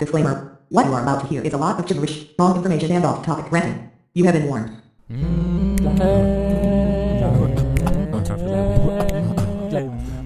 Disclaimer. 0.00 0.58
What 0.70 0.86
you 0.86 0.94
are 0.94 1.02
about 1.02 1.20
to 1.20 1.26
hear 1.26 1.42
is 1.42 1.52
a 1.52 1.58
lot 1.58 1.78
of 1.78 1.86
gibberish, 1.86 2.24
wrong 2.38 2.56
information 2.56 2.90
and 2.90 3.04
off-topic 3.04 3.52
ranting. 3.52 3.90
You 4.14 4.24
have 4.24 4.32
been 4.32 4.46
warned. 4.46 4.80
Mm. 5.12 6.79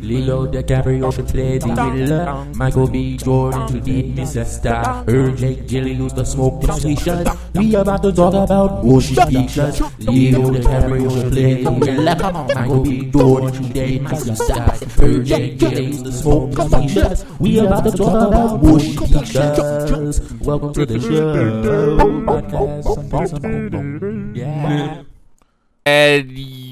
Leo 0.05 0.47
DiCaprio 0.47 1.13
should 1.15 1.29
play 1.29 1.57
the 1.59 1.75
villain. 1.75 2.53
Michael 2.57 2.87
B. 2.89 3.17
Jordan 3.17 3.69
should 3.69 3.85
be 3.85 4.03
Mr. 4.13 4.45
Star. 4.45 5.03
Her 5.05 5.31
Jake 5.33 5.67
Gyllenhaal 5.67 6.15
the 6.15 6.25
smoke 6.25 6.63
completion. 6.63 7.25
We 7.55 7.75
about 7.75 8.03
to 8.03 8.13
talk 8.13 8.35
about 8.35 8.85
motion 8.85 9.17
pictures. 9.17 9.81
Leo 10.01 10.51
DiCaprio 10.51 11.09
should 11.11 11.33
play 11.33 11.63
the 11.65 11.71
villain. 11.71 12.19
Michael 12.55 12.83
B. 12.85 13.11
Jordan 13.11 13.53
should 13.55 13.73
be 13.73 13.99
Mr. 13.99 14.37
Star. 14.37 14.77
Her 15.01 15.23
Jake 15.23 15.59
Gyllenhaal 15.59 16.05
the 16.05 16.13
smoke 16.13 16.55
completion. 16.55 17.17
We 17.41 17.59
about 17.59 17.85
to 17.85 17.93
talk 17.97 18.29
about 18.29 18.63
motion 18.63 18.97
pictures. 19.09 20.21
Welcome 20.41 20.73
to 20.75 20.85
the 20.85 21.01
show. 21.01 21.35
Podcast. 23.09 24.37
Yeah. 24.37 25.03
and 25.87 26.64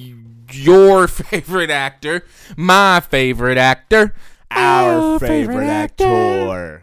your 0.55 1.09
favorite 1.09 1.71
actor, 1.71 2.25
my 2.57 3.01
favorite 3.01 3.59
actor, 3.59 4.15
our 4.51 5.19
favorite 5.19 5.67
actor. 5.67 6.83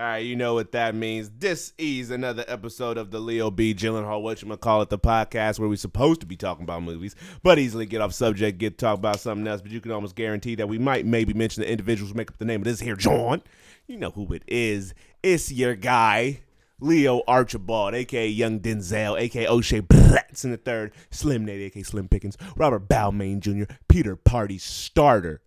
All 0.00 0.06
right, 0.06 0.24
you 0.24 0.34
know 0.34 0.54
what 0.54 0.72
that 0.72 0.94
means. 0.94 1.28
This 1.28 1.74
is 1.76 2.10
another 2.10 2.42
episode 2.48 2.96
of 2.96 3.10
the 3.10 3.18
Leo 3.20 3.50
B. 3.50 3.74
Gyllenhaal, 3.74 4.22
what 4.22 4.40
you 4.40 4.48
gonna 4.48 4.56
call 4.56 4.80
it, 4.80 4.88
the 4.88 4.98
podcast 4.98 5.58
where 5.58 5.68
we're 5.68 5.76
supposed 5.76 6.20
to 6.20 6.26
be 6.26 6.36
talking 6.36 6.62
about 6.64 6.82
movies, 6.82 7.14
but 7.42 7.58
easily 7.58 7.84
get 7.84 8.00
off 8.00 8.14
subject, 8.14 8.56
get 8.56 8.78
to 8.78 8.86
talk 8.86 8.98
about 8.98 9.20
something 9.20 9.46
else. 9.46 9.60
But 9.60 9.72
you 9.72 9.80
can 9.82 9.92
almost 9.92 10.16
guarantee 10.16 10.54
that 10.54 10.70
we 10.70 10.78
might 10.78 11.04
maybe 11.04 11.34
mention 11.34 11.62
the 11.62 11.70
individuals 11.70 12.12
who 12.12 12.16
make 12.16 12.30
up 12.30 12.38
the 12.38 12.46
name 12.46 12.62
of 12.62 12.64
this 12.64 12.80
here, 12.80 12.96
John. 12.96 13.42
You 13.86 13.98
know 13.98 14.10
who 14.10 14.32
it 14.32 14.42
is. 14.46 14.94
It's 15.22 15.52
your 15.52 15.74
guy, 15.74 16.40
Leo 16.80 17.22
Archibald, 17.26 17.94
aka 17.94 18.26
Young 18.26 18.60
Denzel, 18.60 19.18
aka 19.18 19.46
O'Shea 19.46 19.80
Blatz 19.80 20.44
in 20.44 20.50
the 20.50 20.56
third, 20.56 20.92
Slim 21.10 21.44
Nate, 21.44 21.62
aka 21.62 21.82
Slim 21.82 22.08
Pickens, 22.08 22.36
Robert 22.56 22.88
Balmain 22.88 23.40
Jr., 23.40 23.72
Peter 23.88 24.16
Party 24.16 24.58
Starter, 24.58 25.42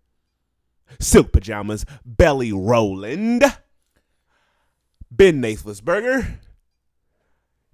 Silk 0.99 1.31
Pajamas, 1.31 1.85
Belly 2.05 2.52
Roland, 2.52 3.44
Ben 5.09 5.41
Nathlisberger, 5.41 6.38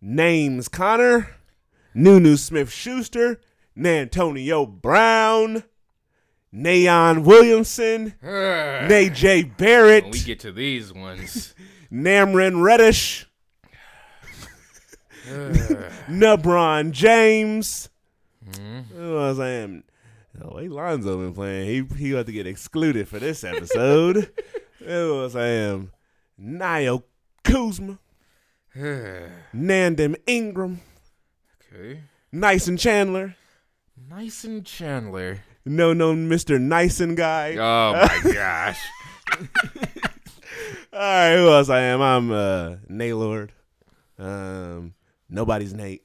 Names 0.02 0.68
Connor, 0.68 1.36
Nunu 1.94 2.38
Smith 2.38 2.72
Schuster, 2.72 3.40
Nantonio 3.78 4.66
Brown, 4.66 5.64
Nayon 6.54 7.24
Williamson, 7.24 8.16
Nay 8.24 9.10
J. 9.14 9.44
Barrett, 9.44 10.04
when 10.04 10.12
we 10.12 10.20
get 10.22 10.40
to 10.42 10.52
these 10.52 10.94
ones, 10.94 11.54
Namrin 11.92 12.62
Reddish, 12.62 13.29
Nebron 16.10 16.92
James. 16.92 17.90
Who 18.96 19.14
was 19.14 19.40
I 19.40 19.50
am? 19.50 19.84
Oh, 20.42 20.56
wait, 20.56 20.72
Lonzo 20.72 21.18
been 21.18 21.34
playing. 21.34 21.68
He 21.90 21.96
he 21.98 22.12
got 22.12 22.26
to 22.28 22.32
get 22.32 22.48
excluded 22.48 23.08
for 23.08 23.20
this 23.20 23.44
episode. 23.44 24.32
Who 24.80 25.16
was 25.22 25.36
I 25.36 25.46
am? 25.48 25.92
Nio 26.42 27.04
Kuzma, 27.44 28.00
Nandem 29.54 30.16
Ingram, 30.26 30.80
okay, 31.74 32.02
Nice 32.32 32.68
and 32.68 32.80
Chandler, 32.80 33.36
Nice 34.10 34.46
and 34.46 34.66
Chandler. 34.66 35.40
no 35.66 35.92
known 35.94 36.30
Mr. 36.30 36.60
Nice 36.60 37.02
and 37.02 37.18
guy. 37.18 37.56
Oh 37.58 37.94
my 37.94 38.32
gosh, 38.34 38.80
All 40.94 41.00
right, 41.00 41.36
who 41.36 41.50
else 41.50 41.70
I 41.70 41.82
am? 41.82 42.02
I'm 42.02 42.32
uh 42.32 42.76
Naylord. 42.88 43.52
Um 44.18 44.94
nobody's 45.30 45.74
Nate. 45.74 46.04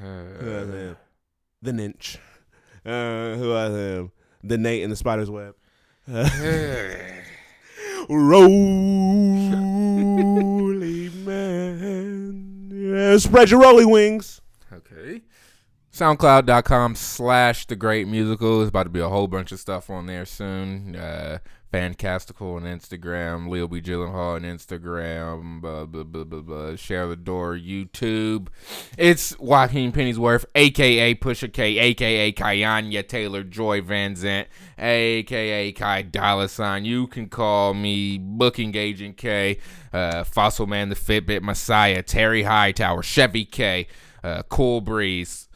Who 0.00 0.06
I 0.06 0.60
am? 0.60 0.96
The 1.62 1.72
Ninch. 1.72 2.16
Uh 2.84 3.34
who 3.36 3.52
I 3.52 3.66
am? 3.66 4.12
The 4.44 4.58
Nate 4.58 4.82
in 4.82 4.90
the 4.90 4.96
Spider's 4.96 5.30
Web. 5.30 5.54
Rolly 9.36 11.08
man. 11.24 12.68
Yeah, 12.72 13.16
spread 13.18 13.50
your 13.50 13.60
roly 13.60 13.84
wings. 13.84 14.40
okay. 14.72 15.22
SoundCloud.com 15.92 16.94
slash 16.94 17.66
the 17.66 17.74
great 17.76 18.06
musical. 18.06 18.58
There's 18.58 18.68
about 18.68 18.84
to 18.84 18.90
be 18.90 19.00
a 19.00 19.08
whole 19.08 19.26
bunch 19.28 19.50
of 19.50 19.58
stuff 19.58 19.88
on 19.88 20.06
there 20.06 20.26
soon. 20.26 20.94
Uh, 20.94 21.38
Fancastical 21.76 22.54
on 22.54 22.62
Instagram, 22.62 23.50
Leo 23.50 23.68
B. 23.68 23.82
Gyllenhaal 23.82 24.36
on 24.36 24.42
Instagram, 24.44 25.60
blah, 25.60 25.84
blah, 25.84 26.04
blah, 26.04 26.24
blah, 26.24 26.40
blah. 26.40 26.74
Share 26.74 27.06
the 27.06 27.16
Door, 27.16 27.56
YouTube. 27.56 28.48
It's 28.96 29.38
Joaquin 29.38 29.92
Pennyworth, 29.92 30.46
aka 30.54 31.14
Pusha 31.16 31.52
K, 31.52 31.76
aka 31.76 32.32
Kayanya 32.32 33.06
Taylor 33.06 33.42
Joy 33.42 33.82
Van 33.82 34.14
Zant, 34.14 34.46
aka 34.78 35.70
Kai 35.72 36.00
Dollar. 36.00 36.78
You 36.78 37.08
can 37.08 37.28
call 37.28 37.74
me 37.74 38.16
Booking 38.16 38.74
Agent 38.74 39.18
K, 39.18 39.58
uh, 39.92 40.24
Fossil 40.24 40.66
Man, 40.66 40.88
the 40.88 40.94
Fitbit 40.94 41.42
Messiah, 41.42 42.02
Terry 42.02 42.44
Hightower, 42.44 43.02
Chevy 43.02 43.44
K, 43.44 43.86
uh, 44.24 44.44
Cool 44.48 44.80
Breeze, 44.80 45.50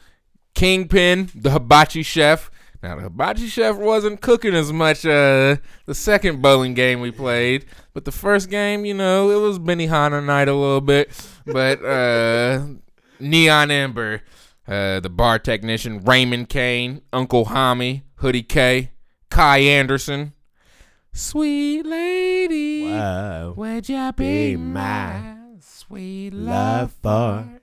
Kingpin, 0.53 1.31
the 1.33 1.49
hibachi 1.49 2.03
chef. 2.03 2.51
Now 2.83 2.95
the 2.95 3.03
hibachi 3.03 3.47
chef 3.47 3.75
wasn't 3.75 4.21
cooking 4.21 4.55
as 4.55 4.73
much 4.73 5.05
uh 5.05 5.57
the 5.85 5.93
second 5.93 6.41
bowling 6.41 6.73
game 6.73 6.99
we 6.99 7.11
played, 7.11 7.65
but 7.93 8.05
the 8.05 8.11
first 8.11 8.49
game, 8.49 8.85
you 8.85 8.93
know, 8.95 9.29
it 9.29 9.39
was 9.39 9.59
Benihana 9.59 10.23
night 10.25 10.47
a 10.47 10.53
little 10.55 10.81
bit. 10.81 11.11
But 11.45 11.83
uh 11.85 12.65
Neon 13.19 13.69
Ember, 13.69 14.23
uh 14.67 14.99
the 14.99 15.09
bar 15.09 15.37
technician, 15.37 16.03
Raymond 16.03 16.49
Kane, 16.49 17.01
Uncle 17.13 17.45
Hami, 17.45 18.01
Hoodie 18.15 18.41
K, 18.43 18.91
Kai 19.29 19.59
Anderson. 19.59 20.33
Sweet 21.13 21.85
lady, 21.85 22.85
Wow. 22.89 23.53
would 23.57 23.89
you 23.89 24.11
Be 24.13 24.55
be 24.55 24.55
my 24.55 25.35
sweet 25.59 26.33
love 26.33 26.93
for 27.03 27.59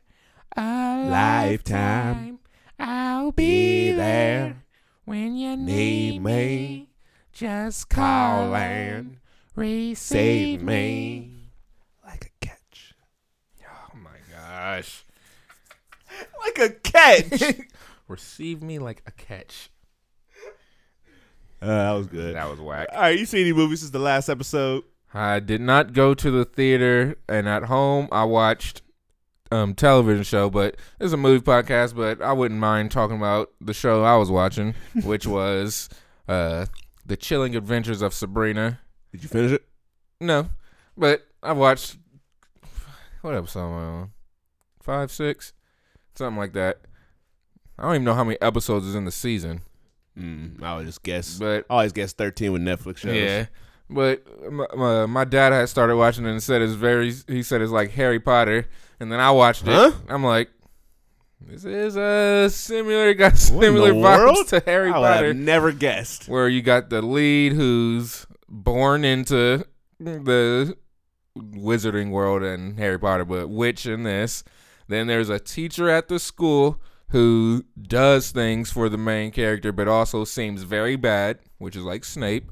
a 0.57 0.61
lifetime. 1.09 1.11
lifetime? 1.11 2.39
I'll 2.78 3.33
Be 3.33 3.91
be 3.91 3.93
there 3.97 4.62
when 5.09 5.37
you 5.37 5.57
need 5.57 6.11
need 6.11 6.23
me. 6.23 6.89
Just 7.33 7.89
Call 7.89 8.55
and 8.55 9.17
receive 9.57 10.63
me 10.63 11.33
like 12.05 12.27
a 12.27 12.47
catch. 12.47 12.95
Oh 13.65 13.97
my 13.97 14.19
gosh. 14.31 15.05
Like 16.45 16.59
a 16.59 16.71
catch. 16.71 17.55
Receive 18.09 18.61
me 18.63 18.79
like 18.81 19.03
a 19.07 19.13
catch. 19.13 19.71
Uh, 21.61 21.67
that 21.67 21.93
was 21.93 22.07
good. 22.07 22.35
That 22.35 22.49
was 22.51 22.59
whack. 22.59 22.89
All 22.93 23.03
right, 23.03 23.17
you 23.19 23.25
seen 23.27 23.43
any 23.43 23.53
movies 23.53 23.81
since 23.81 23.93
the 23.93 23.99
last 24.01 24.29
episode? 24.29 24.83
I 25.15 25.39
did 25.39 25.61
not 25.61 25.93
go 25.93 26.15
to 26.15 26.31
the 26.31 26.45
theater, 26.45 27.19
and 27.29 27.47
at 27.49 27.65
home 27.65 28.09
I 28.11 28.25
watched 28.25 28.83
um 29.50 29.75
television 29.75 30.25
show, 30.25 30.50
but 30.50 30.76
it's 31.00 31.12
a 31.12 31.16
movie 31.16 31.42
podcast. 31.44 31.94
But 31.97 32.20
I 32.22 32.32
wouldn't 32.32 32.60
mind 32.60 32.91
talking 32.91 33.16
about 33.16 33.50
the 33.60 33.75
show 33.75 34.04
I 34.04 34.16
was 34.16 34.31
watching, 34.31 34.75
which 35.03 35.26
was 35.26 35.88
uh 36.28 36.66
the 37.06 37.16
Chilling 37.16 37.56
Adventures 37.56 38.03
of 38.03 38.12
Sabrina. 38.14 38.81
Did 39.12 39.22
you 39.22 39.28
finish 39.28 39.53
it? 39.53 39.64
No, 40.20 40.48
but 40.97 41.26
I 41.42 41.53
watched 41.53 41.97
what 43.22 43.34
episode 43.34 43.66
am 43.66 43.72
I 43.72 43.82
on? 44.03 44.10
Five, 44.82 45.10
six, 45.10 45.53
something 46.15 46.38
like 46.38 46.53
that. 46.53 46.80
I 47.78 47.82
don't 47.84 47.94
even 47.94 48.04
know 48.04 48.15
how 48.15 48.25
many 48.25 48.41
episodes 48.41 48.86
is 48.86 48.94
in 48.94 49.04
the 49.04 49.10
season, 49.12 49.62
Mm, 50.19 50.60
I 50.65 50.76
would 50.76 50.86
just 50.86 51.03
guess. 51.04 51.38
but 51.38 51.65
I 51.70 51.75
always 51.75 51.92
guess 51.92 52.12
thirteen 52.12 52.53
with 52.53 52.62
Netflix 52.62 52.98
shows. 52.98 53.15
Yeah, 53.15 53.47
but 53.91 54.22
my, 54.53 54.66
my, 54.76 55.06
my 55.06 55.25
dad 55.25 55.53
had 55.53 55.69
started 55.69 55.97
watching 55.97 56.25
it 56.26 56.31
and 56.31 56.43
said 56.43 56.62
it's 56.62 56.72
very. 56.75 57.12
He 57.26 57.43
said 57.43 57.60
it's 57.62 57.72
like 57.72 57.91
Harry 57.93 58.21
Potter, 58.21 58.66
and 59.01 59.10
then 59.10 59.21
I 59.21 59.30
watched 59.30 59.66
it. 59.66 59.95
I'm 60.09 60.24
like, 60.24 60.51
this 61.41 61.65
is 61.65 61.97
a 61.97 62.48
similar. 62.51 63.15
Got 63.15 63.33
What 63.33 63.65
in 63.65 63.74
the 63.74 63.80
similar 63.86 63.92
vibes 63.92 64.18
world? 64.18 64.48
to 64.48 64.63
Harry 64.66 64.91
I 64.91 64.92
Potter, 64.92 65.34
never 65.34 65.72
guessed. 65.72 66.28
where 66.28 66.48
you 66.48 66.63
got 66.63 66.91
the 66.91 67.01
lead 67.03 67.53
who's 67.53 68.27
born 68.48 69.04
into 69.04 69.65
the 69.98 70.77
wizarding 71.39 72.10
world 72.10 72.42
and 72.42 72.78
Harry 72.78 72.98
Potter, 72.98 73.24
but 73.24 73.48
witch 73.48 73.86
in 73.86 74.03
this. 74.03 74.45
Then 74.89 75.07
there's 75.07 75.28
a 75.28 75.39
teacher 75.39 75.89
at 75.91 76.09
the 76.09 76.18
school 76.18 76.80
who 77.10 77.65
does 77.80 78.30
things 78.30 78.71
for 78.71 78.89
the 78.89 78.98
main 78.98 79.30
character, 79.30 79.71
but 79.72 79.86
also 79.89 80.24
seems 80.24 80.63
very 80.63 80.97
bad, 80.97 81.39
which 81.59 81.77
is 81.77 81.83
like 81.84 82.04
Snape. 82.04 82.51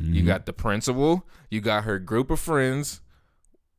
You 0.00 0.22
got 0.22 0.46
the 0.46 0.52
principal. 0.52 1.26
You 1.50 1.60
got 1.60 1.84
her 1.84 1.98
group 1.98 2.30
of 2.30 2.40
friends. 2.40 3.00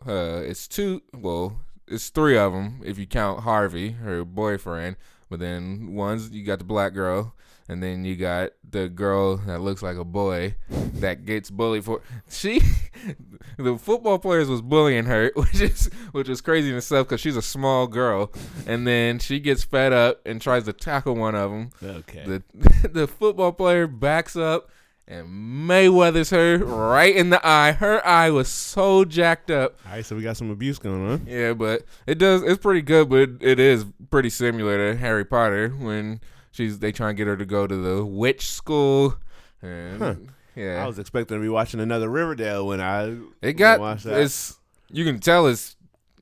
Uh, 0.06 0.42
it's 0.44 0.68
two. 0.68 1.02
Well, 1.14 1.62
it's 1.88 2.10
three 2.10 2.38
of 2.38 2.54
them 2.54 2.82
if 2.84 2.98
you 2.98 3.06
count 3.06 3.42
Harvey, 3.42 3.92
her 3.92 4.24
boyfriend. 4.24 4.96
But 5.30 5.40
then 5.40 5.94
one's 5.94 6.32
you 6.32 6.44
got 6.44 6.60
the 6.60 6.66
black 6.66 6.94
girl, 6.94 7.36
And 7.68 7.84
then 7.84 8.04
you 8.04 8.16
got 8.16 8.52
the 8.68 8.90
girl 8.90 9.38
that 9.38 9.62
looks 9.62 9.84
like 9.84 9.98
a 9.98 10.04
boy 10.04 10.56
that 10.96 11.26
gets 11.26 11.52
bullied 11.52 11.86
for 11.86 12.02
she 12.30 12.62
the 13.58 13.78
football 13.78 14.18
players 14.18 14.50
was 14.50 14.62
bullying 14.62 15.06
her, 15.06 15.32
which 15.36 15.62
is 15.62 15.86
which 16.12 16.30
is 16.30 16.42
crazy 16.42 16.70
in 16.70 16.78
itself 16.78 17.08
because 17.08 17.22
she's 17.22 17.36
a 17.38 17.42
small 17.44 17.86
girl. 17.86 18.32
And 18.66 18.88
then 18.88 19.20
she 19.20 19.40
gets 19.40 19.64
fed 19.64 19.94
up 19.94 20.20
and 20.26 20.42
tries 20.42 20.66
to 20.66 20.74
tackle 20.74 21.16
one 21.16 21.36
of 21.36 21.52
them. 21.52 21.70
Okay. 21.84 22.24
The 22.26 22.88
the 22.90 23.08
football 23.08 23.52
player 23.52 23.86
backs 23.86 24.36
up 24.36 24.72
and 25.10 25.28
Mayweather's 25.68 26.30
her 26.30 26.60
right 26.60 27.14
in 27.16 27.32
the 27.32 27.46
eye. 27.46 27.72
Her 27.74 28.06
eye 28.06 28.30
was 28.30 28.48
so 28.48 29.04
jacked 29.04 29.50
up. 29.52 29.78
All 29.86 29.94
right, 29.94 30.06
so 30.06 30.16
we 30.16 30.22
got 30.22 30.38
some 30.38 30.52
abuse 30.52 30.80
going 30.80 31.06
on. 31.10 31.26
Yeah, 31.28 31.54
but 31.54 31.84
it 32.08 32.20
does. 32.20 32.44
It's 32.44 32.62
pretty 32.62 32.82
good, 32.84 33.10
but 33.10 33.18
it, 33.20 33.30
it 33.42 33.60
is 33.60 33.86
pretty 34.12 34.30
similar 34.30 34.92
to 34.94 34.98
Harry 35.00 35.26
Potter 35.26 35.70
when 35.70 36.22
she's 36.52 36.80
they 36.80 36.92
try 36.92 37.10
and 37.10 37.18
get 37.18 37.28
her 37.28 37.36
to 37.36 37.46
go 37.46 37.66
to 37.68 37.76
the 37.76 38.06
witch 38.06 38.48
school. 38.48 39.16
And 39.62 40.02
Huh. 40.02 40.16
yeah, 40.56 40.84
I 40.84 40.88
was 40.88 41.00
expecting 41.00 41.38
to 41.38 41.42
be 41.42 41.50
watching 41.50 41.80
another 41.80 42.08
Riverdale 42.10 42.66
when 42.68 42.80
I 42.80 43.18
it 43.42 43.54
got 43.54 43.80
watched 43.80 44.04
that. 44.06 44.22
it's. 44.22 44.58
You 44.92 45.06
can 45.06 45.20
tell 45.20 45.48
it's. 45.48 45.76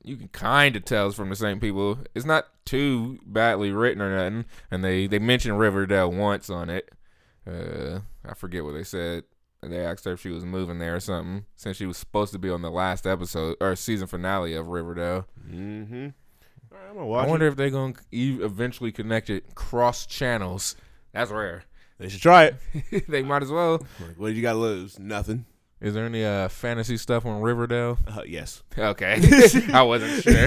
You 0.04 0.16
can 0.16 0.28
kind 0.28 0.74
of 0.76 0.84
tell 0.86 1.08
it's 1.08 1.16
from 1.16 1.28
the 1.28 1.36
same 1.36 1.60
people. 1.60 1.98
It's 2.14 2.24
not 2.24 2.46
too 2.64 3.18
badly 3.26 3.72
written 3.72 4.00
or 4.00 4.16
nothing, 4.16 4.46
and 4.70 4.82
they 4.82 5.06
they 5.06 5.18
mentioned 5.18 5.58
Riverdale 5.58 6.10
once 6.10 6.48
on 6.48 6.70
it. 6.70 6.90
Uh, 7.48 8.00
I 8.24 8.34
forget 8.34 8.64
what 8.64 8.74
they 8.74 8.84
said. 8.84 9.24
They 9.62 9.84
asked 9.84 10.04
her 10.04 10.12
if 10.12 10.20
she 10.20 10.28
was 10.28 10.44
moving 10.44 10.78
there 10.78 10.96
or 10.96 11.00
something, 11.00 11.44
since 11.56 11.76
she 11.76 11.86
was 11.86 11.96
supposed 11.96 12.32
to 12.32 12.38
be 12.38 12.48
on 12.48 12.62
the 12.62 12.70
last 12.70 13.06
episode 13.06 13.56
or 13.60 13.74
season 13.74 14.06
finale 14.06 14.54
of 14.54 14.68
Riverdale. 14.68 15.26
Mm-hmm. 15.50 16.08
Right, 16.70 16.80
I'm 16.88 16.94
gonna 16.94 17.06
watch 17.06 17.26
I 17.26 17.28
wonder 17.30 17.46
it. 17.46 17.50
if 17.50 17.56
they're 17.56 17.70
gonna 17.70 17.94
eventually 18.12 18.92
connect 18.92 19.30
it 19.30 19.54
cross 19.56 20.06
channels. 20.06 20.76
That's 21.12 21.30
rare. 21.30 21.64
They 21.98 22.08
should 22.08 22.20
try 22.22 22.44
it. 22.44 22.56
they 23.08 23.22
might 23.22 23.42
as 23.42 23.50
well. 23.50 23.84
What 24.16 24.28
do 24.28 24.32
you 24.34 24.42
got 24.42 24.52
to 24.52 24.58
lose? 24.58 24.98
Nothing. 24.98 25.46
Is 25.80 25.94
there 25.94 26.06
any 26.06 26.24
uh, 26.24 26.48
fantasy 26.48 26.96
stuff 26.96 27.24
on 27.24 27.40
Riverdale? 27.40 27.98
Uh, 28.06 28.22
yes. 28.26 28.62
Okay, 28.78 29.20
I 29.72 29.82
wasn't 29.82 30.22
sure. 30.22 30.46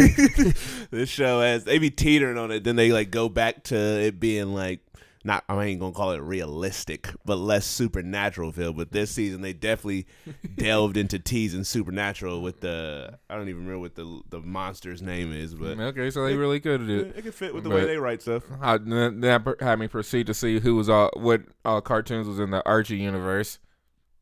this 0.89 1.09
show 1.09 1.42
has 1.42 1.65
they 1.65 1.80
be 1.80 1.89
teetering 1.89 2.38
on 2.38 2.51
it, 2.51 2.63
then 2.63 2.77
they 2.77 2.92
like 2.94 3.12
go 3.12 3.27
back 3.27 3.63
to 3.65 3.75
it 3.75 4.19
being 4.21 4.54
like 4.54 4.80
not 5.23 5.44
I 5.50 5.63
ain't 5.65 5.79
gonna 5.79 5.94
call 5.94 6.12
it 6.12 6.21
realistic, 6.21 7.09
but 7.25 7.35
less 7.38 7.65
supernatural 7.65 8.51
feel. 8.51 8.73
But 8.73 8.91
this 8.91 9.12
season 9.12 9.41
they 9.41 9.53
definitely 9.53 10.07
delved 10.56 10.97
into 10.97 11.19
teasing 11.19 11.63
supernatural 11.63 12.41
with 12.41 12.62
the 12.62 13.18
I 13.29 13.35
don't 13.38 13.50
even 13.50 13.62
remember 13.65 13.79
what 13.79 13.95
the 13.95 14.21
the 14.29 14.39
monster's 14.41 15.01
name 15.01 15.31
is, 15.33 15.53
but 15.56 15.79
okay, 15.79 16.09
so 16.09 16.25
they 16.25 16.35
really 16.35 16.59
could 16.59 16.85
do 16.88 17.00
it, 17.01 17.18
it. 17.18 17.21
could 17.23 17.35
fit 17.35 17.53
with 17.53 17.63
the 17.63 17.69
But- 17.69 17.75
way 17.81 17.85
they 17.85 17.97
write 17.97 18.21
stuff. 18.21 18.44
I, 18.62 18.77
that 18.77 19.56
had 19.59 19.79
me 19.79 19.88
proceed 19.88 20.27
to 20.27 20.33
see 20.33 20.59
who 20.59 20.75
was 20.75 20.89
all 20.89 21.12
what 21.15 21.41
all 21.65 21.81
cartoons 21.81 22.27
was 22.27 22.39
in 22.39 22.50
the 22.51 22.65
Archie 22.65 22.97
universe. 22.97 23.59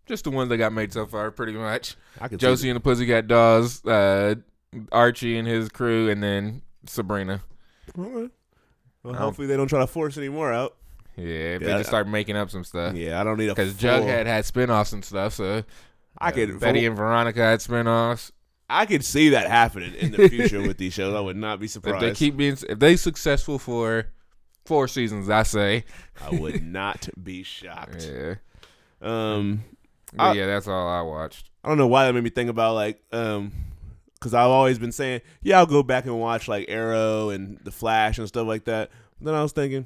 Just 0.06 0.24
the 0.24 0.32
ones 0.32 0.50
that 0.50 0.58
got 0.58 0.74
made 0.74 0.92
so 0.92 1.06
far, 1.06 1.30
pretty 1.30 1.54
much. 1.54 1.96
I 2.20 2.28
could 2.28 2.40
Josie 2.40 2.68
and 2.70 2.76
the 2.76 2.80
Pussycat 2.80 3.28
Dolls, 3.28 3.86
uh, 3.86 4.34
Archie 4.92 5.38
and 5.38 5.48
his 5.48 5.70
crew, 5.70 6.10
and 6.10 6.24
then 6.24 6.64
Sabrina. 6.88 7.42
Okay. 7.98 8.30
Well, 9.04 9.14
Um, 9.16 9.22
hopefully 9.22 9.46
they 9.48 9.56
don't 9.56 9.68
try 9.68 9.80
to 9.80 9.88
force 9.88 10.18
any 10.18 10.28
more 10.30 10.52
out. 10.52 10.76
Yeah, 11.20 11.56
if 11.56 11.62
Yeah, 11.62 11.68
they 11.68 11.74
just 11.80 11.90
start 11.90 12.08
making 12.08 12.36
up 12.36 12.50
some 12.50 12.64
stuff. 12.64 12.96
Yeah, 12.96 13.20
I 13.20 13.24
don't 13.24 13.38
need 13.38 13.48
a 13.50 13.56
Because 13.56 13.74
Jughead 13.74 14.26
had 14.26 14.46
spin-offs 14.46 14.94
and 14.94 15.04
stuff, 15.04 15.34
so 15.34 15.64
I 16.18 16.30
uh, 16.30 16.32
could 16.32 16.60
Betty 16.60 16.86
and 16.86 16.96
Veronica 16.96 17.40
had 17.42 17.62
spin-offs. 17.62 18.32
I 18.70 18.86
could 18.86 19.04
see 19.04 19.30
that 19.30 19.50
happening 19.50 19.96
in 19.96 20.12
the 20.12 20.30
future 20.30 20.62
with 20.62 20.78
these 20.78 20.94
shows. 20.94 21.16
I 21.16 21.20
would 21.20 21.36
not 21.38 21.60
be 21.60 21.68
surprised 21.68 21.96
If 22.04 22.14
they 22.14 22.16
keep 22.16 22.38
being, 22.38 22.58
if 22.70 22.78
they 22.80 22.96
successful 22.96 23.58
for 23.58 24.08
four 24.66 24.88
seasons, 24.88 25.30
I 25.30 25.44
say, 25.44 25.86
I 26.24 26.30
would 26.30 26.64
not 26.64 27.10
be 27.22 27.42
shocked. 27.44 28.08
yeah, 28.14 28.36
Um, 29.02 29.64
I- 30.18 30.34
yeah, 30.34 30.46
that's 30.46 30.68
all 30.68 30.88
I 30.88 31.02
watched. 31.02 31.50
I 31.64 31.68
don't 31.68 31.78
know 31.78 31.88
why 31.88 32.06
that 32.06 32.14
made 32.14 32.24
me 32.24 32.30
think 32.30 32.50
about 32.50 32.76
like 32.76 33.04
um 33.12 33.52
because 34.14 34.34
I've 34.34 34.50
always 34.50 34.80
been 34.80 34.92
saying 34.94 35.22
yeah 35.42 35.58
I'll 35.58 35.66
go 35.66 35.84
back 35.84 36.06
and 36.06 36.18
watch 36.20 36.48
like 36.48 36.66
Arrow 36.70 37.30
and 37.30 37.58
The 37.64 37.72
Flash 37.72 38.18
and 38.18 38.28
stuff 38.28 38.48
like 38.48 38.64
that. 38.66 38.92
But 39.20 39.26
then 39.26 39.36
I 39.36 39.44
was 39.44 39.52
thinking, 39.52 39.86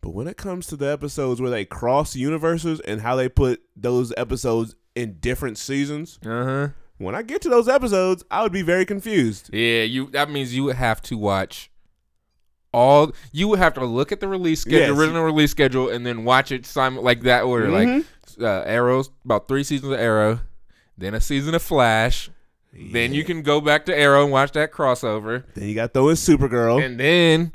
but 0.00 0.10
when 0.10 0.26
it 0.28 0.36
comes 0.36 0.66
to 0.68 0.76
the 0.76 0.86
episodes 0.90 1.40
where 1.40 1.50
they 1.50 1.64
cross 1.64 2.16
universes 2.16 2.80
and 2.80 3.00
how 3.00 3.16
they 3.16 3.28
put 3.28 3.60
those 3.76 4.12
episodes 4.16 4.74
in 4.94 5.18
different 5.20 5.58
seasons, 5.58 6.18
Uh 6.24 6.44
huh. 6.44 6.68
when 6.98 7.14
I 7.14 7.22
get 7.22 7.42
to 7.42 7.48
those 7.48 7.68
episodes, 7.68 8.24
I 8.30 8.42
would 8.42 8.52
be 8.52 8.62
very 8.62 8.84
confused. 8.86 9.50
Yeah, 9.52 9.82
you. 9.82 10.06
That 10.10 10.30
means 10.30 10.54
you 10.54 10.64
would 10.64 10.76
have 10.76 11.00
to 11.02 11.16
watch 11.18 11.70
all. 12.72 13.12
You 13.32 13.48
would 13.48 13.58
have 13.58 13.74
to 13.74 13.84
look 13.84 14.12
at 14.12 14.20
the 14.20 14.28
release 14.28 14.60
schedule, 14.60 14.80
Yes. 14.80 14.98
original 14.98 15.24
release 15.24 15.50
schedule, 15.50 15.88
and 15.90 16.04
then 16.06 16.24
watch 16.24 16.52
it 16.52 16.68
like 16.76 17.22
that 17.22 17.42
order. 17.44 17.68
Like 17.68 17.88
Mhm. 17.88 18.04
uh, 18.40 18.62
Arrows, 18.66 19.10
about 19.24 19.48
three 19.48 19.64
seasons 19.64 19.92
of 19.92 19.98
Arrow, 19.98 20.40
then 20.96 21.14
a 21.14 21.20
season 21.20 21.54
of 21.54 21.62
Flash. 21.62 22.30
Then 22.72 23.12
you 23.12 23.24
can 23.24 23.42
go 23.42 23.60
back 23.60 23.84
to 23.86 23.98
Arrow 23.98 24.22
and 24.22 24.30
watch 24.30 24.52
that 24.52 24.72
crossover, 24.72 25.42
Then 25.54 25.68
you 25.68 25.74
got 25.74 25.92
throw 25.92 26.08
in 26.08 26.14
Supergirl. 26.16 26.80
and 26.84 27.00
then 27.00 27.52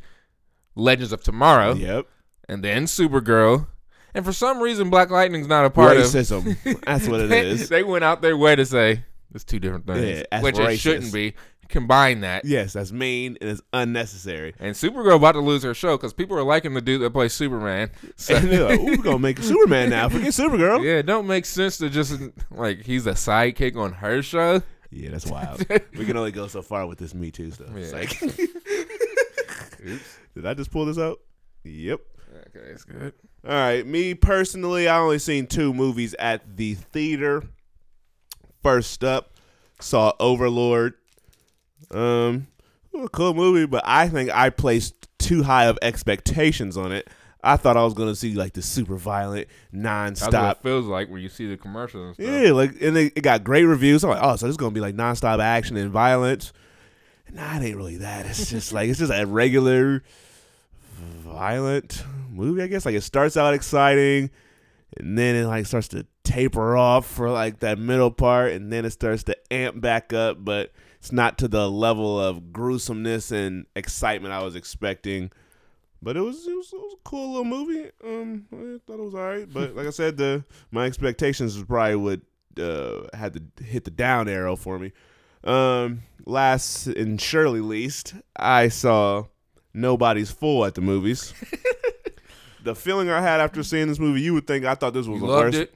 Legends 0.75 1.13
of 1.13 1.23
Tomorrow, 1.23 1.73
Yep. 1.75 2.05
And 2.47 2.63
then 2.63 2.85
Supergirl. 2.85 3.67
And 4.13 4.23
for 4.23 4.31
some 4.31 4.59
reason, 4.61 4.89
Black 4.89 5.09
Lightning's 5.09 5.47
not 5.47 5.65
a 5.65 5.69
part 5.69 5.97
of. 5.97 6.03
Racism. 6.03 6.55
That's 6.85 7.07
what 7.07 7.19
it 7.21 7.29
they, 7.29 7.47
is. 7.47 7.67
They 7.67 7.83
went 7.83 8.03
out 8.05 8.21
their 8.21 8.37
way 8.37 8.55
to 8.55 8.65
say 8.65 9.03
it's 9.33 9.43
two 9.43 9.59
different 9.59 9.85
things, 9.87 10.23
Yeah, 10.31 10.41
which 10.41 10.57
it 10.57 10.77
shouldn't 10.77 11.11
be. 11.13 11.33
Combine 11.67 12.21
that. 12.21 12.45
Yes, 12.45 12.73
that's 12.73 12.91
mean 12.91 13.37
and 13.41 13.49
it's 13.49 13.61
unnecessary. 13.73 14.53
And 14.59 14.75
Supergirl 14.75 15.15
about 15.15 15.31
to 15.31 15.39
lose 15.39 15.63
her 15.63 15.73
show 15.73 15.97
because 15.97 16.13
people 16.13 16.37
are 16.37 16.43
liking 16.43 16.75
the 16.75 16.81
dude 16.81 17.01
that 17.01 17.09
plays 17.09 17.33
Superman. 17.33 17.89
So 18.17 18.35
And 18.35 18.51
they're 18.51 18.63
like, 18.63 18.79
"Ooh, 18.81 18.85
we're 18.85 18.97
gonna 18.97 19.17
make 19.17 19.39
Superman 19.39 19.89
now. 19.89 20.07
Forget 20.07 20.27
Supergirl." 20.27 20.83
yeah, 20.83 20.97
it 20.99 21.07
don't 21.07 21.25
make 21.25 21.43
sense 21.45 21.79
to 21.79 21.89
just 21.89 22.21
like 22.51 22.83
he's 22.85 23.07
a 23.07 23.13
sidekick 23.13 23.75
on 23.75 23.93
her 23.93 24.21
show. 24.21 24.61
Yeah, 24.91 25.09
that's 25.09 25.25
wild. 25.25 25.65
we 25.97 26.05
can 26.05 26.15
only 26.15 26.31
go 26.31 26.45
so 26.45 26.61
far 26.61 26.85
with 26.85 26.99
this 26.99 27.15
Me 27.15 27.31
Too 27.31 27.49
stuff. 27.49 27.75
It's 27.75 27.91
Yeah. 27.91 27.97
like, 27.97 28.23
Oops. 29.85 30.17
did 30.35 30.45
I 30.45 30.53
just 30.53 30.69
pull 30.71 30.85
this 30.85 30.99
out? 30.99 31.19
Yep. 31.63 31.99
Okay, 32.55 32.69
that's 32.69 32.83
good. 32.83 33.13
All 33.47 33.53
right. 33.53 33.85
Me 33.85 34.13
personally, 34.13 34.87
I 34.87 34.97
only 34.97 35.19
seen 35.19 35.47
two 35.47 35.73
movies 35.73 36.15
at 36.19 36.57
the 36.57 36.75
theater. 36.75 37.43
First 38.63 39.03
up, 39.03 39.33
saw 39.79 40.13
Overlord. 40.19 40.93
Um, 41.91 42.47
cool 43.11 43.33
movie, 43.33 43.65
but 43.65 43.83
I 43.85 44.07
think 44.07 44.31
I 44.33 44.49
placed 44.49 45.07
too 45.19 45.43
high 45.43 45.65
of 45.65 45.77
expectations 45.81 46.77
on 46.77 46.91
it. 46.91 47.07
I 47.43 47.57
thought 47.57 47.77
I 47.77 47.83
was 47.83 47.93
gonna 47.93 48.15
see 48.15 48.33
like 48.33 48.53
the 48.53 48.63
super 48.63 48.95
violent, 48.95 49.47
nonstop. 49.71 50.31
That's 50.31 50.33
what 50.33 50.57
it 50.57 50.63
feels 50.63 50.85
like 50.87 51.09
when 51.09 51.21
you 51.21 51.29
see 51.29 51.47
the 51.47 51.57
commercials 51.57 52.07
and 52.07 52.15
stuff. 52.15 52.41
Yeah, 52.41 52.51
like 52.53 52.81
and 52.81 52.97
it, 52.97 53.13
it 53.15 53.21
got 53.21 53.43
great 53.43 53.65
reviews. 53.65 54.03
I'm 54.03 54.09
like, 54.09 54.23
oh, 54.23 54.35
so 54.35 54.47
this 54.47 54.53
is 54.53 54.57
gonna 54.57 54.71
be 54.71 54.79
like 54.79 54.95
nonstop 54.95 55.39
action 55.39 55.77
and 55.77 55.91
violence. 55.91 56.53
Nah, 57.31 57.57
it 57.57 57.63
ain't 57.63 57.77
really 57.77 57.97
that. 57.97 58.25
It's 58.25 58.49
just 58.49 58.73
like 58.73 58.89
it's 58.89 58.97
just 58.97 59.13
a 59.13 59.27
regular 59.27 60.01
violent 60.97 62.03
movie, 62.35 62.61
I 62.61 62.67
guess. 62.67 62.85
Like 62.85 62.95
it 62.95 63.01
starts 63.01 63.37
out 63.37 63.53
exciting, 63.53 64.29
and 64.97 65.17
then 65.17 65.35
it 65.35 65.45
like 65.45 65.65
starts 65.65 65.87
to 65.89 66.05
taper 66.23 66.75
off 66.75 67.05
for 67.05 67.29
like 67.29 67.59
that 67.59 67.79
middle 67.79 68.11
part, 68.11 68.51
and 68.53 68.71
then 68.71 68.85
it 68.85 68.91
starts 68.91 69.23
to 69.23 69.53
amp 69.53 69.81
back 69.81 70.13
up, 70.13 70.43
but 70.43 70.71
it's 70.99 71.11
not 71.11 71.37
to 71.39 71.47
the 71.47 71.69
level 71.69 72.19
of 72.19 72.51
gruesomeness 72.51 73.31
and 73.31 73.65
excitement 73.75 74.33
I 74.33 74.43
was 74.43 74.55
expecting. 74.55 75.31
But 76.01 76.17
it 76.17 76.21
was, 76.21 76.45
it 76.47 76.55
was 76.55 76.71
it 76.73 76.77
was 76.77 76.93
a 76.93 77.09
cool 77.09 77.29
little 77.29 77.45
movie. 77.45 77.89
Um, 78.03 78.45
I 78.51 78.79
thought 78.85 78.99
it 78.99 79.05
was 79.05 79.15
alright. 79.15 79.51
But 79.51 79.75
like 79.75 79.87
I 79.87 79.91
said, 79.91 80.17
the 80.17 80.43
my 80.71 80.85
expectations 80.85 81.61
probably 81.63 81.95
would 81.95 82.21
uh 82.59 83.07
had 83.13 83.33
to 83.33 83.63
hit 83.63 83.85
the 83.85 83.91
down 83.91 84.27
arrow 84.27 84.55
for 84.55 84.77
me. 84.77 84.91
Um, 85.43 86.01
last 86.25 86.87
and 86.87 87.21
surely 87.21 87.61
least, 87.61 88.15
I 88.35 88.67
saw 88.69 89.25
Nobody's 89.73 90.31
Fool 90.31 90.65
at 90.65 90.75
the 90.75 90.81
movies. 90.81 91.33
the 92.65 92.75
feeling 92.75 93.09
I 93.09 93.21
had 93.21 93.39
after 93.39 93.63
seeing 93.63 93.87
this 93.87 93.99
movie, 93.99 94.21
you 94.21 94.33
would 94.33 94.45
think 94.47 94.65
I 94.65 94.75
thought 94.75 94.93
this 94.93 95.07
was 95.07 95.21
You 95.21 95.27
the 95.27 95.33
worst. 95.33 95.57
it. 95.57 95.75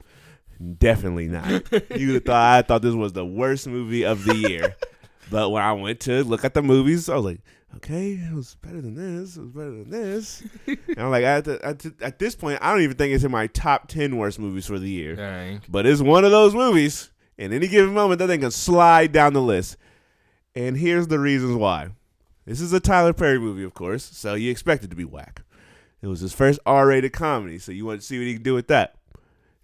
Definitely 0.78 1.28
not. 1.28 1.48
you 1.98 2.08
would 2.08 2.14
have 2.16 2.24
thought 2.24 2.58
I 2.58 2.62
thought 2.62 2.82
this 2.82 2.94
was 2.94 3.12
the 3.14 3.24
worst 3.24 3.66
movie 3.66 4.04
of 4.04 4.24
the 4.24 4.36
year. 4.36 4.76
but 5.30 5.48
when 5.50 5.62
I 5.62 5.72
went 5.72 6.00
to 6.00 6.22
look 6.24 6.44
at 6.44 6.52
the 6.54 6.62
movies, 6.62 7.08
I 7.08 7.16
was 7.16 7.24
like, 7.24 7.40
okay, 7.76 8.10
it 8.12 8.34
was 8.34 8.56
better 8.60 8.80
than 8.82 8.94
this. 8.94 9.36
It 9.36 9.40
was 9.40 9.50
better 9.50 9.70
than 9.70 9.90
this. 9.90 10.42
and 10.66 10.78
I'm 10.98 11.10
like, 11.10 11.24
at, 11.24 11.44
the, 11.46 11.64
at, 11.64 11.78
the- 11.78 11.94
at 12.02 12.18
this 12.18 12.34
point, 12.34 12.58
I 12.60 12.72
don't 12.72 12.82
even 12.82 12.96
think 12.96 13.14
it's 13.14 13.24
in 13.24 13.30
my 13.30 13.46
top 13.46 13.88
ten 13.88 14.18
worst 14.18 14.38
movies 14.38 14.66
for 14.66 14.78
the 14.78 14.90
year. 14.90 15.16
Dang. 15.16 15.62
But 15.68 15.86
it's 15.86 16.02
one 16.02 16.24
of 16.24 16.30
those 16.30 16.54
movies. 16.54 17.10
In 17.38 17.54
any 17.54 17.68
given 17.68 17.94
moment, 17.94 18.18
that 18.18 18.26
thing 18.26 18.40
can 18.40 18.50
slide 18.50 19.12
down 19.12 19.32
the 19.32 19.40
list. 19.40 19.78
And 20.54 20.76
here's 20.76 21.06
the 21.08 21.18
reasons 21.18 21.56
why. 21.56 21.88
This 22.44 22.60
is 22.60 22.72
a 22.74 22.80
Tyler 22.80 23.14
Perry 23.14 23.38
movie, 23.38 23.62
of 23.64 23.72
course, 23.72 24.04
so 24.04 24.34
you 24.34 24.50
expect 24.50 24.84
it 24.84 24.90
to 24.90 24.96
be 24.96 25.04
whack. 25.06 25.40
It 26.02 26.06
was 26.06 26.20
his 26.20 26.32
first 26.32 26.58
R-rated 26.64 27.12
comedy, 27.12 27.58
so 27.58 27.72
you 27.72 27.84
want 27.84 28.00
to 28.00 28.06
see 28.06 28.18
what 28.18 28.26
he 28.26 28.34
can 28.34 28.42
do 28.42 28.54
with 28.54 28.68
that. 28.68 28.94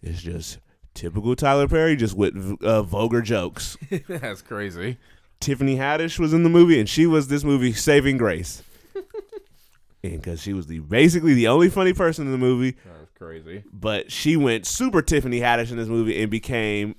It's 0.03 0.21
just 0.21 0.59
typical 0.95 1.35
Tyler 1.35 1.67
Perry, 1.69 1.97
just 1.97 2.15
with 2.17 2.63
uh, 2.63 2.83
vulgar 2.83 3.23
jokes. 3.23 3.77
that's 4.09 4.43
crazy. 4.43 4.99
Tiffany 5.41 5.77
Haddish 5.77 6.19
was 6.19 6.33
in 6.33 6.43
the 6.43 6.49
movie, 6.51 6.79
and 6.79 6.89
she 6.89 7.07
was 7.07 7.29
this 7.29 7.45
movie 7.45 7.73
saving 7.73 8.17
grace. 8.19 8.63
and 10.03 10.21
because 10.21 10.43
she 10.43 10.53
was 10.53 10.67
the 10.67 10.79
basically 10.81 11.35
the 11.35 11.49
only 11.49 11.69
funny 11.71 11.93
person 11.93 12.27
in 12.27 12.33
the 12.33 12.39
movie, 12.39 12.77
That's 12.85 13.11
crazy. 13.19 13.63
but 13.73 14.11
she 14.13 14.37
went 14.37 14.67
super 14.67 15.03
Tiffany 15.03 15.41
Haddish 15.41 15.71
in 15.71 15.77
this 15.77 15.89
movie 15.89 16.21
and 16.21 16.31
became 16.31 16.97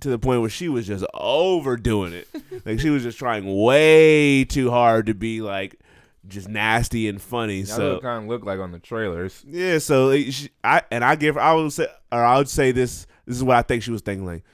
to 0.00 0.08
the 0.08 0.18
point 0.18 0.40
where 0.40 0.50
she 0.50 0.68
was 0.68 0.86
just 0.86 1.04
overdoing 1.14 2.12
it. 2.12 2.28
like 2.64 2.78
she 2.80 2.90
was 2.90 3.02
just 3.02 3.18
trying 3.18 3.44
way 3.60 4.44
too 4.44 4.70
hard 4.70 5.06
to 5.06 5.14
be 5.14 5.40
like 5.40 5.78
just 6.26 6.48
nasty 6.48 7.08
and 7.08 7.20
funny. 7.22 7.62
That's 7.62 7.74
so 7.76 8.00
kind 8.00 8.24
of 8.24 8.28
looked 8.28 8.44
like 8.44 8.58
on 8.60 8.72
the 8.72 8.78
trailers. 8.78 9.44
yeah, 9.46 9.78
so 9.78 10.10
it- 10.10 10.32
she, 10.32 10.50
I 10.64 10.82
and 10.90 11.04
I 11.04 11.14
give 11.16 11.36
I 11.38 11.54
would 11.54 11.72
say 11.72 11.86
or 12.12 12.22
I 12.24 12.38
would 12.38 12.48
say 12.48 12.72
this 12.72 13.06
this 13.26 13.36
is 13.36 13.44
what 13.44 13.56
I 13.56 13.62
think 13.62 13.82
she 13.82 13.90
was 13.90 14.00
thinking 14.02 14.26
like, 14.26 14.44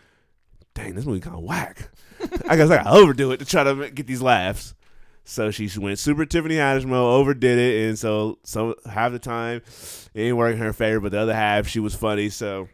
dang, 0.75 0.94
this 0.94 1.06
movie 1.06 1.21
kind 1.21 1.37
of 1.37 1.42
whack. 1.42 1.88
I 2.49 2.56
guess 2.56 2.71
I 2.71 2.76
gotta 2.83 2.90
overdo 2.90 3.33
it 3.33 3.38
to 3.38 3.44
try 3.44 3.64
to 3.64 3.90
get 3.90 4.06
these 4.06 4.23
laughs. 4.23 4.75
So 5.26 5.50
she 5.50 5.71
went 5.78 5.99
super 5.99 6.26
Tiffany 6.26 6.56
Haddish 6.56 6.85
mode, 6.85 7.09
overdid 7.21 7.59
it, 7.59 7.88
and 7.88 7.99
so 7.99 8.38
some 8.44 8.75
half 8.85 9.11
the 9.12 9.18
time 9.18 9.62
it 10.12 10.21
ain't 10.21 10.37
working 10.37 10.59
in 10.61 10.64
her 10.66 10.73
favor, 10.75 11.00
but 11.00 11.12
the 11.12 11.18
other 11.18 11.35
half 11.35 11.66
she 11.66 11.80
was 11.80 11.94
funny. 11.94 12.28
So 12.28 12.68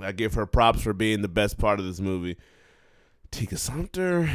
I 0.00 0.10
give 0.12 0.34
her 0.34 0.44
props 0.46 0.82
for 0.82 0.92
being 0.92 1.22
the 1.22 1.28
best 1.28 1.58
part 1.58 1.78
of 1.78 1.86
this 1.86 2.00
movie. 2.00 2.36
Tika 3.30 3.56
Sumpter. 3.56 4.28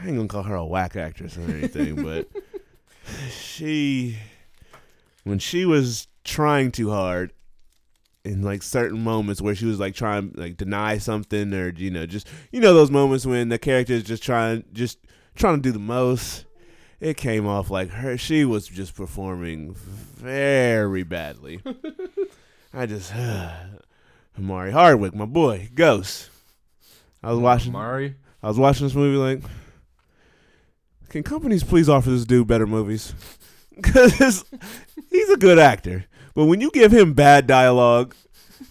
I 0.00 0.06
ain't 0.06 0.16
gonna 0.16 0.28
call 0.28 0.44
her 0.44 0.54
a 0.54 0.64
whack 0.64 0.96
actress 0.96 1.36
or 1.36 1.42
anything, 1.42 2.02
but 2.02 2.28
she 3.30 4.16
when 5.24 5.38
she 5.38 5.64
was 5.64 6.08
trying 6.24 6.70
too 6.72 6.90
hard 6.90 7.32
in 8.24 8.42
like 8.42 8.62
certain 8.62 9.02
moments 9.02 9.40
where 9.40 9.54
she 9.54 9.66
was 9.66 9.80
like 9.80 9.94
trying 9.94 10.32
like 10.36 10.56
deny 10.56 10.98
something 10.98 11.52
or 11.52 11.70
you 11.70 11.90
know 11.90 12.06
just 12.06 12.28
you 12.52 12.60
know 12.60 12.74
those 12.74 12.90
moments 12.90 13.26
when 13.26 13.48
the 13.48 13.58
character 13.58 13.94
is 13.94 14.02
just 14.02 14.22
trying 14.22 14.64
just 14.72 14.98
trying 15.34 15.56
to 15.56 15.62
do 15.62 15.72
the 15.72 15.78
most 15.78 16.44
it 17.00 17.16
came 17.16 17.46
off 17.46 17.70
like 17.70 17.88
her 17.88 18.18
she 18.18 18.44
was 18.44 18.68
just 18.68 18.94
performing 18.94 19.72
very 19.74 21.02
badly 21.02 21.60
i 22.74 22.84
just 22.84 23.12
omari 24.38 24.70
hardwick 24.70 25.14
my 25.14 25.24
boy 25.24 25.70
ghost 25.74 26.28
i 27.22 27.30
was 27.30 27.38
watching 27.38 27.72
Mari. 27.72 28.14
I 28.42 28.48
was 28.48 28.58
watching 28.58 28.86
this 28.86 28.96
movie 28.96 29.18
like, 29.18 29.50
can 31.10 31.22
companies 31.22 31.62
please 31.62 31.88
offer 31.88 32.10
this 32.10 32.24
dude 32.24 32.46
better 32.46 32.66
movies? 32.66 33.14
Because 33.76 34.44
he's 35.10 35.30
a 35.30 35.38
good 35.38 35.58
actor, 35.58 36.04
but 36.34 36.44
when 36.44 36.60
you 36.60 36.70
give 36.70 36.92
him 36.92 37.14
bad 37.14 37.46
dialogue, 37.46 38.14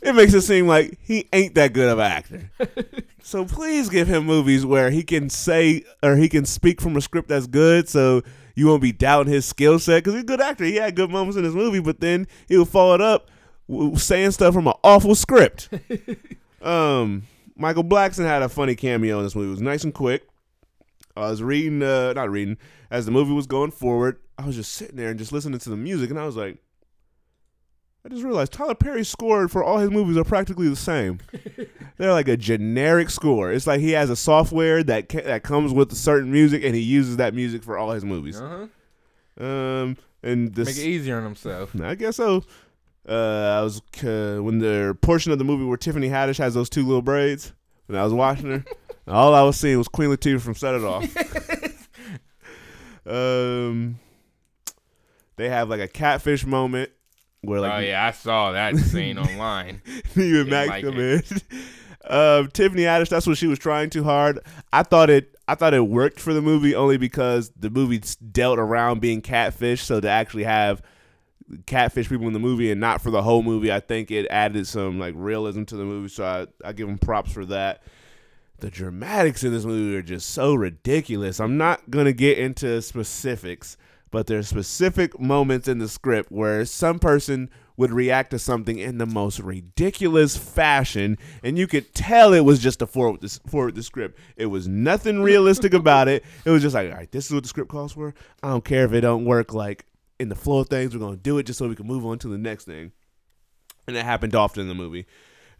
it 0.03 0.13
makes 0.13 0.35
it 0.35 0.41
seem 0.41 0.67
like 0.67 0.99
he 1.01 1.27
ain't 1.33 1.55
that 1.55 1.73
good 1.73 1.89
of 1.89 1.97
an 1.97 2.11
actor. 2.11 2.51
so 3.23 3.43
please 3.43 3.89
give 3.89 4.07
him 4.07 4.25
movies 4.25 4.67
where 4.67 4.91
he 4.91 5.01
can 5.01 5.31
say 5.31 5.83
or 6.03 6.15
he 6.15 6.29
can 6.29 6.45
speak 6.45 6.79
from 6.79 6.95
a 6.95 7.01
script 7.01 7.29
that's 7.29 7.47
good, 7.47 7.89
so 7.89 8.21
you 8.53 8.67
won't 8.67 8.83
be 8.83 8.91
doubting 8.91 9.33
his 9.33 9.47
skill 9.47 9.79
set. 9.79 10.03
Because 10.03 10.13
he's 10.13 10.23
a 10.23 10.27
good 10.27 10.41
actor. 10.41 10.63
He 10.63 10.75
had 10.75 10.95
good 10.95 11.09
moments 11.09 11.37
in 11.37 11.43
his 11.43 11.55
movie, 11.55 11.79
but 11.79 12.01
then 12.01 12.27
he'll 12.47 12.65
follow 12.65 12.93
it 12.93 13.01
up 13.01 13.31
saying 13.95 14.31
stuff 14.31 14.53
from 14.53 14.67
an 14.67 14.73
awful 14.83 15.15
script. 15.15 15.69
um, 16.61 17.23
Michael 17.55 17.83
Blackson 17.83 18.25
had 18.25 18.43
a 18.43 18.49
funny 18.49 18.75
cameo 18.75 19.17
in 19.17 19.23
this 19.23 19.35
movie. 19.35 19.47
It 19.47 19.51
was 19.51 19.61
nice 19.61 19.83
and 19.83 19.93
quick. 19.93 20.28
I 21.21 21.29
was 21.29 21.43
reading, 21.43 21.81
uh, 21.83 22.13
not 22.13 22.29
reading, 22.29 22.57
as 22.91 23.05
the 23.05 23.11
movie 23.11 23.33
was 23.33 23.47
going 23.47 23.71
forward. 23.71 24.17
I 24.37 24.45
was 24.45 24.55
just 24.55 24.73
sitting 24.73 24.95
there 24.95 25.09
and 25.09 25.19
just 25.19 25.31
listening 25.31 25.59
to 25.59 25.69
the 25.69 25.75
music, 25.77 26.09
and 26.09 26.19
I 26.19 26.25
was 26.25 26.35
like, 26.35 26.57
I 28.05 28.09
just 28.09 28.23
realized 28.23 28.53
Tyler 28.53 28.75
Perry's 28.75 29.09
score 29.09 29.47
for 29.49 29.61
all 29.63 29.77
his 29.77 29.91
movies 29.91 30.15
are 30.15 30.23
practically 30.23 30.69
the 30.69 30.75
same. 30.75 31.19
They're 31.97 32.13
like 32.13 32.29
a 32.29 32.37
generic 32.37 33.09
score. 33.09 33.51
It's 33.51 33.67
like 33.67 33.81
he 33.81 33.91
has 33.91 34.09
a 34.09 34.15
software 34.15 34.83
that 34.83 35.09
ca- 35.09 35.23
that 35.23 35.43
comes 35.43 35.73
with 35.73 35.91
a 35.91 35.95
certain 35.95 36.31
music, 36.31 36.63
and 36.63 36.73
he 36.73 36.81
uses 36.81 37.17
that 37.17 37.33
music 37.33 37.61
for 37.63 37.77
all 37.77 37.91
his 37.91 38.05
movies. 38.05 38.39
Uh 38.39 38.67
huh. 39.37 39.43
Um, 39.45 39.97
and 40.23 40.53
this, 40.53 40.67
Make 40.67 40.77
it 40.77 40.89
easier 40.89 41.17
on 41.17 41.23
himself. 41.23 41.75
I 41.81 41.95
guess 41.95 42.15
so. 42.15 42.43
Uh, 43.07 43.57
I 43.59 43.61
was 43.61 43.81
uh, 44.03 44.37
when 44.41 44.59
the 44.59 44.97
portion 45.01 45.31
of 45.31 45.37
the 45.39 45.45
movie 45.45 45.65
where 45.65 45.77
Tiffany 45.77 46.09
Haddish 46.09 46.37
has 46.37 46.53
those 46.53 46.69
two 46.69 46.85
little 46.85 47.01
braids. 47.01 47.53
When 47.87 47.97
I 47.97 48.03
was 48.03 48.13
watching 48.13 48.51
her, 48.51 48.65
all 49.09 49.35
I 49.35 49.41
was 49.43 49.57
seeing 49.57 49.77
was 49.77 49.87
Queen 49.87 50.09
Latifah 50.09 50.41
from 50.41 50.55
Set 50.55 50.75
It 50.75 50.83
Off. 50.83 51.03
um, 53.05 53.99
they 55.35 55.49
have 55.49 55.69
like 55.69 55.81
a 55.81 55.87
catfish 55.87 56.45
moment 56.45 56.91
where 57.41 57.61
like 57.61 57.73
oh 57.73 57.79
yeah, 57.79 58.05
I 58.05 58.11
saw 58.11 58.51
that 58.51 58.75
scene 58.77 59.17
online. 59.17 59.81
you 60.15 60.41
and 60.41 60.49
Max 60.49 60.69
like 60.69 60.83
come 60.83 60.99
in. 60.99 61.23
Um, 62.09 62.47
Tiffany 62.47 62.83
Haddish, 62.83 63.09
that's 63.09 63.27
what 63.27 63.37
she 63.37 63.47
was 63.47 63.59
trying 63.59 63.89
too 63.89 64.03
hard. 64.03 64.39
I 64.73 64.83
thought 64.83 65.09
it. 65.09 65.35
I 65.47 65.55
thought 65.55 65.73
it 65.73 65.87
worked 65.87 66.19
for 66.19 66.33
the 66.33 66.41
movie 66.41 66.75
only 66.75 66.97
because 66.97 67.51
the 67.57 67.69
movie 67.69 68.01
dealt 68.31 68.59
around 68.59 69.01
being 69.01 69.21
catfish. 69.21 69.83
So 69.83 69.99
to 69.99 70.07
actually 70.07 70.43
have 70.43 70.81
catfish 71.65 72.07
people 72.07 72.27
in 72.27 72.33
the 72.33 72.39
movie 72.39 72.71
and 72.71 72.79
not 72.79 73.01
for 73.01 73.09
the 73.09 73.23
whole 73.23 73.41
movie, 73.41 73.71
I 73.71 73.79
think 73.79 74.11
it 74.11 74.27
added 74.29 74.67
some 74.67 74.99
like 74.99 75.15
realism 75.17 75.63
to 75.63 75.75
the 75.75 75.85
movie. 75.85 76.09
So 76.09 76.23
I, 76.23 76.67
I 76.67 76.73
give 76.73 76.87
them 76.87 76.99
props 76.99 77.31
for 77.31 77.45
that. 77.45 77.81
The 78.59 78.69
dramatics 78.69 79.43
in 79.43 79.53
this 79.53 79.65
movie 79.65 79.95
are 79.95 80.01
just 80.01 80.29
so 80.29 80.53
ridiculous. 80.53 81.39
I'm 81.39 81.57
not 81.57 81.89
gonna 81.89 82.11
get 82.11 82.37
into 82.37 82.81
specifics, 82.81 83.77
but 84.11 84.27
there's 84.27 84.49
specific 84.49 85.19
moments 85.19 85.67
in 85.67 85.79
the 85.79 85.87
script 85.87 86.31
where 86.31 86.65
some 86.65 86.99
person 86.99 87.49
would 87.77 87.91
react 87.91 88.31
to 88.31 88.39
something 88.39 88.77
in 88.77 88.97
the 88.97 89.05
most 89.05 89.39
ridiculous 89.39 90.35
fashion, 90.35 91.17
and 91.41 91.57
you 91.57 91.65
could 91.65 91.95
tell 91.95 92.33
it 92.33 92.41
was 92.41 92.59
just 92.59 92.81
a 92.81 92.87
forward 92.87 93.31
forward 93.47 93.75
the 93.75 93.83
script. 93.83 94.19
It 94.35 94.47
was 94.47 94.67
nothing 94.67 95.21
realistic 95.21 95.73
about 95.73 96.09
it. 96.09 96.25
It 96.43 96.49
was 96.49 96.61
just 96.61 96.75
like, 96.75 96.91
all 96.91 96.97
right, 96.97 97.11
this 97.11 97.27
is 97.27 97.33
what 97.33 97.43
the 97.43 97.49
script 97.49 97.69
calls 97.71 97.93
for. 97.93 98.13
I 98.43 98.49
don't 98.49 98.65
care 98.65 98.83
if 98.83 98.91
it 98.91 99.01
don't 99.01 99.23
work 99.23 99.53
like 99.53 99.85
in 100.19 100.27
the 100.27 100.35
flow 100.35 100.59
of 100.59 100.67
things. 100.67 100.93
We're 100.93 100.99
gonna 100.99 101.15
do 101.15 101.37
it 101.37 101.43
just 101.43 101.59
so 101.59 101.69
we 101.69 101.75
can 101.75 101.87
move 101.87 102.05
on 102.05 102.19
to 102.19 102.27
the 102.27 102.37
next 102.37 102.65
thing. 102.65 102.91
And 103.87 103.95
it 103.95 104.03
happened 104.03 104.35
often 104.35 104.63
in 104.63 104.67
the 104.67 104.75
movie. 104.75 105.05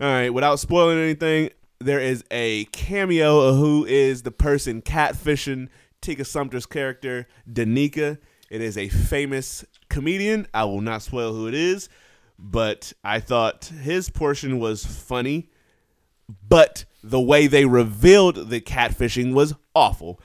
All 0.02 0.08
right, 0.08 0.30
without 0.30 0.60
spoiling 0.60 0.98
anything, 0.98 1.52
there 1.80 2.00
is 2.00 2.24
a 2.30 2.66
cameo 2.66 3.40
of 3.40 3.58
who 3.58 3.86
is 3.86 4.24
the 4.24 4.32
person 4.32 4.82
catfishing 4.82 5.70
Tika 6.02 6.26
Sumpter's 6.26 6.66
character, 6.66 7.28
Danica. 7.50 8.18
It 8.50 8.62
is 8.62 8.78
a 8.78 8.90
famous 8.90 9.66
comedian. 9.90 10.48
I 10.54 10.66
will 10.66 10.82
not 10.82 11.02
spoil 11.02 11.34
who 11.34 11.48
it 11.48 11.54
is, 11.54 11.88
but 12.38 12.94
I 13.04 13.20
thought 13.20 13.66
his 13.66 14.10
portion 14.10 14.60
was 14.60 14.86
funny, 14.86 15.50
but 16.48 16.86
the 17.04 17.20
way 17.20 17.48
they 17.48 17.66
revealed 17.66 18.50
the 18.50 18.60
catfishing 18.60 19.34
was 19.34 19.54
awful. 19.74 20.20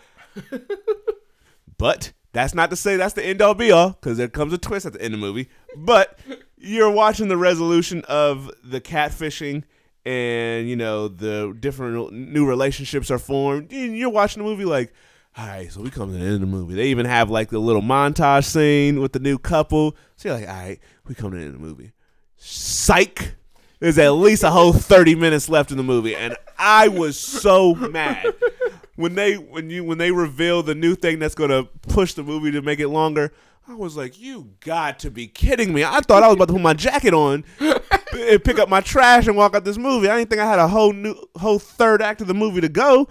but 1.79 2.13
that's 2.33 2.55
not 2.55 2.71
to 2.71 2.77
say 2.77 2.97
that's 2.97 3.15
the 3.15 3.25
end 3.25 3.41
all 3.41 3.55
be 3.55 3.71
all, 3.71 3.91
because 3.91 4.17
there 4.17 4.29
comes 4.29 4.53
a 4.53 4.59
twist 4.59 4.87
at 4.87 4.95
the 4.95 5.03
end 5.03 5.15
of 5.15 5.21
the 5.21 5.27
movie. 5.27 5.49
But 5.77 6.19
you're 6.57 6.91
watching 6.91 7.29
the 7.29 7.37
resolution 7.37 8.05
of 8.09 8.51
the 8.65 8.81
catfishing 8.81 9.63
and 10.07 10.69
you 10.69 10.77
know 10.77 11.09
the 11.09 11.57
different 11.59 12.13
new 12.13 12.47
relationships 12.47 13.11
are 13.11 13.19
formed 13.19 13.73
and 13.73 13.97
you're 13.97 14.11
watching 14.11 14.43
the 14.43 14.49
movie 14.49 14.65
like 14.65 14.93
all 15.37 15.47
right 15.47 15.73
so 15.73 15.81
we 15.81 15.91
come 15.91 16.13
to 16.13 16.19
the 16.19 16.25
end 16.25 16.35
of 16.35 16.41
the 16.41 16.47
movie. 16.47 16.75
They 16.75 16.89
even 16.89 17.07
have 17.07 17.31
like 17.31 17.51
the 17.51 17.59
little 17.59 17.83
montage 17.83 18.45
scene 18.45 19.01
with 19.01 19.13
the 19.13 19.19
new 19.19 19.39
couple. 19.39 19.97
So 20.17 20.29
you're 20.29 20.39
like 20.39 20.49
all 20.49 20.55
right 20.55 20.81
we 21.07 21.15
come 21.15 21.31
to 21.31 21.37
the 21.37 21.43
end 21.43 21.55
of 21.55 21.61
the 21.61 21.67
movie. 21.67 21.93
Psych. 22.37 23.35
There's 23.81 23.99
at 23.99 24.11
least 24.11 24.45
a 24.45 24.51
whole 24.51 24.73
30 24.73 25.15
minutes 25.17 25.49
left 25.49 25.71
in 25.71 25.77
the 25.77 25.83
movie 25.83 26.15
and 26.15 26.37
i 26.59 26.89
was 26.89 27.19
so 27.19 27.75
mad. 27.75 28.27
When 28.97 29.17
they 29.17 29.35
when 29.35 29.71
you 29.71 29.83
when 29.83 29.99
they 29.99 30.13
reveal 30.13 30.63
the 30.63 30.75
new 30.75 30.95
thing 30.95 31.19
that's 31.19 31.35
gonna 31.35 31.65
push 31.65 32.15
the 32.15 32.23
movie 32.23 32.53
to 32.53 32.63
make 32.63 32.79
it 32.79 32.89
longer 32.89 33.33
I 33.67 33.75
was 33.75 33.97
like, 33.97 34.21
"You 34.21 34.51
got 34.61 34.99
to 35.01 35.11
be 35.11 35.27
kidding 35.27 35.73
me!" 35.73 35.85
I 35.85 36.01
thought 36.01 36.23
I 36.23 36.29
was 36.29 36.37
about 36.37 36.49
to 36.49 36.55
put 36.55 36.63
my 36.63 36.75
jacket 36.75 37.15
on, 37.15 37.45
and 37.61 38.45
pick 38.45 38.59
up 38.59 38.69
my 38.69 38.81
trash 38.81 39.27
and 39.27 39.37
walk 39.37 39.55
out 39.55 39.65
this 39.65 39.79
movie. 39.79 40.09
I 40.09 40.19
didn't 40.19 40.31
think 40.31 40.43
I 40.43 40.49
had 40.49 40.59
a 40.59 40.69
whole 40.69 40.93
new 40.93 41.15
whole 41.37 41.59
third 41.59 42.03
act 42.03 42.21
of 42.21 42.27
the 42.27 42.35
movie 42.35 42.61
to 42.61 42.69
go. 42.69 43.09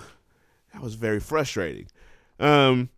That 0.73 0.81
was 0.81 0.95
very 0.95 1.19
frustrating. 1.19 1.87
Um, 2.39 2.89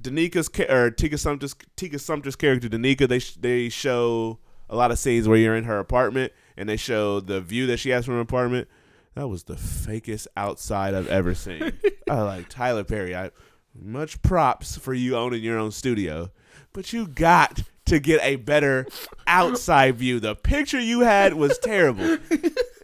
Danica's 0.00 0.48
ca- 0.48 0.70
or 0.70 0.90
Tika 0.90 1.18
Sumpter's 1.18 1.54
Tika 1.76 1.98
character 2.32 2.68
Danica. 2.68 3.08
They 3.08 3.18
they 3.40 3.68
show 3.68 4.38
a 4.70 4.76
lot 4.76 4.90
of 4.90 4.98
scenes 4.98 5.26
where 5.26 5.38
you're 5.38 5.56
in 5.56 5.64
her 5.64 5.78
apartment 5.78 6.32
and 6.56 6.68
they 6.68 6.76
show 6.76 7.20
the 7.20 7.40
view 7.40 7.66
that 7.66 7.78
she 7.78 7.90
has 7.90 8.04
from 8.04 8.14
her 8.14 8.20
apartment. 8.20 8.68
That 9.14 9.28
was 9.28 9.44
the 9.44 9.54
fakest 9.54 10.26
outside 10.36 10.94
I've 10.94 11.08
ever 11.08 11.34
seen. 11.34 11.72
I 12.10 12.20
like 12.22 12.48
Tyler 12.48 12.84
Perry. 12.84 13.16
I 13.16 13.30
much 13.74 14.20
props 14.22 14.76
for 14.76 14.94
you 14.94 15.16
owning 15.16 15.42
your 15.42 15.58
own 15.58 15.70
studio, 15.70 16.30
but 16.78 16.92
you 16.92 17.08
got 17.08 17.64
to 17.86 17.98
get 17.98 18.20
a 18.22 18.36
better 18.36 18.86
outside 19.26 19.96
view. 19.96 20.20
The 20.20 20.36
picture 20.36 20.78
you 20.78 21.00
had 21.00 21.34
was 21.34 21.58
terrible. 21.58 22.18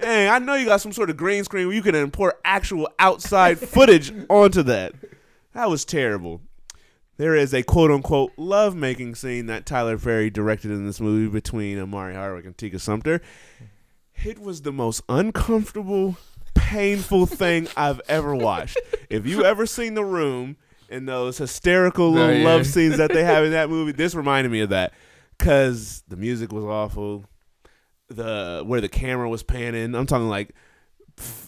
Hey, 0.00 0.28
I 0.28 0.38
know 0.38 0.52
you 0.52 0.66
got 0.66 0.82
some 0.82 0.92
sort 0.92 1.08
of 1.08 1.16
green 1.16 1.44
screen 1.44 1.66
where 1.66 1.74
you 1.74 1.80
can 1.80 1.94
import 1.94 2.38
actual 2.44 2.90
outside 2.98 3.58
footage 3.58 4.12
onto 4.28 4.62
that. 4.64 4.92
That 5.54 5.70
was 5.70 5.86
terrible. 5.86 6.42
There 7.16 7.34
is 7.34 7.54
a 7.54 7.62
quote 7.62 7.90
unquote 7.90 8.32
love 8.36 8.74
making 8.74 9.14
scene 9.14 9.46
that 9.46 9.64
Tyler 9.64 9.96
Perry 9.96 10.28
directed 10.28 10.72
in 10.72 10.84
this 10.84 11.00
movie 11.00 11.32
between 11.32 11.78
Omari 11.78 12.14
Hardwick 12.14 12.44
and 12.44 12.58
Tika 12.58 12.80
Sumpter. 12.80 13.22
It 14.22 14.38
was 14.38 14.60
the 14.60 14.72
most 14.72 15.00
uncomfortable, 15.08 16.18
painful 16.52 17.24
thing 17.24 17.68
I've 17.74 18.02
ever 18.06 18.34
watched. 18.34 18.76
If 19.08 19.26
you 19.26 19.42
ever 19.42 19.64
seen 19.64 19.94
The 19.94 20.04
Room 20.04 20.56
and 20.90 21.08
those 21.08 21.38
hysterical 21.38 22.10
little 22.10 22.30
Oh, 22.30 22.32
yeah. 22.38 22.44
love 22.44 22.66
scenes 22.66 22.96
that 22.98 23.12
they 23.12 23.24
have 23.24 23.44
in 23.44 23.50
that 23.58 23.70
movie, 23.70 23.92
this 23.92 24.14
reminded 24.14 24.50
me 24.52 24.60
of 24.60 24.70
that. 24.70 24.92
because 25.38 26.02
the 26.08 26.16
music 26.16 26.52
was 26.52 26.64
awful. 26.64 27.24
The 28.08 28.62
where 28.66 28.80
the 28.82 28.88
camera 28.88 29.28
was 29.28 29.42
panning, 29.42 29.94
I'm 29.94 30.06
talking 30.06 30.28
like 30.28 30.54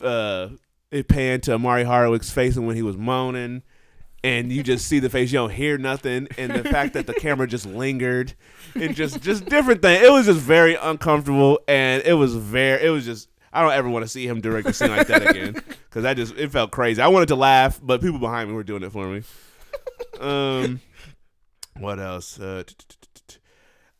uh, 0.00 0.48
it 0.90 1.06
panned 1.08 1.42
to 1.44 1.52
Omari 1.54 1.84
Hardwick's 1.84 2.30
face 2.30 2.56
and 2.56 2.66
when 2.66 2.76
he 2.76 2.82
was 2.82 2.96
moaning, 2.96 3.62
and 4.24 4.50
you 4.50 4.62
just 4.62 4.86
see 4.86 4.98
the 4.98 5.10
face, 5.10 5.30
you 5.32 5.38
don't 5.38 5.52
hear 5.52 5.76
nothing, 5.76 6.28
and 6.38 6.52
the 6.52 6.64
fact 6.64 6.94
that 6.94 7.06
the 7.06 7.12
camera 7.14 7.46
just 7.46 7.66
lingered, 7.66 8.34
and 8.74 8.94
just 8.96 9.20
just 9.20 9.44
different 9.46 9.82
thing. 9.82 10.02
It 10.02 10.10
was 10.10 10.26
just 10.26 10.40
very 10.40 10.74
uncomfortable, 10.76 11.60
and 11.68 12.02
it 12.04 12.14
was 12.14 12.34
very, 12.34 12.82
it 12.86 12.90
was 12.90 13.04
just. 13.04 13.28
I 13.56 13.62
don't 13.62 13.72
ever 13.72 13.88
want 13.88 14.04
to 14.04 14.08
see 14.08 14.28
him 14.28 14.42
direct 14.42 14.68
a 14.68 14.74
scene 14.74 14.90
like 14.90 15.06
that 15.06 15.30
again 15.30 15.54
because 15.88 16.04
I 16.04 16.12
just 16.12 16.34
it 16.36 16.52
felt 16.52 16.72
crazy. 16.72 17.00
I 17.00 17.08
wanted 17.08 17.28
to 17.28 17.36
laugh, 17.36 17.80
but 17.82 18.02
people 18.02 18.18
behind 18.18 18.50
me 18.50 18.54
were 18.54 18.62
doing 18.62 18.82
it 18.82 18.92
for 18.92 19.06
me. 19.06 19.22
Um, 20.20 20.80
what 21.78 21.98
else? 21.98 22.38
Uh, 22.38 22.64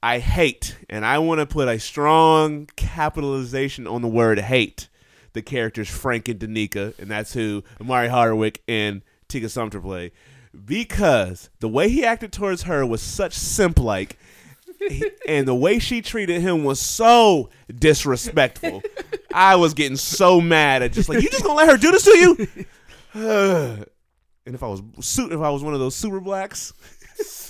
I 0.02 0.18
hate, 0.18 0.76
and 0.90 1.06
I 1.06 1.20
want 1.20 1.40
to 1.40 1.46
put 1.46 1.68
a 1.68 1.78
strong 1.78 2.68
capitalization 2.76 3.86
on 3.86 4.02
the 4.02 4.08
word 4.08 4.38
hate. 4.38 4.90
The 5.32 5.40
characters 5.40 5.88
Frank 5.88 6.28
and 6.28 6.38
Danica, 6.38 6.98
and 6.98 7.10
that's 7.10 7.32
who 7.32 7.64
Omari 7.80 8.08
Hardwick 8.08 8.62
and 8.68 9.00
Tika 9.26 9.48
Sumpter 9.48 9.80
play, 9.80 10.12
because 10.66 11.48
the 11.60 11.68
way 11.68 11.88
he 11.88 12.04
acted 12.04 12.30
towards 12.30 12.64
her 12.64 12.84
was 12.84 13.00
such 13.00 13.32
simp 13.32 13.78
like, 13.78 14.18
and 15.28 15.46
the 15.46 15.54
way 15.54 15.78
she 15.78 16.02
treated 16.02 16.40
him 16.40 16.64
was 16.64 16.80
so 16.80 17.50
disrespectful. 17.74 18.82
I 19.32 19.56
was 19.56 19.74
getting 19.74 19.96
so 19.96 20.40
mad 20.40 20.82
at 20.82 20.92
just 20.92 21.08
like 21.08 21.22
you 21.22 21.30
just 21.30 21.44
gonna 21.44 21.54
let 21.54 21.68
her 21.68 21.76
do 21.76 21.90
this 21.92 22.04
to 22.04 22.18
you. 22.18 22.66
and 24.46 24.54
if 24.54 24.62
I 24.62 24.66
was 24.68 24.82
su- 25.00 25.30
if 25.30 25.40
I 25.40 25.50
was 25.50 25.62
one 25.62 25.74
of 25.74 25.80
those 25.80 25.94
super 25.94 26.20
blacks, 26.20 26.72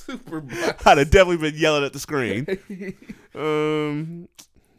Super 0.06 0.40
black. 0.40 0.86
I'd 0.86 0.98
have 0.98 1.10
definitely 1.10 1.50
been 1.50 1.60
yelling 1.60 1.84
at 1.84 1.92
the 1.92 1.98
screen. 1.98 2.46
um, 3.34 4.28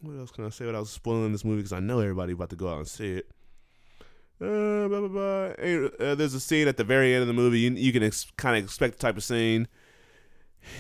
what 0.02 0.18
else 0.18 0.32
can 0.32 0.46
I 0.46 0.50
say 0.50 0.66
without 0.66 0.88
spoiling 0.88 1.32
this 1.32 1.44
movie? 1.44 1.58
Because 1.58 1.74
I 1.74 1.80
know 1.80 2.00
everybody 2.00 2.34
about 2.34 2.50
to 2.52 2.56
go 2.56 2.70
out 2.70 2.78
and 2.78 2.88
see 2.88 3.18
it. 3.18 3.28
Uh, 4.40 4.88
blah, 4.88 5.00
blah, 5.00 5.08
blah. 5.08 5.46
Uh, 6.08 6.16
there's 6.16 6.34
a 6.34 6.40
scene 6.40 6.68
at 6.68 6.78
the 6.78 6.84
very 6.84 7.14
end 7.14 7.24
of 7.24 7.28
the 7.28 7.34
movie. 7.34 7.60
You, 7.60 7.72
you 7.72 7.92
can 7.92 8.04
ex- 8.04 8.32
kind 8.38 8.58
of 8.58 8.64
expect 8.64 8.98
the 8.98 9.02
type 9.02 9.18
of 9.18 9.24
scene 9.24 9.68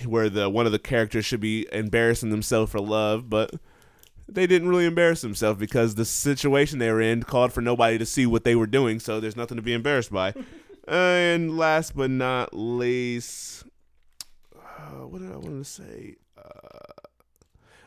where 0.05 0.29
the 0.29 0.49
one 0.49 0.65
of 0.65 0.71
the 0.71 0.79
characters 0.79 1.25
should 1.25 1.41
be 1.41 1.67
embarrassing 1.71 2.29
themselves 2.29 2.71
for 2.71 2.79
love, 2.79 3.29
but 3.29 3.51
they 4.29 4.47
didn't 4.47 4.67
really 4.67 4.85
embarrass 4.85 5.21
themselves 5.21 5.59
because 5.59 5.95
the 5.95 6.05
situation 6.05 6.79
they 6.79 6.91
were 6.91 7.01
in 7.01 7.23
called 7.23 7.53
for 7.53 7.61
nobody 7.61 7.97
to 7.97 8.05
see 8.05 8.25
what 8.25 8.43
they 8.43 8.55
were 8.55 8.67
doing. 8.67 8.99
So 8.99 9.19
there's 9.19 9.37
nothing 9.37 9.57
to 9.57 9.63
be 9.63 9.73
embarrassed 9.73 10.11
by. 10.11 10.33
and 10.87 11.57
last 11.57 11.95
but 11.95 12.09
not 12.09 12.53
least, 12.53 13.63
uh, 14.55 15.05
what 15.07 15.21
did 15.21 15.31
I 15.31 15.37
want 15.37 15.63
to 15.63 15.69
say? 15.69 16.15
Uh, 16.37 16.93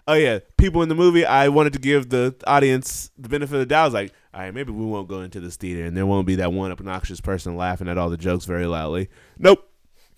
oh 0.09 0.15
yeah, 0.15 0.39
people 0.57 0.83
in 0.83 0.89
the 0.89 0.95
movie. 0.95 1.25
I 1.25 1.49
wanted 1.49 1.73
to 1.75 1.79
give 1.79 2.09
the 2.11 2.35
audience 2.47 3.11
the 3.19 3.29
benefit 3.29 3.55
of 3.55 3.61
the 3.61 3.67
doubt. 3.67 3.83
I 3.83 3.85
was 3.85 3.95
like, 3.95 4.13
all 4.33 4.41
right, 4.41 4.55
maybe 4.55 4.73
we 4.73 4.85
won't 4.85 5.09
go 5.09 5.23
into 5.23 5.41
this 5.41 5.57
theater, 5.57 5.85
and 5.85 5.97
there 5.97 6.07
won't 6.07 6.27
be 6.27 6.37
that 6.37 6.53
one 6.53 6.73
obnoxious 6.73 7.21
person 7.21 7.57
laughing 7.57 7.89
at 7.89 7.99
all 7.99 8.11
the 8.11 8.17
jokes 8.17 8.45
very 8.45 8.67
loudly. 8.67 9.09
Nope, 9.39 9.69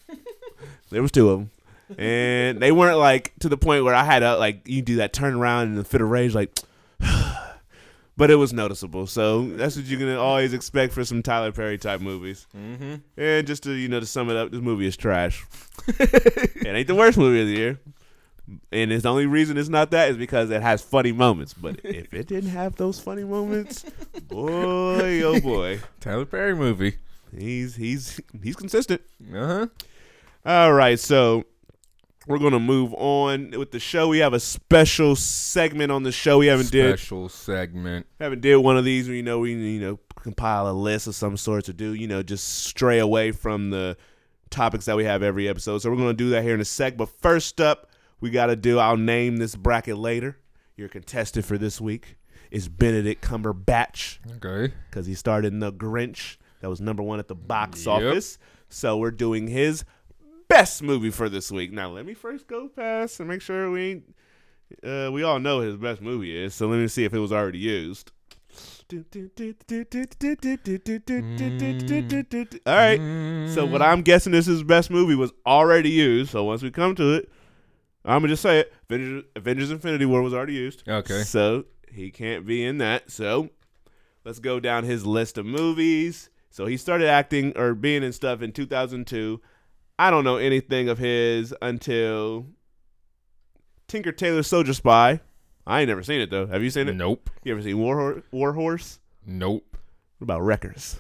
there 0.90 1.02
was 1.02 1.12
two 1.12 1.30
of 1.30 1.38
them, 1.38 1.50
and 1.99 2.61
they 2.61 2.72
weren't 2.72 2.99
like 2.99 3.32
to 3.40 3.49
the 3.49 3.56
point 3.56 3.84
where 3.84 3.94
I 3.94 4.04
had 4.04 4.20
to 4.20 4.37
like 4.37 4.68
you 4.68 4.82
do 4.82 4.96
that 4.96 5.12
turn 5.12 5.34
around 5.34 5.68
and 5.68 5.78
the 5.78 5.84
fit 5.84 6.00
of 6.00 6.08
rage, 6.08 6.34
like. 6.34 6.56
But 8.14 8.30
it 8.30 8.34
was 8.34 8.52
noticeable, 8.52 9.06
so 9.06 9.49
that's 9.49 9.75
what 9.75 9.87
you 9.87 9.96
can 9.96 10.14
always 10.16 10.52
expect 10.52 10.92
for 10.92 11.02
some 11.02 11.22
Tyler 11.22 11.50
Perry 11.50 11.78
type 11.78 12.02
movies. 12.02 12.46
Mm-hmm. 12.54 12.96
And 13.16 13.46
just 13.46 13.62
to 13.62 13.72
you 13.72 13.88
know 13.88 14.00
to 14.00 14.06
sum 14.06 14.28
it 14.28 14.37
up, 14.37 14.50
this 14.50 14.61
movie 14.61 14.87
is 14.87 14.99
trash. 14.99 15.42
it 15.99 16.66
ain't 16.66 16.87
the 16.87 16.94
worst 16.94 17.16
movie 17.16 17.40
of 17.40 17.46
the 17.46 17.54
year. 17.54 17.80
And 18.70 18.92
it's 18.92 19.04
the 19.04 19.11
only 19.11 19.26
reason 19.26 19.56
it's 19.56 19.68
not 19.68 19.90
that 19.92 20.11
is 20.11 20.16
because 20.16 20.50
it 20.50 20.62
has 20.62 20.82
funny 20.82 21.12
moments. 21.12 21.54
But 21.54 21.80
if 21.84 22.12
it 22.12 22.26
didn't 22.26 22.50
have 22.50 22.76
those 22.76 22.99
funny 22.99 23.25
moments, 23.25 23.84
boy 24.28 25.22
oh 25.22 25.40
boy. 25.40 25.80
Tyler 26.00 26.26
Perry 26.26 26.54
movie. 26.54 26.99
He's 27.37 27.76
he's 27.76 28.20
he's 28.42 28.56
consistent. 28.56 29.00
Uh 29.34 29.46
huh. 29.46 29.66
All 30.44 30.72
right, 30.72 30.99
so 30.99 31.44
we're 32.26 32.39
gonna 32.39 32.61
move 32.61 32.95
on 32.95 33.50
with 33.52 33.71
the 33.73 33.80
show. 33.80 34.08
We 34.08 34.19
have 34.19 34.32
a 34.32 34.41
special 34.41 35.17
segment 35.17 35.91
on 35.93 36.02
the 36.02 36.13
show. 36.13 36.39
We 36.39 36.47
haven't 36.47 36.71
did 36.71 36.99
Special 36.99 37.28
segment. 37.28 38.06
haven't 38.21 38.41
did 38.41 38.56
one 38.56 38.76
of 38.76 38.85
these 38.85 39.08
you 39.08 39.23
know 39.23 39.41
we 39.41 39.52
you 39.54 39.80
know 39.80 39.99
compile 40.17 40.69
a 40.69 40.73
list 40.73 41.06
of 41.08 41.15
some 41.17 41.37
sort 41.37 41.65
to 41.65 41.73
do 41.73 41.95
you 41.95 42.06
know 42.06 42.23
just 42.23 42.65
stray 42.65 42.99
away 43.00 43.32
from 43.32 43.71
the 43.71 43.97
topics 44.50 44.85
that 44.85 44.97
we 44.97 45.04
have 45.04 45.23
every 45.23 45.49
episode 45.49 45.78
so 45.78 45.91
we're 45.91 45.97
going 45.97 46.08
to 46.08 46.15
do 46.15 46.30
that 46.30 46.43
here 46.45 46.54
in 46.54 46.61
a 46.61 46.65
sec 46.65 46.97
but 46.97 47.08
first 47.21 47.61
up 47.61 47.89
we 48.21 48.30
got 48.30 48.47
to 48.47 48.54
do 48.54 48.78
i'll 48.78 48.97
name 48.99 49.39
this 49.39 49.56
bracket 49.56 49.97
later 49.99 50.37
your 50.76 50.89
contestant 50.89 51.45
for 51.45 51.56
this 51.58 51.80
week 51.80 52.17
is 52.52 52.69
benedict 52.69 53.25
cumberbatch 53.25 54.19
Okay. 54.37 54.73
because 54.91 55.06
he 55.06 55.15
starred 55.15 55.45
in 55.45 55.58
the 55.58 55.73
grinch 55.73 56.37
that 56.61 56.69
was 56.69 56.80
number 56.80 57.02
one 57.02 57.19
at 57.19 57.26
the 57.28 57.35
box 57.35 57.87
Yep. 57.87 57.95
office 57.97 58.39
so 58.69 58.97
we're 58.99 59.11
doing 59.11 59.49
his 59.49 59.85
best 60.52 60.82
movie 60.82 61.10
for 61.10 61.28
this 61.28 61.50
week 61.50 61.73
now 61.73 61.88
let 61.88 62.04
me 62.04 62.15
first 62.15 62.47
go 62.47 62.69
past 62.69 63.21
and 63.21 63.28
make 63.28 63.41
sure 63.41 63.71
we 63.71 63.91
ain't 63.91 64.15
uh, 64.82 65.10
we 65.12 65.23
all 65.23 65.38
know 65.38 65.60
his 65.60 65.76
best 65.76 66.00
movie 66.00 66.36
is, 66.36 66.54
so 66.54 66.67
let 66.67 66.78
me 66.78 66.88
see 66.88 67.04
if 67.04 67.12
it 67.12 67.19
was 67.19 67.32
already 67.32 67.58
used. 67.58 68.10
All 72.67 72.75
right. 72.75 73.49
So 73.50 73.65
what 73.65 73.80
I'm 73.82 74.02
guessing 74.02 74.34
is 74.34 74.47
his 74.47 74.62
best 74.62 74.91
movie 74.91 75.15
was 75.15 75.32
already 75.47 75.91
used. 75.91 76.30
So 76.30 76.45
once 76.45 76.62
we 76.62 76.71
come 76.71 76.95
to 76.97 77.15
it, 77.15 77.30
I'm 78.04 78.21
gonna 78.21 78.28
just 78.28 78.43
say 78.43 78.60
it. 78.60 78.73
Avengers, 78.91 79.25
Avengers 79.36 79.71
Infinity 79.71 80.04
War 80.04 80.23
was 80.23 80.34
already 80.34 80.54
used. 80.54 80.86
Okay. 80.86 81.23
So 81.23 81.65
he 81.91 82.10
can't 82.10 82.47
be 82.47 82.65
in 82.65 82.78
that. 82.78 83.10
So 83.10 83.50
let's 84.25 84.41
go 84.41 84.60
down 84.60 84.84
his 84.84 85.06
list 85.06 85.38
of 85.38 85.47
movies. 85.47 86.28
So 86.50 86.67
he 86.67 86.76
started 86.76 87.08
acting 87.08 87.56
or 87.56 87.75
being 87.75 88.02
in 88.02 88.12
stuff 88.12 88.43
in 88.43 88.52
2002. 88.52 89.41
I 90.02 90.10
don't 90.10 90.25
know 90.25 90.36
anything 90.36 90.88
of 90.88 90.99
his 90.99 91.54
until 91.62 92.47
Tinker 93.86 94.10
Tailor 94.10 94.43
Soldier 94.43 94.75
Spy. 94.75 95.21
I 95.65 95.78
ain't 95.82 95.88
never 95.88 96.02
seen 96.02 96.21
it 96.21 96.28
though. 96.28 96.47
Have 96.49 96.60
you 96.60 96.71
seen 96.71 96.88
it? 96.88 96.97
Nope. 96.97 97.30
You 97.45 97.52
ever 97.52 97.62
seen 97.62 97.78
War 97.78 97.97
Hor- 97.97 98.23
War 98.32 98.52
Horse? 98.52 98.99
Nope. 99.25 99.76
What 100.19 100.25
about 100.25 100.43
Wreckers? 100.43 100.99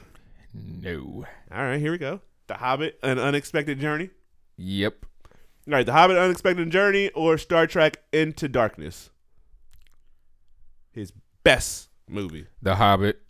No. 0.54 1.26
All 1.52 1.64
right, 1.64 1.80
here 1.80 1.90
we 1.90 1.98
go. 1.98 2.20
The 2.46 2.54
Hobbit: 2.54 3.00
An 3.02 3.18
Unexpected 3.18 3.80
Journey. 3.80 4.10
Yep. 4.56 5.04
All 5.66 5.74
right, 5.74 5.84
The 5.84 5.92
Hobbit: 5.92 6.16
Unexpected 6.16 6.70
Journey 6.70 7.10
or 7.10 7.38
Star 7.38 7.66
Trek 7.66 7.96
Into 8.12 8.48
Darkness. 8.48 9.10
His 10.92 11.12
best 11.42 11.88
movie. 12.08 12.46
The 12.62 12.76
Hobbit. 12.76 13.20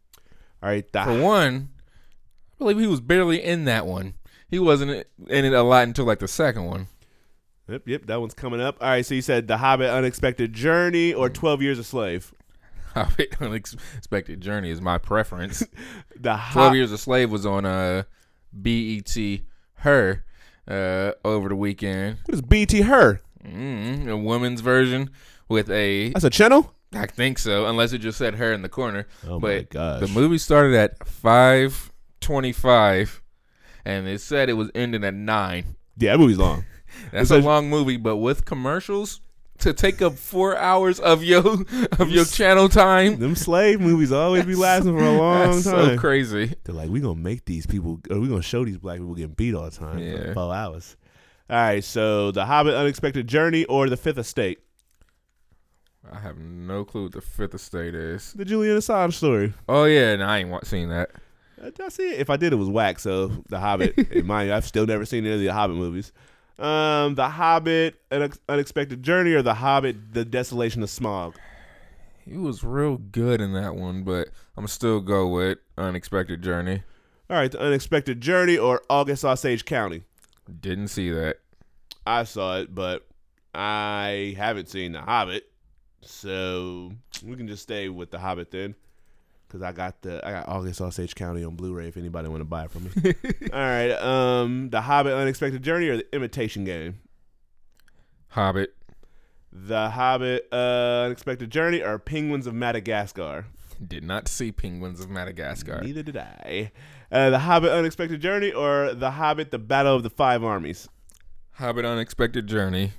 All 0.62 0.68
right, 0.68 0.92
the 0.92 1.04
For 1.04 1.18
one, 1.18 1.70
I 2.52 2.58
believe 2.58 2.78
he 2.78 2.86
was 2.86 3.00
barely 3.00 3.42
in 3.42 3.64
that 3.64 3.86
one. 3.86 4.16
He 4.52 4.58
wasn't 4.58 5.06
in 5.28 5.44
it 5.46 5.54
a 5.54 5.62
lot 5.62 5.84
until 5.84 6.04
like 6.04 6.18
the 6.18 6.28
second 6.28 6.66
one. 6.66 6.86
Yep, 7.70 7.88
yep, 7.88 8.06
that 8.06 8.20
one's 8.20 8.34
coming 8.34 8.60
up. 8.60 8.76
All 8.82 8.88
right, 8.88 9.04
so 9.04 9.14
you 9.14 9.22
said 9.22 9.48
The 9.48 9.56
Hobbit: 9.56 9.88
Unexpected 9.88 10.52
Journey 10.52 11.14
or 11.14 11.30
Twelve 11.30 11.62
Years 11.62 11.78
a 11.78 11.84
Slave. 11.84 12.34
Hobbit 12.94 13.34
Unexpected 13.40 14.42
Journey 14.42 14.68
is 14.70 14.82
my 14.82 14.98
preference. 14.98 15.64
The 16.20 16.38
Twelve 16.52 16.74
Years 16.74 16.92
a 16.92 16.98
Slave 16.98 17.30
was 17.30 17.46
on 17.46 17.64
uh 17.64 18.02
BET 18.52 19.16
Her 19.76 20.22
uh 20.68 21.12
over 21.24 21.48
the 21.48 21.56
weekend. 21.56 22.18
What 22.26 22.34
is 22.34 22.42
BT 22.42 22.82
Her? 22.82 23.22
Mm, 23.42 24.06
a 24.08 24.18
woman's 24.18 24.60
version 24.60 25.08
with 25.48 25.70
a 25.70 26.10
That's 26.10 26.26
a 26.26 26.30
channel. 26.30 26.74
I 26.92 27.06
think 27.06 27.38
so, 27.38 27.64
unless 27.64 27.94
it 27.94 27.98
just 27.98 28.18
said 28.18 28.34
her 28.34 28.52
in 28.52 28.60
the 28.60 28.68
corner. 28.68 29.06
Oh 29.26 29.40
but 29.40 29.56
my 29.56 29.62
gosh. 29.62 30.00
the 30.00 30.08
movie 30.08 30.36
started 30.36 30.74
at 30.74 31.08
five 31.08 31.90
twenty-five, 32.20 33.21
and 33.84 34.06
it 34.08 34.20
said 34.20 34.48
it 34.48 34.54
was 34.54 34.70
ending 34.74 35.04
at 35.04 35.14
nine. 35.14 35.76
Yeah, 35.96 36.12
that 36.12 36.18
movie's 36.18 36.38
long. 36.38 36.64
That's 37.12 37.30
It 37.30 37.42
a 37.42 37.46
long 37.46 37.70
movie, 37.70 37.96
but 37.96 38.16
with 38.18 38.44
commercials 38.44 39.20
to 39.58 39.72
take 39.72 40.02
up 40.02 40.14
four 40.14 40.56
hours 40.58 40.98
of 41.00 41.22
your 41.22 41.44
of 41.98 42.10
your 42.10 42.24
channel 42.24 42.68
time. 42.68 43.18
Them 43.18 43.34
slave 43.36 43.80
movies 43.80 44.10
always 44.12 44.44
be 44.44 44.54
lasting 44.56 44.96
for 44.98 45.04
a 45.04 45.12
long 45.16 45.52
That's 45.52 45.64
time. 45.64 45.86
so 45.86 45.98
crazy. 45.98 46.54
They're 46.64 46.74
like, 46.74 46.90
we 46.90 47.00
gonna 47.00 47.14
make 47.14 47.44
these 47.44 47.66
people, 47.66 48.00
or 48.10 48.18
we 48.18 48.28
gonna 48.28 48.42
show 48.42 48.64
these 48.64 48.78
black 48.78 48.98
people 48.98 49.14
getting 49.14 49.34
beat 49.34 49.54
all 49.54 49.64
the 49.64 49.70
time 49.70 49.98
for 50.16 50.34
four 50.34 50.54
hours. 50.54 50.96
All 51.48 51.56
right, 51.56 51.84
so 51.84 52.30
The 52.30 52.44
Hobbit: 52.46 52.74
Unexpected 52.74 53.26
Journey 53.28 53.64
or 53.66 53.88
The 53.88 53.96
Fifth 53.96 54.18
Estate, 54.18 54.60
I 56.10 56.18
have 56.18 56.38
no 56.38 56.84
clue 56.84 57.04
what 57.04 57.12
the 57.12 57.20
Fifth 57.20 57.54
Estate 57.54 57.94
is. 57.94 58.32
the 58.32 58.44
Julian 58.44 58.76
Assange 58.78 59.12
story. 59.14 59.52
Oh 59.68 59.84
yeah, 59.84 60.12
and 60.12 60.22
I 60.24 60.38
ain't 60.38 60.66
seen 60.66 60.88
that. 60.88 61.10
See 61.90 62.10
it. 62.10 62.20
If 62.20 62.30
I 62.30 62.36
did, 62.36 62.52
it 62.52 62.56
was 62.56 62.68
whack. 62.68 62.98
So 62.98 63.28
The 63.48 63.58
Hobbit, 63.60 63.96
in 64.12 64.26
mind, 64.26 64.48
you, 64.48 64.54
I've 64.54 64.66
still 64.66 64.86
never 64.86 65.04
seen 65.04 65.24
any 65.24 65.34
of 65.34 65.40
the 65.40 65.48
Hobbit 65.48 65.76
movies. 65.76 66.12
Um, 66.58 67.14
The 67.14 67.28
Hobbit: 67.28 68.00
An 68.10 68.22
Unex- 68.22 68.38
Unexpected 68.48 69.02
Journey 69.02 69.32
or 69.32 69.42
The 69.42 69.54
Hobbit: 69.54 70.12
The 70.14 70.24
Desolation 70.24 70.82
of 70.82 70.88
Smaug. 70.88 71.34
He 72.24 72.36
was 72.36 72.62
real 72.62 72.98
good 72.98 73.40
in 73.40 73.52
that 73.54 73.74
one, 73.74 74.04
but 74.04 74.28
I'm 74.56 74.66
still 74.68 75.00
go 75.00 75.26
with 75.28 75.58
Unexpected 75.76 76.42
Journey. 76.42 76.82
All 77.28 77.36
right, 77.36 77.50
The 77.50 77.60
Unexpected 77.60 78.20
Journey 78.20 78.58
or 78.58 78.82
August 78.90 79.24
Osage 79.24 79.64
County. 79.64 80.02
Didn't 80.60 80.88
see 80.88 81.10
that. 81.10 81.38
I 82.06 82.24
saw 82.24 82.58
it, 82.58 82.74
but 82.74 83.06
I 83.54 84.34
haven't 84.36 84.68
seen 84.68 84.92
The 84.92 85.00
Hobbit, 85.00 85.44
so 86.00 86.92
we 87.24 87.36
can 87.36 87.48
just 87.48 87.62
stay 87.62 87.88
with 87.88 88.10
The 88.10 88.18
Hobbit 88.18 88.50
then. 88.50 88.74
Cause 89.52 89.60
I 89.60 89.70
got 89.72 90.00
the 90.00 90.26
I 90.26 90.30
got 90.32 90.48
August 90.48 90.80
Osage 90.80 91.14
County 91.14 91.44
on 91.44 91.56
Blu-ray 91.56 91.86
if 91.86 91.98
anybody 91.98 92.26
want 92.26 92.40
to 92.40 92.46
buy 92.46 92.64
it 92.64 92.70
from 92.70 92.84
me. 92.84 92.90
All 93.52 93.60
right, 93.60 93.90
um, 93.90 94.70
The 94.70 94.80
Hobbit: 94.80 95.12
Unexpected 95.12 95.62
Journey 95.62 95.88
or 95.88 95.98
The 95.98 96.16
Imitation 96.16 96.64
Game. 96.64 97.00
Hobbit. 98.28 98.74
The 99.52 99.90
Hobbit: 99.90 100.48
uh, 100.50 101.02
Unexpected 101.04 101.50
Journey 101.50 101.82
or 101.82 101.98
Penguins 101.98 102.46
of 102.46 102.54
Madagascar. 102.54 103.44
Did 103.86 104.04
not 104.04 104.26
see 104.26 104.52
Penguins 104.52 105.00
of 105.00 105.10
Madagascar. 105.10 105.82
Neither 105.82 106.02
did 106.02 106.16
I. 106.16 106.72
Uh, 107.10 107.28
the 107.28 107.40
Hobbit: 107.40 107.72
Unexpected 107.72 108.22
Journey 108.22 108.52
or 108.52 108.94
The 108.94 109.10
Hobbit: 109.10 109.50
The 109.50 109.58
Battle 109.58 109.94
of 109.94 110.02
the 110.02 110.08
Five 110.08 110.42
Armies. 110.42 110.88
Hobbit 111.56 111.84
Unexpected 111.84 112.46
Journey. 112.46 112.92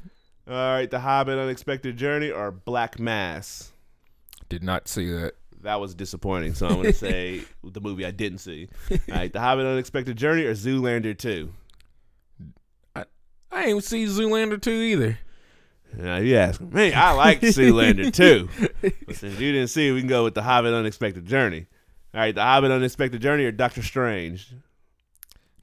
All 0.48 0.54
right, 0.54 0.92
The 0.92 1.00
Hobbit: 1.00 1.40
Unexpected 1.40 1.98
Journey 1.98 2.30
or 2.30 2.52
Black 2.52 3.00
Mass. 3.00 3.72
Did 4.50 4.62
not 4.64 4.88
see 4.88 5.10
that. 5.12 5.34
That 5.64 5.80
was 5.80 5.96
disappointing. 5.96 6.54
So 6.56 6.68
I'm 6.68 6.76
gonna 6.76 6.94
say 6.94 7.42
the 7.64 7.82
movie 7.82 8.06
I 8.06 8.12
didn't 8.12 8.40
see. 8.40 8.68
All 8.92 8.98
right, 9.10 9.32
The 9.32 9.40
Hobbit: 9.40 9.66
Unexpected 9.66 10.18
Journey 10.18 10.44
or 10.44 10.54
Zoolander 10.54 11.18
Two. 11.18 11.52
I 12.96 13.06
I 13.52 13.66
ain't 13.66 13.84
see 13.84 14.06
Zoolander 14.06 14.62
2 14.62 14.72
either. 14.72 15.20
Now 15.96 16.18
you 16.18 16.36
ask 16.36 16.60
me, 16.60 16.92
I 16.92 17.12
like 17.14 17.40
Zoolander 17.42 18.14
too. 18.14 18.50
But 18.82 19.16
since 19.16 19.40
you 19.40 19.52
didn't 19.54 19.70
see 19.70 19.88
it, 19.88 19.94
we 19.94 20.00
can 20.02 20.10
go 20.10 20.24
with 20.26 20.34
The 20.36 20.44
Hobbit: 20.44 20.74
Unexpected 20.74 21.26
Journey. 21.26 21.68
All 22.14 22.20
right, 22.20 22.36
The 22.36 22.42
Hobbit: 22.44 22.72
Unexpected 22.72 23.22
Journey 23.22 23.46
or 23.46 23.52
Doctor 23.52 23.82
Strange. 23.84 24.54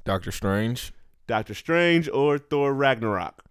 Doctor 0.05 0.33
Strange. 0.33 0.93
Doctor 1.27 1.55
Strange 1.55 2.09
or 2.09 2.39
Thor 2.39 2.73
Ragnarok. 2.73 3.45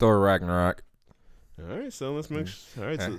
Thor 0.00 0.18
Ragnarok. 0.18 0.82
All 1.60 1.76
right, 1.76 1.92
so 1.92 2.14
let's 2.14 2.30
make. 2.30 2.48
All 2.78 2.84
right, 2.86 3.00
so 3.00 3.12
eh, 3.12 3.16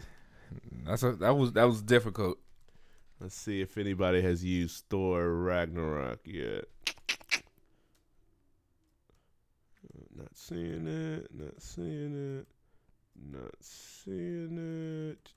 That's 0.85 1.03
a, 1.03 1.11
that 1.13 1.37
was 1.37 1.53
that 1.53 1.65
was 1.65 1.81
difficult. 1.83 2.39
let's 3.19 3.35
see 3.35 3.61
if 3.61 3.77
anybody 3.77 4.21
has 4.23 4.43
used 4.43 4.85
Thor 4.89 5.29
Ragnarok 5.31 6.21
yet. 6.25 6.65
Not 10.17 10.35
seeing 10.35 10.87
it. 10.87 11.27
Not 11.33 11.61
seeing 11.61 12.39
it. 12.39 12.47
Not 13.31 13.55
seeing 13.61 15.11
it. 15.11 15.31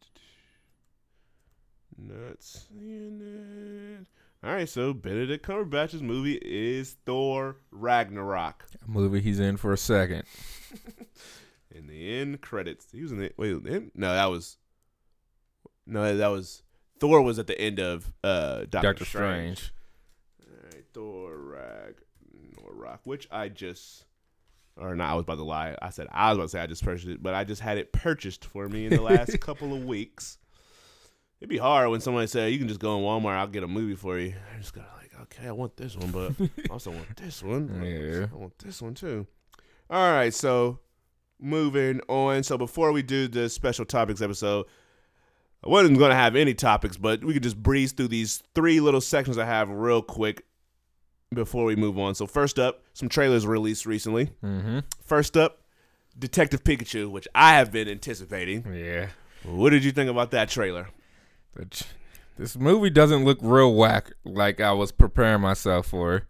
Not 1.99 2.43
seeing 2.43 3.21
it. 4.01 4.07
All 4.45 4.51
right, 4.53 4.69
so 4.69 4.93
Benedict 4.93 5.47
Cumberbatch's 5.47 6.03
movie 6.03 6.39
is 6.43 6.97
Thor 7.07 7.57
Ragnarok. 7.71 8.67
A 8.87 8.91
movie 8.91 9.21
he's 9.21 9.41
in 9.41 9.57
for 9.57 9.73
a 9.73 9.79
second. 9.79 10.25
In 11.75 11.87
the 11.89 12.15
end 12.21 12.41
credits, 12.41 12.87
he 12.93 13.03
was 13.03 13.11
in 13.11 13.19
the 13.19 13.33
wait. 13.37 13.51
in- 13.67 13.91
No, 13.97 14.13
that 14.13 14.27
was 14.27 14.59
no, 15.87 16.17
that 16.17 16.29
was 16.29 16.63
Thor 17.01 17.21
was 17.21 17.41
at 17.41 17.49
the 17.49 17.61
end 17.61 17.81
of 17.81 18.13
uh 18.23 18.59
Doctor, 18.71 18.91
Doctor 18.93 19.05
Strange. 19.05 19.59
Strange. 19.59 19.73
All 20.47 20.71
right, 20.73 20.85
Thor 20.95 21.37
Ragnarok, 21.37 23.01
which 23.05 23.27
I 23.33 23.49
just 23.49 24.05
or 24.77 24.95
not, 24.95 25.11
I 25.11 25.15
was 25.15 25.23
about 25.23 25.37
to 25.37 25.43
lie. 25.45 25.75
I 25.83 25.91
said 25.91 26.07
I 26.13 26.29
was 26.29 26.37
about 26.37 26.43
to 26.45 26.49
say 26.51 26.61
I 26.61 26.67
just 26.69 26.85
purchased 26.85 27.09
it, 27.09 27.21
but 27.23 27.35
I 27.35 27.43
just 27.43 27.61
had 27.61 27.77
it 27.79 27.93
purchased 27.93 28.45
for 28.45 28.69
me 28.69 28.85
in 28.87 28.91
the 28.95 29.03
last 29.03 29.41
couple 29.41 29.75
of 29.75 29.85
weeks. 29.85 30.39
It'd 31.45 31.51
be 31.51 31.59
hard 31.59 31.91
when 31.91 32.01
somebody 32.01 32.27
said 32.27 32.53
you 32.53 32.59
can 32.59 32.69
just 32.69 32.81
go 32.81 32.97
in 32.97 33.05
Walmart, 33.05 33.37
I'll 33.37 33.47
get 33.47 33.63
a 33.63 33.69
movie 33.69 33.97
for 33.97 34.19
you. 34.19 34.33
I 34.51 34.59
just 34.59 34.73
gotta 34.73 34.89
like, 34.97 35.11
okay, 35.25 35.47
I 35.47 35.53
want 35.53 35.77
this 35.77 35.95
one, 35.95 36.11
but 36.11 36.33
I 36.41 36.73
also 36.73 36.91
want 36.91 37.15
this 37.19 37.43
one. 37.43 37.83
Yeah. 37.85 38.29
I 38.33 38.35
want 38.35 38.59
this 38.61 38.81
one 38.81 38.95
too. 38.95 39.27
All 39.91 40.11
right, 40.11 40.33
so 40.33 40.79
moving 41.39 42.01
on. 42.09 42.45
So 42.45 42.57
before 42.57 42.93
we 42.93 43.03
do 43.03 43.29
the 43.29 43.51
special 43.51 43.85
topics 43.85 44.23
episode, 44.23 44.65
I 45.63 45.69
wasn't 45.69 45.99
going 45.99 46.13
to 46.13 46.17
have 46.17 46.35
any 46.35 46.55
topics, 46.55 46.97
but 46.97 47.23
we 47.23 47.35
could 47.35 47.43
just 47.43 47.63
breeze 47.63 47.93
through 47.93 48.09
these 48.09 48.43
three 48.55 48.81
little 48.81 49.03
sections 49.03 49.37
I 49.37 49.45
have 49.45 49.69
real 49.69 50.01
quick 50.01 50.47
before 51.35 51.67
we 51.67 51.77
move 51.77 51.99
on. 51.99 52.15
So 52.15 52.27
first 52.27 52.59
up, 52.59 52.85
some 52.95 53.11
trailers 53.11 53.47
released 53.47 53.85
recently. 53.85 54.31
Mm-hmm. 54.43 54.79
First 55.05 55.37
up, 55.37 55.61
Detective 56.19 56.65
Pikachu, 56.65 57.11
which 57.11 57.29
I 57.35 57.53
have 57.53 57.71
been 57.71 57.87
anticipating. 57.87 58.65
Yeah. 58.75 59.09
What 59.43 59.71
did 59.71 59.85
you 59.85 59.93
think 59.93 60.09
about 60.09 60.31
that 60.31 60.49
trailer? 60.49 60.89
This 62.37 62.57
movie 62.57 62.91
doesn't 62.91 63.25
look 63.25 63.39
real 63.41 63.73
whack 63.73 64.11
like 64.25 64.61
I 64.61 64.73
was 64.73 64.91
preparing 64.91 65.41
myself 65.41 65.87
for. 65.87 66.27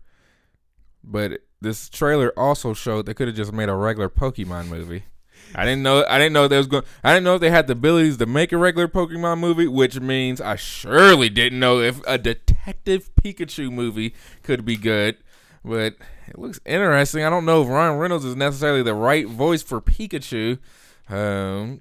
But 1.02 1.40
this 1.62 1.88
trailer 1.88 2.30
also 2.38 2.74
showed 2.74 3.06
they 3.06 3.14
could 3.14 3.28
have 3.28 3.37
just 3.37 3.54
made 3.54 3.70
a 3.70 3.74
regular 3.74 4.10
Pokemon 4.10 4.68
movie. 4.68 5.04
I 5.54 5.64
didn't 5.64 5.82
know. 5.82 6.04
I 6.08 6.18
didn't 6.18 6.32
know 6.32 6.48
they 6.48 6.58
was 6.58 6.66
going. 6.66 6.84
I 7.02 7.12
didn't 7.12 7.24
know 7.24 7.37
if 7.37 7.40
they 7.40 7.50
had 7.50 7.66
the 7.68 7.72
abilities 7.72 8.16
to 8.18 8.26
make 8.26 8.52
a 8.52 8.58
regular 8.58 8.88
Pokemon 8.88 9.38
movie, 9.38 9.68
which 9.68 10.00
means 10.00 10.40
I 10.40 10.56
surely 10.56 11.28
didn't 11.28 11.60
know 11.60 11.80
if 11.80 12.00
a 12.06 12.18
Detective 12.18 13.10
Pikachu 13.14 13.70
movie 13.70 14.14
could 14.42 14.64
be 14.64 14.76
good. 14.76 15.16
But 15.64 15.96
it 16.28 16.38
looks 16.38 16.60
interesting. 16.66 17.24
I 17.24 17.30
don't 17.30 17.46
know 17.46 17.62
if 17.62 17.68
Ryan 17.68 17.98
Reynolds 17.98 18.24
is 18.24 18.37
necessarily 18.37 18.82
the 18.82 18.94
right 18.94 19.26
voice 19.26 19.62
for 19.62 19.80
Pikachu. 19.80 20.58
Um, 21.08 21.80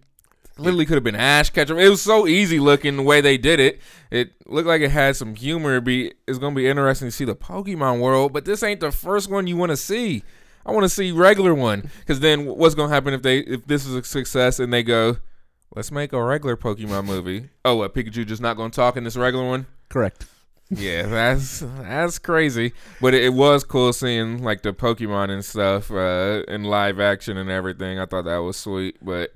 literally 0.57 0.85
could 0.85 0.95
have 0.95 1.03
been 1.03 1.15
Ash 1.15 1.49
Ketchum. 1.49 1.79
It 1.79 1.89
was 1.89 2.01
so 2.01 2.27
easy 2.27 2.59
looking 2.59 2.97
the 2.97 3.03
way 3.03 3.21
they 3.21 3.37
did 3.37 3.59
it. 3.59 3.81
It 4.11 4.33
looked 4.45 4.67
like 4.67 4.81
it 4.81 4.91
had 4.91 5.15
some 5.15 5.35
humor. 5.35 5.71
It'd 5.71 5.83
be 5.83 6.13
it's 6.27 6.37
gonna 6.37 6.55
be 6.55 6.67
interesting 6.67 7.07
to 7.07 7.11
see 7.11 7.25
the 7.25 7.35
Pokemon 7.35 7.99
world, 7.99 8.33
but 8.33 8.45
this 8.45 8.63
ain't 8.63 8.79
the 8.79 8.91
first 8.91 9.29
one 9.29 9.47
you 9.47 9.57
want 9.57 9.71
to 9.71 9.77
see. 9.77 10.23
I 10.65 10.71
want 10.71 10.83
to 10.83 10.89
see 10.89 11.11
regular 11.11 11.53
one 11.53 11.89
because 11.99 12.19
then 12.19 12.45
what's 12.45 12.75
gonna 12.75 12.93
happen 12.93 13.13
if 13.13 13.21
they 13.21 13.39
if 13.39 13.65
this 13.65 13.85
is 13.85 13.95
a 13.95 14.03
success 14.03 14.59
and 14.59 14.71
they 14.71 14.83
go, 14.83 15.17
let's 15.75 15.91
make 15.91 16.13
a 16.13 16.23
regular 16.23 16.55
Pokemon 16.55 17.05
movie. 17.05 17.49
Oh, 17.65 17.77
what 17.77 17.93
Pikachu 17.93 18.25
just 18.25 18.41
not 18.41 18.55
gonna 18.55 18.69
talk 18.69 18.95
in 18.95 19.03
this 19.03 19.17
regular 19.17 19.47
one? 19.47 19.65
Correct. 19.89 20.25
Yeah, 20.69 21.03
that's 21.03 21.59
that's 21.59 22.19
crazy. 22.19 22.73
But 23.01 23.13
it, 23.13 23.23
it 23.23 23.33
was 23.33 23.63
cool 23.63 23.91
seeing 23.91 24.43
like 24.43 24.61
the 24.61 24.73
Pokemon 24.73 25.29
and 25.29 25.43
stuff 25.43 25.91
uh, 25.91 26.43
in 26.47 26.63
live 26.63 26.99
action 26.99 27.37
and 27.37 27.49
everything. 27.49 27.99
I 27.99 28.05
thought 28.05 28.25
that 28.25 28.37
was 28.37 28.57
sweet, 28.57 28.97
but. 29.01 29.33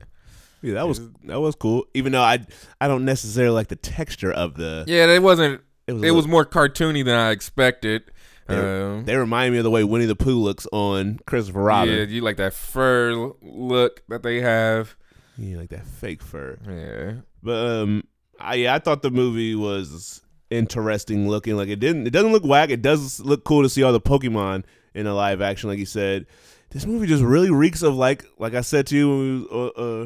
Yeah, 0.61 0.73
that 0.75 0.87
was 0.87 1.01
that 1.25 1.39
was 1.39 1.55
cool. 1.55 1.85
Even 1.93 2.11
though 2.11 2.21
I 2.21 2.45
I 2.81 2.87
don't 2.87 3.05
necessarily 3.05 3.53
like 3.53 3.67
the 3.67 3.75
texture 3.75 4.31
of 4.31 4.55
the. 4.55 4.83
Yeah, 4.87 5.05
it 5.07 5.21
wasn't. 5.21 5.61
It 5.87 5.93
was. 5.93 6.03
It 6.03 6.11
was 6.11 6.27
more 6.27 6.45
cartoony 6.45 7.05
than 7.05 7.15
I 7.15 7.31
expected. 7.31 8.03
They, 8.47 8.55
Um, 8.55 9.03
they 9.05 9.15
remind 9.17 9.51
me 9.53 9.57
of 9.59 9.63
the 9.65 9.69
way 9.71 9.83
Winnie 9.83 10.05
the 10.05 10.15
Pooh 10.15 10.41
looks 10.41 10.65
on 10.71 11.19
Christopher 11.27 11.61
Robin. 11.63 11.93
yeah, 11.93 12.03
you 12.03 12.21
like 12.21 12.37
that 12.37 12.53
fur 12.53 13.13
look 13.41 14.01
that 14.07 14.23
they 14.23 14.39
have. 14.41 14.95
Yeah, 15.37 15.57
like 15.57 15.69
that 15.69 15.85
fake 15.85 16.23
fur. 16.23 16.57
Yeah, 16.67 17.21
But 17.43 17.81
um, 17.81 18.03
I 18.39 18.55
yeah, 18.55 18.73
I 18.73 18.79
thought 18.79 19.01
the 19.01 19.11
movie 19.11 19.53
was 19.53 20.21
interesting 20.49 21.27
looking. 21.29 21.55
Like 21.57 21.69
it 21.69 21.79
didn't. 21.79 22.07
It 22.07 22.11
doesn't 22.11 22.31
look 22.31 22.43
whack. 22.45 22.69
It 22.69 22.81
does 22.81 23.19
look 23.19 23.43
cool 23.43 23.63
to 23.63 23.69
see 23.69 23.83
all 23.83 23.93
the 23.93 24.01
Pokemon 24.01 24.63
in 24.93 25.07
a 25.07 25.13
live 25.13 25.41
action. 25.41 25.69
Like 25.69 25.79
you 25.79 25.85
said, 25.85 26.25
this 26.71 26.85
movie 26.85 27.05
just 27.07 27.23
really 27.23 27.51
reeks 27.51 27.83
of 27.83 27.95
like 27.95 28.25
like 28.39 28.53
I 28.53 28.61
said 28.61 28.87
to 28.87 28.95
you 28.95 29.09
when 29.09 29.19
we 29.19 29.47
uh, 29.51 29.65
uh, 29.67 30.05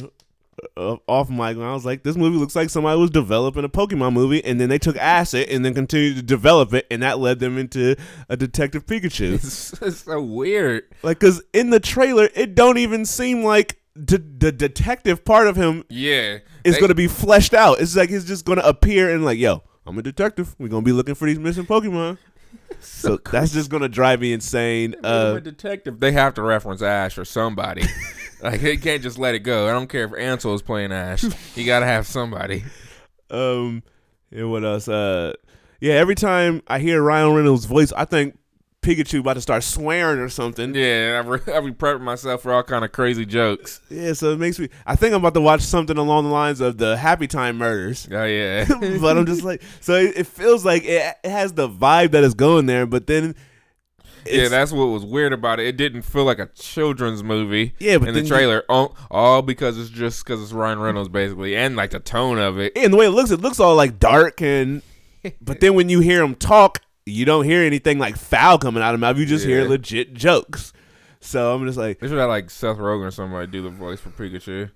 uh, 0.78 0.98
off 1.08 1.30
mic. 1.30 1.58
When 1.58 1.66
I 1.66 1.74
was 1.74 1.86
like, 1.86 2.04
this 2.04 2.16
movie 2.16 2.38
looks 2.38 2.56
like 2.56 2.70
somebody 2.70 3.00
was 3.00 3.10
developing 3.10 3.64
a 3.64 3.70
Pokemon 3.70 4.14
movie, 4.14 4.44
and 4.44 4.60
then 4.60 4.70
they 4.70 4.78
took 4.78 4.98
acid 4.98 5.50
and 5.50 5.64
then 5.66 5.74
continued 5.74 6.16
to 6.18 6.22
develop 6.22 6.74
it, 6.74 6.86
and 6.92 7.02
that 7.04 7.20
led 7.20 7.40
them 7.40 7.58
into 7.58 7.96
a 8.30 8.38
Detective 8.38 8.86
Pikachu. 8.86 9.34
it's, 9.34 9.74
it's 9.82 10.00
so 10.04 10.22
weird. 10.22 10.84
like, 11.04 11.20
cause 11.20 11.42
in 11.54 11.70
the 11.70 11.80
trailer, 11.80 12.30
it 12.36 12.56
don't 12.56 12.78
even 12.78 13.06
seem 13.06 13.44
like. 13.44 13.78
d- 14.06 14.18
the 14.38 14.52
detective 14.52 15.24
part 15.26 15.48
of 15.48 15.56
him 15.56 15.84
Yeah, 15.90 16.40
is 16.64 16.78
going 16.78 16.90
to 16.90 16.96
be 16.96 17.08
fleshed 17.08 17.54
out. 17.54 17.80
It's 17.82 17.96
like 17.96 18.10
he's 18.10 18.26
just 18.26 18.46
going 18.46 18.58
to 18.60 18.68
appear 18.68 19.14
and 19.14 19.26
like, 19.26 19.38
yo, 19.38 19.64
I'm 19.86 19.98
a 19.98 20.02
detective. 20.02 20.56
We're 20.60 20.70
going 20.70 20.84
to 20.84 20.86
be 20.86 20.94
looking 20.94 21.16
for 21.16 21.26
these 21.28 21.40
missing 21.40 21.66
Pokemon. 21.66 22.18
So 22.80 23.18
that's 23.18 23.52
just 23.54 23.70
going 23.70 23.84
to 23.84 23.90
drive 23.90 24.22
me 24.22 24.34
insane. 24.34 24.96
Uh, 25.04 25.36
a 25.38 25.42
detective. 25.42 26.00
They 26.00 26.14
have 26.14 26.34
to 26.36 26.42
reference 26.42 26.82
Ash 26.82 27.18
or 27.18 27.26
somebody. 27.26 27.84
like 28.42 28.62
they 28.62 28.78
can't 28.78 29.02
just 29.02 29.18
let 29.18 29.36
it 29.36 29.40
go. 29.40 29.68
I 29.68 29.72
don't 29.72 29.88
care 29.88 30.06
if 30.06 30.14
Ansel 30.14 30.54
is 30.54 30.62
playing 30.62 30.92
Ash. 30.92 31.24
You 31.56 31.66
got 31.66 31.80
to 31.80 31.86
have 31.86 32.08
somebody. 32.08 32.64
um, 33.30 33.84
and 34.32 34.52
what 34.52 34.64
else? 34.64 34.88
Uh, 34.88 35.34
yeah, 35.80 35.94
every 35.94 36.16
time 36.16 36.62
I 36.68 36.80
hear 36.80 37.02
Ryan 37.02 37.34
Reynolds' 37.34 37.66
voice, 37.66 37.92
I 37.94 38.06
think 38.06 38.38
Pikachu 38.82 39.20
about 39.20 39.34
to 39.34 39.42
start 39.42 39.64
swearing 39.64 40.20
or 40.20 40.30
something. 40.30 40.74
Yeah, 40.74 41.22
I 41.24 41.28
re- 41.28 41.40
I 41.54 41.60
be 41.60 41.72
prepping 41.72 42.02
myself 42.02 42.42
for 42.42 42.52
all 42.54 42.64
kind 42.64 42.84
of 42.84 42.92
crazy 42.92 43.26
jokes. 43.26 43.80
Yeah, 43.90 44.14
so 44.14 44.32
it 44.32 44.40
makes 44.40 44.58
me. 44.58 44.70
I 44.86 44.96
think 44.96 45.14
I'm 45.14 45.22
about 45.22 45.36
to 45.36 45.42
watch 45.42 45.62
something 45.62 45.98
along 45.98 46.24
the 46.26 46.32
lines 46.32 46.62
of 46.62 46.78
the 46.78 46.98
Happy 46.98 47.28
Time 47.28 47.58
Murders. 47.58 48.08
Oh 48.12 48.26
yeah. 48.26 48.66
but 49.02 49.18
I'm 49.18 49.26
just 49.26 49.44
like, 49.44 49.62
so 49.82 49.94
it, 49.96 50.18
it 50.18 50.28
feels 50.28 50.66
like 50.66 50.84
it, 50.84 51.16
it 51.24 51.30
has 51.30 51.54
the 51.54 51.70
vibe 51.70 52.12
that 52.12 52.24
is 52.24 52.34
going 52.34 52.66
there, 52.66 52.86
but 52.86 53.08
then. 53.08 53.36
Yeah, 54.26 54.48
that's 54.50 54.72
what 54.72 54.86
was 54.86 55.04
weird 55.06 55.34
about 55.34 55.60
it. 55.60 55.68
It 55.68 55.78
didn't 55.78 56.04
feel 56.04 56.24
like 56.26 56.40
a 56.40 56.48
children's 56.48 57.24
movie. 57.24 57.74
Yeah, 57.80 57.98
but 57.98 58.10
in 58.10 58.14
the 58.14 58.22
you- 58.22 58.28
trailer, 58.28 58.64
all, 58.70 58.96
all 59.10 59.42
because 59.42 59.78
it's 59.78 59.90
just 59.90 60.24
because 60.24 60.42
it's 60.42 60.52
Ryan 60.52 60.80
Reynolds, 60.80 61.10
basically, 61.10 61.56
and 61.56 61.76
like 61.76 61.92
the 61.92 62.00
tone 62.00 62.38
of 62.38 62.60
it. 62.60 62.74
and 62.76 62.94
the 62.94 62.98
way 62.98 63.06
it 63.08 63.12
looks, 63.12 63.32
it 63.32 63.42
looks 63.42 63.60
all 63.60 63.76
like 63.76 64.00
dark 64.00 64.42
and 64.42 64.82
but 65.42 65.60
then 65.60 65.74
when 65.76 65.90
you 65.90 66.00
hear 66.00 66.24
him 66.24 66.36
talk, 66.36 66.80
you 67.06 67.26
don't 67.26 67.46
hear 67.46 67.62
anything 67.64 67.98
like 68.00 68.16
foul 68.18 68.58
coming 68.58 68.82
out 68.84 68.94
of 68.94 69.00
his 69.00 69.02
mouth. 69.02 69.18
You 69.18 69.26
just 69.26 69.46
hear 69.46 69.68
legit 69.68 70.14
jokes. 70.14 70.74
So 71.20 71.54
I'm 71.54 71.66
just 71.66 71.78
like, 71.78 72.00
They 72.00 72.08
should 72.08 72.18
have 72.18 72.30
like 72.30 72.50
Seth 72.50 72.78
Rogen 72.78 73.08
or 73.08 73.12
somebody 73.12 73.46
do 73.48 73.62
the 73.62 73.70
voice 73.70 74.00
for 74.00 74.10
Pikachu. 74.10 74.72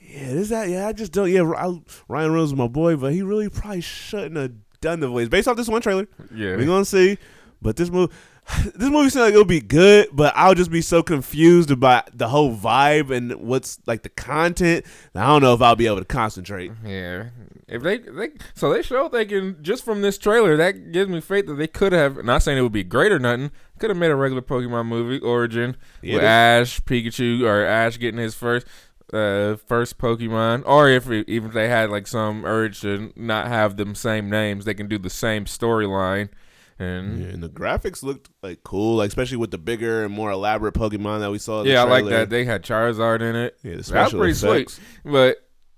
yeah, 0.00 0.32
this 0.32 0.48
that 0.48 0.68
yeah. 0.70 0.86
I 0.88 0.92
just 0.92 1.12
don't. 1.12 1.30
Yeah, 1.30 1.42
I, 1.42 1.66
Ryan 2.08 2.30
Reynolds 2.32 2.52
is 2.52 2.56
my 2.58 2.68
boy, 2.68 2.96
but 2.96 3.12
he 3.12 3.22
really 3.22 3.48
probably 3.48 3.80
shouldn't 3.82 4.36
have 4.36 4.52
done 4.80 5.00
the 5.00 5.08
voice 5.08 5.28
based 5.28 5.48
off 5.48 5.56
this 5.56 5.68
one 5.68 5.82
trailer. 5.82 6.06
Yeah. 6.34 6.56
We're 6.56 6.66
gonna 6.66 6.84
see. 6.86 7.18
But 7.60 7.76
this 7.76 7.90
movie, 7.90 8.12
this 8.74 8.90
movie 8.90 9.08
seems 9.08 9.22
like 9.22 9.32
it'll 9.32 9.44
be 9.44 9.60
good, 9.60 10.08
but 10.12 10.32
I'll 10.36 10.54
just 10.54 10.70
be 10.70 10.82
so 10.82 11.02
confused 11.02 11.70
about 11.70 12.16
the 12.16 12.28
whole 12.28 12.54
vibe 12.54 13.10
and 13.14 13.34
what's 13.36 13.78
like 13.86 14.02
the 14.02 14.08
content. 14.08 14.84
I 15.14 15.26
don't 15.26 15.42
know 15.42 15.54
if 15.54 15.62
I'll 15.62 15.76
be 15.76 15.86
able 15.86 15.98
to 15.98 16.04
concentrate. 16.04 16.72
Yeah. 16.84 17.30
If 17.68 17.82
they, 17.82 17.98
they 17.98 18.30
so 18.54 18.72
they 18.72 18.82
show 18.82 19.08
they 19.08 19.24
can 19.24 19.62
just 19.62 19.84
from 19.84 20.02
this 20.02 20.18
trailer 20.18 20.56
that 20.56 20.92
gives 20.92 21.08
me 21.08 21.20
faith 21.20 21.46
that 21.46 21.54
they 21.54 21.68
could 21.68 21.92
have 21.92 22.22
not 22.24 22.42
saying 22.42 22.58
it 22.58 22.62
would 22.62 22.72
be 22.72 22.84
great 22.84 23.12
or 23.12 23.18
nothing 23.18 23.50
could 23.78 23.90
have 23.90 23.96
made 23.96 24.10
a 24.10 24.16
regular 24.16 24.42
Pokemon 24.42 24.86
movie 24.86 25.20
origin 25.20 25.76
Yeah, 26.02 26.16
with 26.16 26.24
Ash 26.24 26.80
Pikachu 26.80 27.42
or 27.44 27.64
Ash 27.64 27.98
getting 27.98 28.20
his 28.20 28.34
first 28.34 28.66
uh 29.12 29.56
first 29.56 29.98
Pokemon 29.98 30.64
or 30.66 30.88
if 30.88 31.08
it, 31.08 31.28
even 31.28 31.48
if 31.48 31.54
they 31.54 31.68
had 31.68 31.90
like 31.90 32.06
some 32.06 32.44
urge 32.44 32.80
to 32.82 33.12
not 33.16 33.46
have 33.46 33.76
them 33.76 33.94
same 33.94 34.28
names 34.28 34.64
they 34.64 34.74
can 34.74 34.88
do 34.88 34.98
the 34.98 35.10
same 35.10 35.44
storyline 35.46 36.28
and 36.82 37.22
Yeah, 37.22 37.28
and 37.28 37.42
the 37.42 37.48
graphics 37.48 38.02
looked 38.02 38.28
like 38.42 38.62
cool, 38.64 38.96
like 38.96 39.08
especially 39.08 39.38
with 39.38 39.50
the 39.50 39.58
bigger 39.58 40.04
and 40.04 40.12
more 40.12 40.30
elaborate 40.30 40.74
Pokemon 40.74 41.20
that 41.20 41.30
we 41.30 41.38
saw. 41.38 41.60
In 41.62 41.68
yeah, 41.68 41.84
I 41.84 41.88
like 41.88 42.04
that 42.06 42.30
they 42.30 42.44
had 42.44 42.62
Charizard 42.62 43.20
in 43.22 43.36
it 43.36 43.56
Yeah, 43.62 43.76
the 43.76 43.84
special 43.84 44.18
pretty 44.18 44.32
effects. 44.32 44.74
sweet. 44.74 45.12
But 45.12 45.36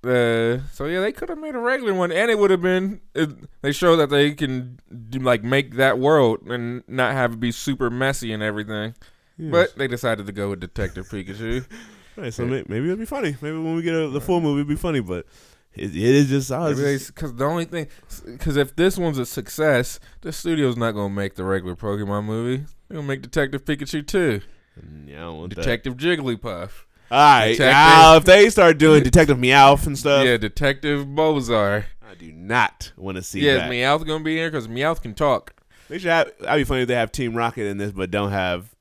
uh, 0.08 0.58
so 0.72 0.84
yeah, 0.86 1.00
they 1.00 1.12
could 1.12 1.28
have 1.30 1.38
made 1.38 1.54
a 1.54 1.58
regular 1.58 1.94
one, 1.94 2.12
and 2.12 2.30
it 2.30 2.38
would 2.38 2.50
have 2.50 2.60
been. 2.60 3.00
It, 3.14 3.30
they 3.62 3.72
show 3.72 3.96
that 3.96 4.10
they 4.10 4.32
can 4.32 4.78
do, 5.10 5.18
like 5.20 5.42
make 5.42 5.76
that 5.76 5.98
world 5.98 6.42
and 6.48 6.82
not 6.88 7.12
have 7.12 7.32
it 7.34 7.40
be 7.40 7.52
super 7.52 7.88
messy 7.90 8.32
and 8.32 8.42
everything. 8.42 8.94
But 9.38 9.76
they 9.76 9.88
decided 9.88 10.26
to 10.26 10.32
go 10.32 10.50
with 10.50 10.60
Detective 10.60 11.08
Pikachu. 11.08 11.64
Right, 12.16 12.32
so 12.32 12.46
may- 12.46 12.62
maybe 12.68 12.84
it'll 12.84 12.96
be 12.96 13.06
funny. 13.06 13.34
Maybe 13.40 13.56
when 13.56 13.74
we 13.74 13.82
get 13.82 13.92
a, 13.96 14.06
the 14.08 14.20
full 14.20 14.40
movie, 14.40 14.60
it'll 14.60 14.68
be 14.68 14.76
funny. 14.76 15.00
But 15.00 15.26
it, 15.76 15.90
it 15.90 15.96
is 15.96 16.28
just, 16.28 16.48
just 16.50 17.14
Because 17.14 17.34
the 17.34 17.44
only 17.44 17.64
thing, 17.64 17.88
because 18.26 18.56
if 18.56 18.74
this 18.76 18.96
one's 18.98 19.18
a 19.18 19.26
success, 19.26 19.98
the 20.22 20.32
studio's 20.32 20.76
not 20.76 20.92
gonna 20.92 21.12
make 21.14 21.34
the 21.34 21.44
regular 21.44 21.76
Pokemon 21.76 22.24
movie. 22.24 22.64
They're 22.88 22.96
gonna 22.96 23.06
make 23.08 23.22
Detective 23.22 23.64
Pikachu 23.64 24.06
too. 24.06 24.40
Mm, 24.80 25.08
yeah, 25.08 25.16
I 25.16 25.20
don't 25.20 25.38
want 25.38 25.54
that. 25.54 25.62
Detective 25.62 25.96
Jigglypuff. 25.96 26.70
All 27.10 27.18
right, 27.18 27.48
Detective- 27.52 27.72
now 27.72 28.16
if 28.16 28.24
they 28.24 28.50
start 28.50 28.78
doing 28.78 29.02
Detective 29.02 29.38
Meowth 29.38 29.86
and 29.86 29.98
stuff, 29.98 30.24
yeah, 30.24 30.36
Detective 30.36 31.06
Bozar. 31.06 31.84
I 32.08 32.14
do 32.16 32.32
not 32.32 32.92
want 32.96 33.16
to 33.16 33.22
see 33.22 33.40
Yeah, 33.40 33.54
that. 33.56 33.70
is 33.70 33.70
Meowth 33.72 34.06
gonna 34.06 34.24
be 34.24 34.36
here? 34.36 34.50
Because 34.50 34.68
Meowth 34.68 35.02
can 35.02 35.14
talk. 35.14 35.52
They 35.88 35.98
should 35.98 36.10
have. 36.10 36.30
That'd 36.40 36.60
be 36.60 36.64
funny 36.64 36.82
if 36.82 36.88
they 36.88 36.94
have 36.94 37.12
Team 37.12 37.34
Rocket 37.36 37.66
in 37.66 37.76
this, 37.76 37.92
but 37.92 38.10
don't 38.10 38.30
have, 38.30 38.74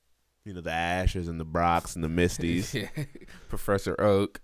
you 0.45 0.53
know, 0.53 0.62
the 0.62 0.71
Ashes 0.71 1.27
and 1.27 1.39
the 1.39 1.45
Brocks 1.45 1.95
and 1.95 2.03
the 2.03 2.08
Misties. 2.21 2.73
Yeah. 2.73 3.03
Professor 3.49 3.99
Oak. 3.99 4.39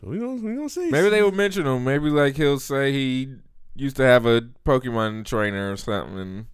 So 0.00 0.08
we 0.08 0.18
gonna 0.18 0.40
we 0.40 0.54
gonna 0.54 0.68
see. 0.68 0.90
Maybe 0.90 1.08
they 1.10 1.22
will 1.22 1.32
mention 1.32 1.66
him. 1.66 1.84
Maybe 1.84 2.10
like 2.10 2.36
he'll 2.36 2.58
say 2.60 2.92
he 2.92 3.28
used 3.74 3.96
to 3.96 4.02
have 4.02 4.26
a 4.26 4.42
Pokemon 4.66 5.24
trainer 5.26 5.72
or 5.72 5.76
something 5.76 6.18
and 6.18 6.46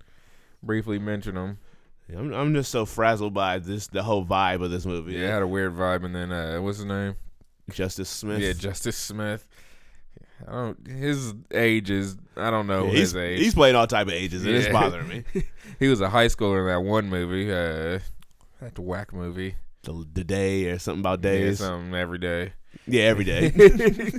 briefly 0.63 0.99
mention 0.99 1.37
him. 1.37 1.59
I'm 2.15 2.33
I'm 2.35 2.55
just 2.55 2.71
so 2.71 2.85
frazzled 2.85 3.33
by 3.35 3.59
this 3.59 3.87
the 3.87 4.03
whole 4.03 4.25
vibe 4.25 4.63
of 4.63 4.71
this 4.71 4.85
movie. 4.87 5.15
Yeah, 5.15 5.29
it 5.29 5.31
had 5.33 5.43
a 5.43 5.47
weird 5.47 5.75
vibe. 5.75 6.05
And 6.05 6.15
then 6.15 6.33
uh, 6.33 6.61
what's 6.61 6.79
his 6.79 6.87
name? 6.87 7.17
Justice 7.71 8.11
Smith. 8.11 8.41
Yeah, 8.43 8.53
Justice 8.53 8.97
Smith. 8.97 9.47
I 10.47 10.53
don't. 10.53 10.87
His 10.87 11.33
age 11.53 11.91
is. 11.91 12.17
I 12.37 12.51
don't 12.51 12.67
know 12.67 12.85
Yeah, 12.87 12.91
his 12.91 13.13
he's, 13.13 13.17
age. 13.17 13.39
he's 13.39 13.55
playing 13.55 13.77
all 13.77 13.87
type 13.87 14.09
of 14.09 14.13
ages, 14.13 14.45
and 14.45 14.55
it's 14.55 14.69
bothering 14.69 15.09
me. 15.09 15.25
he 15.79 15.89
was 15.89 16.03
a 16.03 16.11
high 16.11 16.27
schooler 16.27 16.61
in 16.61 16.67
that 16.67 16.87
one 16.87 17.09
movie. 17.09 17.51
Uh, 17.51 18.01
that 18.61 18.79
whack 18.79 19.13
movie. 19.15 19.55
The, 19.85 20.07
the 20.13 20.25
day 20.25 20.67
or 20.67 20.79
something 20.79 21.01
about 21.01 21.21
Yeah, 21.25 21.31
days. 21.31 21.59
something 21.61 21.95
every 21.95 22.19
day. 22.19 22.53
Yeah, 22.87 23.05
every 23.05 23.25
day. 23.25 23.53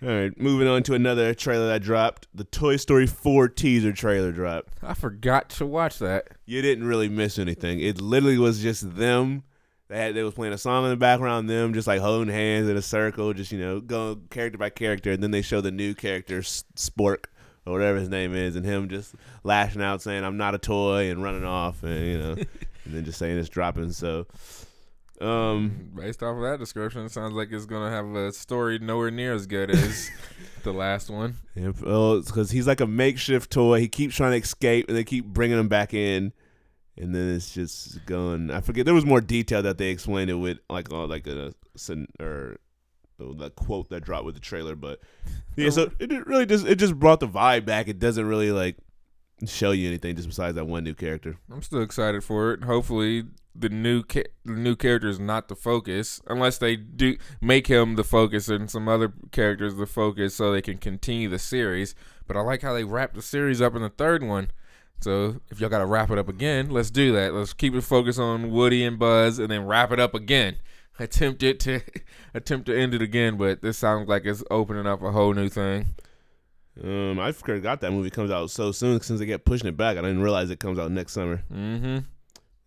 All 0.00 0.08
right, 0.08 0.40
moving 0.40 0.68
on 0.68 0.84
to 0.84 0.94
another 0.94 1.34
trailer 1.34 1.66
that 1.68 1.82
dropped. 1.82 2.28
The 2.32 2.44
Toy 2.44 2.76
Story 2.76 3.06
4 3.08 3.48
teaser 3.48 3.92
trailer 3.92 4.30
dropped. 4.30 4.74
I 4.80 4.94
forgot 4.94 5.48
to 5.50 5.66
watch 5.66 5.98
that. 5.98 6.28
You 6.46 6.62
didn't 6.62 6.86
really 6.86 7.08
miss 7.08 7.36
anything. 7.36 7.80
It 7.80 8.00
literally 8.00 8.38
was 8.38 8.62
just 8.62 8.96
them. 8.96 9.42
They 9.88 9.98
had 9.98 10.14
they 10.14 10.22
was 10.22 10.34
playing 10.34 10.52
a 10.52 10.58
song 10.58 10.84
in 10.84 10.90
the 10.90 10.96
background, 10.96 11.48
them 11.48 11.72
just 11.72 11.88
like 11.88 12.00
holding 12.00 12.32
hands 12.32 12.68
in 12.68 12.76
a 12.76 12.82
circle, 12.82 13.32
just 13.32 13.50
you 13.50 13.58
know, 13.58 13.80
going 13.80 14.28
character 14.30 14.58
by 14.58 14.70
character, 14.70 15.10
and 15.10 15.22
then 15.22 15.30
they 15.30 15.42
show 15.42 15.60
the 15.60 15.72
new 15.72 15.94
character 15.94 16.40
Spork 16.42 17.24
or 17.66 17.72
whatever 17.72 17.98
his 17.98 18.08
name 18.08 18.34
is, 18.34 18.54
and 18.54 18.64
him 18.66 18.88
just 18.88 19.14
lashing 19.44 19.82
out 19.82 20.02
saying 20.02 20.24
"I'm 20.24 20.36
not 20.36 20.54
a 20.54 20.58
toy" 20.58 21.10
and 21.10 21.22
running 21.22 21.44
off, 21.44 21.82
and 21.82 22.06
you 22.06 22.18
know, 22.18 22.32
and 22.84 22.94
then 22.94 23.04
just 23.04 23.18
saying 23.18 23.38
it's 23.38 23.48
dropping. 23.48 23.90
So, 23.92 24.26
um, 25.20 25.90
Based 25.96 26.22
off 26.22 26.36
of 26.36 26.42
that 26.42 26.58
description, 26.58 27.04
it 27.04 27.12
sounds 27.12 27.34
like 27.34 27.50
it's 27.50 27.66
gonna 27.66 27.90
have 27.90 28.14
a 28.14 28.32
story 28.32 28.78
nowhere 28.78 29.10
near 29.10 29.34
as 29.34 29.46
good 29.46 29.70
as 29.70 30.10
the 30.62 30.72
last 30.72 31.10
one. 31.10 31.36
Yeah, 31.54 31.72
oh, 31.84 32.20
because 32.20 32.50
he's 32.50 32.66
like 32.66 32.80
a 32.80 32.86
makeshift 32.86 33.50
toy. 33.50 33.80
He 33.80 33.88
keeps 33.88 34.16
trying 34.16 34.32
to 34.32 34.38
escape, 34.38 34.88
and 34.88 34.96
they 34.96 35.04
keep 35.04 35.26
bringing 35.26 35.58
him 35.58 35.68
back 35.68 35.92
in, 35.92 36.32
and 36.96 37.14
then 37.14 37.34
it's 37.34 37.52
just 37.52 38.04
going. 38.06 38.50
I 38.50 38.60
forget. 38.60 38.84
There 38.84 38.94
was 38.94 39.06
more 39.06 39.20
detail 39.20 39.62
that 39.62 39.78
they 39.78 39.88
explained 39.88 40.30
it 40.30 40.34
with, 40.34 40.58
like 40.70 40.90
uh, 40.92 41.06
like 41.06 41.26
a, 41.26 41.52
or 42.20 42.58
the 43.18 43.50
quote 43.50 43.88
that 43.90 44.04
dropped 44.04 44.24
with 44.24 44.34
the 44.34 44.40
trailer. 44.40 44.76
But 44.76 45.00
yeah, 45.56 45.70
so 45.70 45.90
it 45.98 45.98
didn't 45.98 46.26
really 46.26 46.46
just 46.46 46.66
it 46.66 46.76
just 46.76 46.98
brought 46.98 47.20
the 47.20 47.28
vibe 47.28 47.64
back. 47.64 47.88
It 47.88 47.98
doesn't 47.98 48.26
really 48.26 48.52
like 48.52 48.76
show 49.46 49.70
you 49.70 49.88
anything 49.88 50.16
just 50.16 50.28
besides 50.28 50.54
that 50.56 50.66
one 50.66 50.84
new 50.84 50.94
character. 50.94 51.36
I'm 51.50 51.62
still 51.62 51.82
excited 51.82 52.24
for 52.24 52.52
it. 52.52 52.64
Hopefully, 52.64 53.24
the 53.58 53.68
new 53.68 54.02
ca- 54.02 54.28
the 54.44 54.52
new 54.52 54.76
character 54.76 55.08
is 55.08 55.18
not 55.18 55.48
the 55.48 55.56
focus, 55.56 56.20
unless 56.26 56.58
they 56.58 56.76
do 56.76 57.16
make 57.40 57.66
him 57.66 57.96
the 57.96 58.04
focus 58.04 58.48
and 58.48 58.70
some 58.70 58.88
other 58.88 59.12
characters 59.32 59.74
the 59.74 59.86
focus, 59.86 60.34
so 60.34 60.52
they 60.52 60.62
can 60.62 60.78
continue 60.78 61.28
the 61.28 61.38
series. 61.38 61.94
But 62.26 62.36
I 62.36 62.40
like 62.40 62.62
how 62.62 62.74
they 62.74 62.84
wrapped 62.84 63.14
the 63.14 63.22
series 63.22 63.60
up 63.60 63.74
in 63.74 63.82
the 63.82 63.88
third 63.88 64.22
one. 64.22 64.50
So 65.00 65.40
if 65.50 65.60
y'all 65.60 65.70
got 65.70 65.78
to 65.78 65.86
wrap 65.86 66.10
it 66.10 66.18
up 66.18 66.28
again, 66.28 66.70
let's 66.70 66.90
do 66.90 67.12
that. 67.12 67.32
Let's 67.32 67.52
keep 67.52 67.74
it 67.74 67.82
focused 67.82 68.18
on 68.18 68.50
Woody 68.50 68.84
and 68.84 68.98
Buzz, 68.98 69.38
and 69.38 69.50
then 69.50 69.66
wrap 69.66 69.92
it 69.92 70.00
up 70.00 70.14
again. 70.14 70.56
Attempt 71.00 71.44
it 71.44 71.60
to 71.60 71.80
attempt 72.34 72.66
to 72.66 72.76
end 72.76 72.92
it 72.92 73.00
again, 73.02 73.36
but 73.36 73.62
this 73.62 73.78
sounds 73.78 74.08
like 74.08 74.24
it's 74.24 74.42
opening 74.50 74.84
up 74.86 75.00
a 75.00 75.12
whole 75.12 75.32
new 75.32 75.48
thing. 75.48 75.94
Um, 76.82 77.18
I 77.18 77.32
forgot 77.32 77.80
that 77.80 77.92
movie 77.92 78.10
comes 78.10 78.30
out 78.30 78.50
so 78.50 78.72
soon 78.72 79.00
since 79.00 79.20
they 79.20 79.26
kept 79.26 79.44
pushing 79.44 79.68
it 79.68 79.76
back. 79.76 79.96
I 79.96 80.02
didn't 80.02 80.22
realize 80.22 80.50
it 80.50 80.60
comes 80.60 80.78
out 80.78 80.90
next 80.90 81.12
summer. 81.12 81.42
Mm-hmm. 81.52 81.98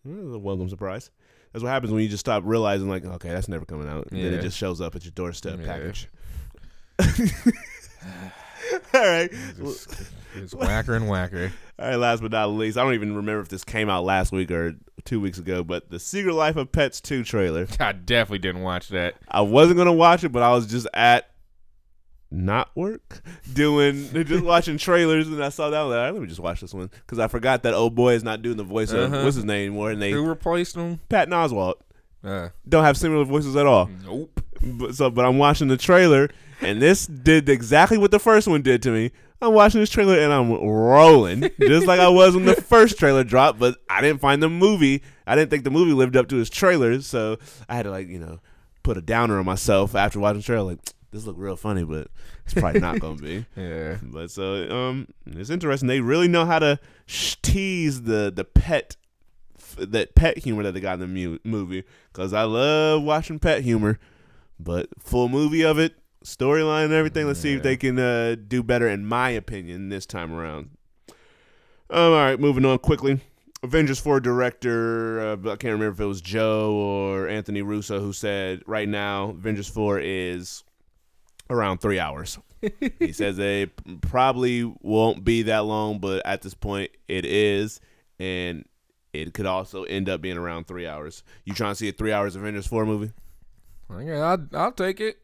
Eh, 0.06 0.10
A 0.34 0.38
welcome 0.38 0.68
surprise. 0.68 1.10
That's 1.52 1.62
what 1.62 1.70
happens 1.70 1.92
when 1.92 2.02
you 2.02 2.08
just 2.08 2.20
stop 2.20 2.42
realizing, 2.46 2.88
like, 2.88 3.04
okay, 3.04 3.28
that's 3.28 3.48
never 3.48 3.64
coming 3.66 3.88
out. 3.88 4.08
And 4.10 4.24
then 4.24 4.32
it 4.34 4.42
just 4.42 4.56
shows 4.56 4.80
up 4.80 4.94
at 4.96 5.04
your 5.04 5.12
doorstep 5.12 5.60
Yeah. 5.60 5.66
package. 5.66 6.08
All 8.94 9.00
right. 9.06 9.28
It's, 9.58 9.86
it's 10.34 10.54
whacker 10.54 10.94
and 10.94 11.08
whacker. 11.08 11.52
All 11.78 11.88
right, 11.88 11.96
last 11.96 12.22
but 12.22 12.32
not 12.32 12.46
least, 12.50 12.78
I 12.78 12.82
don't 12.84 12.94
even 12.94 13.14
remember 13.16 13.40
if 13.42 13.48
this 13.48 13.64
came 13.64 13.90
out 13.90 14.04
last 14.04 14.32
week 14.32 14.50
or 14.50 14.74
two 15.04 15.20
weeks 15.20 15.38
ago, 15.38 15.62
but 15.62 15.90
the 15.90 15.98
Secret 15.98 16.34
Life 16.34 16.56
of 16.56 16.72
Pets 16.72 17.00
2 17.02 17.22
trailer. 17.24 17.66
I 17.80 17.92
definitely 17.92 18.38
didn't 18.38 18.62
watch 18.62 18.88
that. 18.88 19.16
I 19.28 19.42
wasn't 19.42 19.76
going 19.76 19.86
to 19.86 19.92
watch 19.92 20.24
it, 20.24 20.30
but 20.30 20.42
I 20.42 20.52
was 20.52 20.66
just 20.66 20.86
at 20.94 21.28
not 22.32 22.70
work 22.74 23.22
doing 23.52 24.08
just 24.26 24.44
watching 24.44 24.78
trailers 24.78 25.28
and 25.28 25.42
I 25.44 25.50
saw 25.50 25.70
that 25.70 25.80
I 25.80 25.84
was 25.84 25.90
like, 25.90 25.98
all 25.98 26.04
right, 26.04 26.12
let 26.14 26.22
me 26.22 26.28
just 26.28 26.40
watch 26.40 26.60
this 26.60 26.72
one 26.74 26.88
because 26.88 27.18
I 27.18 27.28
forgot 27.28 27.62
that 27.64 27.74
old 27.74 27.94
boy 27.94 28.14
is 28.14 28.24
not 28.24 28.42
doing 28.42 28.56
the 28.56 28.64
voice 28.64 28.90
of 28.92 29.12
Uh-huh. 29.12 29.22
what's 29.24 29.36
his 29.36 29.44
name 29.44 29.68
anymore 29.68 29.90
and 29.90 30.00
they 30.00 30.12
Who 30.12 30.24
replaced 30.26 30.74
him? 30.76 31.00
Pat 31.08 31.28
Oswalt 31.28 31.74
Uh, 32.24 32.48
don't 32.68 32.84
have 32.84 32.96
similar 32.96 33.24
voices 33.24 33.54
at 33.56 33.66
all. 33.66 33.88
nope. 34.04 34.40
But 34.64 34.94
so, 34.94 35.10
but 35.10 35.24
I'm 35.24 35.38
watching 35.38 35.66
the 35.66 35.76
trailer, 35.76 36.28
and 36.60 36.80
this 36.80 37.06
did 37.08 37.48
exactly 37.48 37.98
what 37.98 38.12
the 38.12 38.20
first 38.20 38.46
one 38.46 38.62
did 38.62 38.80
to 38.84 38.92
me. 38.92 39.10
I'm 39.40 39.54
watching 39.54 39.80
this 39.80 39.90
trailer 39.90 40.16
and 40.16 40.32
I'm 40.32 40.52
rolling, 40.52 41.50
just 41.58 41.84
like 41.88 41.98
I 41.98 42.08
was 42.08 42.36
when 42.36 42.44
the 42.44 42.54
first 42.62 42.96
trailer 42.96 43.24
dropped. 43.24 43.58
But 43.58 43.78
I 43.90 44.00
didn't 44.00 44.20
find 44.20 44.40
the 44.40 44.48
movie. 44.48 45.02
I 45.26 45.34
didn't 45.34 45.50
think 45.50 45.64
the 45.64 45.72
movie 45.72 45.92
lived 45.94 46.16
up 46.16 46.28
to 46.28 46.38
its 46.38 46.48
trailers, 46.48 47.08
so 47.08 47.38
I 47.68 47.74
had 47.74 47.82
to 47.82 47.90
like 47.90 48.06
you 48.06 48.20
know 48.20 48.38
put 48.84 48.96
a 48.96 49.02
downer 49.02 49.36
on 49.40 49.44
myself 49.44 49.96
after 49.96 50.20
watching 50.20 50.38
the 50.42 50.44
trailer. 50.44 50.62
Like 50.70 50.78
this 51.12 51.26
look 51.26 51.36
real 51.38 51.56
funny, 51.56 51.84
but 51.84 52.08
it's 52.44 52.54
probably 52.54 52.80
not 52.80 52.98
gonna 53.00 53.20
be. 53.20 53.44
Yeah. 53.56 53.98
But 54.02 54.30
so 54.30 54.68
um, 54.70 55.08
it's 55.26 55.50
interesting. 55.50 55.86
They 55.88 56.00
really 56.00 56.28
know 56.28 56.44
how 56.46 56.58
to 56.58 56.78
sh- 57.06 57.36
tease 57.42 58.02
the 58.02 58.32
the 58.34 58.44
pet 58.44 58.96
f- 59.58 59.76
that 59.78 60.14
pet 60.14 60.38
humor 60.38 60.62
that 60.64 60.72
they 60.72 60.80
got 60.80 60.94
in 60.94 61.00
the 61.00 61.06
mu- 61.06 61.38
movie. 61.44 61.84
Because 62.12 62.32
I 62.32 62.44
love 62.44 63.02
watching 63.02 63.38
pet 63.38 63.62
humor, 63.62 63.98
but 64.58 64.88
full 64.98 65.28
movie 65.28 65.64
of 65.64 65.78
it, 65.78 65.94
storyline 66.24 66.86
and 66.86 66.94
everything. 66.94 67.26
Let's 67.26 67.40
see 67.40 67.54
if 67.54 67.62
they 67.62 67.76
can 67.76 67.98
uh, 67.98 68.36
do 68.48 68.62
better, 68.62 68.88
in 68.88 69.04
my 69.06 69.30
opinion, 69.30 69.90
this 69.90 70.06
time 70.06 70.32
around. 70.32 70.70
Um, 71.08 71.14
all 71.90 72.12
right, 72.12 72.40
moving 72.40 72.64
on 72.64 72.78
quickly. 72.78 73.20
Avengers 73.64 74.00
4 74.00 74.18
director, 74.18 75.20
uh, 75.20 75.36
I 75.52 75.56
can't 75.56 75.64
remember 75.74 75.90
if 75.90 76.00
it 76.00 76.04
was 76.06 76.20
Joe 76.20 76.72
or 76.74 77.28
Anthony 77.28 77.62
Russo 77.62 78.00
who 78.00 78.12
said 78.12 78.60
right 78.66 78.88
now 78.88 79.28
Avengers 79.30 79.68
4 79.68 80.00
is 80.00 80.64
around 81.52 81.78
three 81.78 81.98
hours. 81.98 82.38
he 82.98 83.12
says 83.12 83.36
they 83.36 83.66
probably 84.00 84.64
won't 84.80 85.24
be 85.24 85.42
that 85.42 85.64
long, 85.64 85.98
but 85.98 86.24
at 86.24 86.42
this 86.42 86.54
point 86.54 86.90
it 87.08 87.24
is, 87.24 87.80
and 88.18 88.64
it 89.12 89.34
could 89.34 89.46
also 89.46 89.84
end 89.84 90.08
up 90.08 90.20
being 90.20 90.38
around 90.38 90.66
three 90.66 90.86
hours. 90.86 91.22
You 91.44 91.54
trying 91.54 91.72
to 91.72 91.76
see 91.76 91.88
a 91.88 91.92
three 91.92 92.12
hours 92.12 92.36
Avengers 92.36 92.66
four 92.66 92.86
movie? 92.86 93.12
Yeah, 93.90 94.20
I'll, 94.22 94.46
I'll 94.58 94.72
take 94.72 95.00
it. 95.00 95.18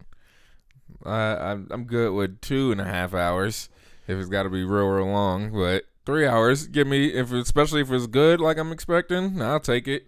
I, 1.04 1.52
I'm 1.52 1.68
I'm 1.70 1.84
good 1.84 2.12
with 2.12 2.40
two 2.40 2.72
and 2.72 2.80
a 2.80 2.84
half 2.84 3.14
hours 3.14 3.68
if 4.06 4.18
it's 4.18 4.28
got 4.28 4.44
to 4.44 4.50
be 4.50 4.64
real 4.64 4.86
real 4.86 5.06
long, 5.06 5.52
but 5.52 5.84
three 6.04 6.26
hours 6.26 6.66
give 6.66 6.86
me 6.86 7.06
if 7.08 7.32
especially 7.32 7.82
if 7.82 7.90
it's 7.90 8.06
good 8.06 8.40
like 8.40 8.58
I'm 8.58 8.72
expecting, 8.72 9.40
I'll 9.40 9.60
take 9.60 9.86
it. 9.86 10.06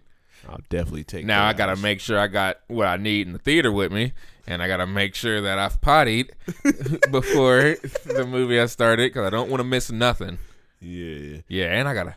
I'll 0.49 0.59
definitely 0.69 1.03
take. 1.03 1.25
Now 1.25 1.45
I 1.45 1.53
gotta 1.53 1.71
hours. 1.71 1.81
make 1.81 1.99
sure 1.99 2.19
I 2.19 2.27
got 2.27 2.57
what 2.67 2.87
I 2.87 2.97
need 2.97 3.27
in 3.27 3.33
the 3.33 3.39
theater 3.39 3.71
with 3.71 3.91
me, 3.91 4.13
and 4.47 4.61
I 4.63 4.67
gotta 4.67 4.87
make 4.87 5.15
sure 5.15 5.41
that 5.41 5.59
I've 5.59 5.79
pottied 5.81 6.31
before 7.11 7.75
the 8.05 8.25
movie 8.27 8.57
has 8.57 8.71
started 8.71 9.11
because 9.13 9.25
I 9.27 9.29
don't 9.29 9.49
want 9.49 9.59
to 9.61 9.65
miss 9.65 9.91
nothing. 9.91 10.37
Yeah. 10.79 11.37
Yeah, 11.47 11.65
and 11.79 11.87
I 11.87 11.93
gotta. 11.93 12.15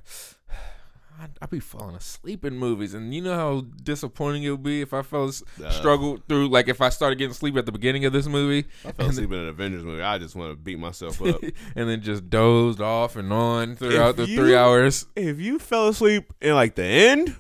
I, 1.21 1.27
I 1.43 1.47
be 1.47 1.61
falling 1.61 1.95
asleep 1.97 2.45
in 2.45 2.57
movies, 2.59 2.93
and 2.95 3.15
you 3.15 3.21
know 3.23 3.35
how 3.35 3.65
disappointing 3.83 4.43
it 4.45 4.51
would 4.51 4.63
be 4.63 4.81
if 4.81 4.93
I 4.95 5.03
fell 5.03 5.31
Uh. 5.63 5.71
struggled 5.71 6.23
through. 6.29 6.49
Like 6.49 6.69
if 6.69 6.81
I 6.81 6.89
started 6.89 7.17
getting 7.19 7.35
sleep 7.35 7.57
at 7.57 7.67
the 7.67 7.73
beginning 7.73 8.05
of 8.05 8.13
this 8.13 8.27
movie, 8.27 8.67
I 8.85 8.93
fell 8.93 9.11
asleep 9.11 9.31
in 9.33 9.39
an 9.39 9.49
Avengers 9.49 9.85
movie. 9.85 10.03
I 10.03 10.19
just 10.19 10.35
want 10.35 10.51
to 10.53 10.57
beat 10.57 10.79
myself 10.79 11.21
up. 11.23 11.41
and 11.77 11.89
then 11.89 12.01
just 12.03 12.29
dozed 12.31 12.81
off 12.81 13.17
and 13.17 13.33
on 13.33 13.77
throughout 13.77 14.11
If 14.11 14.17
the 14.17 14.27
you- 14.29 14.37
three 14.37 14.57
hours. 14.57 15.07
if 15.15 15.39
you 15.39 15.59
fell 15.59 15.89
asleep 15.89 16.33
in 16.41 16.55
like 16.55 16.75
the 16.75 16.85
end, 16.85 17.37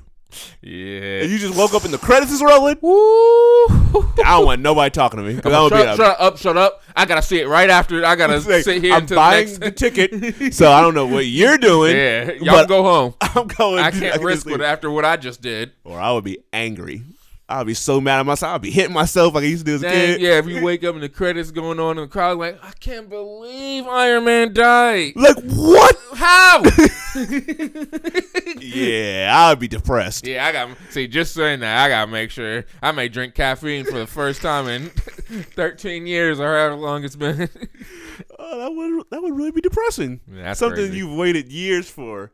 Yeah. 0.63 1.23
and 1.23 1.31
you 1.31 1.39
just 1.39 1.57
woke 1.57 1.75
up 1.75 1.85
and 1.85 1.93
the 1.93 1.99
credits 1.99 2.33
is 2.33 2.43
rolling, 2.43 2.79
Woo! 2.81 3.67
I 3.67 4.37
don't 4.37 4.47
want 4.47 4.61
nobody 4.63 4.91
talking 4.91 5.19
to 5.19 5.25
me 5.25 5.35
because 5.35 5.53
Come 5.53 5.65
I'm 5.65 5.71
gonna 5.71 5.85
shut, 5.85 5.97
be 5.99 6.03
shut 6.05 6.21
up, 6.21 6.39
shut 6.39 6.57
up. 6.57 6.83
I 6.97 7.05
gotta 7.05 7.23
see 7.23 7.41
it 7.41 7.47
right 7.49 7.69
after. 7.71 8.05
I 8.05 8.17
gotta 8.17 8.39
like, 8.39 8.65
sit 8.65 8.83
here 8.83 8.95
I'm 8.95 9.03
until 9.03 9.17
buying 9.17 9.53
the 9.53 9.59
the 9.59 9.71
ticket, 9.71 10.55
so 10.55 10.71
I 10.71 10.81
don't 10.81 10.95
know 10.95 11.07
what 11.07 11.27
you're 11.27 11.59
doing. 11.59 11.97
yeah, 11.97 12.33
y'all 12.41 12.67
go 12.67 12.83
home. 12.83 13.15
I'm 13.21 13.47
going. 13.49 13.79
I 13.83 13.91
can 13.91 14.01
can't 14.01 14.15
just 14.15 14.25
risk 14.25 14.47
it 14.49 14.61
after 14.61 14.91
what 14.91 15.05
I 15.05 15.17
just 15.17 15.43
did. 15.43 15.73
or 15.85 15.99
I 16.01 16.13
would 16.13 16.25
be 16.25 16.39
angry. 16.53 17.03
I'd 17.47 17.67
be 17.67 17.75
so 17.75 18.01
mad 18.01 18.21
at 18.21 18.27
myself. 18.27 18.55
I'd 18.55 18.63
be 18.63 18.71
hitting 18.71 18.95
myself 18.95 19.35
like 19.35 19.45
I 19.45 19.49
used 19.49 19.67
to 19.67 19.73
do 19.73 19.75
as 19.75 19.83
a 19.83 19.89
Dang, 19.89 20.07
kid. 20.15 20.21
yeah, 20.23 20.39
if 20.39 20.47
you 20.47 20.63
wake 20.65 20.83
up 20.83 20.95
and 20.95 21.03
the 21.03 21.11
credits 21.11 21.51
going 21.51 21.79
on 21.79 21.99
and 21.99 22.07
the 22.09 22.11
crowd 22.11 22.39
like, 22.39 22.59
I 22.65 22.71
can't 22.81 23.09
believe 23.11 23.87
Iron 23.87 24.25
Man 24.25 24.55
died. 24.55 25.13
Like 25.15 25.37
what? 25.45 25.95
How? 26.15 26.63
yeah, 28.61 29.31
I'd 29.51 29.59
be 29.59 29.69
depressed. 29.69 30.27
yeah, 30.27 30.47
I 30.47 30.53
got 30.53 30.71
see. 30.91 31.07
Just 31.07 31.35
saying 31.35 31.61
that, 31.61 31.85
I 31.85 31.89
gotta 31.89 32.11
make 32.11 32.31
sure 32.31 32.65
I 32.83 32.93
may 32.93 33.09
drink 33.09 33.35
caffeine 33.35 33.85
for 33.85 33.99
the 33.99 34.07
first 34.07 34.43
time 34.43 34.69
in 34.69 34.89
13 35.55 36.07
years 36.07 36.41
or 36.41 36.45
however 36.47 36.75
long 36.77 37.05
it's 37.05 37.17
been. 37.17 37.49
Oh, 38.39 38.59
that 38.61 38.73
would 38.75 39.05
that 39.11 39.23
would 39.23 39.37
really 39.37 39.51
be 39.51 39.61
depressing. 39.61 40.21
Yeah, 40.33 40.43
that's 40.45 40.61
Something 40.61 40.87
crazy. 40.87 40.99
you've 40.99 41.17
waited 41.17 41.51
years 41.53 41.89
for. 41.91 42.33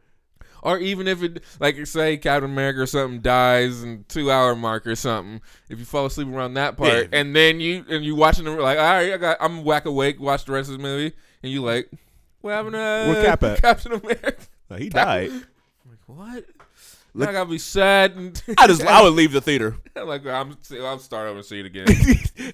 Or 0.62 0.78
even 0.78 1.08
if 1.08 1.22
it, 1.22 1.42
like, 1.58 1.86
say 1.86 2.16
Captain 2.16 2.50
America 2.50 2.80
or 2.80 2.86
something 2.86 3.20
dies 3.20 3.82
in 3.82 4.04
two 4.08 4.30
hour 4.30 4.54
mark 4.56 4.86
or 4.86 4.94
something. 4.96 5.40
If 5.68 5.78
you 5.78 5.84
fall 5.84 6.06
asleep 6.06 6.28
around 6.28 6.54
that 6.54 6.76
part, 6.76 6.92
Yeah. 7.12 7.18
and 7.20 7.34
then 7.36 7.60
you 7.60 7.84
and 7.88 8.04
you 8.04 8.14
watching 8.16 8.44
the 8.44 8.50
like, 8.52 8.78
all 8.78 8.84
right, 8.84 9.12
I 9.12 9.16
got, 9.16 9.36
I'm 9.40 9.64
whack 9.64 9.86
awake, 9.86 10.20
watch 10.20 10.44
the 10.44 10.52
rest 10.52 10.70
of 10.70 10.76
the 10.76 10.82
movie, 10.82 11.14
and 11.42 11.52
you 11.52 11.62
like, 11.62 11.90
what 12.40 12.52
happened 12.52 12.72
to 12.74 12.78
Where 13.12 13.24
Cap 13.24 13.42
at? 13.42 13.60
Captain 13.62 13.92
America? 13.92 14.34
Like, 14.68 14.80
he 14.82 14.88
died. 14.88 15.30
Like, 15.88 15.98
what? 16.06 16.44
Look- 17.14 17.28
I 17.28 17.32
gotta 17.32 17.50
be 17.50 17.58
sad. 17.58 18.12
And 18.16 18.40
I 18.58 18.66
just 18.68 18.84
I 18.84 19.02
would 19.02 19.14
leave 19.14 19.32
the 19.32 19.40
theater. 19.40 19.76
like 19.96 20.24
I'm. 20.26 20.56
I'll 20.80 20.98
start 21.00 21.26
over 21.28 21.38
and 21.38 21.44
see 21.44 21.58
it 21.60 21.66
again. 21.66 21.86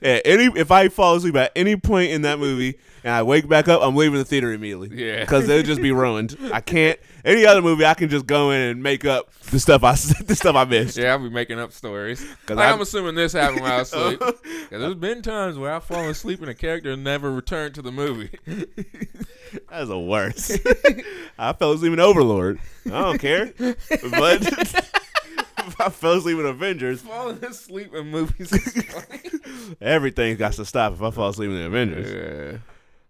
at 0.02 0.22
any 0.24 0.44
if 0.58 0.70
I 0.70 0.88
fall 0.88 1.16
asleep 1.16 1.36
at 1.36 1.52
any 1.54 1.76
point 1.76 2.12
in 2.12 2.22
that 2.22 2.38
movie 2.38 2.78
and 3.06 3.14
I 3.14 3.22
wake 3.22 3.48
back 3.48 3.68
up, 3.68 3.80
I'm 3.82 3.94
leaving 3.94 4.18
the 4.18 4.24
theater 4.24 4.52
immediately. 4.52 4.90
Yeah. 4.92 5.20
because 5.20 5.48
it'll 5.48 5.62
just 5.62 5.80
be 5.80 5.92
ruined. 5.92 6.36
I 6.52 6.60
can't. 6.60 6.98
Any 7.24 7.46
other 7.46 7.62
movie, 7.62 7.84
I 7.86 7.94
can 7.94 8.08
just 8.08 8.26
go 8.26 8.50
in 8.50 8.60
and 8.60 8.82
make 8.82 9.04
up 9.04 9.32
the 9.50 9.58
stuff 9.60 9.84
I 9.84 9.92
the 10.24 10.34
stuff 10.34 10.56
I 10.56 10.64
missed. 10.64 10.96
yeah, 10.98 11.12
I'll 11.12 11.18
be 11.20 11.30
making 11.30 11.58
up 11.60 11.72
stories. 11.72 12.24
Like, 12.48 12.58
I- 12.58 12.70
I'm 12.72 12.80
assuming 12.80 13.14
this 13.14 13.32
happened 13.32 13.60
while 13.62 13.72
I 13.72 13.78
was 13.78 13.92
asleep. 13.92 14.18
'Cause 14.20 14.40
there's 14.70 14.94
been 14.96 15.22
times 15.22 15.56
where 15.56 15.72
I've 15.72 15.84
fallen 15.84 16.10
asleep 16.10 16.40
and 16.40 16.50
a 16.50 16.54
character 16.54 16.96
never 16.96 17.30
returned 17.32 17.74
to 17.76 17.82
the 17.82 17.92
movie. 17.92 18.30
That's 19.70 19.88
the 19.88 19.98
worst. 19.98 20.58
I 21.38 21.52
fell 21.52 21.72
asleep 21.72 21.92
in 21.92 22.00
Overlord. 22.00 22.58
I 22.86 22.88
don't 22.90 23.18
care, 23.18 23.46
but 23.56 24.42
if 24.42 25.80
I 25.80 25.88
fell 25.90 26.14
asleep 26.14 26.38
in 26.38 26.46
Avengers, 26.46 27.02
Falling 27.02 27.42
asleep 27.44 27.94
in 27.94 28.08
movies 28.10 28.52
everything's 29.80 30.38
got 30.38 30.52
to 30.54 30.64
stop. 30.64 30.92
If 30.94 31.02
I 31.02 31.10
fall 31.10 31.28
asleep 31.30 31.50
in 31.50 31.56
the 31.56 31.66
Avengers, 31.66 32.12
yeah. 32.12 32.58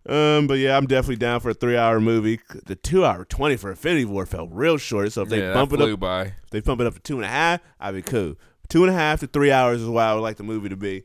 Um, 0.09 0.47
but 0.47 0.59
yeah, 0.59 0.77
I'm 0.77 0.87
definitely 0.87 1.17
down 1.17 1.41
for 1.41 1.51
a 1.51 1.55
three-hour 1.55 2.01
movie. 2.01 2.41
The 2.67 2.77
two-hour 2.77 3.25
twenty 3.25 3.57
for 3.57 3.71
Infinity 3.71 4.05
War 4.05 4.27
felt 4.27 4.51
real 4.53 4.77
short. 4.77 5.13
So 5.13 5.23
if 5.23 5.29
they 5.29 5.41
yeah, 5.41 5.53
bump 5.53 5.73
it 5.73 5.81
up, 5.81 5.99
by. 5.99 6.23
if 6.23 6.51
they 6.51 6.61
bump 6.61 6.81
it 6.81 6.87
up 6.87 6.95
to 6.95 7.01
two 7.01 7.17
and 7.17 7.25
a 7.25 7.29
half, 7.29 7.61
I'd 7.81 7.95
be 7.95 8.03
cool. 8.03 8.37
Two 8.69 8.85
and 8.85 8.91
a 8.91 8.95
half 8.97 9.21
to 9.21 9.27
three 9.27 9.51
hours 9.51 9.83
is 9.83 9.89
what 9.89 10.05
I 10.05 10.15
would 10.15 10.21
like 10.21 10.37
the 10.37 10.43
movie 10.43 10.69
to 10.69 10.77
be. 10.77 11.05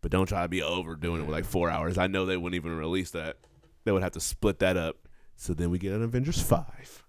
But 0.00 0.10
don't 0.10 0.26
try 0.26 0.42
to 0.42 0.48
be 0.48 0.62
overdoing 0.62 1.20
it 1.20 1.24
with 1.24 1.34
like 1.34 1.44
four 1.44 1.70
hours. 1.70 1.98
I 1.98 2.06
know 2.06 2.24
they 2.24 2.36
wouldn't 2.36 2.56
even 2.56 2.76
release 2.76 3.10
that. 3.10 3.36
They 3.84 3.92
would 3.92 4.02
have 4.02 4.12
to 4.12 4.20
split 4.20 4.58
that 4.60 4.76
up. 4.76 4.96
So 5.36 5.54
then 5.54 5.70
we 5.70 5.78
get 5.78 5.92
an 5.92 6.02
Avengers 6.02 6.40
five. 6.42 7.04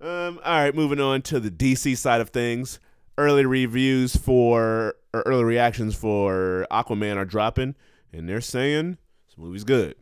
Um. 0.00 0.40
All 0.44 0.58
right, 0.60 0.74
moving 0.74 1.00
on 1.00 1.22
to 1.22 1.40
the 1.40 1.50
DC 1.50 1.96
side 1.96 2.20
of 2.20 2.30
things. 2.30 2.78
Early 3.16 3.46
reviews 3.46 4.16
for 4.16 4.96
or 5.14 5.22
early 5.24 5.44
reactions 5.44 5.94
for 5.94 6.66
Aquaman 6.70 7.16
are 7.16 7.24
dropping, 7.24 7.76
and 8.12 8.28
they're 8.28 8.40
saying 8.40 8.98
this 9.26 9.38
movie's 9.38 9.64
good. 9.64 9.94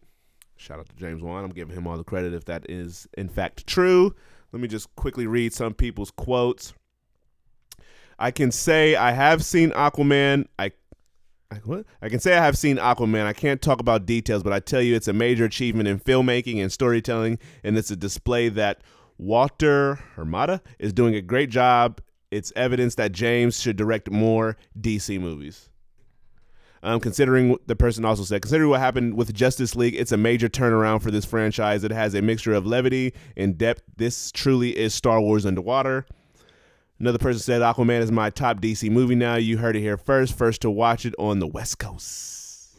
Shout 0.56 0.78
out 0.78 0.88
to 0.88 0.96
James 0.96 1.22
Wan. 1.22 1.44
I'm 1.44 1.50
giving 1.50 1.76
him 1.76 1.86
all 1.86 1.96
the 1.96 2.04
credit 2.04 2.34
if 2.34 2.44
that 2.46 2.68
is 2.70 3.08
in 3.16 3.28
fact 3.28 3.66
true. 3.66 4.14
Let 4.52 4.60
me 4.60 4.68
just 4.68 4.94
quickly 4.96 5.26
read 5.26 5.52
some 5.52 5.74
people's 5.74 6.10
quotes. 6.10 6.74
I 8.18 8.30
can 8.30 8.52
say 8.52 8.94
I 8.94 9.12
have 9.12 9.44
seen 9.44 9.70
Aquaman. 9.70 10.46
I, 10.58 10.70
what? 11.64 11.84
I 12.00 12.08
can 12.08 12.20
say 12.20 12.36
I 12.36 12.44
have 12.44 12.56
seen 12.56 12.76
Aquaman. 12.76 13.26
I 13.26 13.32
can't 13.32 13.60
talk 13.60 13.80
about 13.80 14.06
details, 14.06 14.42
but 14.42 14.52
I 14.52 14.60
tell 14.60 14.80
you 14.80 14.94
it's 14.94 15.08
a 15.08 15.12
major 15.12 15.44
achievement 15.44 15.88
in 15.88 15.98
filmmaking 15.98 16.62
and 16.62 16.70
storytelling, 16.70 17.38
and 17.64 17.76
it's 17.76 17.90
a 17.90 17.96
display 17.96 18.48
that 18.50 18.82
Walter 19.18 19.98
Hamada 20.16 20.60
is 20.78 20.92
doing 20.92 21.14
a 21.14 21.22
great 21.22 21.50
job. 21.50 22.00
It's 22.30 22.52
evidence 22.56 22.94
that 22.94 23.12
James 23.12 23.60
should 23.60 23.76
direct 23.76 24.10
more 24.10 24.56
DC 24.80 25.20
movies. 25.20 25.68
Um, 26.84 26.98
considering 26.98 27.56
the 27.66 27.76
person 27.76 28.04
also 28.04 28.24
said, 28.24 28.42
considering 28.42 28.68
what 28.68 28.80
happened 28.80 29.14
with 29.14 29.32
Justice 29.32 29.76
League, 29.76 29.94
it's 29.94 30.10
a 30.10 30.16
major 30.16 30.48
turnaround 30.48 31.00
for 31.00 31.12
this 31.12 31.24
franchise. 31.24 31.84
It 31.84 31.92
has 31.92 32.14
a 32.14 32.22
mixture 32.22 32.54
of 32.54 32.66
levity 32.66 33.14
and 33.36 33.56
depth. 33.56 33.82
This 33.96 34.32
truly 34.32 34.76
is 34.76 34.92
Star 34.92 35.20
Wars 35.20 35.46
underwater. 35.46 36.06
Another 36.98 37.18
person 37.18 37.40
said, 37.40 37.62
Aquaman 37.62 38.00
is 38.00 38.10
my 38.10 38.30
top 38.30 38.60
DC 38.60 38.90
movie 38.90 39.14
now. 39.14 39.36
You 39.36 39.58
heard 39.58 39.76
it 39.76 39.80
here 39.80 39.96
first. 39.96 40.36
First 40.36 40.62
to 40.62 40.70
watch 40.70 41.06
it 41.06 41.14
on 41.18 41.38
the 41.38 41.46
West 41.46 41.78
Coast. 41.78 42.76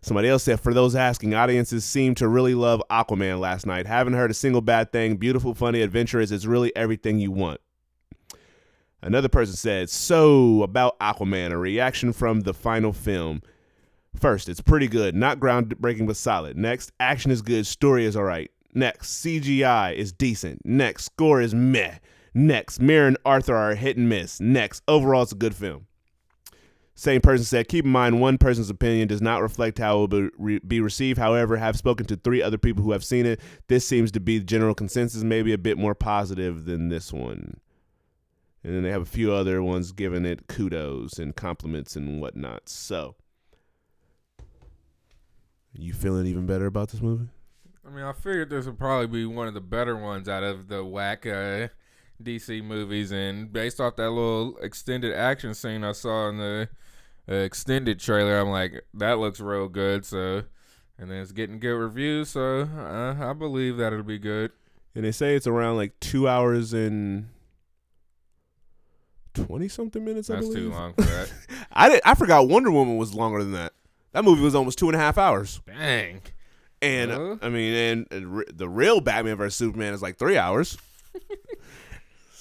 Somebody 0.00 0.28
else 0.28 0.44
said, 0.44 0.60
for 0.60 0.72
those 0.72 0.94
asking, 0.94 1.34
audiences 1.34 1.84
seem 1.84 2.14
to 2.14 2.28
really 2.28 2.54
love 2.54 2.82
Aquaman 2.90 3.40
last 3.40 3.66
night. 3.66 3.86
Haven't 3.86 4.14
heard 4.14 4.30
a 4.30 4.34
single 4.34 4.60
bad 4.60 4.92
thing. 4.92 5.16
Beautiful, 5.16 5.54
funny, 5.54 5.82
adventurous. 5.82 6.30
It's 6.30 6.46
really 6.46 6.74
everything 6.76 7.18
you 7.18 7.32
want. 7.32 7.60
Another 9.06 9.28
person 9.28 9.54
said, 9.54 9.88
So, 9.88 10.64
about 10.64 10.98
Aquaman, 10.98 11.52
a 11.52 11.56
reaction 11.56 12.12
from 12.12 12.40
the 12.40 12.52
final 12.52 12.92
film. 12.92 13.40
First, 14.18 14.48
it's 14.48 14.60
pretty 14.60 14.88
good. 14.88 15.14
Not 15.14 15.38
groundbreaking, 15.38 16.08
but 16.08 16.16
solid. 16.16 16.56
Next, 16.56 16.90
action 16.98 17.30
is 17.30 17.40
good. 17.40 17.68
Story 17.68 18.04
is 18.04 18.16
all 18.16 18.24
right. 18.24 18.50
Next, 18.74 19.24
CGI 19.24 19.94
is 19.94 20.12
decent. 20.12 20.66
Next, 20.66 21.04
score 21.04 21.40
is 21.40 21.54
meh. 21.54 21.98
Next, 22.34 22.80
Mera 22.80 23.06
and 23.06 23.16
Arthur 23.24 23.54
are 23.54 23.76
hit 23.76 23.96
and 23.96 24.08
miss. 24.08 24.40
Next, 24.40 24.82
overall, 24.88 25.22
it's 25.22 25.32
a 25.32 25.36
good 25.36 25.54
film. 25.54 25.86
Same 26.96 27.20
person 27.20 27.44
said, 27.44 27.68
keep 27.68 27.84
in 27.84 27.90
mind 27.92 28.20
one 28.20 28.38
person's 28.38 28.70
opinion 28.70 29.06
does 29.06 29.22
not 29.22 29.40
reflect 29.40 29.78
how 29.78 30.02
it 30.02 30.10
will 30.10 30.58
be, 30.66 30.80
received. 30.80 31.18
However, 31.18 31.56
have 31.58 31.76
spoken 31.76 32.06
to 32.06 32.16
three 32.16 32.42
other 32.42 32.58
people 32.58 32.82
who 32.82 32.92
have 32.92 33.04
seen 33.04 33.24
it. 33.24 33.40
This 33.68 33.86
seems 33.86 34.10
to 34.12 34.20
be 34.20 34.38
the 34.38 34.44
general 34.44 34.74
consensus, 34.74 35.22
maybe 35.22 35.52
a 35.52 35.58
bit 35.58 35.78
more 35.78 35.94
positive 35.94 36.64
than 36.64 36.88
this 36.88 37.12
one. 37.12 37.60
And 38.66 38.74
then 38.74 38.82
they 38.82 38.90
have 38.90 39.02
a 39.02 39.06
few 39.06 39.32
other 39.32 39.62
ones 39.62 39.92
giving 39.92 40.26
it 40.26 40.48
kudos 40.48 41.20
and 41.20 41.36
compliments 41.36 41.94
and 41.94 42.20
whatnot. 42.20 42.68
So, 42.68 43.14
you 45.72 45.92
feeling 45.92 46.26
even 46.26 46.46
better 46.46 46.66
about 46.66 46.88
this 46.88 47.00
movie? 47.00 47.28
I 47.86 47.90
mean, 47.90 48.02
I 48.02 48.12
figured 48.12 48.50
this 48.50 48.66
would 48.66 48.76
probably 48.76 49.06
be 49.06 49.24
one 49.24 49.46
of 49.46 49.54
the 49.54 49.60
better 49.60 49.96
ones 49.96 50.28
out 50.28 50.42
of 50.42 50.66
the 50.66 50.84
whack 50.84 51.24
uh, 51.24 51.68
DC 52.20 52.64
movies, 52.64 53.12
and 53.12 53.52
based 53.52 53.80
off 53.80 53.94
that 53.96 54.10
little 54.10 54.56
extended 54.58 55.14
action 55.14 55.54
scene 55.54 55.84
I 55.84 55.92
saw 55.92 56.28
in 56.28 56.38
the 56.38 56.68
uh, 57.30 57.34
extended 57.34 58.00
trailer, 58.00 58.40
I'm 58.40 58.48
like, 58.48 58.84
that 58.94 59.20
looks 59.20 59.38
real 59.38 59.68
good. 59.68 60.04
So, 60.04 60.42
and 60.98 61.08
then 61.08 61.18
it's 61.18 61.30
getting 61.30 61.60
good 61.60 61.76
reviews, 61.76 62.30
so 62.30 62.62
uh, 62.62 63.14
I 63.30 63.32
believe 63.32 63.76
that 63.76 63.92
it'll 63.92 64.02
be 64.02 64.18
good. 64.18 64.50
And 64.96 65.04
they 65.04 65.12
say 65.12 65.36
it's 65.36 65.46
around 65.46 65.76
like 65.76 66.00
two 66.00 66.26
hours 66.26 66.72
and 66.72 67.28
twenty 69.36 69.68
something 69.68 70.04
minutes. 70.04 70.30
I 70.30 70.36
That's 70.36 70.48
believe. 70.48 70.64
too 70.64 70.70
long 70.72 70.94
for 70.94 71.02
that. 71.02 71.32
I 71.72 71.88
did, 71.88 72.00
I 72.04 72.14
forgot 72.14 72.48
Wonder 72.48 72.70
Woman 72.70 72.96
was 72.96 73.14
longer 73.14 73.42
than 73.42 73.52
that. 73.52 73.72
That 74.12 74.24
movie 74.24 74.42
was 74.42 74.54
almost 74.54 74.78
two 74.78 74.88
and 74.88 74.96
a 74.96 74.98
half 74.98 75.18
hours. 75.18 75.60
Dang. 75.66 76.22
And 76.82 77.10
uh, 77.10 77.16
Huh? 77.18 77.36
I 77.42 77.48
mean, 77.48 77.74
and, 77.74 78.06
and 78.10 78.36
re- 78.38 78.44
the 78.52 78.68
real 78.68 79.00
Batman 79.00 79.36
vs 79.36 79.54
Superman 79.56 79.94
is 79.94 80.02
like 80.02 80.16
three 80.16 80.36
hours. 80.38 80.76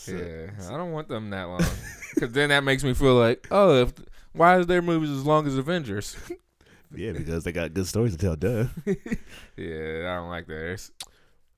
Yeah, 0.08 0.52
I 0.68 0.78
don't 0.78 0.92
want 0.92 1.08
them 1.08 1.30
that 1.32 1.46
long. 1.46 1.62
Because 2.14 2.32
then 2.32 2.50
that 2.50 2.64
makes 2.64 2.82
me 2.84 2.94
feel 2.94 3.16
like, 3.16 3.46
oh, 3.52 3.82
if 3.82 3.94
why 4.32 4.58
is 4.60 4.68
their 4.68 4.82
movies 4.82 5.10
as 5.10 5.26
long 5.26 5.46
as 5.48 5.58
Avengers? 5.58 6.16
Yeah, 6.96 7.12
because 7.12 7.44
they 7.44 7.52
got 7.52 7.74
good 7.74 7.88
stories 7.88 8.16
to 8.16 8.18
tell. 8.18 8.36
Duh. 8.38 8.68
yeah, 9.58 10.12
I 10.14 10.16
don't 10.16 10.30
like 10.30 10.48
theirs. 10.48 10.92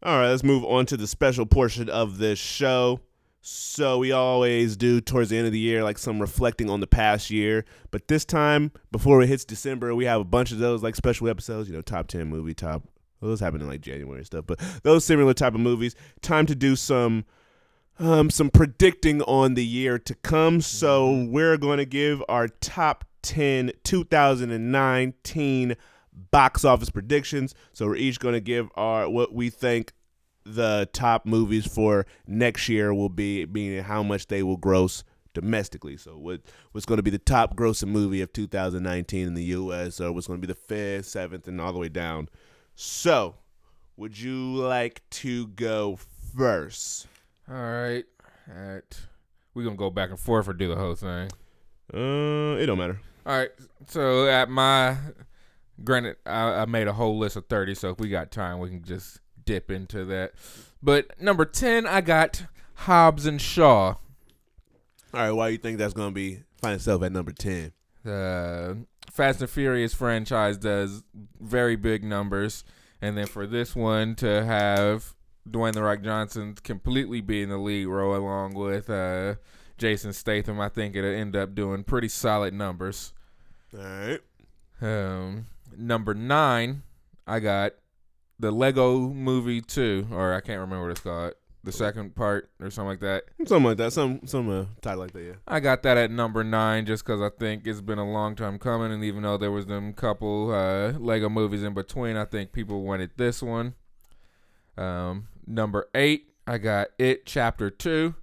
All 0.01 0.17
right, 0.17 0.29
let's 0.29 0.43
move 0.43 0.63
on 0.63 0.87
to 0.87 0.97
the 0.97 1.05
special 1.05 1.45
portion 1.45 1.89
of 1.89 2.17
this 2.17 2.39
show. 2.39 3.01
So 3.49 3.97
we 3.97 4.11
always 4.11 4.75
do 4.75 4.99
towards 4.99 5.29
the 5.29 5.37
end 5.37 5.47
of 5.47 5.53
the 5.53 5.59
year, 5.59 5.81
like 5.81 5.97
some 5.97 6.19
reflecting 6.19 6.69
on 6.69 6.81
the 6.81 6.87
past 6.87 7.31
year. 7.31 7.63
But 7.91 8.09
this 8.09 8.25
time, 8.25 8.73
before 8.91 9.21
it 9.21 9.27
hits 9.27 9.45
December, 9.45 9.95
we 9.95 10.03
have 10.03 10.19
a 10.19 10.25
bunch 10.25 10.51
of 10.51 10.57
those 10.57 10.83
like 10.83 10.97
special 10.97 11.29
episodes. 11.29 11.69
You 11.69 11.75
know, 11.75 11.81
top 11.81 12.07
ten 12.07 12.27
movie, 12.27 12.53
top. 12.53 12.83
Well, 13.21 13.29
those 13.29 13.39
happen 13.39 13.61
in 13.61 13.67
like 13.69 13.79
January 13.79 14.17
and 14.17 14.25
stuff, 14.25 14.43
but 14.47 14.59
those 14.83 15.05
similar 15.05 15.33
type 15.33 15.53
of 15.53 15.61
movies. 15.61 15.95
Time 16.21 16.45
to 16.45 16.55
do 16.55 16.75
some, 16.75 17.23
um, 17.99 18.29
some 18.29 18.49
predicting 18.49 19.21
on 19.21 19.53
the 19.53 19.65
year 19.65 19.97
to 19.97 20.13
come. 20.15 20.59
So 20.59 21.25
we're 21.29 21.57
going 21.57 21.77
to 21.77 21.85
give 21.85 22.21
our 22.27 22.49
top 22.49 23.05
10 23.21 23.71
2019 23.85 25.77
box 26.31 26.65
office 26.65 26.89
predictions. 26.89 27.55
So 27.71 27.85
we're 27.85 27.95
each 27.95 28.19
going 28.19 28.33
to 28.33 28.41
give 28.41 28.67
our 28.75 29.09
what 29.09 29.33
we 29.33 29.49
think 29.49 29.93
the 30.55 30.89
top 30.93 31.25
movies 31.25 31.67
for 31.67 32.05
next 32.25 32.69
year 32.69 32.93
will 32.93 33.09
be, 33.09 33.45
meaning 33.45 33.83
how 33.83 34.03
much 34.03 34.27
they 34.27 34.43
will 34.43 34.57
gross 34.57 35.03
domestically. 35.33 35.97
So 35.97 36.17
what 36.17 36.41
what's 36.71 36.85
going 36.85 36.97
to 36.97 37.03
be 37.03 37.11
the 37.11 37.19
top 37.19 37.55
grossing 37.55 37.89
movie 37.89 38.21
of 38.21 38.33
2019 38.33 39.27
in 39.27 39.33
the 39.33 39.43
U.S. 39.43 40.01
or 40.01 40.11
what's 40.11 40.27
going 40.27 40.41
to 40.41 40.47
be 40.47 40.51
the 40.51 40.59
fifth, 40.59 41.07
seventh, 41.07 41.47
and 41.47 41.61
all 41.61 41.73
the 41.73 41.79
way 41.79 41.89
down. 41.89 42.29
So, 42.75 43.35
would 43.95 44.19
you 44.19 44.55
like 44.55 45.01
to 45.09 45.47
go 45.47 45.97
first? 46.35 47.07
All 47.49 47.55
right. 47.55 48.05
At, 48.47 48.99
we're 49.53 49.63
going 49.63 49.75
to 49.75 49.79
go 49.79 49.89
back 49.89 50.09
and 50.09 50.19
forth 50.19 50.47
or 50.47 50.53
do 50.53 50.67
the 50.67 50.75
whole 50.75 50.95
thing. 50.95 51.29
Uh, 51.93 52.57
it 52.57 52.65
don't 52.65 52.77
matter. 52.77 52.99
All 53.25 53.37
right. 53.37 53.49
So 53.87 54.27
at 54.27 54.49
my, 54.49 54.95
granted, 55.83 56.17
I, 56.25 56.61
I 56.61 56.65
made 56.65 56.87
a 56.87 56.93
whole 56.93 57.17
list 57.17 57.35
of 57.35 57.47
30, 57.47 57.75
so 57.75 57.89
if 57.89 57.99
we 57.99 58.09
got 58.09 58.31
time, 58.31 58.59
we 58.59 58.69
can 58.69 58.83
just 58.83 59.19
dip 59.47 59.71
into 59.71 60.05
that. 60.05 60.33
But 60.83 61.19
number 61.19 61.45
10, 61.45 61.87
I 61.87 62.01
got 62.01 62.43
Hobbs 62.75 63.25
and 63.25 63.41
Shaw. 63.41 63.95
All 63.95 63.97
right, 65.13 65.31
why 65.31 65.47
you 65.47 65.57
think 65.57 65.79
that's 65.79 65.93
going 65.93 66.09
to 66.09 66.13
be 66.13 66.41
find 66.61 66.75
itself 66.75 67.01
at 67.01 67.11
number 67.11 67.31
10? 67.31 67.71
The 68.03 68.85
Fast 69.11 69.41
and 69.41 69.49
Furious 69.49 69.93
franchise 69.93 70.57
does 70.57 71.01
very 71.39 71.75
big 71.75 72.03
numbers, 72.03 72.63
and 73.01 73.17
then 73.17 73.25
for 73.25 73.47
this 73.47 73.75
one 73.75 74.13
to 74.15 74.45
have 74.45 75.15
Dwayne 75.49 75.73
the 75.73 75.81
Rock 75.81 76.01
Johnson 76.01 76.55
completely 76.63 77.21
be 77.21 77.41
in 77.41 77.49
the 77.49 77.57
lead 77.57 77.85
role 77.85 78.15
along 78.15 78.53
with 78.53 78.89
uh, 78.89 79.35
Jason 79.77 80.13
Statham, 80.13 80.59
I 80.59 80.69
think 80.69 80.95
it'll 80.95 81.09
end 81.09 81.35
up 81.35 81.55
doing 81.55 81.83
pretty 81.83 82.09
solid 82.09 82.53
numbers. 82.53 83.13
All 83.73 83.83
right. 83.83 84.19
Um, 84.81 85.45
number 85.75 86.13
nine, 86.13 86.83
I 87.25 87.39
got 87.39 87.73
the 88.39 88.51
Lego 88.51 88.99
Movie 88.99 89.61
Two, 89.61 90.07
or 90.11 90.33
I 90.33 90.41
can't 90.41 90.59
remember 90.59 90.83
what 90.83 90.91
it's 90.91 91.01
called, 91.01 91.33
the 91.63 91.71
second 91.71 92.15
part 92.15 92.49
or 92.61 92.69
something 92.69 92.89
like 92.89 92.99
that. 93.01 93.23
Something 93.45 93.65
like 93.65 93.77
that. 93.77 93.91
Some 93.93 94.21
some 94.25 94.49
uh, 94.49 94.65
title 94.81 94.99
like 94.99 95.11
that, 95.13 95.23
yeah. 95.23 95.33
I 95.47 95.59
got 95.59 95.83
that 95.83 95.97
at 95.97 96.11
number 96.11 96.43
nine 96.43 96.85
just 96.85 97.03
because 97.03 97.21
I 97.21 97.29
think 97.29 97.67
it's 97.67 97.81
been 97.81 97.97
a 97.97 98.09
long 98.09 98.35
time 98.35 98.57
coming, 98.57 98.91
and 98.91 99.03
even 99.03 99.23
though 99.23 99.37
there 99.37 99.51
was 99.51 99.65
them 99.65 99.91
couple 99.93 100.51
uh, 100.53 100.91
Lego 100.97 101.29
movies 101.29 101.63
in 101.63 101.73
between, 101.73 102.15
I 102.15 102.25
think 102.25 102.51
people 102.51 102.83
wanted 102.83 103.11
this 103.17 103.41
one. 103.41 103.73
Um, 104.77 105.27
number 105.45 105.89
eight, 105.95 106.29
I 106.45 106.57
got 106.59 106.89
It 106.97 107.25
Chapter 107.25 107.69
Two. 107.69 108.15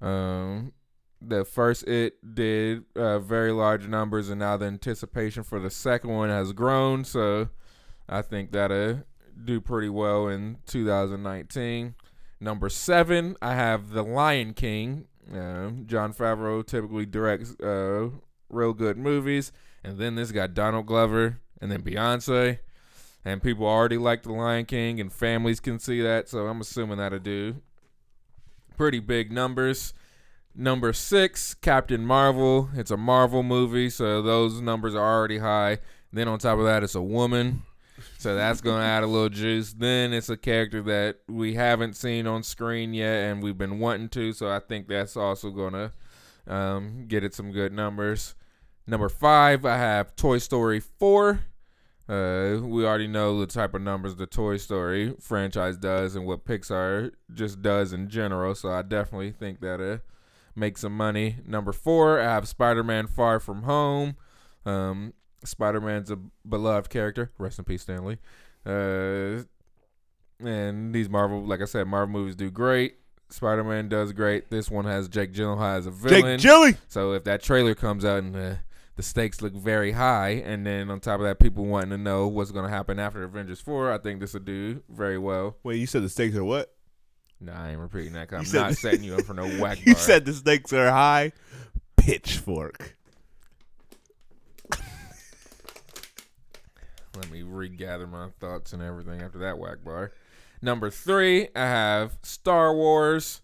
Um, 0.00 0.72
the 1.20 1.44
first 1.44 1.88
It 1.88 2.34
did 2.34 2.84
uh, 2.94 3.18
very 3.18 3.50
large 3.50 3.88
numbers, 3.88 4.28
and 4.28 4.38
now 4.38 4.58
the 4.58 4.66
anticipation 4.66 5.42
for 5.42 5.58
the 5.58 5.70
second 5.70 6.10
one 6.10 6.28
has 6.28 6.52
grown. 6.52 7.04
So 7.04 7.48
I 8.08 8.22
think 8.22 8.52
that'll 8.52 9.02
do 9.44 9.60
pretty 9.60 9.88
well 9.88 10.28
in 10.28 10.58
2019. 10.66 11.94
Number 12.40 12.68
seven, 12.68 13.36
I 13.40 13.54
have 13.54 13.90
The 13.90 14.02
Lion 14.02 14.54
King. 14.54 15.06
Um, 15.32 15.84
Jon 15.86 16.12
Favreau 16.12 16.64
typically 16.64 17.06
directs 17.06 17.58
uh, 17.60 18.10
real 18.48 18.72
good 18.72 18.96
movies, 18.96 19.52
and 19.82 19.98
then 19.98 20.14
this 20.14 20.32
got 20.32 20.54
Donald 20.54 20.86
Glover, 20.86 21.40
and 21.60 21.72
then 21.72 21.82
Beyonce, 21.82 22.58
and 23.24 23.42
people 23.42 23.66
already 23.66 23.98
like 23.98 24.22
The 24.22 24.32
Lion 24.32 24.66
King, 24.66 25.00
and 25.00 25.12
families 25.12 25.60
can 25.60 25.78
see 25.78 26.00
that. 26.02 26.28
So 26.28 26.46
I'm 26.46 26.60
assuming 26.60 26.98
that'll 26.98 27.18
do 27.18 27.56
pretty 28.76 29.00
big 29.00 29.32
numbers. 29.32 29.94
Number 30.54 30.92
six, 30.92 31.54
Captain 31.54 32.06
Marvel. 32.06 32.70
It's 32.74 32.90
a 32.90 32.96
Marvel 32.96 33.42
movie, 33.42 33.90
so 33.90 34.22
those 34.22 34.60
numbers 34.60 34.94
are 34.94 35.18
already 35.18 35.38
high. 35.38 35.78
Then 36.12 36.28
on 36.28 36.38
top 36.38 36.58
of 36.58 36.64
that, 36.64 36.82
it's 36.82 36.94
a 36.94 37.02
woman. 37.02 37.62
So 38.26 38.34
that's 38.34 38.60
going 38.60 38.80
to 38.80 38.84
add 38.84 39.04
a 39.04 39.06
little 39.06 39.28
juice. 39.28 39.72
Then 39.72 40.12
it's 40.12 40.28
a 40.28 40.36
character 40.36 40.82
that 40.82 41.18
we 41.28 41.54
haven't 41.54 41.94
seen 41.94 42.26
on 42.26 42.42
screen 42.42 42.92
yet 42.92 43.30
and 43.30 43.40
we've 43.40 43.56
been 43.56 43.78
wanting 43.78 44.08
to. 44.08 44.32
So 44.32 44.50
I 44.50 44.58
think 44.58 44.88
that's 44.88 45.16
also 45.16 45.50
going 45.50 45.74
to 45.74 45.92
um, 46.52 47.04
get 47.06 47.22
it 47.22 47.36
some 47.36 47.52
good 47.52 47.72
numbers. 47.72 48.34
Number 48.84 49.08
five, 49.08 49.64
I 49.64 49.76
have 49.76 50.16
Toy 50.16 50.38
Story 50.38 50.80
4. 50.80 51.38
Uh, 52.08 52.58
we 52.62 52.84
already 52.84 53.06
know 53.06 53.38
the 53.38 53.46
type 53.46 53.74
of 53.74 53.82
numbers 53.82 54.16
the 54.16 54.26
Toy 54.26 54.56
Story 54.56 55.14
franchise 55.20 55.76
does 55.76 56.16
and 56.16 56.26
what 56.26 56.44
Pixar 56.44 57.12
just 57.32 57.62
does 57.62 57.92
in 57.92 58.08
general. 58.08 58.56
So 58.56 58.70
I 58.70 58.82
definitely 58.82 59.30
think 59.30 59.60
that 59.60 59.80
uh, 59.80 59.98
make 60.56 60.78
some 60.78 60.96
money. 60.96 61.36
Number 61.46 61.70
four, 61.70 62.18
I 62.18 62.24
have 62.24 62.48
Spider 62.48 62.82
Man 62.82 63.06
Far 63.06 63.38
From 63.38 63.62
Home. 63.62 64.16
Um, 64.64 65.12
Spider 65.46 65.80
Man's 65.80 66.10
a 66.10 66.16
beloved 66.48 66.90
character. 66.90 67.30
Rest 67.38 67.58
in 67.58 67.64
peace, 67.64 67.82
Stan 67.82 68.04
Lee. 68.04 68.18
Uh, 68.64 69.42
and 70.46 70.94
these 70.94 71.08
Marvel, 71.08 71.44
like 71.44 71.62
I 71.62 71.64
said, 71.64 71.86
Marvel 71.86 72.12
movies 72.12 72.36
do 72.36 72.50
great. 72.50 72.96
Spider 73.28 73.64
Man 73.64 73.88
does 73.88 74.12
great. 74.12 74.50
This 74.50 74.70
one 74.70 74.84
has 74.84 75.08
Jake 75.08 75.32
Gyllenhaal 75.32 75.78
as 75.78 75.86
a 75.86 75.90
villain. 75.90 76.38
Jake 76.38 76.40
Chili. 76.50 76.76
So 76.88 77.12
if 77.12 77.24
that 77.24 77.42
trailer 77.42 77.74
comes 77.74 78.04
out 78.04 78.18
and 78.18 78.34
the 78.34 78.58
the 78.96 79.02
stakes 79.02 79.42
look 79.42 79.52
very 79.52 79.92
high, 79.92 80.42
and 80.46 80.64
then 80.66 80.90
on 80.90 81.00
top 81.00 81.20
of 81.20 81.26
that, 81.26 81.38
people 81.38 81.66
wanting 81.66 81.90
to 81.90 81.98
know 81.98 82.28
what's 82.28 82.50
going 82.50 82.64
to 82.64 82.70
happen 82.70 82.98
after 82.98 83.22
Avengers 83.24 83.60
Four, 83.60 83.92
I 83.92 83.98
think 83.98 84.20
this 84.20 84.32
will 84.32 84.40
do 84.40 84.82
very 84.88 85.18
well. 85.18 85.56
Wait, 85.62 85.76
you 85.78 85.86
said 85.86 86.02
the 86.02 86.08
stakes 86.08 86.34
are 86.36 86.44
what? 86.44 86.72
Nah, 87.38 87.62
I 87.64 87.70
ain't 87.72 87.80
repeating 87.80 88.14
that. 88.14 88.28
'cause 88.28 88.54
I'm 88.54 88.62
not 88.62 88.74
setting 88.76 89.02
you 89.04 89.14
up 89.16 89.22
for 89.26 89.34
no 89.34 89.46
whack 89.60 89.84
You 89.84 89.92
bar. 89.94 90.02
said 90.02 90.24
the 90.24 90.32
stakes 90.32 90.72
are 90.72 90.90
high. 90.90 91.32
Pitchfork. 91.96 92.95
Let 97.16 97.30
me 97.30 97.42
regather 97.42 98.06
my 98.06 98.28
thoughts 98.40 98.72
and 98.72 98.82
everything 98.82 99.22
after 99.22 99.38
that 99.38 99.58
whack 99.58 99.78
bar. 99.84 100.12
Number 100.62 100.90
three, 100.90 101.48
I 101.54 101.60
have 101.60 102.18
Star 102.22 102.74
Wars. 102.74 103.40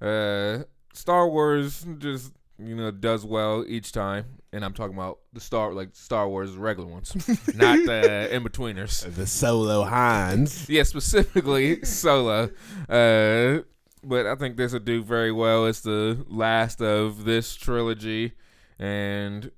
Uh, 0.00 0.64
Star 0.92 1.28
Wars 1.28 1.86
just 1.98 2.32
you 2.58 2.74
know 2.74 2.90
does 2.90 3.24
well 3.24 3.64
each 3.66 3.92
time, 3.92 4.24
and 4.52 4.64
I'm 4.64 4.72
talking 4.72 4.96
about 4.96 5.18
the 5.32 5.40
Star 5.40 5.72
like 5.72 5.90
Star 5.94 6.28
Wars 6.28 6.56
regular 6.56 6.88
ones, 6.88 7.14
not 7.54 7.78
the 7.84 8.34
in 8.34 8.42
betweeners. 8.44 9.02
The 9.14 9.26
solo 9.26 9.84
Hans. 9.84 10.68
Yeah, 10.68 10.82
specifically 10.82 11.84
Solo. 11.84 12.50
Uh, 12.88 13.62
but 14.02 14.26
I 14.26 14.34
think 14.36 14.56
this 14.56 14.72
will 14.72 14.80
do 14.80 15.02
very 15.02 15.32
well. 15.32 15.66
It's 15.66 15.80
the 15.80 16.24
last 16.28 16.80
of 16.80 17.24
this 17.24 17.54
trilogy, 17.54 18.32
and 18.78 19.50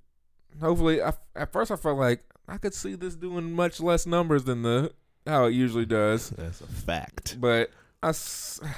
hopefully, 0.60 1.02
I, 1.02 1.12
at 1.36 1.52
first 1.52 1.70
I 1.70 1.76
felt 1.76 1.98
like 1.98 2.24
I 2.48 2.56
could 2.58 2.74
see 2.74 2.94
this 2.94 3.14
doing 3.14 3.52
much 3.52 3.80
less 3.80 4.06
numbers 4.06 4.44
than 4.44 4.62
the 4.62 4.92
how 5.26 5.44
it 5.44 5.52
usually 5.52 5.84
does. 5.86 6.30
That's 6.36 6.60
a 6.62 6.66
fact. 6.66 7.36
But 7.40 7.70
I, 8.02 8.12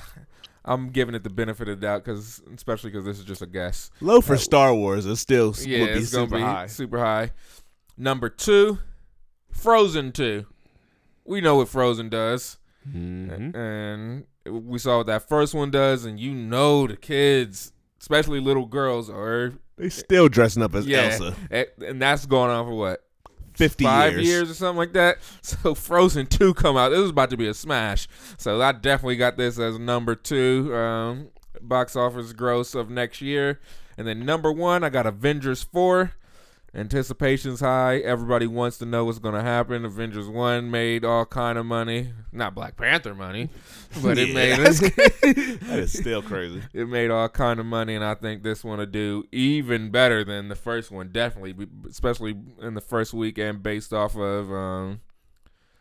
I'm 0.64 0.90
giving 0.90 1.14
it 1.14 1.22
the 1.24 1.30
benefit 1.30 1.68
of 1.68 1.80
the 1.80 1.86
doubt 1.86 2.04
because, 2.04 2.42
especially 2.54 2.90
because 2.90 3.04
this 3.04 3.18
is 3.18 3.24
just 3.24 3.42
a 3.42 3.46
guess. 3.46 3.90
Low 4.00 4.20
for 4.20 4.36
Star 4.36 4.74
Wars 4.74 5.06
is 5.06 5.20
still 5.20 5.54
Yeah, 5.60 5.80
would 5.80 5.86
be 5.94 6.00
it's 6.00 6.12
gonna 6.12 6.26
super 6.26 6.36
be 6.36 6.42
high. 6.42 6.66
super 6.66 6.98
high. 6.98 7.32
Number 7.96 8.28
two, 8.28 8.78
Frozen 9.50 10.12
two. 10.12 10.46
We 11.24 11.40
know 11.40 11.56
what 11.56 11.68
Frozen 11.68 12.08
does. 12.08 12.56
Mhm. 12.88 13.54
and 13.54 14.24
we 14.64 14.78
saw 14.78 14.98
what 14.98 15.06
that 15.06 15.28
first 15.28 15.52
one 15.54 15.70
does, 15.70 16.06
and 16.06 16.18
you 16.18 16.32
know 16.32 16.86
the 16.86 16.96
kids, 16.96 17.72
especially 18.00 18.40
little 18.40 18.64
girls, 18.64 19.10
are 19.10 19.52
They 19.76 19.90
still 19.90 20.28
dressing 20.30 20.62
up 20.62 20.74
as 20.74 20.86
yeah, 20.86 21.10
Elsa. 21.12 21.36
and 21.86 22.00
that's 22.00 22.24
going 22.24 22.50
on 22.50 22.64
for 22.66 22.74
what 22.74 23.04
Fifty 23.60 23.84
five 23.84 24.12
years. 24.14 24.26
years. 24.26 24.50
or 24.50 24.54
something 24.54 24.78
like 24.78 24.92
that. 24.94 25.18
So 25.42 25.74
Frozen 25.74 26.26
two 26.26 26.54
come 26.54 26.76
out. 26.76 26.90
This 26.90 27.00
is 27.00 27.10
about 27.10 27.30
to 27.30 27.36
be 27.36 27.48
a 27.48 27.54
smash. 27.54 28.08
So 28.36 28.60
I 28.60 28.72
definitely 28.72 29.16
got 29.16 29.36
this 29.36 29.58
as 29.58 29.78
number 29.78 30.14
two 30.14 30.74
um, 30.74 31.28
box 31.60 31.96
office 31.96 32.32
gross 32.32 32.74
of 32.74 32.88
next 32.90 33.20
year, 33.20 33.60
and 33.98 34.06
then 34.06 34.24
number 34.24 34.50
one 34.52 34.84
I 34.84 34.88
got 34.90 35.06
Avengers 35.06 35.62
four. 35.62 36.12
Anticipation's 36.72 37.60
high. 37.60 37.98
Everybody 37.98 38.46
wants 38.46 38.78
to 38.78 38.86
know 38.86 39.04
what's 39.04 39.18
going 39.18 39.34
to 39.34 39.42
happen. 39.42 39.84
Avengers 39.84 40.28
One 40.28 40.70
made 40.70 41.04
all 41.04 41.26
kind 41.26 41.58
of 41.58 41.66
money, 41.66 42.12
not 42.30 42.54
Black 42.54 42.76
Panther 42.76 43.14
money, 43.14 43.50
but 44.02 44.18
it 44.18 44.32
made 44.34 44.58
it. 44.58 45.60
That 45.70 45.78
is 45.80 45.92
still 45.92 46.22
crazy. 46.22 46.62
it 46.72 46.88
made 46.88 47.10
all 47.10 47.28
kind 47.28 47.58
of 47.58 47.66
money, 47.66 47.94
and 47.94 48.04
I 48.04 48.14
think 48.14 48.42
this 48.42 48.62
one 48.62 48.78
will 48.78 48.86
do 48.86 49.24
even 49.32 49.90
better 49.90 50.24
than 50.24 50.48
the 50.48 50.54
first 50.54 50.90
one. 50.90 51.10
Definitely, 51.10 51.66
especially 51.88 52.36
in 52.60 52.74
the 52.74 52.80
first 52.80 53.12
weekend, 53.12 53.62
based 53.62 53.92
off 53.92 54.16
of 54.16 54.52
um, 54.52 55.00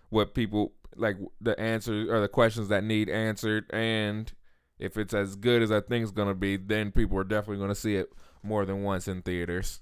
what 0.09 0.33
people 0.33 0.73
like 0.95 1.17
the 1.39 1.59
answers 1.59 2.09
or 2.09 2.19
the 2.19 2.27
questions 2.27 2.67
that 2.69 2.83
need 2.83 3.09
answered, 3.09 3.65
and 3.71 4.31
if 4.79 4.97
it's 4.97 5.13
as 5.13 5.35
good 5.35 5.61
as 5.61 5.71
I 5.71 5.81
think 5.81 6.03
it's 6.03 6.11
gonna 6.11 6.33
be, 6.33 6.57
then 6.57 6.91
people 6.91 7.17
are 7.19 7.23
definitely 7.23 7.61
gonna 7.61 7.75
see 7.75 7.95
it 7.95 8.09
more 8.41 8.65
than 8.65 8.83
once 8.83 9.07
in 9.07 9.21
theaters. 9.21 9.81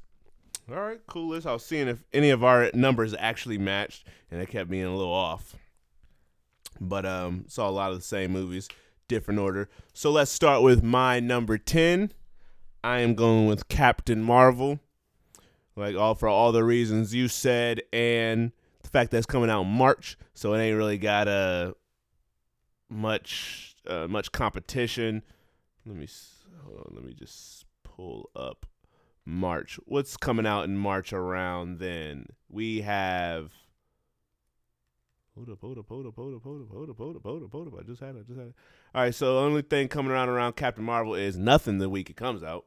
All 0.70 0.82
right, 0.82 1.00
coolest. 1.08 1.48
I 1.48 1.54
was 1.54 1.64
seeing 1.64 1.88
if 1.88 2.04
any 2.12 2.30
of 2.30 2.44
our 2.44 2.70
numbers 2.74 3.16
actually 3.18 3.58
matched, 3.58 4.06
and 4.30 4.42
it 4.42 4.50
kept 4.50 4.70
being 4.70 4.84
a 4.84 4.96
little 4.96 5.14
off. 5.14 5.56
But 6.82 7.06
um, 7.06 7.46
saw 7.48 7.70
a 7.70 7.72
lot 7.72 7.92
of 7.92 7.98
the 7.98 8.04
same 8.04 8.32
movies, 8.32 8.68
different 9.08 9.40
order. 9.40 9.70
So 9.94 10.12
let's 10.12 10.30
start 10.30 10.64
with 10.64 10.84
my 10.84 11.22
number 11.22 11.58
ten. 11.58 12.12
I 12.84 13.00
am 13.00 13.16
going 13.16 13.48
with 13.48 13.70
Captain 13.70 14.22
Marvel, 14.22 14.80
like 15.78 15.96
all 15.96 16.16
for 16.16 16.28
all 16.28 16.52
the 16.52 16.66
reasons 16.66 17.16
you 17.16 17.30
said, 17.30 17.82
and 17.94 18.52
the 18.84 18.90
fact 18.90 19.12
that 19.12 19.18
it's 19.18 19.26
coming 19.26 19.50
out 19.50 19.62
in 19.62 19.72
March, 19.72 20.18
so 20.34 20.54
it 20.54 20.60
ain't 20.60 20.78
really 20.78 20.98
got 20.98 21.30
a 21.30 21.76
much 22.90 23.76
uh, 23.88 24.08
much 24.08 24.34
competition. 24.34 25.24
Let 25.86 25.96
me 25.96 26.10
hold 26.66 26.80
on, 26.80 26.94
let 26.94 27.06
me 27.06 27.14
just 27.14 27.64
pull 27.84 28.30
up 28.36 28.66
March. 29.28 29.78
What's 29.86 30.16
coming 30.16 30.48
out 30.48 30.64
in 30.64 30.78
March 30.78 31.12
around 31.12 31.80
then? 31.80 32.28
We 32.50 32.82
have. 32.82 33.52
Hold 35.36 35.50
up, 35.50 35.60
hold 35.62 35.78
up, 35.78 35.86
hold 35.88 36.08
up, 36.08 36.16
hold 36.16 36.34
up, 36.36 36.42
hold 36.44 36.62
up, 36.62 36.68
hold 36.72 36.90
up, 36.90 36.98
hold 36.98 37.16
up, 37.18 37.22
hold 37.24 37.44
up, 37.44 37.52
hold 37.52 37.68
up. 37.68 37.74
I 37.80 37.84
just 37.84 38.00
had 38.02 38.16
it, 38.16 38.20
I 38.20 38.24
just 38.24 38.40
had 38.40 38.48
it. 38.48 38.56
All 38.96 39.02
right, 39.04 39.14
so 39.14 39.36
the 39.36 39.42
only 39.42 39.62
thing 39.62 39.88
coming 39.88 40.12
around 40.12 40.30
around 40.30 40.56
Captain 40.56 40.84
Marvel 40.84 41.14
is 41.14 41.38
nothing 41.38 41.78
the 41.78 41.90
week 41.90 42.10
it 42.10 42.16
comes 42.16 42.42
out. 42.42 42.66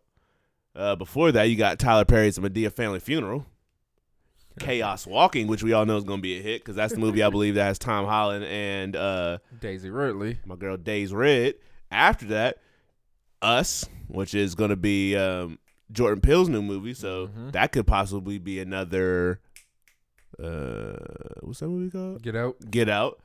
Uh, 0.77 0.95
before 0.95 1.33
that, 1.33 1.45
you 1.45 1.57
got 1.57 1.79
Tyler 1.81 2.05
Perry's 2.05 2.39
Madea 2.39 2.73
Family 2.73 3.01
Funeral. 3.01 3.47
Chaos 4.61 5.07
Walking, 5.07 5.47
which 5.47 5.63
we 5.63 5.73
all 5.73 5.87
know 5.87 5.97
is 5.97 6.05
going 6.05 6.19
to 6.19 6.23
be 6.23 6.39
a 6.39 6.43
hit 6.43 6.61
because 6.61 6.77
that's 6.77 6.93
the 6.93 7.01
movie 7.01 7.23
I 7.23 7.31
believe 7.31 7.55
that 7.55 7.65
has 7.65 7.79
Tom 7.79 8.05
Holland 8.05 8.45
and 8.45 8.95
uh, 8.95 9.39
Daisy 9.61 9.91
Ridley. 9.91 10.39
my 10.45 10.57
girl 10.57 10.77
Days 10.77 11.13
Red. 11.15 11.55
After 11.91 12.27
that, 12.27 12.59
Us, 13.43 13.89
which 14.07 14.35
is 14.35 14.55
going 14.55 14.71
to 14.71 14.77
be 14.77 15.17
um, 15.17 15.59
Jordan 15.93 16.21
Peele's 16.21 16.49
new 16.49 16.63
movie, 16.63 16.95
so 16.95 17.29
Mhm. 17.29 17.53
that 17.53 17.73
could 17.73 17.87
possibly 17.87 18.39
be 18.39 18.61
another. 18.61 19.41
Uh, 20.43 20.97
what's 21.41 21.61
that 21.61 21.69
movie 21.69 21.91
called? 21.91 22.23
Get 22.23 22.37
out. 22.37 22.57
Get 22.71 22.89
Out. 22.89 23.21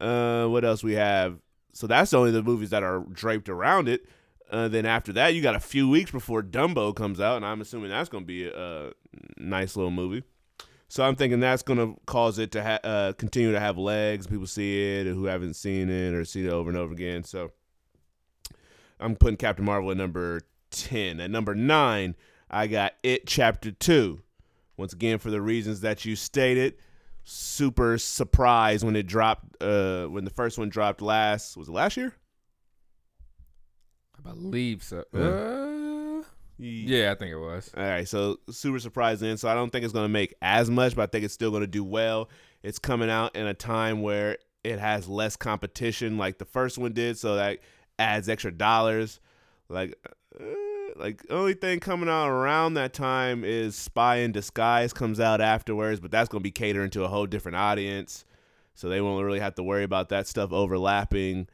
Uh, 0.00 0.46
what 0.46 0.64
else 0.64 0.82
we 0.84 0.92
have? 0.94 1.38
So 1.72 1.86
that's 1.86 2.12
only 2.14 2.30
the 2.30 2.42
movies 2.42 2.70
that 2.70 2.82
are 2.82 3.00
draped 3.12 3.48
around 3.48 3.88
it. 3.88 4.06
Uh, 4.50 4.68
then 4.68 4.86
after 4.86 5.12
that, 5.14 5.34
you 5.34 5.42
got 5.42 5.56
a 5.56 5.60
few 5.60 5.88
weeks 5.88 6.10
before 6.10 6.42
Dumbo 6.42 6.94
comes 6.94 7.20
out, 7.20 7.36
and 7.36 7.44
I'm 7.44 7.60
assuming 7.60 7.90
that's 7.90 8.08
going 8.08 8.24
to 8.24 8.26
be 8.26 8.46
a, 8.46 8.88
a 8.88 8.92
nice 9.38 9.74
little 9.76 9.90
movie. 9.90 10.22
So 10.88 11.02
I'm 11.02 11.16
thinking 11.16 11.40
that's 11.40 11.62
going 11.64 11.78
to 11.80 12.00
cause 12.06 12.38
it 12.38 12.52
to 12.52 12.62
ha- 12.62 12.78
uh, 12.84 13.12
continue 13.14 13.50
to 13.52 13.58
have 13.58 13.76
legs. 13.76 14.26
People 14.28 14.46
see 14.46 15.00
it 15.00 15.06
who 15.06 15.24
haven't 15.24 15.54
seen 15.54 15.90
it 15.90 16.14
or 16.14 16.24
seen 16.24 16.46
it 16.46 16.50
over 16.52 16.70
and 16.70 16.78
over 16.78 16.92
again. 16.92 17.24
So 17.24 17.50
I'm 19.00 19.16
putting 19.16 19.36
Captain 19.36 19.64
Marvel 19.64 19.90
at 19.90 19.96
number 19.96 20.42
10. 20.76 21.20
At 21.20 21.30
number 21.30 21.54
9, 21.54 22.14
I 22.50 22.66
got 22.66 22.94
It 23.02 23.26
Chapter 23.26 23.72
2. 23.72 24.20
Once 24.76 24.92
again, 24.92 25.18
for 25.18 25.30
the 25.30 25.40
reasons 25.40 25.80
that 25.80 26.04
you 26.04 26.14
stated, 26.14 26.74
super 27.24 27.98
surprised 27.98 28.84
when 28.84 28.94
it 28.94 29.06
dropped, 29.06 29.62
uh, 29.62 30.06
when 30.06 30.24
the 30.24 30.30
first 30.30 30.58
one 30.58 30.68
dropped 30.68 31.00
last, 31.00 31.56
was 31.56 31.68
it 31.68 31.72
last 31.72 31.96
year? 31.96 32.14
I 34.18 34.30
believe 34.30 34.82
so. 34.82 35.04
Yeah. 35.12 35.20
Uh, 35.20 36.22
yeah, 36.58 37.12
I 37.12 37.14
think 37.14 37.32
it 37.32 37.38
was. 37.38 37.70
All 37.76 37.82
right, 37.82 38.08
so 38.08 38.38
super 38.50 38.78
surprised 38.78 39.20
then. 39.20 39.36
So 39.36 39.48
I 39.48 39.54
don't 39.54 39.70
think 39.70 39.84
it's 39.84 39.92
going 39.92 40.04
to 40.04 40.12
make 40.12 40.34
as 40.40 40.70
much, 40.70 40.94
but 40.94 41.02
I 41.02 41.06
think 41.06 41.24
it's 41.24 41.34
still 41.34 41.50
going 41.50 41.62
to 41.62 41.66
do 41.66 41.84
well. 41.84 42.28
It's 42.62 42.78
coming 42.78 43.10
out 43.10 43.36
in 43.36 43.46
a 43.46 43.54
time 43.54 44.02
where 44.02 44.38
it 44.64 44.78
has 44.78 45.08
less 45.08 45.36
competition, 45.36 46.18
like 46.18 46.38
the 46.38 46.44
first 46.44 46.78
one 46.78 46.92
did, 46.92 47.18
so 47.18 47.36
that 47.36 47.60
adds 47.98 48.28
extra 48.28 48.50
dollars. 48.50 49.20
Like, 49.68 49.96
uh, 50.38 50.44
like 50.98 51.22
the 51.22 51.34
only 51.34 51.54
thing 51.54 51.80
coming 51.80 52.08
out 52.08 52.28
around 52.28 52.74
that 52.74 52.92
time 52.92 53.44
is 53.44 53.76
Spy 53.76 54.16
in 54.16 54.32
Disguise 54.32 54.92
comes 54.92 55.20
out 55.20 55.40
afterwards, 55.40 56.00
but 56.00 56.10
that's 56.10 56.28
going 56.28 56.40
to 56.40 56.44
be 56.44 56.50
catering 56.50 56.90
to 56.90 57.04
a 57.04 57.08
whole 57.08 57.26
different 57.26 57.56
audience, 57.56 58.24
so 58.74 58.88
they 58.88 59.00
won't 59.00 59.24
really 59.24 59.40
have 59.40 59.54
to 59.56 59.62
worry 59.62 59.84
about 59.84 60.08
that 60.10 60.26
stuff 60.26 60.52
overlapping 60.52 61.48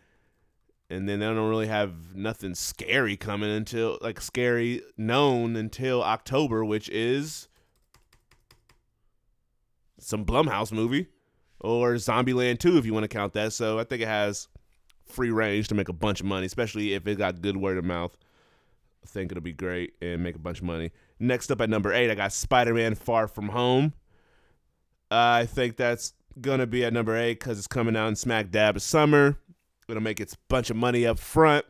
and 0.92 1.08
then 1.08 1.20
they 1.20 1.26
don't 1.26 1.48
really 1.48 1.68
have 1.68 2.14
nothing 2.14 2.54
scary 2.54 3.16
coming 3.16 3.50
until 3.50 3.96
like 4.02 4.20
scary 4.20 4.82
known 4.98 5.56
until 5.56 6.02
October, 6.02 6.66
which 6.66 6.90
is 6.90 7.48
some 9.98 10.26
Blumhouse 10.26 10.70
movie 10.70 11.06
or 11.60 11.94
Zombieland 11.94 12.58
2 12.58 12.76
if 12.76 12.84
you 12.84 12.92
want 12.92 13.04
to 13.04 13.08
count 13.08 13.32
that. 13.32 13.54
So 13.54 13.78
I 13.78 13.84
think 13.84 14.02
it 14.02 14.08
has 14.08 14.48
free 15.06 15.30
range 15.30 15.68
to 15.68 15.74
make 15.74 15.88
a 15.88 15.94
bunch 15.94 16.20
of 16.20 16.26
money, 16.26 16.44
especially 16.44 16.92
if 16.92 17.06
it 17.06 17.16
got 17.16 17.40
good 17.40 17.56
word 17.56 17.78
of 17.78 17.86
mouth. 17.86 18.14
Think 19.06 19.32
it'll 19.32 19.42
be 19.42 19.52
great 19.52 19.94
and 20.00 20.22
make 20.22 20.36
a 20.36 20.38
bunch 20.38 20.58
of 20.58 20.64
money. 20.64 20.92
Next 21.18 21.50
up 21.50 21.60
at 21.60 21.68
number 21.68 21.92
eight, 21.92 22.10
I 22.10 22.14
got 22.14 22.32
Spider 22.32 22.74
Man 22.74 22.94
Far 22.94 23.28
From 23.28 23.48
Home. 23.48 23.92
I 25.10 25.46
think 25.46 25.76
that's 25.76 26.14
gonna 26.40 26.66
be 26.66 26.84
at 26.84 26.92
number 26.92 27.16
eight 27.16 27.40
because 27.40 27.58
it's 27.58 27.66
coming 27.66 27.96
out 27.96 28.08
in 28.08 28.16
smack 28.16 28.50
dab 28.50 28.76
of 28.76 28.82
summer. 28.82 29.36
It'll 29.88 30.02
make 30.02 30.20
its 30.20 30.36
bunch 30.48 30.70
of 30.70 30.76
money 30.76 31.04
up 31.04 31.18
front, 31.18 31.66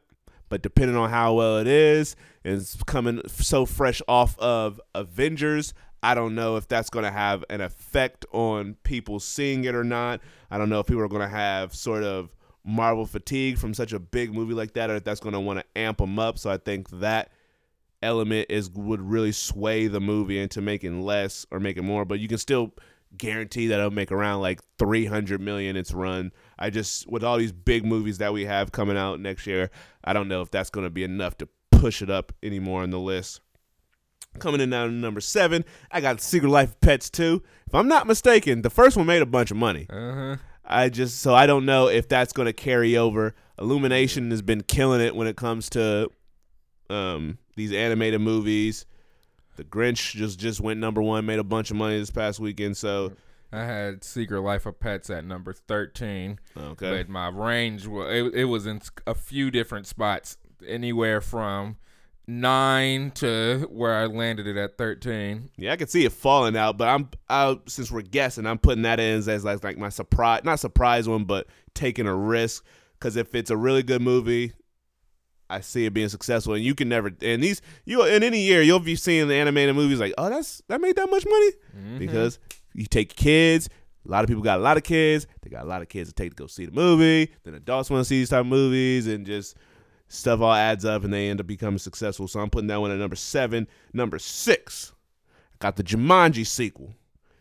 but 0.48 0.62
depending 0.62 0.96
on 0.96 1.10
how 1.10 1.34
well 1.34 1.58
it 1.58 1.66
is, 1.66 2.14
it's 2.44 2.76
coming 2.84 3.22
so 3.26 3.66
fresh 3.66 4.02
off 4.06 4.38
of 4.38 4.80
Avengers. 4.94 5.74
I 6.02 6.14
don't 6.14 6.34
know 6.34 6.56
if 6.56 6.66
that's 6.66 6.90
going 6.90 7.04
to 7.04 7.12
have 7.12 7.44
an 7.48 7.60
effect 7.60 8.26
on 8.32 8.76
people 8.82 9.20
seeing 9.20 9.64
it 9.64 9.74
or 9.74 9.84
not. 9.84 10.20
I 10.50 10.58
don't 10.58 10.68
know 10.68 10.80
if 10.80 10.86
people 10.86 11.02
are 11.02 11.08
going 11.08 11.22
to 11.22 11.28
have 11.28 11.74
sort 11.74 12.02
of 12.02 12.30
Marvel 12.64 13.06
fatigue 13.06 13.58
from 13.58 13.74
such 13.74 13.92
a 13.92 13.98
big 13.98 14.32
movie 14.32 14.54
like 14.54 14.74
that, 14.74 14.90
or 14.90 14.96
if 14.96 15.04
that's 15.04 15.20
going 15.20 15.34
to 15.34 15.40
want 15.40 15.58
to 15.58 15.64
amp 15.76 15.98
them 15.98 16.18
up. 16.18 16.38
So 16.38 16.50
I 16.50 16.58
think 16.58 16.90
that 17.00 17.30
element 18.02 18.46
is 18.50 18.70
would 18.70 19.00
really 19.00 19.32
sway 19.32 19.86
the 19.86 20.00
movie 20.00 20.38
into 20.38 20.60
making 20.60 21.02
less 21.02 21.46
or 21.50 21.60
making 21.60 21.84
more. 21.84 22.04
But 22.04 22.20
you 22.20 22.28
can 22.28 22.38
still 22.38 22.72
guarantee 23.16 23.66
that 23.68 23.78
it'll 23.78 23.90
make 23.90 24.10
around 24.10 24.40
like 24.40 24.60
300 24.78 25.40
million 25.40 25.76
its 25.76 25.92
run. 25.92 26.32
I 26.58 26.70
just 26.70 27.10
with 27.10 27.24
all 27.24 27.38
these 27.38 27.52
big 27.52 27.84
movies 27.84 28.18
that 28.18 28.32
we 28.32 28.44
have 28.44 28.72
coming 28.72 28.96
out 28.96 29.20
next 29.20 29.46
year, 29.46 29.70
I 30.04 30.12
don't 30.12 30.28
know 30.28 30.42
if 30.42 30.50
that's 30.50 30.70
going 30.70 30.86
to 30.86 30.90
be 30.90 31.04
enough 31.04 31.36
to 31.38 31.48
push 31.70 32.02
it 32.02 32.10
up 32.10 32.32
anymore 32.42 32.82
on 32.82 32.90
the 32.90 32.98
list. 32.98 33.40
Coming 34.38 34.62
in 34.62 34.70
now 34.70 34.86
to 34.86 34.92
number 34.92 35.20
seven, 35.20 35.62
I 35.90 36.00
got 36.00 36.20
Secret 36.20 36.48
Life 36.48 36.70
of 36.70 36.80
Pets 36.80 37.10
2. 37.10 37.42
If 37.66 37.74
I'm 37.74 37.88
not 37.88 38.06
mistaken, 38.06 38.62
the 38.62 38.70
first 38.70 38.96
one 38.96 39.04
made 39.04 39.20
a 39.20 39.26
bunch 39.26 39.50
of 39.50 39.58
money. 39.58 39.86
Uh 39.90 40.14
huh. 40.14 40.36
I 40.72 40.88
just 40.88 41.20
so 41.20 41.34
I 41.34 41.46
don't 41.46 41.66
know 41.66 41.88
if 41.88 42.08
that's 42.08 42.32
going 42.32 42.46
to 42.46 42.52
carry 42.52 42.96
over. 42.96 43.34
Illumination 43.58 44.30
has 44.30 44.42
been 44.42 44.62
killing 44.62 45.00
it 45.00 45.14
when 45.14 45.26
it 45.26 45.36
comes 45.36 45.70
to 45.70 46.10
um, 46.90 47.38
these 47.56 47.72
animated 47.72 48.20
movies. 48.20 48.86
The 49.56 49.64
Grinch 49.64 50.14
just 50.14 50.38
just 50.38 50.60
went 50.60 50.80
number 50.80 51.02
one, 51.02 51.26
made 51.26 51.38
a 51.38 51.44
bunch 51.44 51.70
of 51.70 51.76
money 51.76 51.98
this 51.98 52.10
past 52.10 52.40
weekend. 52.40 52.76
So 52.76 53.12
I 53.52 53.64
had 53.64 54.02
Secret 54.02 54.40
Life 54.40 54.64
of 54.64 54.80
Pets 54.80 55.10
at 55.10 55.24
number 55.24 55.52
thirteen, 55.52 56.40
okay, 56.56 56.90
but 56.90 57.08
my 57.08 57.28
range 57.28 57.86
was 57.86 58.10
it, 58.10 58.34
it 58.34 58.44
was 58.46 58.66
in 58.66 58.80
a 59.06 59.14
few 59.14 59.50
different 59.50 59.86
spots, 59.86 60.38
anywhere 60.66 61.20
from 61.20 61.76
nine 62.40 63.10
to 63.12 63.66
where 63.70 63.94
I 63.94 64.06
landed 64.06 64.46
it 64.46 64.56
at 64.56 64.78
thirteen. 64.78 65.50
yeah, 65.56 65.72
I 65.72 65.76
can 65.76 65.88
see 65.88 66.04
it 66.04 66.12
falling 66.12 66.56
out. 66.56 66.76
But 66.78 66.88
I'm 66.88 67.08
I, 67.28 67.56
since 67.66 67.90
we're 67.90 68.02
guessing, 68.02 68.46
I'm 68.46 68.58
putting 68.58 68.82
that 68.82 68.98
in 69.00 69.18
as 69.28 69.44
like 69.44 69.62
like 69.62 69.78
my 69.78 69.88
surprise, 69.88 70.42
not 70.44 70.58
surprise 70.60 71.08
one, 71.08 71.24
but 71.24 71.46
taking 71.74 72.06
a 72.06 72.14
risk. 72.14 72.64
Because 72.98 73.16
if 73.16 73.34
it's 73.34 73.50
a 73.50 73.56
really 73.56 73.82
good 73.82 74.00
movie, 74.02 74.52
I 75.50 75.60
see 75.60 75.84
it 75.86 75.92
being 75.92 76.08
successful, 76.08 76.54
and 76.54 76.62
you 76.64 76.74
can 76.74 76.88
never. 76.88 77.10
And 77.20 77.42
these 77.42 77.60
you 77.84 78.04
in 78.04 78.22
any 78.22 78.40
year 78.40 78.62
you'll 78.62 78.80
be 78.80 78.96
seeing 78.96 79.28
the 79.28 79.34
animated 79.34 79.74
movies 79.76 80.00
like, 80.00 80.14
oh, 80.18 80.30
that's 80.30 80.62
that 80.68 80.80
made 80.80 80.96
that 80.96 81.10
much 81.10 81.24
money 81.26 81.50
Mhm. 81.76 81.98
because 81.98 82.38
you 82.74 82.86
take 82.86 83.14
kids. 83.16 83.68
A 84.06 84.10
lot 84.10 84.24
of 84.24 84.28
people 84.28 84.42
got 84.42 84.58
a 84.58 84.62
lot 84.62 84.76
of 84.76 84.82
kids. 84.82 85.26
They 85.42 85.50
got 85.50 85.62
a 85.64 85.68
lot 85.68 85.80
of 85.82 85.88
kids 85.88 86.08
to 86.10 86.14
take 86.14 86.30
to 86.30 86.36
go 86.36 86.46
see 86.48 86.66
the 86.66 86.72
movie. 86.72 87.32
Then 87.44 87.54
adults 87.54 87.88
want 87.90 88.00
to 88.00 88.04
see 88.04 88.18
these 88.18 88.30
type 88.30 88.40
of 88.40 88.46
movies, 88.46 89.06
and 89.06 89.24
just 89.26 89.56
stuff 90.12 90.40
all 90.40 90.52
adds 90.52 90.84
up, 90.84 91.04
and 91.04 91.12
they 91.12 91.30
end 91.30 91.40
up 91.40 91.46
becoming 91.46 91.78
successful. 91.78 92.28
So 92.28 92.40
I'm 92.40 92.50
putting 92.50 92.68
that 92.68 92.80
one 92.80 92.90
at 92.90 92.98
number 92.98 93.16
seven. 93.16 93.66
Number 93.92 94.18
six, 94.18 94.92
I 95.54 95.56
got 95.58 95.76
the 95.76 95.82
Jumanji 95.82 96.46
sequel. 96.46 96.94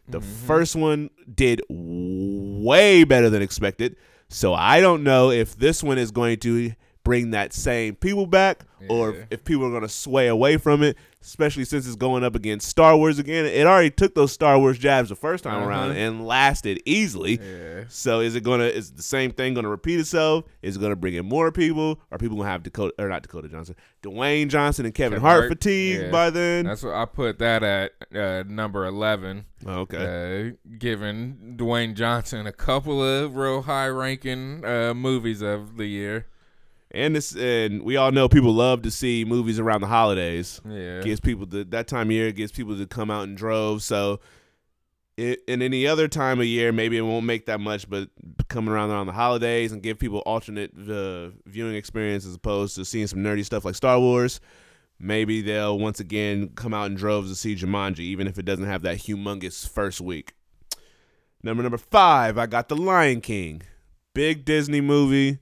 The 0.08 0.20
mm-hmm. 0.20 0.46
first 0.48 0.76
one 0.76 1.10
did 1.34 1.62
way 1.70 3.04
better 3.04 3.30
than 3.30 3.42
expected. 3.42 3.96
So 4.30 4.54
I 4.54 4.80
don't 4.80 5.04
know 5.04 5.30
if 5.30 5.58
this 5.58 5.84
one 5.84 5.98
is 5.98 6.12
going 6.12 6.40
to 6.40 6.74
bring 7.04 7.32
that 7.32 7.54
same 7.54 7.96
people 7.96 8.28
back 8.28 8.66
or 8.90 9.12
Yeah. 9.12 9.18
if, 9.22 9.28
if 9.32 9.44
people 9.44 9.66
are 9.66 9.70
going 9.70 9.82
to 9.82 9.90
sway 9.90 10.28
away 10.28 10.58
from 10.58 10.84
it. 10.84 10.98
Especially 11.22 11.66
since 11.66 11.86
it's 11.86 11.96
going 11.96 12.24
up 12.24 12.36
against 12.36 12.68
Star 12.68 12.96
Wars 12.98 13.20
again. 13.20 13.46
It 13.46 13.68
already 13.68 13.92
took 13.92 14.16
those 14.16 14.32
Star 14.32 14.58
Wars 14.60 14.78
jabs 14.78 15.10
the 15.10 15.16
first 15.16 15.44
time 15.44 15.64
around 15.68 15.92
Uh-huh. 15.92 16.00
and 16.00 16.26
lasted 16.28 16.82
easily. 16.86 17.40
Yeah. 17.42 17.84
So 17.90 18.20
is 18.22 18.36
it 18.36 18.44
gonna 18.44 18.64
is 18.66 18.92
the 18.92 19.04
same 19.04 19.32
thing 19.32 19.54
gonna 19.54 19.70
repeat 19.70 20.00
itself? 20.00 20.46
Is 20.62 20.76
it 20.76 20.80
gonna 20.80 20.96
bring 20.96 21.14
in 21.14 21.26
more 21.26 21.52
people? 21.52 22.00
Are 22.12 22.18
people 22.18 22.38
gonna 22.38 22.50
have 22.50 22.64
Dakota 22.64 22.94
or 23.00 23.08
not 23.10 23.22
Dakota 23.24 23.48
Johnson, 23.50 23.76
Dwayne 24.04 24.48
Johnson 24.50 24.86
and 24.86 24.94
Kevin, 24.94 25.18
Kevin 25.18 25.22
Hart, 25.22 25.40
Hart, 25.42 25.50
fatigue 25.52 26.02
yeah. 26.02 26.12
by 26.12 26.30
then? 26.30 26.66
That's 26.66 26.84
what 26.84 26.96
I 26.96 27.06
put 27.06 27.40
that 27.40 27.64
at 27.64 27.92
uh, 28.16 28.44
number 28.48 28.86
eleven. 28.86 29.46
Oh, 29.66 29.82
okay. 29.82 30.50
Uh, 30.50 30.76
giving 30.80 31.56
Dwayne 31.58 31.94
Johnson 31.94 32.48
a 32.48 32.52
couple 32.52 33.04
of 33.04 33.36
real 33.36 33.62
high 33.64 33.88
ranking 33.88 34.66
uh, 34.66 34.94
movies 34.96 35.42
of 35.42 35.78
the 35.78 35.86
year. 35.86 36.28
And 36.94 37.16
this 37.16 37.36
and 37.36 37.84
we 37.84 37.98
all 37.98 38.12
know 38.12 38.28
people 38.28 38.54
love 38.54 38.82
to 38.84 38.92
see 38.92 39.26
movies 39.26 39.60
around 39.60 39.82
the 39.82 39.88
holidays. 39.88 40.62
Yeah. 40.68 41.02
gives 41.02 41.20
people 41.20 41.46
the, 41.46 41.64
that 41.66 41.88
time 41.88 42.08
of 42.08 42.12
year 42.12 42.32
gives 42.32 42.52
people 42.52 42.78
to 42.78 42.86
come 42.86 43.10
out 43.10 43.24
in 43.24 43.36
droves. 43.36 43.86
So, 43.86 44.20
it, 45.18 45.42
in 45.48 45.62
any 45.62 45.88
other 45.88 46.08
time 46.08 46.40
of 46.40 46.46
year, 46.46 46.72
maybe 46.72 46.98
it 46.98 47.02
won't 47.02 47.26
make 47.26 47.46
that 47.46 47.60
much, 47.60 47.90
but 47.90 48.10
coming 48.48 48.74
around 48.74 48.92
around 48.92 49.08
the 49.08 49.14
holidays 49.14 49.72
and 49.72 49.82
give 49.82 50.00
people 50.00 50.20
alternate 50.20 50.72
uh, 50.90 51.30
viewing 51.46 51.76
experience 51.76 52.26
as 52.26 52.36
opposed 52.36 52.76
to 52.76 52.86
seeing 52.86 53.08
some 53.08 53.20
nerdy 53.20 53.46
stuff 53.46 53.66
like 53.66 53.76
Star 53.76 54.00
Wars. 54.00 54.40
Maybe 55.00 55.42
they'll 55.42 55.80
once 55.80 56.00
again 56.00 56.50
come 56.56 56.74
out 56.74 56.86
in 56.86 56.96
droves 56.96 57.30
to 57.30 57.36
see 57.36 57.56
Jumanji, 57.56 58.00
even 58.00 58.28
if 58.28 58.38
it 58.38 58.46
doesn't 58.46 58.66
have 58.66 58.84
that 58.84 58.98
humongous 58.98 59.68
first 59.68 60.00
week. 60.00 60.34
Number 61.44 61.64
number 61.64 61.80
five, 61.80 62.38
I 62.38 62.46
got 62.46 62.70
The 62.70 62.76
Lion 62.76 63.20
King, 63.20 63.64
big 64.14 64.46
Disney 64.46 64.80
movie, 64.80 65.40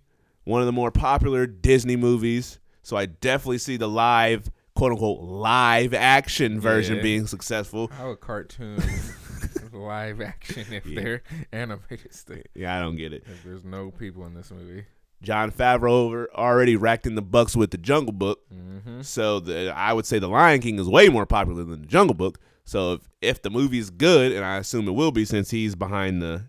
one 0.50 0.62
of 0.62 0.66
the 0.66 0.72
more 0.72 0.92
popular 0.92 1.46
Disney 1.46 1.96
movies. 1.96 2.60
So 2.82 2.98
I 2.98 3.06
definitely 3.06 3.60
see 3.60 3.78
the 3.78 3.88
live, 3.88 4.50
quote 4.76 4.92
unquote, 4.94 5.22
live 5.22 5.94
action 5.94 6.60
version 6.60 6.98
Yeah. 6.98 7.04
being 7.04 7.28
successful. 7.28 7.90
How 7.94 8.10
a 8.10 8.18
cartoon 8.18 8.82
live 9.74 10.22
action 10.22 10.66
if 10.72 10.86
Yeah. 10.86 11.02
they're 11.02 11.24
animated. 11.52 12.48
Yeah, 12.56 12.76
I 12.76 12.80
don't 12.80 12.96
get 12.96 13.14
it. 13.14 13.24
If 13.28 13.44
there's 13.44 13.64
no 13.64 13.92
people 13.92 14.26
in 14.26 14.34
this 14.34 14.52
movie. 14.52 14.86
Jon 15.22 15.52
Favreau 15.52 15.90
over 15.92 16.30
already 16.34 16.76
racked 16.78 17.06
in 17.06 17.16
the 17.16 17.22
bucks 17.22 17.56
with 17.56 17.72
the 17.72 17.78
Jungle 17.78 18.14
Book. 18.14 18.40
Mm-hmm. 18.54 19.02
So 19.02 19.40
the, 19.42 19.74
I 19.76 19.92
would 19.94 20.06
say 20.06 20.18
The 20.18 20.30
Lion 20.30 20.62
King 20.62 20.80
is 20.80 20.88
way 20.88 21.10
more 21.10 21.26
popular 21.26 21.64
than 21.64 21.82
the 21.82 21.88
Jungle 21.88 22.14
Book. 22.16 22.40
So 22.64 22.94
if, 22.94 23.02
if 23.22 23.42
the 23.42 23.50
movie's 23.50 23.90
good, 23.90 24.32
and 24.32 24.46
I 24.46 24.58
assume 24.58 24.88
it 24.88 24.92
will 24.92 25.12
be 25.12 25.26
since 25.26 25.52
he's 25.52 25.76
behind 25.76 26.22
the 26.22 26.44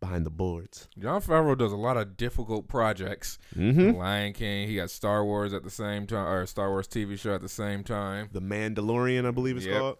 behind 0.00 0.26
the 0.26 0.30
boards. 0.30 0.88
Jon 0.98 1.20
Favreau 1.20 1.56
does 1.56 1.72
a 1.72 1.76
lot 1.76 1.96
of 1.96 2.16
difficult 2.16 2.68
projects. 2.68 3.38
Mm-hmm. 3.56 3.96
Lion 3.96 4.32
King. 4.32 4.68
He 4.68 4.76
got 4.76 4.90
Star 4.90 5.24
Wars 5.24 5.52
at 5.52 5.62
the 5.64 5.70
same 5.70 6.06
time, 6.06 6.26
or 6.26 6.46
Star 6.46 6.70
Wars 6.70 6.86
TV 6.88 7.18
show 7.18 7.34
at 7.34 7.40
the 7.40 7.48
same 7.48 7.82
time. 7.84 8.28
The 8.32 8.40
Mandalorian, 8.42 9.26
I 9.26 9.30
believe 9.30 9.56
it's 9.56 9.66
Yep. 9.66 9.78
called. 9.80 9.98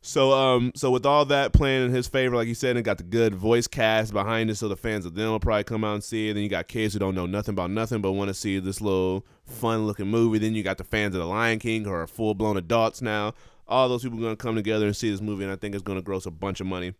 So 0.00 0.32
um 0.32 0.70
so 0.76 0.92
with 0.92 1.04
all 1.04 1.24
that 1.26 1.52
playing 1.52 1.86
in 1.86 1.90
his 1.92 2.06
favor, 2.06 2.36
like 2.36 2.46
you 2.46 2.54
said, 2.54 2.76
and 2.76 2.84
got 2.84 2.98
the 2.98 3.04
good 3.04 3.34
voice 3.34 3.66
cast 3.66 4.12
behind 4.12 4.48
it, 4.48 4.54
so 4.54 4.68
the 4.68 4.76
fans 4.76 5.04
of 5.04 5.14
them 5.14 5.30
will 5.30 5.40
probably 5.40 5.64
come 5.64 5.82
out 5.82 5.94
and 5.94 6.04
see 6.04 6.28
it. 6.30 6.34
Then 6.34 6.44
you 6.44 6.48
got 6.48 6.68
kids 6.68 6.94
who 6.94 7.00
don't 7.00 7.16
know 7.16 7.26
nothing 7.26 7.52
about 7.52 7.70
nothing 7.72 8.00
but 8.00 8.12
want 8.12 8.28
to 8.28 8.34
see 8.34 8.60
this 8.60 8.80
little 8.80 9.26
fun 9.44 9.86
looking 9.88 10.06
movie. 10.06 10.38
Then 10.38 10.54
you 10.54 10.62
got 10.62 10.78
the 10.78 10.84
fans 10.84 11.14
of 11.16 11.20
the 11.20 11.26
Lion 11.26 11.58
King 11.58 11.84
who 11.84 11.90
are 11.90 12.06
full 12.06 12.34
blown 12.34 12.56
adults 12.56 13.02
now. 13.02 13.34
All 13.66 13.88
those 13.88 14.02
people 14.04 14.18
are 14.20 14.22
gonna 14.22 14.36
come 14.36 14.54
together 14.54 14.86
and 14.86 14.96
see 14.96 15.10
this 15.10 15.20
movie, 15.20 15.42
and 15.42 15.52
I 15.52 15.56
think 15.56 15.74
it's 15.74 15.82
gonna 15.82 16.00
gross 16.00 16.26
a 16.26 16.30
bunch 16.30 16.60
of 16.60 16.66
money. 16.68 16.94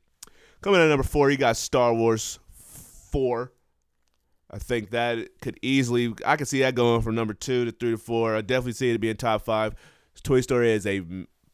Coming 0.61 0.81
in 0.81 0.87
at 0.87 0.91
number 0.91 1.05
four, 1.05 1.31
you 1.31 1.37
got 1.37 1.57
Star 1.57 1.95
Wars 1.95 2.39
four. 2.53 3.53
I 4.51 4.59
think 4.59 4.91
that 4.91 5.41
could 5.41 5.59
easily 5.63 6.15
I 6.25 6.37
could 6.37 6.49
see 6.49 6.61
that 6.61 6.75
going 6.75 7.03
from 7.03 7.15
number 7.15 7.35
two 7.35 7.65
to 7.67 7.73
three 7.73 7.91
to 7.93 7.99
four. 7.99 8.35
I 8.35 8.41
definitely 8.41 8.73
see 8.73 8.91
it 8.91 9.01
being 9.01 9.17
top 9.17 9.45
five. 9.45 9.75
Toy 10.23 10.41
Story 10.41 10.73
is 10.73 10.87
a 10.87 11.03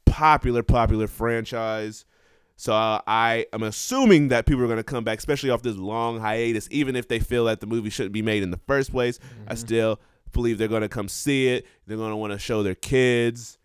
popular, 0.07 0.63
popular 0.63 1.07
franchise. 1.07 2.05
So 2.57 2.73
uh, 2.73 3.01
I 3.07 3.47
am 3.53 3.65
assuming 3.65 4.29
that 4.29 4.47
people 4.47 4.63
are 4.63 4.69
going 4.69 4.77
to 4.77 4.85
come 4.85 5.03
back, 5.03 5.19
especially 5.19 5.51
off 5.51 5.63
this 5.63 5.77
long 5.77 6.21
hiatus, 6.21 6.69
even 6.71 6.95
if 6.95 7.09
they 7.09 7.19
feel 7.19 7.47
that 7.47 7.61
the 7.61 7.67
movie 7.67 7.91
shouldn't 7.91 8.13
be 8.13 8.23
made 8.23 8.45
in 8.45 8.53
the 8.53 8.61
first 8.69 8.93
place. 8.93 9.19
I 9.49 9.57
still 9.57 10.01
believe 10.33 10.59
they're 10.59 10.69
going 10.69 10.83
to 10.83 10.89
come 10.89 11.09
see 11.09 11.49
it. 11.49 11.67
They're 11.87 11.97
going 11.97 12.11
to 12.11 12.17
want 12.17 12.33
to 12.33 12.39
show 12.39 12.63
their 12.63 12.77
kids, 12.77 13.59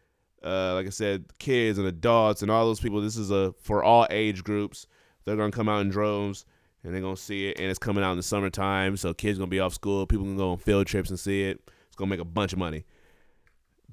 uh, 0.44 0.74
like 0.74 0.88
I 0.88 0.90
said, 0.90 1.26
kids 1.38 1.78
and 1.78 1.88
adults 1.88 2.42
and 2.42 2.50
all 2.50 2.66
those 2.66 2.80
people. 2.80 3.00
This 3.00 3.16
is 3.16 3.30
a 3.30 3.54
for 3.62 3.84
all 3.84 4.08
age 4.10 4.44
groups. 4.44 4.88
They're 5.30 5.38
going 5.38 5.52
to 5.52 5.56
come 5.56 5.70
out 5.70 5.82
in 5.82 5.90
droves 5.90 6.46
and 6.84 6.94
they're 6.94 7.02
going 7.02 7.16
to 7.16 7.22
see 7.22 7.48
it. 7.48 7.60
And 7.60 7.70
it's 7.70 7.80
coming 7.80 8.04
out 8.04 8.12
in 8.12 8.18
the 8.18 8.24
summertime, 8.24 8.98
so 8.98 9.14
kids 9.14 9.38
going 9.38 9.50
to 9.50 9.52
be 9.52 9.60
off 9.60 9.74
school. 9.74 10.06
People 10.06 10.26
can 10.26 10.38
go 10.38 10.52
on 10.52 10.58
field 10.58 10.88
trips 10.88 11.10
and 11.10 11.20
see 11.20 11.44
it. 11.44 11.62
It's 11.88 11.96
going 11.96 12.10
to 12.10 12.16
make 12.18 12.22
a 12.22 12.26
bunch 12.26 12.54
of 12.54 12.60
money. 12.60 12.86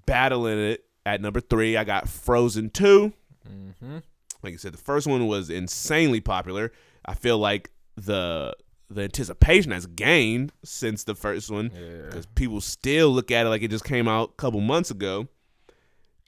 Battling 0.06 0.58
it 0.58 0.84
at 1.04 1.20
number 1.20 1.40
three, 1.40 1.76
I 1.76 1.84
got 1.84 2.08
Frozen 2.08 2.70
2 2.70 3.12
Mm-hmm. 3.48 3.98
like 4.42 4.54
I 4.54 4.56
said, 4.56 4.72
the 4.74 4.78
first 4.78 5.06
one 5.06 5.28
was 5.28 5.50
insanely 5.50 6.20
popular. 6.20 6.72
I 7.04 7.14
feel 7.14 7.38
like 7.38 7.70
the 7.96 8.54
the 8.90 9.02
anticipation 9.02 9.70
has 9.72 9.86
gained 9.86 10.52
since 10.64 11.04
the 11.04 11.14
first 11.14 11.48
one 11.50 11.70
Yeah. 11.74 12.02
because 12.06 12.26
people 12.26 12.60
still 12.60 13.10
look 13.10 13.30
at 13.30 13.46
it 13.46 13.48
like 13.50 13.62
it 13.62 13.70
just 13.70 13.84
came 13.84 14.08
out 14.08 14.30
a 14.30 14.32
couple 14.34 14.60
months 14.60 14.90
ago. 14.90 15.28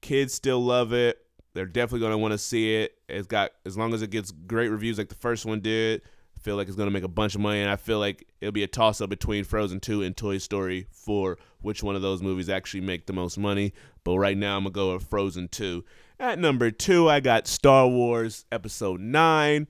Kids 0.00 0.32
still 0.34 0.64
love 0.64 0.92
it. 0.92 1.18
They're 1.58 1.66
definitely 1.66 2.06
gonna 2.06 2.18
want 2.18 2.30
to 2.30 2.38
see 2.38 2.76
it. 2.76 2.92
It's 3.08 3.26
got 3.26 3.50
as 3.66 3.76
long 3.76 3.92
as 3.92 4.00
it 4.00 4.10
gets 4.10 4.30
great 4.30 4.68
reviews 4.68 4.96
like 4.96 5.08
the 5.08 5.16
first 5.16 5.44
one 5.44 5.58
did. 5.58 6.02
I 6.36 6.38
feel 6.38 6.54
like 6.54 6.68
it's 6.68 6.76
gonna 6.76 6.92
make 6.92 7.02
a 7.02 7.08
bunch 7.08 7.34
of 7.34 7.40
money, 7.40 7.60
and 7.60 7.68
I 7.68 7.74
feel 7.74 7.98
like 7.98 8.28
it'll 8.40 8.52
be 8.52 8.62
a 8.62 8.68
toss 8.68 9.00
up 9.00 9.10
between 9.10 9.42
Frozen 9.42 9.80
Two 9.80 10.04
and 10.04 10.16
Toy 10.16 10.38
Story 10.38 10.86
for 10.92 11.36
which 11.60 11.82
one 11.82 11.96
of 11.96 12.02
those 12.02 12.22
movies 12.22 12.48
actually 12.48 12.82
make 12.82 13.06
the 13.06 13.12
most 13.12 13.38
money. 13.38 13.72
But 14.04 14.18
right 14.18 14.38
now, 14.38 14.56
I'm 14.56 14.62
gonna 14.62 14.72
go 14.72 14.92
with 14.92 15.08
Frozen 15.10 15.48
Two. 15.48 15.84
At 16.20 16.38
number 16.38 16.70
two, 16.70 17.08
I 17.08 17.18
got 17.18 17.48
Star 17.48 17.88
Wars 17.88 18.44
Episode 18.52 19.00
Nine. 19.00 19.66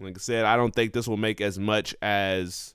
Like 0.00 0.16
I 0.16 0.20
said, 0.20 0.44
I 0.44 0.56
don't 0.56 0.74
think 0.74 0.92
this 0.92 1.06
will 1.06 1.16
make 1.16 1.40
as 1.40 1.60
much 1.60 1.94
as 2.02 2.74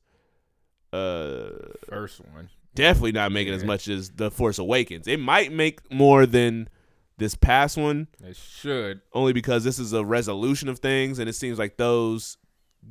uh 0.94 1.50
First 1.90 2.22
one. 2.34 2.48
definitely 2.74 3.12
not 3.12 3.34
making 3.34 3.54
as 3.54 3.66
much 3.66 3.90
as 3.90 4.12
the 4.12 4.32
Force 4.32 4.60
Awakens. 4.60 5.10
It 5.10 5.20
might 5.20 5.52
make 5.52 5.92
more 5.92 6.26
than 6.26 6.70
this 7.18 7.36
past 7.36 7.78
one, 7.78 8.08
It 8.24 8.36
should. 8.36 9.02
only 9.14 9.34
because 9.34 9.64
this 9.64 9.80
is 9.80 9.94
a 9.94 10.04
resolution 10.04 10.68
of 10.70 10.80
things, 10.80 11.20
and 11.20 11.30
it 11.30 11.34
seems 11.34 11.58
like 11.60 11.78
those 11.78 12.38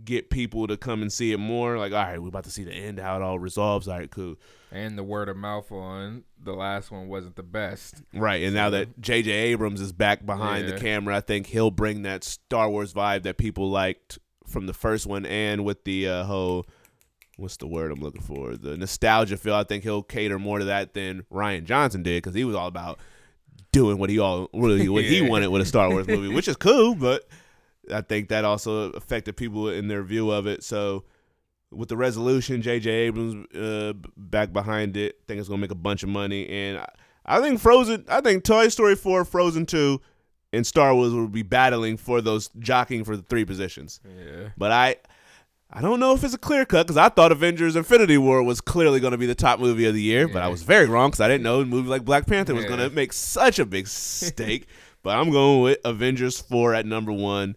get 0.05 0.29
people 0.29 0.67
to 0.67 0.77
come 0.77 1.03
and 1.03 1.13
see 1.13 1.33
it 1.33 1.39
more. 1.39 1.79
Like, 1.79 1.93
all 1.93 1.99
right, 2.03 2.21
we're 2.21 2.29
about 2.29 2.45
to 2.45 2.51
see 2.51 2.65
the 2.65 2.73
end, 2.73 2.99
how 2.99 3.17
it 3.17 3.23
all 3.23 3.39
resolves. 3.39 3.87
All 3.87 3.99
right, 3.99 4.11
cool. 4.11 4.37
And 4.73 4.99
the 4.99 5.05
word 5.05 5.29
of 5.29 5.37
mouth 5.37 5.71
on 5.71 6.25
the 6.43 6.53
last 6.53 6.91
one 6.91 7.07
wasn't 7.07 7.37
the 7.37 7.45
best. 7.45 8.03
Right, 8.13 8.43
and 8.43 8.55
now 8.55 8.71
that 8.71 9.01
J.J. 9.01 9.31
Abrams 9.31 9.81
is 9.81 9.93
back 9.93 10.27
behind 10.27 10.69
the 10.69 10.79
camera, 10.79 11.17
I 11.17 11.21
think 11.21 11.47
he'll 11.47 11.71
bring 11.71 12.03
that 12.03 12.25
Star 12.25 12.69
Wars 12.69 12.93
vibe 12.93 13.23
that 13.23 13.37
people 13.39 13.71
liked 13.71 14.19
from 14.49 14.67
the 14.67 14.75
first 14.75 15.07
one, 15.07 15.25
and 15.27 15.65
with 15.65 15.85
the 15.85 16.09
uh, 16.09 16.25
whole 16.25 16.67
what's 17.37 17.57
the 17.57 17.67
word 17.67 17.91
I'm 17.91 18.01
looking 18.01 18.23
for? 18.23 18.57
The 18.57 18.77
nostalgia 18.77 19.37
feel. 19.37 19.55
I 19.55 19.65
think 19.65 19.83
he'll 19.83 20.03
cater 20.03 20.39
more 20.39 20.59
to 20.61 20.65
that 20.67 20.95
than 20.95 21.25
Rian 21.33 21.65
Johnson 21.65 22.03
did 22.03 22.23
because 22.23 22.35
he 22.35 22.45
was 22.45 22.55
all 22.55 22.69
about 22.69 23.01
doing 23.75 23.99
what 23.99 24.09
he 24.09 24.19
all 24.19 24.49
really 24.55 24.89
what 24.89 25.05
he 25.05 25.21
wanted 25.29 25.49
with 25.49 25.61
a 25.61 25.67
Star 25.67 25.91
Wars 25.91 26.07
movie, 26.07 26.33
which 26.33 26.49
is 26.49 26.57
cool, 26.57 26.95
but 26.95 27.29
I 27.93 28.01
think 28.01 28.29
that 28.29 28.45
also 28.45 28.91
affected 28.93 29.37
people 29.37 29.69
in 29.69 29.89
their 29.89 30.03
view 30.03 30.31
of 30.31 30.47
it. 30.47 30.63
So 30.63 31.05
with 31.71 31.89
the 31.89 31.97
resolution, 31.97 32.63
J.J. 32.63 32.91
Abrams 32.91 33.47
uh, 33.55 33.93
back 34.17 34.53
behind 34.53 34.97
it, 34.97 35.17
I 35.21 35.23
think 35.27 35.41
it's 35.41 35.49
gonna 35.49 35.61
make 35.61 35.73
a 35.73 35.77
bunch 35.77 36.03
of 36.03 36.09
money, 36.09 36.49
and 36.49 36.79
I, 36.79 36.89
I 37.27 37.41
think 37.41 37.61
Frozen, 37.61 38.05
I 38.09 38.21
think 38.21 38.45
Toy 38.45 38.69
Story 38.69 38.97
four, 38.97 39.25
Frozen 39.25 39.67
two, 39.67 40.01
and 40.53 40.67
Star 40.67 40.95
Wars 40.95 41.13
will 41.13 41.29
be 41.29 41.43
battling 41.43 41.97
for 41.97 42.21
those 42.21 42.49
jockeying 42.59 43.05
for 43.05 43.17
the 43.17 43.23
three 43.23 43.45
positions. 43.45 44.01
Yeah. 44.05 44.51
But 44.57 44.73
I, 44.73 44.97
I 45.71 45.81
don't 45.81 45.99
know 45.99 46.15
if 46.15 46.23
it's 46.23 46.35
a 46.35 46.39
clear 46.39 46.65
cut 46.65 46.87
because 46.87 46.97
I 46.97 47.09
thought 47.09 47.33
Avengers: 47.33 47.75
Infinity 47.75 48.19
War 48.19 48.43
was 48.43 48.61
clearly 48.61 49.01
going 49.01 49.11
to 49.13 49.19
be 49.19 49.27
the 49.27 49.35
top 49.35 49.59
movie 49.59 49.87
of 49.87 49.95
the 49.95 50.03
year, 50.03 50.29
but 50.29 50.43
I 50.43 50.49
was 50.49 50.63
very 50.63 50.87
wrong 50.87 51.11
because 51.11 51.21
I 51.21 51.29
didn't 51.29 51.43
know 51.43 51.61
a 51.61 51.65
movie 51.65 51.89
like 51.89 52.05
Black 52.05 52.27
Panther 52.27 52.55
was 52.55 52.65
going 52.65 52.79
to 52.79 52.91
make 52.91 53.13
such 53.13 53.59
a 53.59 53.67
big 53.67 53.89
stake. 53.89 54.67
but 55.03 55.17
I'm 55.17 55.31
going 55.31 55.63
with 55.63 55.79
Avengers 55.85 56.41
four 56.41 56.75
at 56.75 56.87
number 56.87 57.13
one 57.13 57.57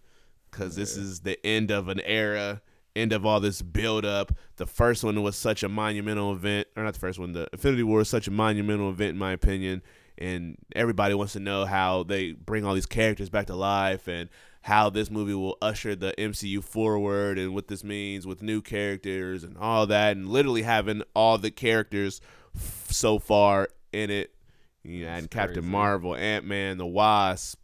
because 0.49 0.75
this 0.75 0.97
is 0.97 1.19
the 1.19 1.43
end 1.45 1.69
of 1.69 1.87
an 1.89 1.99
era, 2.01 2.61
end 2.95 3.13
of 3.13 3.25
all 3.25 3.39
this 3.39 3.61
build 3.61 4.03
up. 4.05 4.31
The 4.55 4.65
first 4.65 5.03
one 5.03 5.21
was 5.21 5.35
such 5.35 5.61
a 5.61 5.69
monumental 5.69 6.33
event, 6.33 6.67
or 6.75 6.83
not 6.83 6.95
the 6.95 6.99
first 6.99 7.19
one. 7.19 7.33
The 7.33 7.47
Infinity 7.53 7.83
War 7.83 8.01
is 8.01 8.09
such 8.09 8.27
a 8.27 8.31
monumental 8.31 8.89
event 8.89 9.11
in 9.11 9.17
my 9.17 9.31
opinion, 9.31 9.83
and 10.17 10.57
everybody 10.75 11.13
wants 11.13 11.33
to 11.33 11.39
know 11.39 11.65
how 11.65 12.01
they 12.03 12.31
bring 12.31 12.65
all 12.65 12.73
these 12.73 12.87
characters 12.87 13.29
back 13.29 13.45
to 13.47 13.55
life 13.55 14.07
and 14.07 14.29
how 14.67 14.89
this 14.89 15.09
movie 15.09 15.33
will 15.33 15.57
usher 15.61 15.95
the 15.95 16.13
MCU 16.17 16.61
forward 16.61 17.39
and 17.39 17.55
what 17.55 17.69
this 17.69 17.85
means 17.85 18.27
with 18.27 18.41
new 18.41 18.61
characters 18.61 19.45
and 19.45 19.57
all 19.57 19.87
that, 19.87 20.17
and 20.17 20.27
literally 20.27 20.63
having 20.63 21.01
all 21.15 21.37
the 21.37 21.49
characters 21.49 22.19
f- 22.53 22.87
so 22.89 23.17
far 23.17 23.69
in 23.93 24.11
it. 24.11 24.35
You 24.83 25.05
know, 25.05 25.11
and 25.11 25.31
Captain. 25.31 25.65
Marvel, 25.65 26.17
Ant 26.17 26.43
Man, 26.43 26.77
the 26.77 26.85
Wasp, 26.85 27.57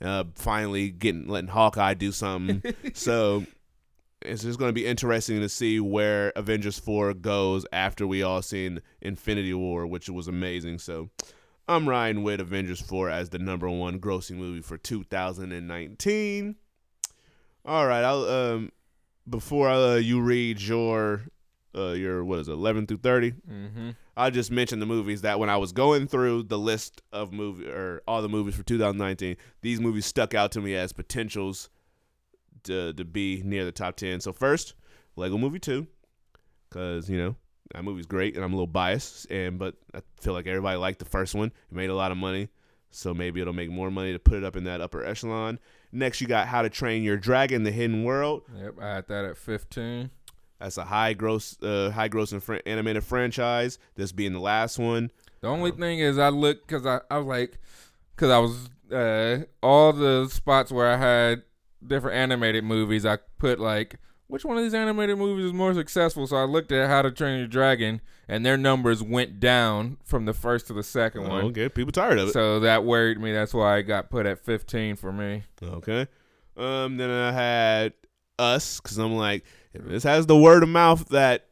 uh, 0.00 0.24
finally 0.34 0.88
getting 0.88 1.28
letting 1.28 1.50
Hawkeye 1.50 1.92
do 1.92 2.10
something. 2.10 2.62
so 2.94 3.44
it's 4.22 4.42
just 4.42 4.58
going 4.58 4.70
to 4.70 4.74
be 4.74 4.86
interesting 4.86 5.40
to 5.40 5.50
see 5.50 5.78
where 5.78 6.32
Avengers 6.36 6.78
4 6.78 7.12
goes 7.12 7.66
after 7.70 8.06
we 8.06 8.22
all 8.22 8.40
seen 8.40 8.80
Infinity 9.02 9.52
War, 9.52 9.86
which 9.86 10.08
was 10.08 10.26
amazing. 10.26 10.78
So 10.78 11.10
I'm 11.68 11.88
riding 11.88 12.22
with 12.22 12.40
Avengers 12.40 12.80
4 12.80 13.10
as 13.10 13.30
the 13.30 13.38
number 13.38 13.68
one 13.68 13.98
grossing 13.98 14.36
movie 14.36 14.60
for 14.60 14.76
2019. 14.78 16.56
All 17.64 17.86
right, 17.86 18.04
I'll 18.04 18.24
um 18.24 18.72
before 19.28 19.68
uh, 19.68 19.96
you 19.96 20.20
read 20.20 20.60
your 20.60 21.22
uh 21.74 21.90
your 21.92 22.24
what 22.24 22.38
is 22.38 22.48
it 22.48 22.52
11 22.52 22.86
through 22.86 22.98
30, 22.98 23.32
Mm-hmm. 23.32 23.90
I'll 24.16 24.30
just 24.30 24.50
mention 24.50 24.78
the 24.78 24.86
movies 24.86 25.22
that 25.22 25.38
when 25.38 25.50
I 25.50 25.58
was 25.58 25.72
going 25.72 26.06
through 26.06 26.44
the 26.44 26.58
list 26.58 27.02
of 27.12 27.32
movie 27.32 27.66
or 27.66 28.00
all 28.08 28.22
the 28.22 28.28
movies 28.30 28.54
for 28.54 28.62
2019, 28.62 29.36
these 29.60 29.78
movies 29.78 30.06
stuck 30.06 30.32
out 30.32 30.52
to 30.52 30.60
me 30.60 30.74
as 30.74 30.92
potentials 30.92 31.68
to 32.62 32.92
to 32.94 33.04
be 33.04 33.42
near 33.44 33.64
the 33.64 33.72
top 33.72 33.96
10. 33.96 34.20
So 34.20 34.32
first, 34.32 34.74
Lego 35.16 35.36
Movie 35.36 35.58
2 35.58 35.86
cuz 36.70 37.10
you 37.10 37.18
know, 37.18 37.36
that 37.74 37.84
movie's 37.84 38.06
great 38.06 38.36
and 38.36 38.44
I'm 38.44 38.52
a 38.52 38.56
little 38.56 38.66
biased 38.66 39.30
and 39.30 39.58
but 39.58 39.74
I 39.94 40.00
feel 40.20 40.32
like 40.32 40.46
everybody 40.46 40.76
liked 40.76 40.98
the 40.98 41.04
first 41.04 41.34
one. 41.34 41.48
It 41.48 41.74
made 41.74 41.90
a 41.90 41.94
lot 41.94 42.12
of 42.12 42.18
money. 42.18 42.48
So 42.90 43.12
maybe 43.12 43.40
it'll 43.40 43.52
make 43.52 43.70
more 43.70 43.90
money 43.90 44.12
to 44.12 44.18
put 44.18 44.38
it 44.38 44.44
up 44.44 44.56
in 44.56 44.64
that 44.64 44.80
upper 44.80 45.04
echelon. 45.04 45.58
Next, 45.92 46.20
you 46.20 46.26
got 46.26 46.48
How 46.48 46.62
to 46.62 46.70
Train 46.70 47.02
Your 47.02 47.18
Dragon: 47.18 47.62
The 47.62 47.70
Hidden 47.70 48.04
World. 48.04 48.42
Yep, 48.56 48.74
I 48.80 48.94
had 48.94 49.08
that 49.08 49.24
at 49.26 49.36
15. 49.36 50.10
That's 50.58 50.78
a 50.78 50.84
high 50.84 51.12
gross, 51.12 51.60
uh, 51.62 51.90
high 51.90 52.08
grossing 52.08 52.40
fr- 52.40 52.56
animated 52.64 53.04
franchise. 53.04 53.78
This 53.96 54.12
being 54.12 54.32
the 54.32 54.40
last 54.40 54.78
one. 54.78 55.10
The 55.42 55.48
only 55.48 55.72
thing 55.72 55.98
is, 55.98 56.16
I 56.16 56.30
looked 56.30 56.66
because 56.66 56.86
I, 56.86 57.00
I 57.10 57.18
was 57.18 57.26
like, 57.26 57.58
because 58.14 58.30
I 58.30 58.38
was 58.38 58.70
uh, 58.90 59.44
all 59.62 59.92
the 59.92 60.28
spots 60.30 60.72
where 60.72 60.90
I 60.90 60.96
had 60.96 61.42
different 61.86 62.16
animated 62.16 62.64
movies. 62.64 63.04
I 63.04 63.18
put 63.38 63.60
like, 63.60 63.96
which 64.28 64.44
one 64.44 64.56
of 64.56 64.62
these 64.62 64.74
animated 64.74 65.18
movies 65.18 65.46
is 65.46 65.52
more 65.52 65.72
successful? 65.74 66.26
So 66.26 66.36
I 66.36 66.44
looked 66.44 66.72
at 66.72 66.88
How 66.88 67.02
to 67.02 67.10
Train 67.10 67.38
Your 67.38 67.46
Dragon, 67.46 68.00
and 68.28 68.44
their 68.44 68.56
numbers 68.56 69.02
went 69.02 69.38
down 69.40 69.98
from 70.04 70.24
the 70.24 70.32
first 70.34 70.66
to 70.68 70.72
the 70.72 70.82
second 70.82 71.26
Oh, 71.26 71.28
one. 71.28 71.44
okay, 71.46 71.68
people 71.68 71.92
tired 71.92 72.18
of 72.18 72.28
it. 72.28 72.32
So 72.32 72.60
that 72.60 72.84
worried 72.84 73.20
me. 73.20 73.32
That's 73.32 73.54
why 73.54 73.76
I 73.76 73.82
got 73.82 74.10
put 74.10 74.26
at 74.26 74.38
15 74.44 74.96
for 74.96 75.12
me. 75.12 75.44
Okay. 75.62 76.06
Um. 76.56 76.96
Then 76.96 77.10
I 77.10 77.32
had 77.32 77.92
Us 78.38 78.80
because 78.80 78.98
I'm 78.98 79.14
like, 79.16 79.44
if 79.74 79.84
this 79.84 80.02
has 80.04 80.26
the 80.26 80.36
word 80.36 80.62
of 80.62 80.68
mouth 80.68 81.08
that 81.10 81.46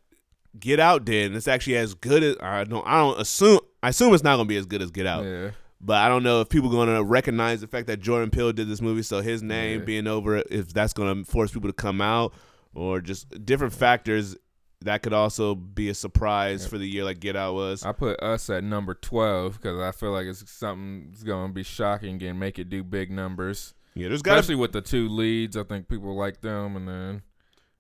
Get 0.58 0.80
Out 0.80 1.04
did, 1.04 1.26
and 1.26 1.36
it's 1.36 1.48
actually 1.48 1.76
as 1.76 1.94
good 1.94 2.22
as 2.22 2.36
I 2.40 2.64
don't. 2.64 2.86
I 2.86 2.98
don't 2.98 3.20
assume. 3.20 3.60
I 3.82 3.90
assume 3.90 4.14
it's 4.14 4.24
not 4.24 4.36
gonna 4.36 4.48
be 4.48 4.56
as 4.56 4.66
good 4.66 4.80
as 4.82 4.90
Get 4.90 5.06
Out. 5.06 5.24
Yeah. 5.24 5.50
But 5.80 5.96
I 5.98 6.08
don't 6.08 6.22
know 6.22 6.40
if 6.40 6.48
people 6.48 6.70
are 6.70 6.86
gonna 6.86 7.02
recognize 7.04 7.60
the 7.60 7.66
fact 7.66 7.86
that 7.88 8.00
Jordan 8.00 8.30
Peele 8.30 8.52
did 8.52 8.68
this 8.68 8.80
movie, 8.80 9.02
so 9.02 9.20
his 9.20 9.42
name 9.42 9.80
Yeah. 9.80 9.84
being 9.84 10.06
over, 10.06 10.36
it, 10.36 10.46
if 10.50 10.72
that's 10.72 10.92
gonna 10.94 11.24
force 11.24 11.50
people 11.52 11.68
to 11.68 11.74
come 11.74 12.00
out, 12.00 12.32
or 12.74 13.00
just 13.00 13.44
different 13.44 13.72
factors 13.72 14.36
that 14.82 15.02
could 15.02 15.12
also 15.14 15.54
be 15.54 15.88
a 15.88 15.94
surprise 15.94 16.62
Yep. 16.62 16.70
for 16.70 16.78
the 16.78 16.86
year, 16.86 17.04
like 17.04 17.18
Get 17.20 17.36
Out 17.36 17.54
was. 17.54 17.84
I 17.84 17.92
put 17.92 18.20
us 18.22 18.50
at 18.50 18.62
number 18.64 18.92
12 18.94 19.54
because 19.54 19.80
I 19.80 19.92
feel 19.92 20.10
like 20.12 20.26
it's 20.26 20.50
something 20.50 21.06
that's 21.10 21.22
going 21.22 21.48
to 21.48 21.54
be 21.54 21.62
shocking 21.62 22.22
and 22.22 22.38
make 22.38 22.58
it 22.58 22.68
do 22.68 22.84
big 22.84 23.10
numbers. 23.10 23.72
Yeah, 23.94 24.08
there's 24.08 24.20
got 24.22 24.38
Especially 24.38 24.56
with 24.56 24.72
the 24.72 24.82
two 24.82 25.08
leads. 25.08 25.56
I 25.56 25.62
think 25.62 25.88
people 25.88 26.14
like 26.16 26.40
them. 26.42 26.76
And 26.76 26.86
then 26.88 27.22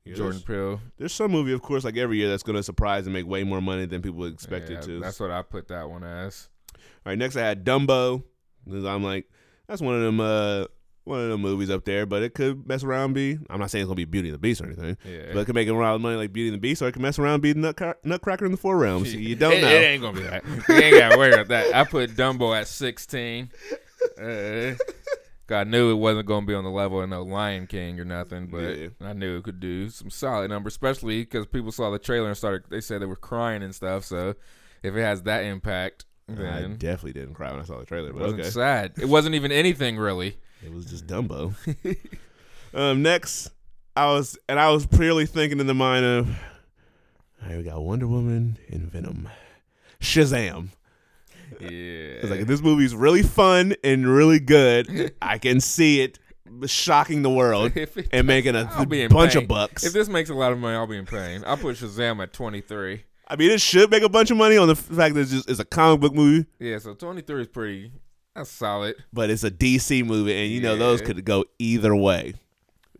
yeah, 0.04 0.14
Jordan 0.14 0.40
Peele. 0.46 0.80
there's 0.96 1.12
some 1.12 1.30
movie, 1.30 1.52
of 1.52 1.60
course, 1.60 1.84
like 1.84 1.96
every 1.98 2.16
year 2.18 2.28
that's 2.28 2.42
gonna 2.44 2.62
surprise 2.62 3.04
and 3.06 3.12
make 3.12 3.26
way 3.26 3.42
more 3.44 3.60
money 3.60 3.84
than 3.84 4.00
people 4.00 4.24
expected 4.24 4.76
Yeah, 4.76 4.80
to. 4.82 5.00
That's 5.00 5.20
what 5.20 5.30
I 5.30 5.42
put 5.42 5.68
that 5.68 5.90
one 5.90 6.04
as. 6.04 6.48
All 6.72 6.80
right, 7.10 7.18
next 7.18 7.36
I 7.36 7.40
had 7.40 7.64
Dumbo. 7.66 8.22
I'm 8.70 9.02
like, 9.04 9.28
that's 9.66 9.82
one 9.82 9.94
of 9.94 10.00
them, 10.02 10.20
uh, 10.20 10.66
one 11.04 11.20
of 11.20 11.28
the 11.28 11.38
movies 11.38 11.70
up 11.70 11.84
there, 11.84 12.06
but 12.06 12.22
it 12.22 12.34
could 12.34 12.66
mess 12.66 12.82
around 12.82 13.04
and 13.04 13.14
be. 13.14 13.38
I'm 13.50 13.60
not 13.60 13.70
saying 13.70 13.82
it's 13.82 13.88
gonna 13.88 13.96
be 13.96 14.04
Beauty 14.06 14.28
and 14.28 14.34
the 14.34 14.38
Beast 14.38 14.60
or 14.60 14.66
anything, 14.66 14.96
Yeah. 15.04 15.32
but 15.34 15.40
it 15.40 15.44
could 15.44 15.54
make 15.54 15.68
a 15.68 15.72
lot 15.74 15.94
of 15.94 16.00
money 16.00 16.16
like 16.16 16.32
Beauty 16.32 16.48
and 16.48 16.54
the 16.56 16.60
Beast, 16.60 16.80
or 16.82 16.88
it 16.88 16.92
could 16.92 17.02
mess 17.02 17.18
around 17.18 17.34
and 17.34 17.42
be 17.42 17.54
Nutcra- 17.54 17.96
Nutcracker 18.04 18.44
in 18.46 18.50
the 18.52 18.56
Four 18.56 18.78
Realms. 18.78 19.14
You 19.14 19.36
don't 19.36 19.52
it, 19.52 19.60
know. 19.62 19.68
It 19.68 19.82
ain't 19.82 20.02
gonna 20.02 20.16
be 20.18 20.24
that. 20.26 20.44
You 20.68 20.74
ain't 20.74 20.96
gotta 20.98 21.18
worry 21.18 21.32
about 21.34 21.48
that. 21.48 21.74
I 21.74 21.84
put 21.84 22.10
Dumbo 22.16 22.58
at 22.58 22.66
16. 22.68 23.50
Uh, 24.20 24.74
I 25.50 25.64
knew 25.64 25.90
it 25.90 25.96
wasn't 25.96 26.26
gonna 26.26 26.46
be 26.46 26.54
on 26.54 26.64
the 26.64 26.70
level 26.70 27.02
of 27.02 27.08
no 27.10 27.22
Lion 27.22 27.66
King 27.66 28.00
or 28.00 28.04
nothing, 28.04 28.46
but 28.46 28.78
Yeah. 28.78 28.88
I 29.02 29.12
knew 29.12 29.36
it 29.36 29.44
could 29.44 29.60
do 29.60 29.90
some 29.90 30.08
solid 30.10 30.48
numbers, 30.50 30.72
especially 30.72 31.20
because 31.22 31.46
people 31.46 31.70
saw 31.70 31.90
the 31.90 31.98
trailer 31.98 32.28
and 32.28 32.36
started. 32.36 32.64
They 32.70 32.80
said 32.80 33.02
they 33.02 33.06
were 33.06 33.14
crying 33.16 33.62
and 33.62 33.74
stuff. 33.74 34.04
So 34.04 34.34
if 34.82 34.94
it 34.96 35.02
has 35.02 35.22
that 35.24 35.44
impact, 35.44 36.06
then 36.28 36.46
I 36.46 36.62
definitely 36.76 37.12
didn't 37.12 37.34
cry 37.34 37.50
when 37.50 37.60
I 37.60 37.64
saw 37.64 37.78
the 37.78 37.84
trailer, 37.84 38.10
But 38.12 38.20
it 38.20 38.22
wasn't 38.22 38.40
okay, 38.40 38.50
sad. 38.50 38.92
It 38.98 39.08
wasn't 39.08 39.34
even 39.34 39.52
anything 39.52 39.98
really. 39.98 40.38
It 40.64 40.72
was 40.72 40.86
just 40.86 41.06
Dumbo. 41.06 41.54
um, 42.74 43.02
next, 43.02 43.50
I 43.96 44.06
was 44.06 44.38
and 44.48 44.58
I 44.58 44.70
was 44.70 44.86
purely 44.86 45.26
thinking 45.26 45.60
in 45.60 45.66
the 45.66 45.74
mind 45.74 46.04
of, 46.04 46.28
all 47.42 47.48
right, 47.48 47.56
we 47.58 47.62
got 47.62 47.82
Wonder 47.82 48.06
Woman 48.06 48.58
and 48.70 48.90
Venom, 48.90 49.28
Shazam. 50.00 50.68
Yeah. 51.60 51.68
It's 51.68 52.30
like 52.30 52.40
if 52.40 52.46
this 52.48 52.62
movie's 52.62 52.94
really 52.94 53.22
fun 53.22 53.74
and 53.84 54.08
really 54.08 54.40
good, 54.40 55.14
I 55.22 55.38
can 55.38 55.60
see 55.60 56.00
it 56.00 56.18
shocking 56.66 57.22
the 57.22 57.30
world 57.30 57.72
and 58.12 58.26
making 58.26 58.54
a 58.54 58.60
in 58.90 59.08
bunch 59.08 59.34
pain. 59.34 59.42
of 59.42 59.48
bucks. 59.48 59.84
If 59.84 59.92
this 59.92 60.08
makes 60.08 60.30
a 60.30 60.34
lot 60.34 60.52
of 60.52 60.58
money, 60.58 60.76
I'll 60.76 60.86
be 60.86 60.96
in 60.96 61.06
pain. 61.06 61.42
I'll 61.46 61.56
put 61.56 61.76
Shazam 61.76 62.22
at 62.22 62.32
23. 62.32 63.04
I 63.26 63.36
mean, 63.36 63.50
it 63.50 63.60
should 63.60 63.90
make 63.90 64.02
a 64.02 64.08
bunch 64.08 64.30
of 64.30 64.36
money 64.36 64.56
on 64.56 64.68
the 64.68 64.76
fact 64.76 65.14
that 65.14 65.22
it's 65.22 65.30
just 65.30 65.48
it's 65.48 65.60
a 65.60 65.64
comic 65.64 66.00
book 66.00 66.14
movie, 66.14 66.46
Yeah, 66.58 66.78
so 66.78 66.94
23 66.94 67.42
is 67.42 67.48
pretty. 67.48 67.92
That's 68.34 68.50
solid. 68.50 68.96
but 69.12 69.30
it's 69.30 69.44
a 69.44 69.50
DC 69.50 70.04
movie, 70.04 70.34
and 70.42 70.50
you 70.52 70.60
know 70.60 70.76
those 70.76 71.00
could 71.00 71.24
go 71.24 71.44
either 71.58 71.94
way. 71.94 72.34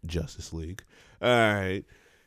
Justice 0.07 0.53
League. 0.53 0.83
All 1.23 1.29
right. 1.29 1.85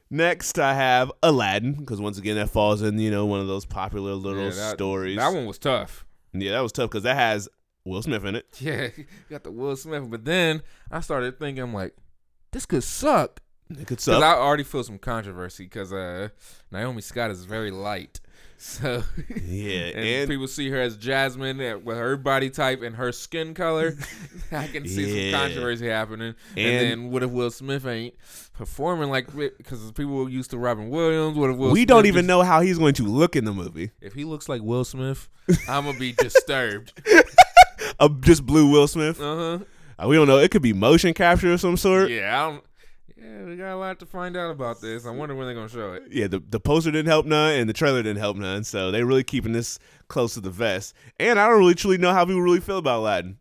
Next, 0.10 0.58
I 0.58 0.74
have 0.74 1.12
Aladdin 1.22 1.74
because 1.74 2.00
once 2.02 2.18
again 2.18 2.36
that 2.38 2.50
falls 2.50 2.82
in 2.82 2.98
you 3.00 3.12
know 3.12 3.26
one 3.26 3.40
of 3.40 3.48
those 3.48 3.66
popular 3.66 4.14
little 4.14 4.44
Yeah, 4.46 4.50
that- 4.52 4.74
stories. 4.76 5.18
That 5.18 5.34
one 5.34 5.46
was 5.46 5.58
tough. 5.58 6.06
yeah, 6.34 6.52
that 6.52 6.62
was 6.62 6.72
tough 6.72 6.90
because 6.90 7.04
that 7.04 7.16
has 7.16 7.48
Will 7.86 8.02
Smith 8.02 8.26
in 8.26 8.36
it. 8.36 8.46
Yeah, 8.60 8.90
you 8.96 9.06
got 9.30 9.44
the 9.44 9.52
Will 9.52 9.76
Smith, 9.76 10.10
but 10.10 10.26
then 10.26 10.62
I 10.92 11.00
started 11.02 11.40
thinking, 11.40 11.64
I'm 11.64 11.74
like, 11.74 11.96
this 12.52 12.66
could 12.66 12.84
suck. 12.84 13.42
It 13.70 13.74
could 13.80 13.88
Because 13.88 14.04
suck. 14.06 14.24
I 14.24 14.34
already 14.34 14.64
feel 14.64 14.84
some 14.84 14.98
controversy 14.98 15.66
because 15.66 15.92
uh, 15.92 16.30
Naomi 16.72 17.02
Scott 17.02 17.32
is 17.32 17.44
very 17.44 17.70
light. 17.72 18.20
So, 18.60 19.04
yeah, 19.46 19.88
and, 19.94 20.00
and 20.06 20.30
people 20.30 20.48
see 20.48 20.70
her 20.70 20.80
as 20.82 20.98
Jasmine 20.98 21.62
uh, 21.62 21.78
with 21.78 21.96
her 21.98 22.18
body 22.18 22.50
type 22.50 22.82
and 22.82 22.96
her 22.96 23.12
skin 23.12 23.54
color. 23.54 23.96
I 24.52 24.68
can 24.68 24.88
see 24.88 25.30
Yeah. 25.30 25.32
some 25.32 25.42
controversy 25.48 25.88
happening. 25.88 26.34
And, 26.56 26.66
And- 26.68 26.80
then 27.06 27.12
what 27.12 27.22
if 27.24 27.30
Will 27.30 27.52
Smith 27.52 27.86
ain't 27.86 28.16
performing 28.54 29.10
like 29.10 29.28
because 29.36 29.92
people 29.92 30.16
were 30.16 30.30
used 30.30 30.50
to 30.52 30.58
Robin 30.58 30.90
Williams? 30.90 31.38
What 31.38 31.52
if 31.52 31.58
Will 31.58 31.70
we 31.72 31.82
Smith 31.82 31.88
don't 31.88 32.06
even 32.08 32.22
just- 32.22 32.28
know 32.28 32.42
how 32.42 32.62
he's 32.62 32.80
going 32.80 32.96
to 32.96 33.04
look 33.04 33.36
in 33.36 33.46
the 33.46 33.54
movie. 33.54 33.92
if 34.02 34.14
he 34.14 34.24
looks 34.24 34.50
like 34.50 34.62
Will 34.64 34.84
Smith? 34.86 35.30
I'm 35.70 35.86
gonna 35.86 35.98
be 36.00 36.14
disturbed. 36.14 36.94
Uh, 38.00 38.10
just 38.20 38.46
blue 38.46 38.70
Will 38.70 38.88
Smith. 38.88 39.20
Uh 39.20 39.36
huh. 39.36 39.60
Uh, 40.04 40.08
we 40.08 40.16
don't 40.16 40.28
know. 40.28 40.38
It 40.38 40.52
could 40.52 40.62
be 40.62 40.72
motion 40.74 41.16
capture 41.16 41.54
of 41.54 41.60
some 41.62 41.78
sort. 41.78 42.12
Yeah, 42.12 42.36
I 42.46 42.52
don't. 42.52 42.64
Yeah, 43.20 43.44
we 43.46 43.56
got 43.56 43.74
a 43.74 43.78
lot 43.78 44.00
to 44.00 44.06
find 44.06 44.38
out 44.38 44.52
about 44.52 44.80
this. 44.82 45.06
I 45.06 45.10
wonder 45.12 45.34
when 45.36 45.48
they're 45.48 45.56
gonna 45.56 45.70
show 45.70 45.94
it. 45.94 46.04
Yeah, 46.12 46.28
the, 46.28 46.40
the 46.40 46.60
poster 46.60 46.92
didn't 46.92 47.08
help 47.08 47.26
none, 47.26 47.54
and 47.56 47.68
the 47.70 47.74
trailer 47.74 48.04
didn't 48.04 48.20
help 48.20 48.38
none. 48.38 48.64
So 48.64 48.92
they're 48.92 49.06
really 49.06 49.24
keeping 49.24 49.54
this 49.54 49.80
close 50.08 50.36
to 50.36 50.42
the 50.42 50.52
vest. 50.52 50.94
And 51.20 51.40
I 51.40 51.48
don't 51.48 51.58
really 51.58 51.74
truly 51.76 51.98
know 51.98 52.14
how 52.14 52.26
people 52.26 52.42
really 52.42 52.60
feel 52.60 52.78
about 52.78 53.00
Aladdin. 53.00 53.38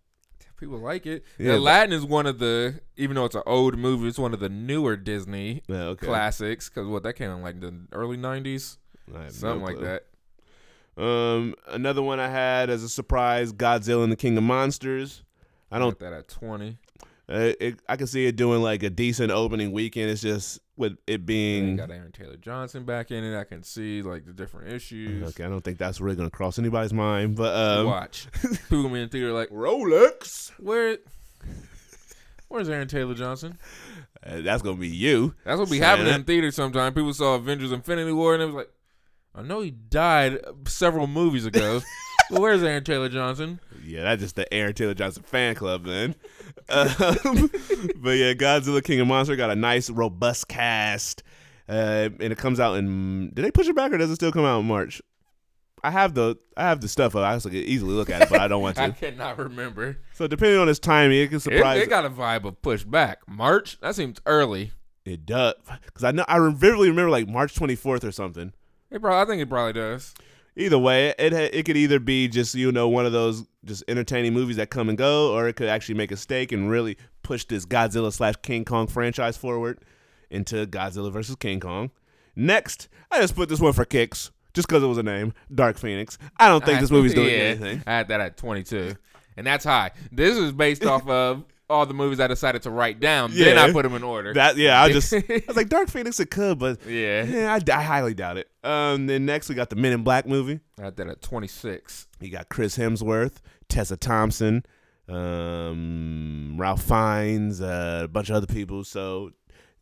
People 0.59 0.79
like 0.79 1.05
it. 1.05 1.23
Yeah, 1.39 1.53
but- 1.53 1.59
Aladdin 1.59 1.93
is 1.93 2.05
one 2.07 2.25
of 2.27 2.39
the, 2.39 2.81
even 2.97 3.17
though 3.17 3.27
it's 3.27 3.35
an 3.35 3.43
old 3.45 3.77
movie, 3.77 4.09
it's 4.09 4.19
one 4.19 4.33
of 4.33 4.41
the 4.41 4.49
newer 4.49 4.97
Disney 4.97 5.63
Yeah, 5.69 5.83
okay. 5.89 6.07
classics. 6.07 6.71
Because 6.71 6.87
what 6.89 7.03
that 7.03 7.13
came 7.13 7.31
in 7.31 7.43
like 7.43 7.61
the 7.61 7.75
early 7.93 8.17
'90s, 8.17 8.79
I 9.15 9.25
have 9.25 9.33
something 9.33 9.59
no 9.61 9.65
like 9.67 9.77
clue. 9.77 9.85
that. 9.85 10.05
Um, 10.99 11.55
another 11.69 12.03
one 12.03 12.19
I 12.21 12.29
had 12.29 12.71
as 12.71 12.83
a 12.83 12.89
surprise: 12.89 13.53
Godzilla 13.53 14.03
and 14.03 14.11
the 14.11 14.17
King 14.17 14.39
of 14.39 14.45
Monsters. 14.45 15.23
I 15.71 15.79
don't. 15.79 15.99
That 15.99 16.15
at 16.15 16.29
20. 16.29 16.79
It, 17.29 17.81
I 17.89 17.97
can 17.97 18.07
see 18.07 18.27
it 18.27 18.37
doing 18.37 18.63
like 18.63 18.83
a 18.85 18.91
decent 18.91 19.33
opening 19.33 19.73
weekend. 19.73 20.11
It's 20.11 20.21
just 20.23 20.61
with 20.77 20.93
it 21.09 21.13
You 21.13 21.19
being. 21.19 21.77
got 21.77 21.91
Aaron 21.91 22.13
Taylor 22.13 22.37
Johnson 22.37 22.85
back 22.85 23.11
in 23.11 23.25
it. 23.25 23.37
I 23.37 23.43
can 23.45 23.65
see 23.65 24.03
like 24.03 24.25
the 24.27 24.33
different 24.33 24.73
issues. 24.73 25.29
Okay, 25.31 25.43
I 25.45 25.49
don't 25.49 25.63
think 25.63 25.79
that's 25.79 26.01
really 26.01 26.17
gonna 26.17 26.31
cross 26.31 26.59
anybody's 26.59 26.93
mind, 26.93 27.35
but 27.35 27.55
um, 27.57 27.87
Watch. 27.87 28.29
People 28.43 28.83
gonna 28.85 28.95
be 28.95 29.03
in 29.03 29.09
theater 29.09 29.33
like, 29.33 29.49
Rolex. 29.51 30.51
where? 30.61 30.99
Where's 32.49 32.69
Aaron 32.69 32.87
Taylor 32.87 33.15
Johnson? 33.15 33.59
Uh, 34.25 34.41
that's 34.43 34.63
gonna 34.63 34.77
be 34.77 34.89
you. 34.89 35.35
That's 35.45 35.59
what 35.59 35.69
be 35.71 35.79
happening 35.81 36.15
in 36.15 36.23
theater 36.25 36.51
sometime. 36.53 36.95
People 36.95 37.13
saw 37.13 37.35
Avengers 37.35 37.73
Infinity 37.73 38.13
War 38.13 38.35
and 38.35 38.43
it 38.43 38.47
was 38.47 38.55
like, 38.55 38.71
I 39.35 39.43
know 39.43 39.61
he 39.63 39.73
died 39.73 40.39
several 40.69 41.07
movies 41.09 41.45
ago. 41.45 41.81
but 42.31 42.41
where's 42.41 42.63
Aaron 42.63 42.85
Taylor 42.85 43.09
Johnson? 43.09 43.59
Yeah, 43.85 44.03
that's 44.03 44.21
just 44.21 44.35
the 44.35 44.53
Aaron 44.53 44.75
Taylor 44.75 44.95
Johnson 44.95 45.23
fan 45.23 45.55
club 45.55 45.85
then. 45.85 46.17
Um, 46.69 47.51
but 47.97 48.11
yeah, 48.17 48.33
Godzilla 48.35 48.83
King 48.83 49.01
of 49.01 49.07
Monster 49.07 49.37
got 49.37 49.51
a 49.51 49.57
nice 49.57 49.91
robust 49.91 50.49
cast, 50.49 51.23
uh, 51.69 52.11
and 52.21 52.33
it 52.33 52.39
comes 52.39 52.61
out 52.61 52.77
in. 52.77 53.31
Did 53.35 53.45
they 53.45 53.51
push 53.51 53.69
it 53.69 53.77
back 53.77 53.93
or 53.93 53.99
does 53.99 54.11
it 54.11 54.17
still 54.17 54.33
come 54.33 54.45
out 54.45 54.61
in 54.61 54.67
March? 54.67 55.01
I 55.83 55.91
have 55.91 56.15
the 56.15 56.37
I 56.57 56.65
have 56.65 56.81
the 56.81 56.89
stuff. 56.89 57.15
I 57.15 57.39
could 57.39 57.55
easily 57.55 57.95
look 57.95 58.11
at 58.11 58.23
it, 58.23 58.29
but 58.29 58.41
I 58.41 58.49
don't 58.49 58.63
want 58.63 58.77
to. 58.77 58.83
I 58.83 58.91
cannot 58.91 59.39
remember. 59.39 59.99
So 60.15 60.27
depending 60.27 60.59
on 60.59 60.69
its 60.69 60.79
timing, 60.79 61.19
it 61.19 61.31
can 61.31 61.41
surprise. 61.41 61.81
it 61.81 61.89
got 61.89 62.05
a 62.05 62.11
vibe 62.11 62.45
of 62.45 62.61
push 62.63 62.83
back. 62.83 63.21
March? 63.29 63.79
That 63.81 63.95
seems 63.95 64.21
early. 64.27 64.73
It 65.05 65.25
does 65.25 65.55
because 65.85 66.03
I 66.03 66.11
know 66.11 66.25
I 66.27 66.39
vividly 66.53 66.89
remember 66.89 67.11
like 67.11 67.29
March 67.29 67.55
twenty 67.55 67.77
fourth 67.77 68.03
or 68.03 68.11
something. 68.11 68.53
It 68.91 69.01
probably, 69.01 69.21
I 69.21 69.25
think 69.27 69.43
it 69.43 69.49
probably 69.49 69.75
does. 69.75 70.15
Either 70.57 70.79
way, 70.79 71.15
it 71.19 71.33
it 71.33 71.67
could 71.67 71.77
either 71.77 72.01
be 72.01 72.29
just 72.29 72.55
you 72.55 72.73
know 72.73 72.89
one 72.89 73.05
of 73.05 73.13
those 73.13 73.45
just 73.65 73.85
entertaining 73.89 74.33
movies 74.33 74.57
that 74.57 74.71
come 74.71 74.89
and 74.89 74.97
go, 74.97 75.35
or 75.35 75.49
it 75.49 75.55
could 75.55 75.69
actually 75.69 75.95
make 75.95 76.11
a 76.11 76.17
stake 76.17 76.51
and 76.51 76.71
really 76.71 76.97
push 77.23 77.45
this 77.45 77.67
Godzilla 77.67 78.13
slash 78.13 78.37
King 78.43 78.65
Kong 78.65 78.87
franchise 78.87 79.37
forward 79.37 79.81
into 80.31 80.67
Godzilla 80.67 81.13
versus 81.13 81.37
King 81.37 81.61
Kong. 81.61 81.91
Next, 82.35 82.89
I 83.11 83.21
just 83.21 83.35
put 83.35 83.49
this 83.49 83.61
one 83.61 83.73
for 83.73 83.85
kicks, 83.85 84.31
just 84.55 84.69
because 84.69 84.83
it 84.83 84.87
was 84.87 84.99
a 84.99 85.03
name, 85.03 85.35
Dark 85.55 85.77
Phoenix. 85.77 86.17
I 86.39 86.49
don't 86.49 86.65
think 86.65 86.81
this 86.81 86.91
movie's 86.91 87.15
doing 87.15 87.29
yeah, 87.29 87.35
anything. 87.35 87.83
I 87.87 87.93
had 87.93 88.09
that 88.09 88.21
at 88.21 88.37
22, 88.37 88.95
and 89.37 89.47
that's 89.47 89.65
high. 89.65 89.91
This 90.11 90.37
is 90.37 90.53
based 90.53 90.85
off 90.85 91.07
of 91.09 91.45
all 91.69 91.87
the 91.87 91.95
movies 91.95 92.21
I 92.21 92.27
decided 92.27 92.63
to 92.63 92.71
write 92.71 93.01
down. 93.01 93.33
Then 93.35 93.59
I 93.59 93.73
put 93.73 93.83
them 93.83 93.95
in 93.95 94.03
order. 94.03 94.33
That 94.35 94.57
yeah, 94.57 94.83
I 94.83 94.93
just 94.93 95.13
I 95.15 95.43
was 95.47 95.57
like 95.57 95.69
Dark 95.69 95.89
Phoenix 95.89 96.21
it 96.21 96.31
could, 96.31 96.59
but 96.59 96.85
yeah, 96.87 97.25
yeah, 97.25 97.55
I, 97.55 97.73
I 97.73 97.83
highly 97.83 98.15
doubt 98.15 98.37
it. 98.37 98.49
Um, 98.63 99.07
then 99.07 99.27
next 99.27 99.49
we 99.49 99.55
got 99.55 99.71
the 99.71 99.77
Men 99.77 99.93
in 99.93 100.05
Black 100.05 100.27
movie. 100.27 100.61
I 100.79 100.85
had 100.85 100.97
that 100.97 101.09
at 101.09 101.23
26. 101.23 102.07
You 102.21 102.31
got 102.31 102.49
Chris 102.49 102.77
Hemsworth, 102.79 103.37
Tessa 103.69 103.97
Thompson, 103.97 104.65
um, 105.09 106.57
Ralph 106.59 106.83
Fiennes, 106.83 107.61
uh, 107.61 108.03
a 108.05 108.09
bunch 108.09 108.31
of 108.31 108.37
other 108.37 108.47
people. 108.47 108.85
So 108.85 109.33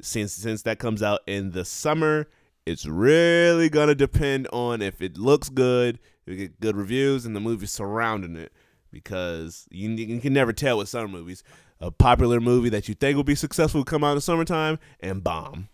since 0.01 0.33
since 0.33 0.63
that 0.63 0.79
comes 0.79 1.03
out 1.03 1.21
in 1.27 1.51
the 1.53 1.65
summer, 1.65 2.29
it's 2.67 2.87
really 2.87 3.69
gonna 3.69 3.95
depend 3.95 4.49
on 4.53 4.83
if 4.83 5.03
it 5.03 5.19
looks 5.19 5.49
good, 5.49 5.99
if 6.27 6.33
you 6.33 6.37
get 6.37 6.61
good 6.61 6.77
reviews, 6.77 7.27
and 7.27 7.37
the 7.37 7.41
movie 7.41 7.67
surrounding 7.67 8.37
it. 8.37 8.53
Because 8.91 9.67
you, 9.73 9.91
you 9.91 10.21
can 10.21 10.33
never 10.33 10.53
tell 10.53 10.79
with 10.79 10.89
summer 10.89 11.09
movies. 11.09 11.43
A 11.85 11.91
popular 11.91 12.41
movie 12.41 12.71
that 12.71 12.89
you 12.89 12.95
think 12.95 13.15
will 13.15 13.25
be 13.25 13.35
successful 13.35 13.81
will 13.81 13.85
come 13.85 14.03
out 14.03 14.13
in 14.13 14.15
the 14.15 14.23
summertime 14.23 14.79
and 15.01 15.23
bomb. 15.23 15.69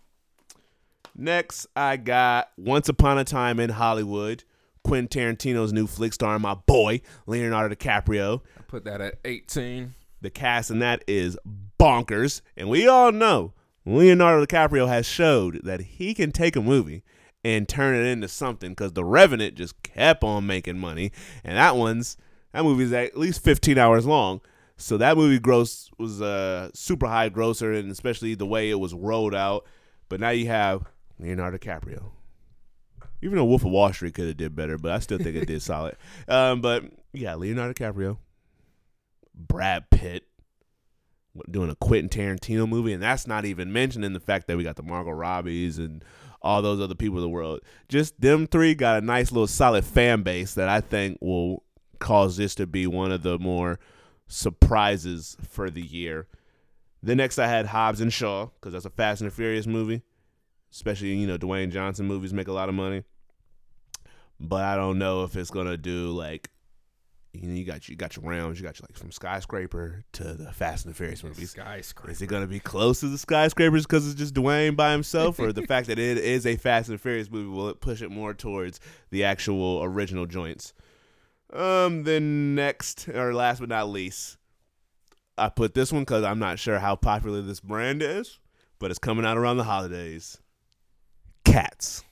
Next, 1.15 1.67
I 1.73 1.95
got 1.95 2.51
Once 2.57 2.89
Upon 2.89 3.17
a 3.17 3.23
Time 3.23 3.61
in 3.61 3.69
Hollywood. 3.69 4.43
Quentin 4.83 5.07
Tarantino's 5.07 5.71
new 5.71 5.87
flick 5.87 6.11
starring 6.11 6.41
my 6.41 6.55
boy 6.55 6.99
Leonardo 7.27 7.73
DiCaprio. 7.73 8.41
I 8.59 8.61
put 8.63 8.83
that 8.83 8.99
at 8.99 9.19
18. 9.23 9.93
The 10.19 10.29
cast 10.29 10.69
in 10.69 10.79
that 10.79 11.01
is 11.07 11.37
bonkers, 11.79 12.41
and 12.57 12.67
we 12.67 12.89
all 12.89 13.13
know 13.13 13.53
Leonardo 13.85 14.45
DiCaprio 14.45 14.89
has 14.89 15.05
showed 15.05 15.61
that 15.63 15.79
he 15.79 16.13
can 16.13 16.33
take 16.33 16.57
a 16.57 16.61
movie 16.61 17.03
and 17.41 17.69
turn 17.69 17.95
it 17.95 18.05
into 18.05 18.27
something. 18.27 18.71
Because 18.71 18.91
The 18.91 19.05
Revenant 19.05 19.55
just 19.55 19.81
kept 19.81 20.25
on 20.25 20.45
making 20.45 20.77
money, 20.77 21.13
and 21.45 21.55
that 21.55 21.77
one's 21.77 22.17
that 22.51 22.65
movie's 22.65 22.91
at 22.91 23.17
least 23.17 23.45
15 23.45 23.77
hours 23.77 24.05
long. 24.05 24.41
So 24.81 24.97
that 24.97 25.17
movie 25.17 25.39
gross 25.39 25.89
was 25.97 26.21
a 26.21 26.71
super 26.73 27.07
high 27.07 27.29
grosser, 27.29 27.71
and 27.71 27.91
especially 27.91 28.35
the 28.35 28.45
way 28.45 28.69
it 28.69 28.79
was 28.79 28.93
rolled 28.93 29.35
out. 29.35 29.65
But 30.09 30.19
now 30.19 30.29
you 30.29 30.47
have 30.47 30.83
Leonardo 31.19 31.57
DiCaprio. 31.57 32.11
Even 33.21 33.37
though 33.37 33.45
Wolf 33.45 33.63
of 33.63 33.71
Wall 33.71 33.93
Street 33.93 34.15
could 34.15 34.27
have 34.27 34.37
did 34.37 34.55
better, 34.55 34.77
but 34.77 34.91
I 34.91 34.99
still 34.99 35.19
think 35.19 35.35
it 35.35 35.45
did 35.45 35.61
solid. 35.61 35.95
Um, 36.27 36.61
but 36.61 36.83
yeah, 37.13 37.35
Leonardo 37.35 37.73
DiCaprio, 37.73 38.17
Brad 39.35 39.89
Pitt, 39.91 40.25
doing 41.49 41.69
a 41.69 41.75
Quentin 41.75 42.09
Tarantino 42.09 42.67
movie, 42.67 42.93
and 42.93 43.01
that's 43.01 43.27
not 43.27 43.45
even 43.45 43.71
mentioning 43.71 44.13
the 44.13 44.19
fact 44.19 44.47
that 44.47 44.57
we 44.57 44.63
got 44.63 44.75
the 44.75 44.83
Margot 44.83 45.11
Robbies 45.11 45.77
and 45.77 46.03
all 46.41 46.61
those 46.61 46.81
other 46.81 46.95
people 46.95 47.17
in 47.17 47.23
the 47.23 47.29
world. 47.29 47.59
Just 47.87 48.19
them 48.19 48.47
three 48.47 48.73
got 48.73 49.01
a 49.01 49.05
nice 49.05 49.31
little 49.31 49.47
solid 49.47 49.85
fan 49.85 50.23
base 50.23 50.55
that 50.55 50.67
I 50.67 50.81
think 50.81 51.19
will 51.21 51.63
cause 51.99 52.37
this 52.37 52.55
to 52.55 52.65
be 52.65 52.87
one 52.87 53.11
of 53.11 53.21
the 53.21 53.37
more 53.37 53.79
surprises 54.31 55.37
for 55.47 55.69
the 55.69 55.81
year. 55.81 56.27
The 57.03 57.15
next 57.15 57.39
I 57.39 57.47
had 57.47 57.67
Hobbs 57.67 58.01
and 58.01 58.11
Shaw 58.13 58.47
because 58.47 58.73
that's 58.73 58.85
a 58.85 58.89
Fast 58.89 59.21
and 59.21 59.29
the 59.29 59.35
Furious 59.35 59.67
movie, 59.67 60.01
especially 60.71 61.15
you 61.15 61.27
know 61.27 61.37
Dwayne 61.37 61.71
Johnson 61.71 62.07
movies 62.07 62.33
make 62.33 62.47
a 62.47 62.53
lot 62.53 62.69
of 62.69 62.75
money, 62.75 63.03
but 64.39 64.63
I 64.63 64.75
don't 64.75 64.97
know 64.97 65.23
if 65.23 65.35
it's 65.35 65.51
gonna 65.51 65.77
do 65.77 66.11
like 66.11 66.49
you 67.33 67.47
know, 67.47 67.53
you 67.55 67.63
got 67.63 67.87
you 67.87 67.95
got 67.95 68.15
your 68.15 68.25
rounds, 68.25 68.59
you 68.59 68.65
got 68.65 68.77
your 68.79 68.87
like 68.89 68.97
from 68.97 69.11
skyscraper 69.11 70.03
to 70.13 70.23
the 70.33 70.51
Fast 70.51 70.85
and 70.85 70.93
the 70.93 70.97
Furious 70.97 71.23
movies. 71.23 71.51
Skyscraper. 71.51 72.11
Is 72.11 72.21
it 72.21 72.27
gonna 72.27 72.47
be 72.47 72.59
close 72.59 72.99
to 72.99 73.07
the 73.07 73.17
skyscrapers 73.17 73.85
because 73.85 74.05
it's 74.05 74.19
just 74.19 74.33
Dwayne 74.33 74.75
by 74.75 74.91
himself, 74.91 75.39
or 75.39 75.53
the 75.53 75.65
fact 75.65 75.87
that 75.87 75.97
it 75.97 76.17
is 76.17 76.45
a 76.45 76.57
Fast 76.57 76.89
and 76.89 76.97
the 76.97 77.01
Furious 77.01 77.31
movie 77.31 77.49
will 77.49 77.69
it 77.69 77.79
push 77.79 78.01
it 78.01 78.11
more 78.11 78.33
towards 78.33 78.79
the 79.11 79.23
actual 79.23 79.81
original 79.83 80.25
joints? 80.25 80.73
Um, 81.53 82.03
then 82.03 82.55
next 82.55 83.09
or 83.09 83.33
last 83.33 83.59
but 83.59 83.69
not 83.69 83.89
least, 83.89 84.37
I 85.37 85.49
put 85.49 85.73
this 85.73 85.91
one 85.91 86.03
because 86.03 86.23
I'm 86.23 86.39
not 86.39 86.59
sure 86.59 86.79
how 86.79 86.95
popular 86.95 87.41
this 87.41 87.59
brand 87.59 88.01
is, 88.01 88.39
but 88.79 88.89
it's 88.91 88.99
coming 88.99 89.25
out 89.25 89.37
around 89.37 89.57
the 89.57 89.63
holidays. 89.65 90.37
Cats. 91.43 92.03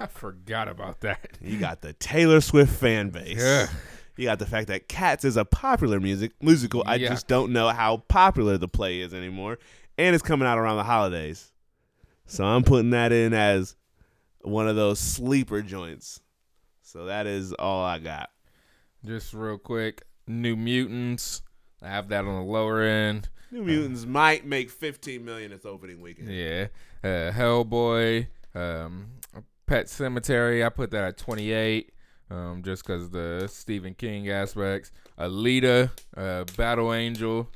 I 0.00 0.06
forgot 0.06 0.68
about 0.68 1.00
that. 1.00 1.38
You 1.40 1.58
got 1.58 1.80
the 1.82 1.92
Taylor 1.92 2.40
Swift 2.40 2.72
fan 2.72 3.10
base. 3.10 3.38
Yeah. 3.38 3.68
You 4.16 4.24
got 4.26 4.38
the 4.38 4.46
fact 4.46 4.68
that 4.68 4.88
Cats 4.88 5.24
is 5.24 5.36
a 5.36 5.44
popular 5.44 6.00
music 6.00 6.32
musical. 6.40 6.82
I 6.86 6.96
Yeah. 6.96 7.08
just 7.10 7.28
don't 7.28 7.52
know 7.52 7.68
how 7.68 7.98
popular 8.08 8.58
the 8.58 8.68
play 8.68 9.00
is 9.00 9.12
anymore, 9.14 9.58
and 9.98 10.14
it's 10.14 10.22
coming 10.22 10.46
out 10.46 10.58
around 10.58 10.76
the 10.76 10.84
holidays. 10.84 11.50
So 12.26 12.44
I'm 12.44 12.62
putting 12.62 12.90
that 12.90 13.12
in 13.12 13.32
as 13.34 13.76
one 14.42 14.68
of 14.68 14.76
those 14.76 14.98
sleeper 14.98 15.62
joints. 15.62 16.20
So 16.82 17.06
that 17.06 17.26
is 17.26 17.52
all 17.54 17.84
I 17.84 17.98
got. 17.98 18.30
Just 19.04 19.34
real 19.34 19.58
quick, 19.58 20.02
New 20.26 20.56
Mutants. 20.56 21.42
I 21.82 21.88
have 21.88 22.08
that 22.08 22.24
on 22.24 22.34
the 22.46 22.52
lower 22.52 22.82
end. 22.82 23.28
New 23.50 23.64
Mutants 23.64 24.06
might 24.06 24.46
make 24.46 24.70
15 24.70 25.24
million 25.24 25.52
its 25.52 25.66
opening 25.66 26.00
weekend. 26.00 26.28
Yeah. 26.30 26.68
Uh, 27.02 27.32
Hellboy. 27.32 28.28
Um, 28.54 29.08
Pet 29.66 29.86
Sematary. 29.86 30.64
I 30.64 30.68
put 30.68 30.90
that 30.92 31.04
at 31.04 31.18
28. 31.18 31.90
Um, 32.30 32.62
just 32.62 32.86
because 32.86 33.10
the 33.10 33.48
Stephen 33.50 33.94
King 33.94 34.30
aspects. 34.30 34.92
Alita. 35.18 35.90
Uh, 36.16 36.44
Battle 36.56 36.94
Angel. 36.94 37.50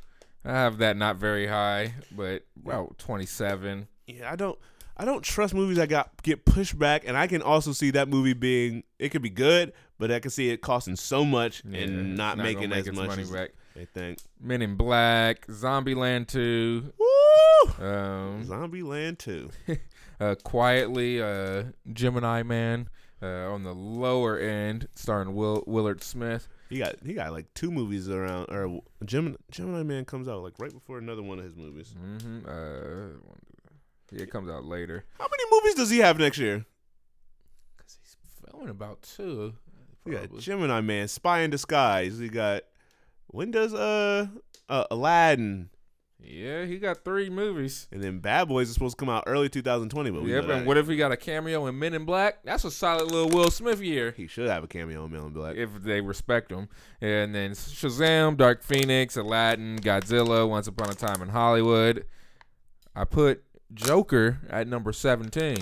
I 0.45 0.53
have 0.53 0.79
that 0.79 0.97
not 0.97 1.17
very 1.17 1.47
high, 1.47 1.95
but 2.13 2.45
about 2.63 2.99
27. 2.99 3.89
Yeah, 4.07 4.31
I 4.31 4.37
don't 4.37 4.59
I 4.97 5.05
don't 5.05 5.23
trust 5.23 5.53
movies 5.55 5.77
that 5.77 5.89
got 5.89 6.23
get 6.23 6.45
pushed 6.45 6.79
back 6.79 7.03
and 7.07 7.17
I 7.17 7.27
can 7.27 7.43
also 7.43 7.73
see 7.73 7.91
that 7.91 8.09
movie 8.09 8.33
being 8.33 8.85
it 8.99 9.09
could 9.11 9.23
be 9.23 9.31
good, 9.31 9.73
but 9.99 10.11
I 10.11 10.21
can 10.21 10.31
see 10.31 10.51
it 10.51 10.61
costing 10.61 10.97
so 10.97 11.25
much 11.25 11.63
Yeah, 11.65 11.81
and 11.81 12.11
it's 12.11 12.19
not, 12.19 12.39
making 12.39 12.73
as 12.73 12.87
much 12.93 13.09
money 13.09 13.23
as 13.23 13.31
back. 13.31 13.51
they 13.75 13.85
think. 13.87 14.19
Men 14.41 14.63
in 14.63 14.77
Black. 14.77 15.47
Zombieland 15.47 16.29
2. 16.29 16.93
Woo! 16.99 17.85
Um, 17.87 18.45
Zombie 18.45 18.83
Land 18.83 19.19
2. 19.19 19.51
uh, 20.21 20.35
quietly 20.45 21.21
uh, 21.23 21.65
Gemini 21.93 22.43
Man 22.43 22.89
uh, 23.23 23.27
on 23.53 23.65
the 23.65 23.73
lower 23.75 24.39
end, 24.39 24.89
starring 24.95 25.35
Will 25.35 25.65
Willard 25.67 26.03
Smith. 26.03 26.49
He 26.69 26.79
got 26.79 26.97
he 27.05 27.15
got 27.15 27.33
like 27.33 27.53
two 27.55 27.71
movies 27.71 28.09
around 28.11 28.47
or 28.51 28.81
Gemini, 29.05 29.37
Gemini 29.51 29.83
Man 29.85 30.05
comes 30.05 30.27
out 30.29 30.43
like 30.43 30.55
right 30.59 30.73
before 30.73 30.99
another 30.99 31.23
one 31.23 31.39
of 31.39 31.45
his 31.45 31.55
movies. 31.57 31.95
hmm 31.97 32.39
Uh, 32.47 33.19
yeah, 34.13 34.23
it 34.23 34.31
comes 34.31 34.51
out 34.51 34.65
later. 34.65 35.05
How 35.19 35.27
many 35.31 35.45
movies 35.51 35.75
does 35.77 35.91
he 35.91 35.99
have 35.99 36.19
next 36.19 36.39
year? 36.39 36.65
Cause 37.77 37.99
he's 38.03 38.17
filming 38.51 38.69
about 38.69 39.03
two. 39.03 39.55
We 40.07 40.13
got 40.13 40.21
probably. 40.23 40.41
Gemini 40.41 40.81
Man, 40.81 41.09
Spy 41.09 41.41
in 41.41 41.51
Disguise. 41.51 42.19
We 42.19 42.29
got 42.29 42.63
when 43.29 43.51
does 43.51 43.75
uh, 43.75 44.29
uh 44.69 44.85
Aladdin 44.91 45.69
Yeah, 46.21 46.65
he 46.65 46.79
got 46.79 47.05
three 47.05 47.29
movies. 47.29 47.89
and 47.93 48.03
then 48.03 48.21
Bad 48.21 48.49
Boys 48.49 48.69
is 48.69 48.75
supposed 48.75 48.97
to 48.99 49.05
come 49.05 49.13
out 49.13 49.25
early 49.27 49.49
2020, 49.49 50.11
but 50.11 50.23
we 50.23 50.33
Yep, 50.33 50.43
know 50.43 50.49
that 50.49 50.57
and 50.59 50.67
what 50.67 50.77
if 50.79 50.89
he 50.89 50.97
got 50.97 51.13
a 51.13 51.17
cameo 51.17 51.67
in 51.67 51.79
Men 51.79 51.93
in 51.95 52.05
Black? 52.05 52.39
That's 52.45 52.65
a 52.65 52.71
solid 52.71 53.11
little 53.11 53.29
Will 53.29 53.51
Smith 53.51 53.83
year. 53.83 54.13
he 54.17 54.27
should 54.27 54.49
have 54.49 54.65
a 54.65 54.69
cameo 54.69 55.05
in 55.05 55.13
Men 55.13 55.23
in 55.27 55.33
Black. 55.33 55.57
If 55.57 55.83
they 55.83 56.01
respect 56.01 56.51
him. 56.51 56.69
And 57.01 57.35
then 57.35 57.51
Shazam, 57.53 58.37
Dark 58.37 58.63
Phoenix, 58.63 59.17
Aladdin, 59.17 59.79
Godzilla, 59.81 60.49
Once 60.49 60.67
Upon 60.69 60.89
a 60.91 60.95
Time 60.95 61.21
in 61.21 61.29
Hollywood. 61.29 62.05
I 62.95 63.05
put 63.05 63.43
Joker 63.75 64.39
at 64.49 64.69
number 64.69 64.93
17 64.93 65.57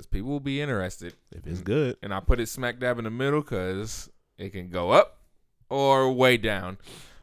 because 0.00 0.06
people 0.06 0.30
will 0.30 0.40
be 0.40 0.60
interested. 0.62 1.14
If 1.30 1.46
it's 1.46 1.60
good, 1.60 1.96
And 2.02 2.14
I 2.14 2.20
put 2.20 2.40
it 2.40 2.48
smack 2.48 2.78
dab 2.80 2.98
in 2.98 3.04
the 3.04 3.10
middle 3.10 3.42
because 3.42 4.08
it 4.38 4.50
can 4.50 4.70
go 4.70 4.90
up 4.90 5.18
or 5.68 6.10
way 6.12 6.36
down. 6.38 6.78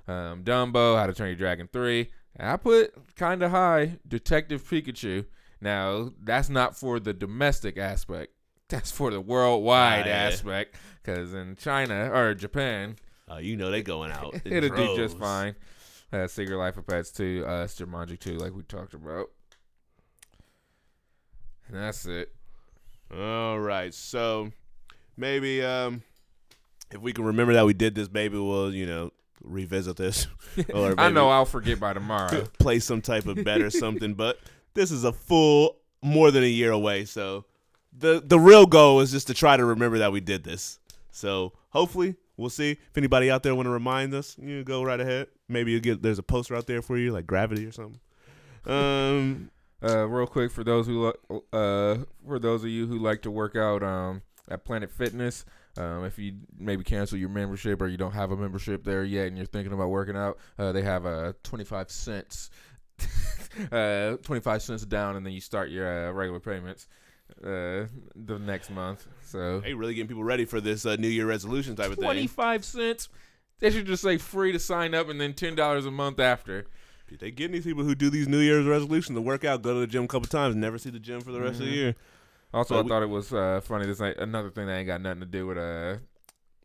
Um, 0.07 0.43
Dumbo, 0.43 0.95
How 0.97 1.07
to 1.07 1.13
Train 1.13 1.29
Your 1.29 1.37
Dragon 1.37 1.67
3. 1.73 2.09
And 2.35 2.49
I 2.49 2.57
put 2.57 2.93
kind 3.15 3.41
of 3.41 3.49
high 3.51 3.97
Detective 4.07 4.63
Pikachu. 4.63 5.25
Now, 5.59 6.11
that's 6.21 6.49
not 6.49 6.77
for 6.77 6.99
the 6.99 7.13
domestic 7.13 7.77
aspect. 7.77 8.33
That's 8.69 8.91
for 8.91 9.09
the 9.11 9.19
worldwide 9.21 10.05
Ah, 10.07 10.09
aspect. 10.11 10.75
Because 11.01 11.33
in 11.33 11.55
China 11.55 12.11
or 12.13 12.33
Japan, 12.35 12.97
uh, 13.31 13.37
you 13.37 13.55
know 13.57 13.71
they 13.71 13.81
going 13.81 14.11
out. 14.11 14.35
it'll 14.45 14.69
do 14.75 14.95
just 14.95 15.17
droves. 15.17 15.19
fine. 15.19 15.55
Uh, 16.13 16.27
Secret 16.27 16.57
Life 16.57 16.77
of 16.77 16.85
Pets 16.85 17.11
2, 17.11 17.43
uh, 17.47 17.65
Jumanji 17.65 18.19
2, 18.19 18.37
like 18.37 18.53
we 18.53 18.61
talked 18.63 18.93
about. 18.93 19.31
And 21.67 21.75
that's 21.77 22.05
it. 22.05 22.33
All 23.15 23.59
right, 23.59 23.93
so 23.93 24.51
maybe 25.15 25.63
um, 25.63 26.03
if 26.91 26.99
we 27.01 27.13
can 27.13 27.23
remember 27.25 27.53
that 27.53 27.65
we 27.65 27.73
did 27.73 27.95
this, 27.95 28.09
maybe 28.11 28.37
we'll 28.37 28.73
you 28.73 28.85
know 28.85 29.11
revisit 29.43 29.97
this. 29.97 30.27
or 30.73 30.93
I 30.97 31.09
know 31.09 31.29
I'll 31.29 31.45
forget 31.45 31.79
by 31.79 31.93
tomorrow. 31.93 32.45
play 32.59 32.79
some 32.79 33.01
type 33.01 33.27
of 33.27 33.43
bet 33.43 33.61
or 33.61 33.69
something. 33.69 34.13
But 34.13 34.39
this 34.73 34.91
is 34.91 35.03
a 35.03 35.13
full 35.13 35.77
more 36.01 36.31
than 36.31 36.43
a 36.43 36.47
year 36.47 36.71
away, 36.71 37.05
so 37.05 37.45
the 37.97 38.21
the 38.23 38.39
real 38.39 38.65
goal 38.65 38.99
is 38.99 39.11
just 39.11 39.27
to 39.27 39.33
try 39.33 39.57
to 39.57 39.65
remember 39.65 39.99
that 39.99 40.11
we 40.11 40.19
did 40.19 40.43
this. 40.43 40.79
So 41.11 41.53
hopefully 41.69 42.15
we'll 42.35 42.49
see. 42.49 42.71
If 42.71 42.97
anybody 42.97 43.31
out 43.31 43.43
there 43.43 43.55
want 43.55 43.67
to 43.67 43.71
remind 43.71 44.13
us, 44.13 44.35
you 44.37 44.63
go 44.63 44.83
right 44.83 44.99
ahead. 44.99 45.27
Maybe 45.47 45.71
you 45.71 45.79
get 45.79 46.01
there's 46.01 46.19
a 46.19 46.23
poster 46.23 46.55
out 46.55 46.67
there 46.67 46.81
for 46.81 46.97
you, 46.97 47.11
like 47.11 47.25
Gravity 47.25 47.65
or 47.65 47.71
something. 47.71 47.99
Um, 48.65 49.49
Uh, 49.83 50.07
real 50.07 50.25
quick 50.25 50.51
for 50.51 50.63
those 50.63 50.87
who 50.87 51.13
lo- 51.29 51.43
uh 51.53 52.03
for 52.25 52.39
those 52.39 52.63
of 52.63 52.69
you 52.69 52.87
who 52.87 52.97
like 52.97 53.21
to 53.21 53.29
work 53.29 53.55
out 53.55 53.83
um 53.83 54.21
at 54.49 54.65
Planet 54.65 54.89
Fitness, 54.89 55.45
um 55.77 56.03
if 56.03 56.17
you 56.17 56.33
maybe 56.57 56.83
cancel 56.83 57.17
your 57.17 57.29
membership 57.29 57.79
or 57.81 57.87
you 57.87 57.97
don't 57.97 58.13
have 58.13 58.31
a 58.31 58.35
membership 58.37 58.83
there 58.83 59.03
yet 59.03 59.27
and 59.27 59.37
you're 59.37 59.45
thinking 59.45 59.73
about 59.73 59.89
working 59.89 60.15
out, 60.17 60.39
uh 60.57 60.71
they 60.71 60.81
have 60.81 61.05
uh 61.05 61.33
25 61.43 61.91
cents 61.91 62.49
uh 63.71 64.17
25 64.23 64.61
cents 64.63 64.83
down 64.85 65.15
and 65.15 65.25
then 65.25 65.33
you 65.33 65.41
start 65.41 65.69
your 65.69 66.09
uh, 66.09 66.11
regular 66.11 66.39
payments 66.39 66.87
uh 67.43 67.85
the 68.15 68.39
next 68.39 68.71
month. 68.71 69.05
So 69.25 69.61
hey, 69.61 69.75
really 69.75 69.93
getting 69.93 70.07
people 70.07 70.23
ready 70.23 70.45
for 70.45 70.59
this 70.59 70.85
uh, 70.87 70.95
New 70.95 71.09
Year 71.09 71.27
resolution 71.27 71.75
type 71.75 71.91
of 71.91 71.97
thing. 71.97 72.05
25 72.05 72.65
cents. 72.65 73.09
They 73.59 73.69
should 73.69 73.85
just 73.85 74.01
say 74.03 74.17
free 74.17 74.51
to 74.53 74.59
sign 74.59 74.93
up 74.95 75.09
and 75.09 75.19
then 75.19 75.33
$10 75.33 75.87
a 75.87 75.91
month 75.91 76.19
after. 76.19 76.65
They 77.19 77.31
getting 77.31 77.53
these 77.53 77.63
people 77.65 77.83
who 77.83 77.95
do 77.95 78.09
these 78.09 78.27
New 78.27 78.39
Year's 78.39 78.65
resolutions 78.65 79.15
to 79.17 79.21
work 79.21 79.43
out, 79.45 79.61
go 79.61 79.73
to 79.73 79.79
the 79.79 79.87
gym 79.87 80.03
a 80.03 80.07
couple 80.07 80.27
times, 80.27 80.55
never 80.55 80.77
see 80.77 80.89
the 80.89 80.99
gym 80.99 81.21
for 81.21 81.31
the 81.31 81.39
rest 81.41 81.59
of 81.59 81.65
the 81.67 81.71
Mhm. 81.71 81.75
year. 81.75 81.95
Also, 82.53 82.75
So 82.75 82.79
I 82.79 82.83
we- 82.83 82.89
thought 82.89 83.03
it 83.03 83.09
was 83.09 83.33
uh, 83.33 83.61
funny. 83.63 83.85
This 83.85 84.01
ain't 84.01 84.17
another 84.17 84.49
thing 84.49 84.67
that 84.67 84.73
ain't 84.77 84.87
got 84.87 85.01
nothing 85.01 85.19
to 85.21 85.25
do 85.25 85.47
with 85.47 85.57
uh 85.57 85.97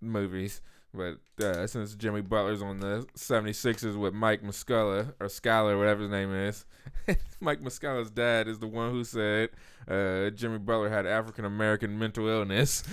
movies. 0.00 0.60
But 0.94 1.18
uh, 1.42 1.66
since 1.66 1.94
Jimmy 1.94 2.20
Butler's 2.20 2.60
on 2.60 2.78
the 2.80 3.06
76ers 3.16 3.96
with 3.96 4.12
Mike 4.12 4.42
Muscala, 4.42 5.14
or 5.20 5.28
Scala, 5.30 5.76
whatever 5.78 6.02
his 6.02 6.10
name 6.10 6.30
is, 6.34 6.66
Mike 7.40 7.62
Muscala's 7.62 8.10
dad 8.10 8.46
is 8.46 8.58
the 8.58 8.66
one 8.66 8.90
who 8.90 9.02
said 9.02 9.48
uh, 9.88 10.28
Jimmy 10.30 10.58
Butler 10.58 10.90
had 10.90 11.06
African 11.06 11.46
American 11.46 11.98
mental 11.98 12.28
illness. 12.28 12.82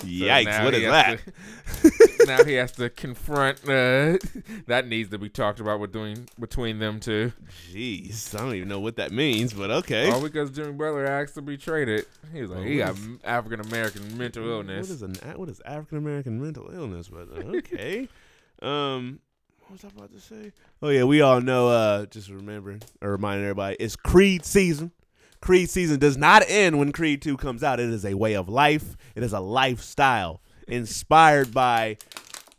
Yikes! 0.00 0.64
What 0.64 0.74
is 0.74 0.82
that? 0.84 1.20
to- 1.24 2.26
now 2.26 2.44
he 2.44 2.54
has 2.54 2.72
to 2.72 2.90
confront. 2.90 3.58
Uh, 3.64 4.18
that 4.66 4.86
needs 4.86 5.10
to 5.10 5.18
be 5.18 5.28
talked 5.28 5.60
about 5.60 5.80
between 5.80 6.26
between 6.38 6.78
them 6.78 7.00
two. 7.00 7.32
Jeez, 7.70 8.34
I 8.34 8.38
don't 8.38 8.54
even 8.54 8.68
know 8.68 8.80
what 8.80 8.96
that 8.96 9.12
means, 9.12 9.52
but 9.52 9.70
okay. 9.70 10.10
All 10.10 10.20
because 10.20 10.50
Jimmy 10.50 10.72
Butler 10.72 11.06
asked 11.06 11.34
to 11.34 11.42
be 11.42 11.56
traded. 11.56 12.06
He 12.32 12.42
was 12.42 12.50
like, 12.50 12.60
Well, 12.60 12.68
he 12.68 12.78
got 12.78 12.96
African 13.24 13.60
American 13.60 14.16
mental 14.16 14.48
illness. 14.48 14.90
is 14.90 15.02
an 15.02 15.14
what 15.36 15.48
is 15.48 15.60
African 15.64 15.98
American 15.98 16.42
mental 16.42 16.70
illness? 16.72 17.08
But 17.08 17.28
uh, 17.30 17.56
okay. 17.58 18.08
um, 18.62 19.20
what 19.60 19.72
was 19.72 19.84
I 19.84 19.88
about 19.96 20.12
to 20.12 20.20
say? 20.20 20.52
Oh 20.82 20.88
yeah, 20.88 21.04
we 21.04 21.20
all 21.20 21.40
know. 21.40 21.68
Uh, 21.68 22.06
just 22.06 22.30
remember 22.30 22.78
or 23.00 23.12
reminding 23.12 23.44
everybody, 23.44 23.76
it's 23.78 23.96
Creed 23.96 24.44
season. 24.44 24.92
Creed 25.40 25.70
season 25.70 25.98
does 25.98 26.16
not 26.16 26.42
end 26.48 26.78
when 26.78 26.92
Creed 26.92 27.22
two 27.22 27.36
comes 27.36 27.62
out. 27.62 27.80
It 27.80 27.88
is 27.88 28.04
a 28.04 28.14
way 28.14 28.34
of 28.34 28.48
life. 28.48 28.96
It 29.14 29.22
is 29.22 29.32
a 29.32 29.40
lifestyle 29.40 30.42
inspired 30.68 31.52
by 31.52 31.96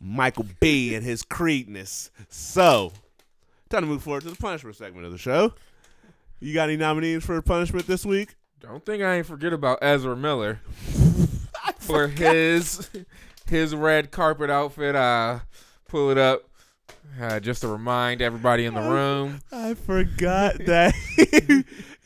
Michael 0.00 0.46
B 0.60 0.94
and 0.94 1.04
his 1.04 1.22
Creedness. 1.22 2.10
So, 2.28 2.92
time 3.70 3.82
to 3.82 3.86
move 3.86 4.02
forward 4.02 4.24
to 4.24 4.30
the 4.30 4.36
punishment 4.36 4.76
segment 4.76 5.06
of 5.06 5.12
the 5.12 5.18
show. 5.18 5.54
You 6.40 6.54
got 6.54 6.68
any 6.68 6.76
nominees 6.76 7.24
for 7.24 7.40
punishment 7.40 7.86
this 7.86 8.04
week? 8.04 8.34
Don't 8.58 8.84
think 8.84 9.02
I 9.02 9.16
ain't 9.16 9.26
forget 9.26 9.52
about 9.52 9.78
Ezra 9.80 10.16
Miller 10.16 10.60
for 11.78 12.08
his 12.08 12.90
his 13.48 13.74
red 13.74 14.10
carpet 14.10 14.50
outfit. 14.50 14.96
Uh, 14.96 15.40
pull 15.88 16.10
it 16.10 16.18
up 16.18 16.48
uh, 17.20 17.38
just 17.40 17.60
to 17.60 17.68
remind 17.68 18.22
everybody 18.22 18.64
in 18.64 18.74
the 18.74 18.80
room. 18.80 19.40
I 19.52 19.74
forgot 19.74 20.58
that 20.66 20.94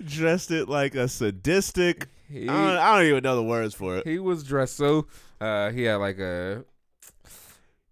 dressed 0.07 0.50
it 0.50 0.68
like 0.68 0.94
a 0.94 1.09
sadistic. 1.09 2.09
He 2.30 2.48
I 2.48 2.52
don't, 2.52 2.76
I 2.78 2.96
don't 2.96 3.07
even 3.09 3.22
know 3.22 3.36
the 3.36 3.42
words 3.42 3.74
for 3.74 3.96
it. 3.98 4.07
he 4.07 4.18
was 4.18 4.42
dressed 4.42 4.76
so. 4.76 5.07
Uh, 5.40 5.70
he 5.70 5.82
had 5.84 5.96
like 5.96 6.18
a 6.18 6.64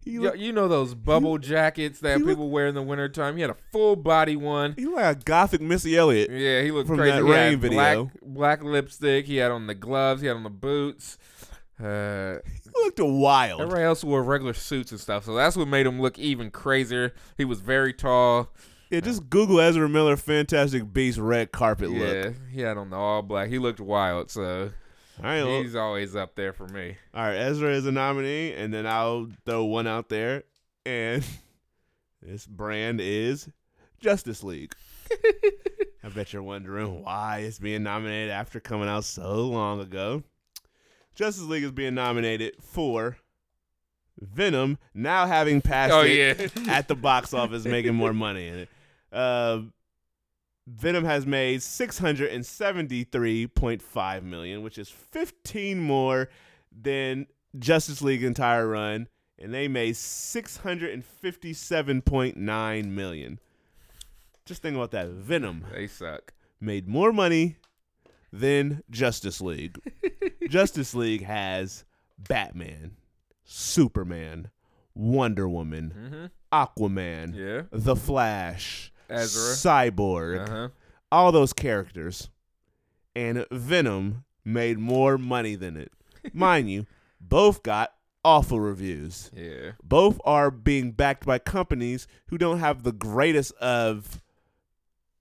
He 0.04 0.12
you, 0.12 0.22
looked, 0.22 0.38
you 0.38 0.52
know 0.52 0.66
those 0.68 0.94
bubble 0.94 1.38
jackets 1.38 2.00
that 2.00 2.18
he 2.18 2.24
people 2.24 2.50
wear 2.50 2.66
in 2.66 2.74
the 2.74 2.82
wintertime. 2.82 3.36
He 3.36 3.42
had 3.42 3.50
a 3.50 3.56
full 3.72 3.96
body 3.96 4.34
one. 4.36 4.74
he 4.76 4.84
looked 4.86 4.96
like 4.96 5.16
a 5.16 5.20
gothic 5.20 5.60
Missy 5.60 5.96
Elliott. 5.96 6.30
Yeah, 6.30 6.62
he 6.62 6.70
looked 6.70 6.88
From 6.88 6.98
crazy. 6.98 7.12
that 7.18 7.24
he 7.24 7.30
Rain 7.32 7.60
video. 7.60 8.04
Black, 8.04 8.12
black 8.22 8.62
lipstick. 8.64 9.26
He 9.26 9.36
had 9.36 9.50
on 9.50 9.66
the 9.66 9.74
gloves. 9.74 10.20
He 10.20 10.26
had 10.26 10.36
on 10.36 10.42
the 10.42 10.50
boots. 10.50 11.16
Uh, 11.82 12.36
He 12.64 12.70
looked 12.84 13.00
wild. 13.00 13.60
everybody 13.60 13.84
else 13.84 14.02
wore 14.04 14.22
regular 14.22 14.54
suits 14.54 14.90
and 14.92 15.00
stuff, 15.00 15.24
so 15.24 15.34
that's 15.34 15.56
what 15.56 15.68
made 15.68 15.86
him 15.86 16.00
look 16.00 16.18
even 16.18 16.50
crazier. 16.50 17.12
He 17.36 17.44
was 17.44 17.60
very 17.60 17.92
tall. 17.92 18.50
Yeah, 18.90 19.00
just 19.00 19.28
Google 19.30 19.60
Ezra 19.60 19.88
Miller 19.88 20.16
Fantastic 20.16 20.92
Beast 20.92 21.18
red 21.18 21.52
carpet 21.52 21.90
yeah, 21.90 21.98
look. 21.98 22.34
he 22.52 22.60
had 22.60 22.76
on 22.76 22.90
the 22.90 22.96
all 22.96 23.22
black. 23.22 23.48
He 23.48 23.58
looked 23.58 23.80
wild, 23.80 24.30
so 24.30 24.70
All 25.18 25.24
right, 25.24 25.42
well, 25.42 25.62
he's 25.62 25.74
always 25.74 26.14
up 26.14 26.34
there 26.34 26.52
for 26.52 26.66
me. 26.68 26.96
all 27.14 27.22
right. 27.22 27.34
Ezra 27.34 27.70
is 27.70 27.86
a 27.86 27.92
nominee, 27.92 28.52
and 28.52 28.72
then 28.72 28.86
I'll 28.86 29.28
throw 29.44 29.64
one 29.64 29.86
out 29.86 30.08
there, 30.08 30.44
and 30.84 31.24
this 32.22 32.46
brand 32.46 33.00
is 33.00 33.48
Justice 34.00 34.42
League. 34.44 34.74
I 36.04 36.08
bet 36.14 36.32
you're 36.32 36.42
wondering 36.42 37.02
why 37.02 37.38
it's 37.38 37.58
being 37.58 37.82
nominated 37.82 38.30
after 38.30 38.60
coming 38.60 38.88
out 38.88 39.04
so 39.04 39.46
long 39.46 39.80
ago. 39.80 40.22
Justice 41.14 41.44
League 41.44 41.64
is 41.64 41.70
being 41.72 41.94
nominated 41.94 42.56
for 42.60 43.16
Venom, 44.20 44.78
now 44.94 45.26
having 45.26 45.60
passed 45.60 45.92
Oh 45.92 46.02
it 46.02 46.52
yeah, 46.56 46.72
at 46.72 46.88
the 46.88 46.94
box 46.94 47.34
office, 47.34 47.64
making 47.64 47.94
more 47.94 48.12
money 48.12 48.48
in 48.48 48.58
it. 48.60 48.68
Uh, 49.12 49.62
Venom 50.66 51.04
has 51.04 51.26
made 51.26 51.62
six 51.62 51.98
hundred 51.98 52.30
and 52.30 52.44
seventy-three 52.46 53.48
point 53.48 53.82
five 53.82 54.24
million, 54.24 54.62
which 54.62 54.78
is 54.78 54.88
fifteen 54.88 55.80
more 55.80 56.28
than 56.72 57.26
Justice 57.58 58.00
League 58.02 58.24
entire 58.24 58.66
run, 58.66 59.08
and 59.38 59.52
they 59.52 59.68
made 59.68 59.96
six 59.96 60.56
hundred 60.58 60.90
and 60.92 61.04
fifty-seven 61.04 62.02
point 62.02 62.36
nine 62.36 62.94
million. 62.94 63.38
Just 64.46 64.62
think 64.62 64.76
about 64.76 64.90
that. 64.92 65.08
Venom 65.08 65.64
they 65.72 65.86
suck. 65.86 66.32
made 66.60 66.86
more 66.88 67.12
money 67.12 67.56
than 68.32 68.82
Justice 68.90 69.40
League. 69.40 69.78
Justice 70.48 70.94
League 70.94 71.24
has 71.24 71.84
Batman, 72.18 72.96
Superman, 73.44 74.50
Wonder 74.94 75.48
Woman, 75.48 75.90
hmm 75.90 76.26
Aquaman, 76.56 77.34
Yeah, 77.34 77.62
The 77.72 77.96
Flash, 77.96 78.92
Ezra. 79.10 79.54
Cyborg, 79.54 80.48
Uh 80.48 80.50
huh. 80.50 80.68
all 81.10 81.32
those 81.32 81.52
characters. 81.52 82.30
And 83.16 83.46
Venom 83.50 84.24
made 84.44 84.78
more 84.78 85.18
money 85.18 85.54
than 85.56 85.76
it. 85.76 85.92
Mind 86.32 86.70
you, 86.70 86.86
both 87.20 87.62
got 87.62 87.92
awful 88.24 88.58
reviews. 88.60 89.30
Yeah. 89.34 89.72
Both 89.82 90.20
are 90.24 90.50
being 90.50 90.92
backed 90.92 91.26
by 91.26 91.38
companies 91.38 92.06
who 92.28 92.38
don't 92.38 92.58
have 92.60 92.82
the 92.82 92.92
greatest 92.92 93.52
of 93.54 94.22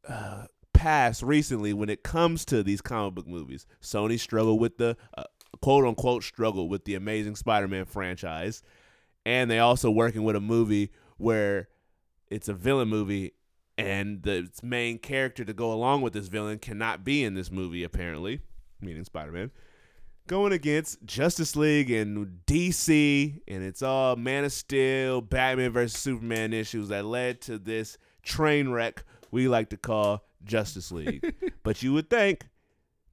uh, 0.08 0.46
past 0.74 1.22
recently 1.24 1.74
when 1.74 1.90
it 1.90 2.04
comes 2.04 2.46
to 2.46 2.64
these 2.64 2.82
comic 2.82 3.14
book 3.16 3.28
movies. 3.28 3.66
Sony 3.82 4.20
struggled 4.20 4.60
with 4.60 4.78
the 4.78 4.98
uh, 5.18 5.24
quote 5.64 5.86
unquote 5.86 6.24
struggle 6.24 6.68
with 6.68 6.84
the 6.84 6.94
Amazing 6.94 7.38
Spider-Man 7.38 7.86
franchise, 7.86 8.62
and 9.26 9.50
they 9.50 9.60
also 9.60 9.90
working 9.90 10.26
with 10.26 10.36
a 10.36 10.42
movie 10.42 10.92
where 11.16 11.70
it's 12.30 12.50
a 12.50 12.54
villain 12.54 12.90
movie 12.90 13.32
and 13.78 14.24
the 14.24 14.50
main 14.62 15.00
character 15.00 15.46
to 15.46 15.54
go 15.54 15.72
along 15.72 16.02
with 16.02 16.12
this 16.12 16.28
villain 16.28 16.60
cannot 16.60 17.06
be 17.06 17.24
in 17.24 17.34
this 17.34 17.50
movie 17.50 17.86
apparently, 17.86 18.42
meaning 18.82 19.06
Spider-Man 19.06 19.52
going 20.28 20.52
against 20.52 21.02
Justice 21.06 21.56
League 21.56 21.92
and 21.92 22.42
DC, 22.46 23.42
and 23.48 23.64
it's 23.64 23.82
all 23.82 24.18
Man 24.18 24.44
of 24.44 24.52
Steel, 24.52 25.22
Batman 25.22 25.72
versus 25.72 25.98
Superman 25.98 26.52
issues 26.52 26.90
that 26.90 27.06
led 27.06 27.40
to 27.42 27.58
this 27.58 27.98
train 28.22 28.70
wreck 28.70 29.06
we 29.32 29.48
like 29.48 29.70
to 29.70 29.78
call 29.78 30.26
Justice 30.44 30.92
League. 30.92 31.34
but 31.64 31.82
you 31.82 31.94
would 31.94 32.10
think 32.10 32.48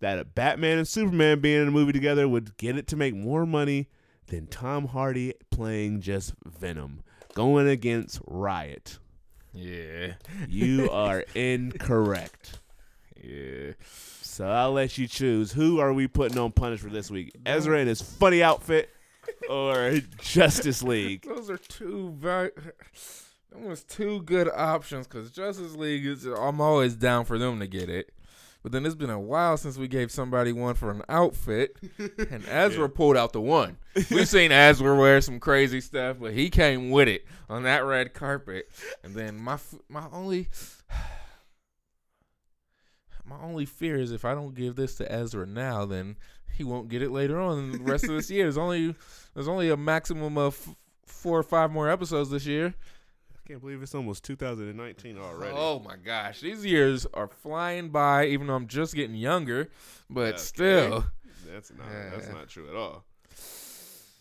that 0.01 0.18
a 0.18 0.24
Batman 0.24 0.78
and 0.78 0.88
Superman 0.88 1.40
being 1.40 1.62
in 1.62 1.68
a 1.68 1.70
movie 1.70 1.92
together 1.92 2.28
would 2.28 2.57
get 2.57 2.76
it 2.76 2.86
to 2.88 2.96
make 2.96 3.14
more 3.14 3.46
money 3.46 3.88
than 4.26 4.46
Tom 4.46 4.88
Hardy 4.88 5.34
playing 5.51 6.01
just 6.01 6.34
Venom, 6.44 7.03
going 7.34 7.68
against 7.68 8.20
Riot. 8.26 8.98
Yeah. 9.53 10.14
You 10.48 10.90
are 10.92 11.24
incorrect. 11.34 12.61
Yeah. 13.22 13.72
So 14.22 14.46
I'll 14.46 14.72
let 14.72 14.96
you 14.96 15.07
choose. 15.07 15.53
Who 15.53 15.80
are 15.80 15.92
we 15.92 16.07
putting 16.07 16.38
on 16.38 16.53
punish 16.53 16.80
for 16.80 16.88
this 16.88 17.11
week? 17.11 17.32
Ezra 17.44 17.78
in 17.78 17.88
his 17.88 18.01
funny 18.01 18.42
outfit 18.42 18.88
or 19.51 20.01
Justice 20.20 20.82
League? 20.82 21.26
Those 21.26 21.51
are 21.51 21.59
two 21.59 22.14
very. 22.18 22.51
That 23.53 23.62
was 23.62 23.82
two 23.82 24.22
good 24.22 24.48
options 24.48 25.09
because 25.09 25.32
Justice 25.32 25.74
League 25.74 26.07
is. 26.07 26.24
I'm 26.24 26.61
always 26.61 26.94
down 26.94 27.24
for 27.24 27.36
them 27.36 27.59
to 27.59 27.66
get 27.66 27.90
it, 27.90 28.12
but 28.63 28.73
then 28.73 28.85
it's 28.85 28.95
been 28.95 29.11
a 29.11 29.21
while 29.21 29.57
since 29.57 29.77
we 29.79 29.89
gave 29.89 30.11
somebody 30.11 30.53
one 30.53 30.75
for 30.75 30.91
an 30.91 31.03
outfit, 31.09 31.77
and 31.99 32.45
Ezra 32.47 32.89
pulled 32.89 33.17
out 33.17 33.33
the 33.33 33.41
one. 33.41 33.79
We've 34.11 34.29
seen 34.29 34.53
Ezra 34.53 34.95
wear 34.97 35.21
some 35.21 35.41
crazy 35.41 35.81
stuff, 35.81 36.19
but 36.21 36.33
he 36.33 36.51
came 36.51 36.91
with 36.91 37.09
it 37.09 37.25
on 37.49 37.63
that 37.63 37.85
red 37.85 38.13
carpet. 38.15 38.71
And 39.03 39.15
then 39.15 39.41
my 39.41 39.59
my 39.89 40.07
only. 40.13 40.49
my 43.25 43.37
only 43.43 43.65
fear 43.65 43.97
is 43.97 44.11
if 44.11 44.25
I 44.25 44.35
don't 44.35 44.55
give 44.55 44.75
this 44.75 44.97
to 44.97 45.11
Ezra 45.11 45.47
now, 45.47 45.87
then 45.87 46.17
he 46.53 46.65
won't 46.65 46.89
get 46.89 47.01
it 47.01 47.11
later 47.11 47.41
on 47.41 47.73
the 47.73 47.79
rest 47.79 48.05
of 48.05 48.11
this 48.11 48.31
year. 48.31 48.45
There's 48.45 48.59
only 48.59 48.95
there's 49.35 49.49
only 49.49 49.71
a 49.71 49.77
maximum 49.77 50.37
of 50.37 50.55
f- 50.69 50.75
four 51.07 51.39
or 51.39 51.43
five 51.43 51.71
more 51.71 51.89
episodes 51.89 52.31
this 52.31 52.45
year. 52.45 52.75
Can't 53.51 53.61
believe 53.61 53.82
it's 53.82 53.96
almost 53.96 54.22
2019 54.26 55.18
already. 55.18 55.53
Oh 55.57 55.80
my 55.80 55.96
gosh, 55.96 56.40
these 56.40 56.64
years 56.64 57.05
are 57.12 57.26
flying 57.26 57.88
by. 57.88 58.26
Even 58.26 58.46
though 58.46 58.55
I'm 58.55 58.68
just 58.68 58.94
getting 58.94 59.16
younger, 59.16 59.68
but 60.09 60.34
Okay. 60.34 60.36
still, 60.38 61.05
That's 61.53 61.72
not 61.76 61.88
that's 62.12 62.28
not 62.28 62.48
true 62.48 62.68
at 62.68 62.76
all. 62.76 63.05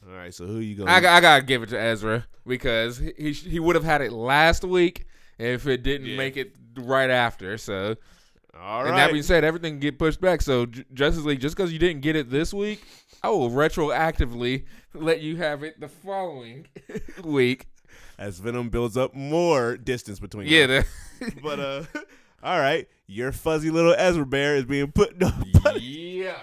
All 0.08 0.16
right, 0.16 0.34
so 0.34 0.48
who 0.48 0.58
you 0.58 0.78
going? 0.78 0.90
I, 0.90 1.00
got- 1.00 1.16
I 1.16 1.22
gotta 1.22 1.44
give 1.46 1.62
it 1.62 1.70
to 1.70 1.80
Ezra 1.80 2.26
because 2.48 2.98
he 2.98 3.32
he, 3.34 3.60
would 3.60 3.76
have 3.76 3.84
had 3.84 4.02
it 4.02 4.12
last 4.12 4.64
week 4.64 5.06
if 5.38 5.68
it 5.68 5.84
didn't 5.84 6.08
Yeah. 6.08 6.18
make 6.18 6.36
it 6.36 6.56
right 6.76 7.12
after. 7.12 7.56
So, 7.60 7.98
all 8.60 8.84
and 8.88 8.98
that 8.98 9.12
being 9.12 9.22
said, 9.22 9.44
everything 9.44 9.78
get 9.78 10.00
pushed 10.00 10.20
back. 10.22 10.42
So, 10.42 10.66
J- 10.66 10.86
Justice 10.92 11.24
League, 11.24 11.40
just 11.40 11.56
because 11.56 11.72
you 11.72 11.78
didn't 11.78 12.02
get 12.02 12.16
it 12.16 12.32
this 12.32 12.52
week, 12.52 12.82
I 13.22 13.30
will 13.30 13.52
retroactively 13.52 14.66
let 14.96 15.22
you 15.22 15.36
have 15.38 15.62
it 15.62 15.80
the 15.80 15.88
following 15.88 16.66
week. 17.24 17.68
As 18.20 18.38
Venom 18.40 18.70
builds 18.70 18.98
up 18.98 19.16
more 19.16 19.78
distance 19.78 20.20
between 20.20 20.46
Yeah, 20.48 20.68
them. 20.68 20.84
the, 21.22 21.32
but 21.42 21.60
uh, 21.60 21.84
all 22.44 22.60
right, 22.60 22.88
your 23.08 23.32
fuzzy 23.32 23.72
little 23.72 23.96
Ezra 23.98 24.26
bear 24.26 24.58
is 24.58 24.66
being 24.66 24.92
put. 24.92 25.18
No, 25.20 25.32
yeah. 25.78 26.36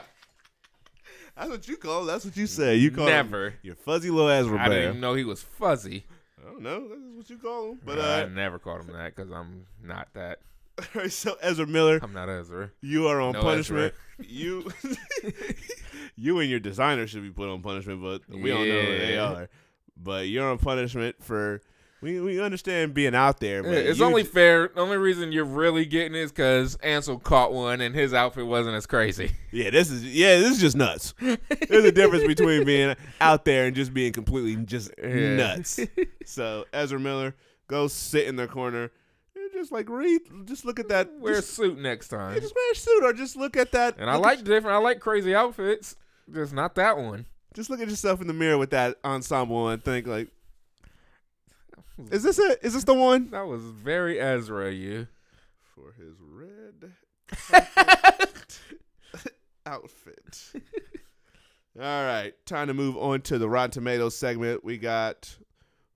that's 1.37 1.51
what 1.51 1.68
you 1.68 1.77
call. 1.77 2.07
That's 2.07 2.24
what 2.24 2.35
you 2.35 2.47
say. 2.47 2.77
You 2.77 2.91
call 2.91 3.05
Never. 3.07 3.55
your 3.62 3.74
fuzzy 3.74 4.09
little 4.09 4.31
Ezra 4.31 4.57
bear. 4.57 4.64
I 4.64 4.68
didn't 4.70 4.89
even 4.89 5.01
know 5.01 5.12
he 5.14 5.24
was 5.24 5.43
fuzzy. 5.43 6.07
I 6.41 6.49
don't 6.51 6.62
know. 6.62 6.89
That's 6.89 7.01
what 7.16 7.29
you 7.31 7.37
call 7.37 7.72
him. 7.72 7.81
But 7.85 8.01
I 8.01 8.22
uh, 8.22 8.29
never 8.29 8.59
called 8.59 8.81
him 8.81 8.95
that 8.95 9.14
because 9.14 9.31
I'm 9.31 9.66
not 9.85 10.09
that. 10.14 10.39
all 10.79 10.85
right, 11.03 11.12
so 11.12 11.37
Ezra 11.43 11.66
Miller, 11.66 12.01
I'm 12.03 12.14
not 12.14 12.31
Ezra. 12.31 12.70
you 12.81 13.07
are 13.09 13.20
on 13.20 13.33
No 13.33 13.43
punishment. 13.43 13.93
You, 14.18 14.70
you 16.16 16.39
and 16.39 16.49
your 16.49 16.61
designer 16.61 17.07
should 17.07 17.22
be 17.22 17.31
put 17.31 17.51
on 17.51 17.61
punishment, 17.61 18.01
but 18.03 18.22
we 18.29 18.49
don't 18.51 18.66
know 18.66 18.81
who 18.81 18.99
they 18.99 19.18
are. 19.18 19.49
But 19.97 20.29
you're 20.29 20.49
on 20.49 20.59
punishment 20.59 21.17
for. 21.23 21.61
We 22.03 22.21
we 22.21 22.41
understand 22.43 22.93
being 22.93 23.15
out 23.15 23.41
there, 23.41 23.63
but 23.63 23.71
Yeah, 23.71 23.79
it's 23.79 24.03
only 24.03 24.23
j- 24.23 24.29
fair. 24.29 24.69
The 24.69 24.81
only 24.83 24.99
reason 24.99 25.33
you're 25.33 25.47
really 25.47 25.87
getting 25.87 26.15
is 26.15 26.31
because 26.31 26.77
Ansel 26.77 27.19
caught 27.19 27.55
one 27.55 27.81
and 27.81 27.95
his 27.95 28.13
outfit 28.13 28.47
wasn't 28.47 28.77
as 28.77 28.87
crazy. 28.87 29.33
Yeah, 29.51 29.71
this 29.71 29.91
is 29.91 30.05
yeah, 30.05 30.39
this 30.39 30.53
is 30.53 30.61
just 30.61 30.77
nuts. 30.77 31.15
There's 31.19 31.85
a 31.87 31.91
difference 31.93 32.27
between 32.27 32.65
being 32.67 32.95
out 33.23 33.47
there 33.47 33.65
and 33.67 33.75
just 33.75 33.95
being 33.95 34.13
completely 34.13 34.57
just 34.65 34.91
Yeah. 35.03 35.37
nuts. 35.37 35.81
So 36.27 36.67
Ezra 36.75 37.01
Miller, 37.01 37.35
go 37.67 37.89
sit 37.89 38.27
in 38.27 38.37
the 38.37 38.47
corner 38.47 38.91
and 39.35 39.51
just 39.55 39.73
like 39.73 39.89
read, 39.89 40.21
just 40.45 40.67
look 40.67 40.79
at 40.79 40.89
that. 40.89 41.09
Wear 41.19 41.39
a 41.39 41.43
suit 41.43 41.79
next 41.79 42.13
yeah, 42.13 42.19
time. 42.19 42.41
just 42.41 42.55
wear 42.55 42.73
a 42.73 42.77
suit 42.77 43.05
or 43.05 43.13
just 43.15 43.37
look 43.37 43.57
at 43.57 43.73
that. 43.73 43.97
And 43.99 44.11
I 44.11 44.17
like 44.17 44.45
different. 44.45 44.75
I 44.77 44.79
like 44.79 45.01
crazy 45.01 45.35
outfits. 45.35 45.97
Just 46.33 46.53
not 46.53 46.75
that 46.75 46.99
one. 46.99 47.25
Just 47.57 47.71
look 47.71 47.81
at 47.81 47.89
yourself 47.89 48.21
in 48.21 48.27
the 48.27 48.35
mirror 48.35 48.59
with 48.59 48.71
that 48.71 48.99
ensemble 49.03 49.69
and 49.69 49.83
think 49.83 50.07
like, 50.07 50.29
is 52.11 52.23
this 52.23 52.39
it? 52.39 52.61
Is 52.63 52.75
this 52.75 52.85
the 52.85 52.93
one 52.93 53.31
That 53.31 53.47
was 53.47 53.63
very 53.63 54.21
Ezra. 54.21 54.71
You. 54.71 55.09
for 55.75 55.95
his 55.95 56.17
red 56.21 56.93
outfit? 59.67 60.53
All 61.81 62.05
right, 62.05 62.35
time 62.45 62.69
to 62.69 62.75
move 62.75 62.99
on 62.99 63.23
to 63.23 63.39
the 63.39 63.49
Rotten 63.49 63.71
Tomatoes 63.71 64.15
segment. 64.15 64.63
We 64.63 64.77
got 64.77 65.37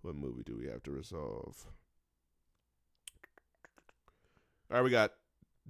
what 0.01 0.15
movie 0.15 0.43
do 0.43 0.57
we 0.57 0.67
have 0.69 0.83
to 0.85 0.91
resolve? 0.91 1.67
All 4.71 4.79
right, 4.79 4.83
we 4.83 4.91
got 4.91 5.13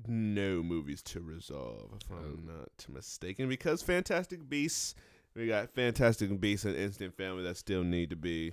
no 0.06 0.62
movies 0.62 1.02
to 1.02 1.20
resolve, 1.20 1.90
if 2.00 2.10
I'm 2.12 2.48
oh. 2.48 2.52
not 2.52 2.86
mistaken, 2.88 3.48
because 3.48 3.82
Fantastic 3.82 4.48
Beasts. 4.48 4.94
We 5.36 5.46
got 5.46 5.70
Fantastic 5.74 6.40
Beasts 6.40 6.64
and 6.64 6.74
Instant 6.76 7.16
Family 7.16 7.42
that 7.44 7.56
still 7.56 7.84
need 7.84 8.10
to 8.10 8.16
be 8.16 8.52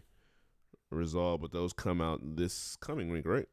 resolved, 0.92 1.42
but 1.42 1.52
those 1.52 1.74
come 1.74 2.02
out 2.02 2.20
this 2.36 2.76
coming 2.80 3.10
week, 3.10 3.26
right? 3.26 3.48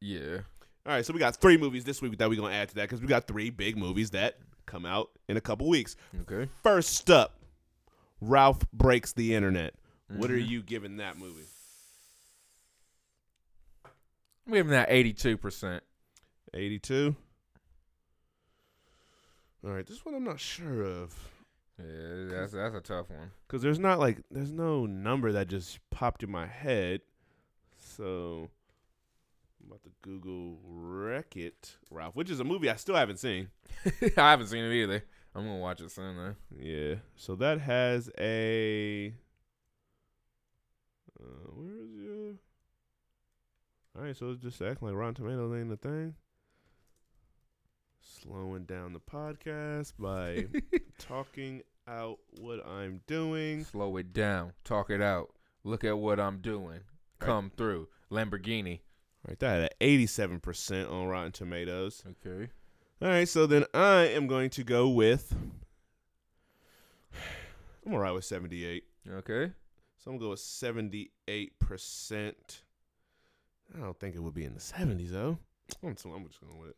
Yeah. 0.00 0.38
All 0.84 0.92
right, 0.92 1.04
so 1.04 1.12
we 1.12 1.18
got 1.20 1.36
three 1.36 1.56
movies 1.56 1.84
this 1.84 2.02
week 2.02 2.16
that 2.18 2.28
we're 2.28 2.40
gonna 2.40 2.54
add 2.54 2.68
to 2.70 2.74
that 2.76 2.82
because 2.82 3.00
we 3.00 3.06
got 3.06 3.26
three 3.26 3.50
big 3.50 3.76
movies 3.76 4.10
that 4.10 4.38
come 4.66 4.84
out 4.84 5.10
in 5.28 5.36
a 5.36 5.40
couple 5.40 5.68
weeks. 5.68 5.96
Okay. 6.22 6.50
First 6.62 7.08
up, 7.10 7.38
Ralph 8.20 8.60
breaks 8.72 9.12
the 9.12 9.34
internet. 9.34 9.74
What 10.08 10.30
are 10.30 10.36
Mhm. 10.38 10.48
you 10.48 10.62
giving 10.62 10.96
that 10.98 11.18
movie? 11.18 11.46
I'm 14.46 14.52
giving 14.52 14.70
that 14.72 14.88
82 14.90 15.36
percent. 15.36 15.82
82. 16.54 17.16
All 19.64 19.70
right, 19.72 19.86
this 19.86 20.04
one 20.04 20.14
I'm 20.14 20.22
not 20.24 20.38
sure 20.38 20.82
of 20.84 21.14
Yeah, 21.78 22.24
that's 22.30 22.52
that's 22.52 22.74
a 22.74 22.80
tough 22.80 23.10
one. 23.10 23.30
because 23.46 23.62
there's 23.62 23.78
not 23.78 23.98
like 23.98 24.22
there's 24.30 24.52
no 24.52 24.86
number 24.86 25.32
that 25.32 25.48
just 25.48 25.78
popped 25.90 26.22
in 26.22 26.30
my 26.30 26.46
head. 26.46 27.02
So 27.78 28.48
I'm 29.60 29.68
about 29.68 29.82
to 29.84 29.90
Google 30.02 30.58
Wreck 30.64 31.36
It, 31.36 31.76
Ralph, 31.90 32.16
which 32.16 32.30
is 32.30 32.40
a 32.40 32.44
movie 32.44 32.70
I 32.70 32.76
still 32.76 32.94
haven't 32.96 33.18
seen. 33.18 33.48
I 34.16 34.30
haven't 34.30 34.46
seen 34.46 34.64
it 34.64 34.72
either. 34.72 35.04
I'm 35.34 35.44
gonna 35.44 35.58
watch 35.58 35.82
it 35.82 35.90
soon 35.90 36.16
though. 36.16 36.34
Yeah, 36.58 36.94
so 37.14 37.34
that 37.36 37.60
has 37.60 38.10
a. 38.18 39.12
Uh, 41.20 41.50
where 41.54 41.76
is 41.84 41.90
your? 41.94 42.34
All 43.96 44.02
right, 44.02 44.16
so 44.16 44.30
it's 44.30 44.42
just 44.42 44.60
acting 44.62 44.88
like 44.88 44.96
Rotten 44.96 45.14
Tomatoes 45.14 45.54
ain't 45.58 45.72
a 45.72 45.76
thing. 45.76 46.14
Slowing 48.08 48.64
down 48.64 48.92
the 48.92 49.00
podcast 49.00 49.94
by 49.98 50.46
talking 50.98 51.62
out 51.88 52.18
what 52.38 52.64
I'm 52.66 53.00
doing. 53.06 53.64
Slow 53.64 53.96
it 53.96 54.12
down. 54.12 54.52
Talk 54.64 54.90
it 54.90 55.02
out. 55.02 55.34
Look 55.64 55.82
at 55.84 55.98
what 55.98 56.20
I'm 56.20 56.38
doing. 56.38 56.80
Come 57.18 57.50
through. 57.56 57.88
Lamborghini. 58.10 58.80
All 59.24 59.30
right, 59.30 59.38
that 59.40 59.62
at 59.62 59.80
87% 59.80 60.90
on 60.90 61.06
Rotten 61.08 61.32
Tomatoes. 61.32 62.04
Okay. 62.24 62.50
All 63.02 63.08
right, 63.08 63.28
so 63.28 63.46
then 63.46 63.64
I 63.74 64.06
am 64.06 64.28
going 64.28 64.50
to 64.50 64.62
go 64.62 64.88
with. 64.88 65.34
I'm 67.84 67.92
all 67.92 67.98
right 67.98 68.12
with 68.12 68.24
78. 68.24 68.84
Okay. 69.10 69.52
So 70.06 70.12
I'm 70.12 70.18
gonna 70.18 70.26
go 70.26 70.30
with 70.30 70.38
seventy 70.38 71.10
eight 71.26 71.58
percent. 71.58 72.62
I 73.74 73.80
don't 73.80 73.98
think 73.98 74.14
it 74.14 74.20
would 74.20 74.34
be 74.34 74.44
in 74.44 74.54
the 74.54 74.60
seventies 74.60 75.10
though. 75.10 75.36
I'm, 75.82 75.96
so 75.96 76.10
I'm 76.10 76.24
just 76.28 76.40
going 76.40 76.58
with 76.60 76.70
it. 76.70 76.76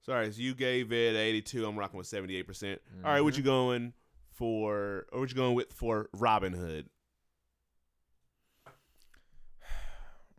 Sorry, 0.00 0.32
so 0.32 0.40
you 0.40 0.54
gave 0.54 0.92
it 0.92 1.16
eighty 1.16 1.42
two. 1.42 1.66
I'm 1.66 1.78
rocking 1.78 1.98
with 1.98 2.06
seventy 2.06 2.36
eight 2.36 2.46
percent. 2.46 2.80
All 3.04 3.12
right, 3.12 3.20
what 3.20 3.36
you 3.36 3.42
mm-hmm. 3.42 3.50
going 3.50 3.92
for? 4.32 5.06
Or 5.12 5.20
what 5.20 5.30
you 5.30 5.36
going 5.36 5.54
with 5.54 5.72
for 5.72 6.08
Robin 6.12 6.52
Hood? 6.52 6.88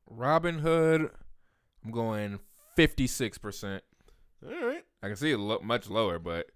Robin 0.10 0.60
Hood. 0.60 1.10
I'm 1.84 1.92
going 1.92 2.40
56 2.76 3.38
percent. 3.38 3.84
All 4.46 4.68
right. 4.68 4.84
I 5.02 5.08
can 5.08 5.16
see 5.16 5.32
it 5.32 5.38
lo- 5.38 5.62
much 5.64 5.90
lower, 5.90 6.20
but 6.20 6.48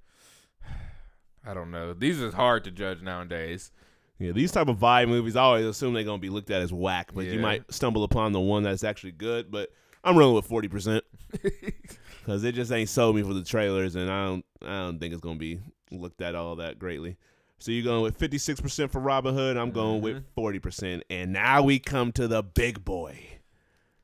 I 1.45 1.53
don't 1.53 1.71
know. 1.71 1.93
These 1.93 2.19
is 2.19 2.33
hard 2.33 2.63
to 2.65 2.71
judge 2.71 3.01
nowadays. 3.01 3.71
Yeah, 4.19 4.31
these 4.31 4.51
type 4.51 4.67
of 4.69 4.77
vibe 4.77 5.09
movies, 5.09 5.35
I 5.35 5.41
always 5.41 5.65
assume 5.65 5.93
they're 5.93 6.03
gonna 6.03 6.19
be 6.19 6.29
looked 6.29 6.49
at 6.49 6.61
as 6.61 6.71
whack, 6.71 7.11
but 7.13 7.25
you 7.25 7.39
might 7.39 7.71
stumble 7.73 8.03
upon 8.03 8.31
the 8.31 8.39
one 8.39 8.63
that's 8.63 8.83
actually 8.83 9.11
good. 9.11 9.51
But 9.51 9.69
I'm 10.03 10.17
rolling 10.17 10.35
with 10.35 10.45
forty 10.45 10.67
percent 10.67 11.03
because 12.25 12.43
it 12.43 12.55
just 12.55 12.71
ain't 12.71 12.89
sold 12.89 13.15
me 13.15 13.21
for 13.21 13.35
the 13.35 13.43
trailers, 13.43 13.95
and 13.95 14.09
I 14.09 14.25
don't, 14.25 14.45
I 14.63 14.77
don't 14.79 14.99
think 14.99 15.13
it's 15.13 15.21
gonna 15.21 15.37
be 15.37 15.59
looked 15.91 16.21
at 16.21 16.33
all 16.33 16.55
that 16.55 16.79
greatly. 16.79 17.17
So 17.59 17.71
you're 17.71 17.83
going 17.83 18.01
with 18.01 18.17
fifty 18.17 18.37
six 18.39 18.59
percent 18.59 18.91
for 18.91 18.99
Robin 18.99 19.35
Hood. 19.35 19.57
I'm 19.57 19.71
going 19.71 20.01
with 20.01 20.17
Mhm. 20.17 20.23
forty 20.33 20.59
percent, 20.59 21.03
and 21.09 21.31
now 21.31 21.61
we 21.61 21.77
come 21.79 22.11
to 22.13 22.27
the 22.27 22.41
big 22.41 22.83
boy, 22.83 23.19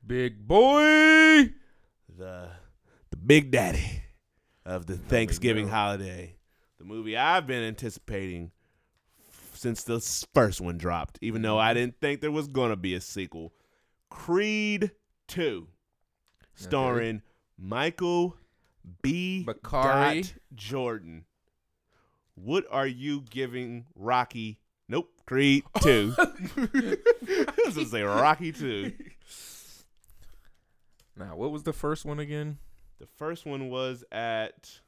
Big 0.06 0.46
boy. 0.46 1.52
the 2.16 2.50
the 3.10 3.16
big 3.16 3.50
daddy 3.50 4.04
of 4.64 4.86
the 4.86 4.96
Thanksgiving 4.96 5.68
holiday, 5.68 6.36
the 6.78 6.84
movie 6.84 7.16
I've 7.16 7.46
been 7.48 7.62
anticipating 7.64 8.52
since 9.54 9.82
the 9.82 10.00
first 10.32 10.60
one 10.60 10.78
dropped, 10.78 11.18
even 11.20 11.42
though 11.42 11.58
I 11.58 11.74
didn't 11.74 12.00
think 12.00 12.20
there 12.20 12.30
was 12.30 12.46
gonna 12.48 12.76
be 12.76 12.94
a 12.94 13.00
sequel. 13.00 13.52
Creed 14.10 14.92
Two, 15.28 15.68
starring 16.54 17.22
Michael 17.58 18.36
B. 19.02 19.44
Bakari. 19.44 20.22
Dot 20.22 20.32
Jordan. 20.54 21.24
What 22.34 22.64
are 22.70 22.86
you 22.86 23.22
giving 23.28 23.86
Rocky? 23.94 24.58
Nope, 24.88 25.10
Creed 25.26 25.64
Two. 25.82 26.14
this 26.72 27.76
is 27.76 27.90
say 27.90 28.02
Rocky 28.02 28.52
Two. 28.52 28.92
Now, 31.16 31.36
what 31.36 31.52
was 31.52 31.62
the 31.62 31.72
first 31.72 32.04
one 32.04 32.18
again? 32.18 32.58
The 32.98 33.06
first 33.06 33.46
one 33.46 33.68
was 33.68 34.04
at. 34.10 34.80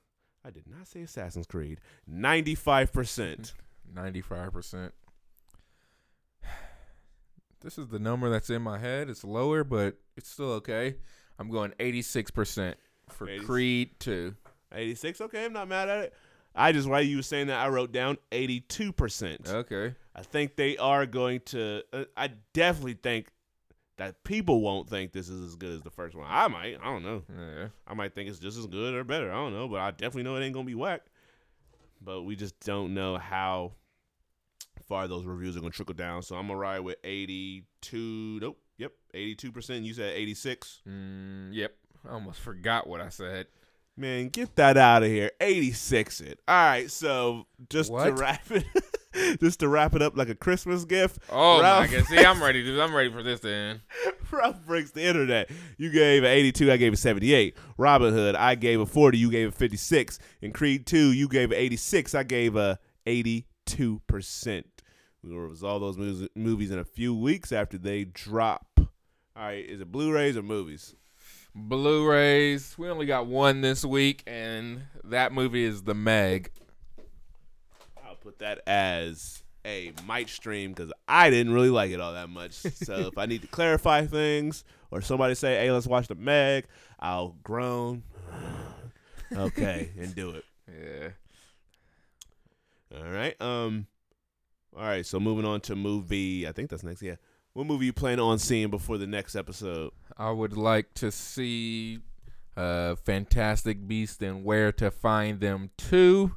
I 0.44 0.50
did 0.50 0.64
not 0.66 0.88
say 0.88 1.02
Assassin's 1.02 1.46
Creed. 1.46 1.80
Ninety-five 2.06 2.92
percent. 2.92 3.54
95%. 3.94 4.90
This 7.60 7.78
is 7.78 7.88
the 7.88 7.98
number 7.98 8.28
that's 8.28 8.50
in 8.50 8.60
my 8.60 8.76
head. 8.78 9.08
It's 9.08 9.24
lower, 9.24 9.64
but 9.64 9.96
it's 10.18 10.28
still 10.28 10.52
okay. 10.52 10.96
I'm 11.38 11.50
going 11.50 11.72
86% 11.78 12.74
for 13.08 13.26
80s. 13.26 13.44
Creed 13.44 14.00
2. 14.00 14.34
86. 14.72 15.20
Okay, 15.22 15.44
I'm 15.44 15.52
not 15.52 15.68
mad 15.68 15.88
at 15.88 16.04
it. 16.04 16.14
I 16.54 16.72
just 16.72 16.88
while 16.88 17.02
you 17.02 17.16
were 17.16 17.22
saying 17.22 17.48
that, 17.48 17.58
I 17.58 17.68
wrote 17.68 17.90
down 17.90 18.16
82 18.30 18.92
percent. 18.92 19.48
Okay. 19.48 19.94
I 20.14 20.22
think 20.22 20.56
they 20.56 20.76
are 20.76 21.04
going 21.04 21.40
to. 21.46 21.82
Uh, 21.92 22.04
I 22.16 22.30
definitely 22.52 22.94
think 22.94 23.28
that 23.96 24.22
people 24.24 24.60
won't 24.60 24.88
think 24.88 25.12
this 25.12 25.28
is 25.28 25.44
as 25.44 25.56
good 25.56 25.72
as 25.72 25.82
the 25.82 25.90
first 25.90 26.14
one. 26.16 26.26
I 26.28 26.46
might. 26.48 26.78
I 26.80 26.84
don't 26.84 27.02
know. 27.02 27.22
Yeah. 27.28 27.68
I 27.86 27.94
might 27.94 28.14
think 28.14 28.28
it's 28.28 28.38
just 28.38 28.58
as 28.58 28.66
good 28.66 28.94
or 28.94 29.04
better. 29.04 29.30
I 29.30 29.34
don't 29.34 29.52
know, 29.52 29.68
but 29.68 29.80
I 29.80 29.90
definitely 29.90 30.24
know 30.24 30.36
it 30.36 30.44
ain't 30.44 30.54
gonna 30.54 30.66
be 30.66 30.74
whack. 30.74 31.02
But 32.00 32.22
we 32.22 32.36
just 32.36 32.58
don't 32.60 32.94
know 32.94 33.18
how 33.18 33.72
far 34.86 35.08
those 35.08 35.24
reviews 35.24 35.56
are 35.56 35.60
gonna 35.60 35.70
trickle 35.72 35.94
down. 35.94 36.22
So 36.22 36.36
I'm 36.36 36.46
gonna 36.46 36.58
ride 36.58 36.80
with 36.80 36.96
82. 37.02 38.38
Nope. 38.40 38.58
Yep. 39.14 39.20
82 39.22 39.52
percent. 39.52 39.84
You 39.84 39.94
said 39.94 40.14
86. 40.14 40.82
Mm, 40.88 41.48
yep. 41.52 41.74
I 42.08 42.12
almost 42.12 42.40
forgot 42.40 42.86
what 42.86 43.00
I 43.00 43.08
said. 43.08 43.46
Man, 43.96 44.28
get 44.28 44.56
that 44.56 44.76
out 44.76 45.04
of 45.04 45.08
here. 45.08 45.30
86 45.40 46.20
it. 46.20 46.40
All 46.48 46.54
right, 46.54 46.90
so 46.90 47.46
just 47.70 47.92
to 47.92 48.12
wrap 48.12 48.50
it 48.50 48.64
just 49.40 49.60
to 49.60 49.68
wrap 49.68 49.94
it 49.94 50.02
up 50.02 50.16
like 50.16 50.28
a 50.28 50.34
Christmas 50.34 50.84
gift. 50.84 51.18
Oh 51.30 51.62
Ralph, 51.62 51.90
my 51.90 51.96
god! 51.98 52.06
See, 52.06 52.18
I'm 52.18 52.42
ready. 52.42 52.64
To, 52.64 52.82
I'm 52.82 52.92
ready 52.92 53.12
for 53.12 53.22
this 53.22 53.38
then. 53.40 53.82
Ralph 54.32 54.64
breaks 54.66 54.90
the 54.90 55.04
internet. 55.04 55.48
You 55.78 55.90
gave 55.90 56.24
an 56.24 56.30
82, 56.30 56.72
I 56.72 56.76
gave 56.76 56.92
a 56.92 56.96
78. 56.96 57.56
Robin 57.78 58.12
Hood, 58.12 58.34
I 58.34 58.56
gave 58.56 58.80
a 58.80 58.86
40, 58.86 59.16
you 59.16 59.30
gave 59.30 59.48
a 59.50 59.52
56. 59.52 60.18
In 60.42 60.52
Creed 60.52 60.86
2, 60.86 61.12
you 61.12 61.28
gave 61.28 61.52
a 61.52 61.60
86, 61.60 62.16
I 62.16 62.24
gave 62.24 62.56
a 62.56 62.80
82%. 63.06 63.44
We 65.22 65.30
will 65.32 65.38
resolve 65.46 65.80
those 65.82 65.96
movies, 65.96 66.28
movies 66.34 66.70
in 66.72 66.80
a 66.80 66.84
few 66.84 67.14
weeks 67.14 67.52
after 67.52 67.78
they 67.78 68.04
drop. 68.04 68.73
All 69.36 69.42
right, 69.42 69.64
is 69.64 69.80
it 69.80 69.90
Blu-rays 69.90 70.36
or 70.36 70.42
movies? 70.42 70.94
Blu-rays. 71.56 72.76
We 72.78 72.88
only 72.88 73.06
got 73.06 73.26
one 73.26 73.62
this 73.62 73.84
week, 73.84 74.22
and 74.28 74.82
that 75.02 75.32
movie 75.32 75.64
is 75.64 75.82
The 75.82 75.94
Meg. 75.94 76.52
I'll 78.06 78.14
put 78.14 78.38
that 78.38 78.60
as 78.66 79.42
a 79.64 79.92
might 80.06 80.28
stream 80.28 80.72
because 80.72 80.92
I 81.08 81.30
didn't 81.30 81.52
really 81.52 81.70
like 81.70 81.90
it 81.90 82.00
all 82.00 82.12
that 82.12 82.28
much. 82.28 82.52
So 82.52 82.94
if 83.08 83.18
I 83.18 83.26
need 83.26 83.42
to 83.42 83.48
clarify 83.48 84.06
things 84.06 84.62
or 84.92 85.00
somebody 85.00 85.34
say, 85.34 85.56
"Hey, 85.56 85.70
let's 85.72 85.88
watch 85.88 86.06
the 86.06 86.14
Meg," 86.14 86.66
I'll 87.00 87.36
groan, 87.42 88.04
okay, 89.36 89.90
and 89.98 90.14
do 90.14 90.30
it. 90.30 90.44
Yeah. 90.68 91.08
All 92.96 93.10
right. 93.10 93.40
Um. 93.40 93.88
All 94.76 94.84
right. 94.84 95.04
So 95.04 95.18
moving 95.18 95.44
on 95.44 95.60
to 95.62 95.74
movie. 95.74 96.46
I 96.46 96.52
think 96.52 96.70
that's 96.70 96.84
next. 96.84 97.02
Yeah. 97.02 97.16
What 97.54 97.68
movie 97.68 97.86
you 97.86 97.92
plan 97.92 98.18
on 98.18 98.40
seeing 98.40 98.68
before 98.68 98.98
the 98.98 99.06
next 99.06 99.36
episode? 99.36 99.92
I 100.18 100.32
would 100.32 100.56
like 100.56 100.92
to 100.94 101.12
see 101.12 102.00
uh, 102.56 102.96
Fantastic 102.96 103.86
Beasts 103.86 104.20
and 104.20 104.44
Where 104.44 104.72
to 104.72 104.90
Find 104.90 105.38
Them 105.38 105.70
too. 105.76 106.34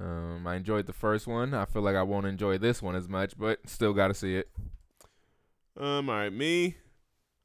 Um, 0.00 0.46
I 0.46 0.54
enjoyed 0.54 0.86
the 0.86 0.94
first 0.94 1.26
one. 1.26 1.52
I 1.52 1.66
feel 1.66 1.82
like 1.82 1.96
I 1.96 2.02
won't 2.02 2.24
enjoy 2.24 2.56
this 2.56 2.80
one 2.80 2.96
as 2.96 3.10
much, 3.10 3.36
but 3.36 3.68
still 3.68 3.92
got 3.92 4.08
to 4.08 4.14
see 4.14 4.36
it. 4.36 4.48
Um. 5.78 6.08
All 6.08 6.16
right. 6.16 6.32
Me. 6.32 6.76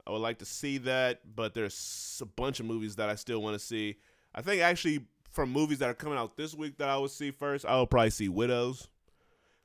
I 0.07 0.11
would 0.11 0.19
like 0.19 0.39
to 0.39 0.45
see 0.45 0.77
that, 0.79 1.35
but 1.35 1.53
there's 1.53 2.21
a 2.21 2.25
bunch 2.25 2.61
of 2.61 2.65
movies 2.65 2.95
that 2.95 3.09
I 3.09 3.15
still 3.15 3.41
want 3.41 3.59
to 3.59 3.59
see. 3.59 3.97
I 4.33 4.41
think 4.41 4.61
actually 4.61 5.01
from 5.29 5.51
movies 5.51 5.79
that 5.79 5.89
are 5.89 5.93
coming 5.93 6.17
out 6.17 6.37
this 6.37 6.55
week 6.55 6.77
that 6.77 6.87
I 6.87 6.97
would 6.97 7.11
see 7.11 7.31
first, 7.31 7.65
I 7.65 7.75
will 7.75 7.87
probably 7.87 8.11
see 8.11 8.29
Widows 8.29 8.87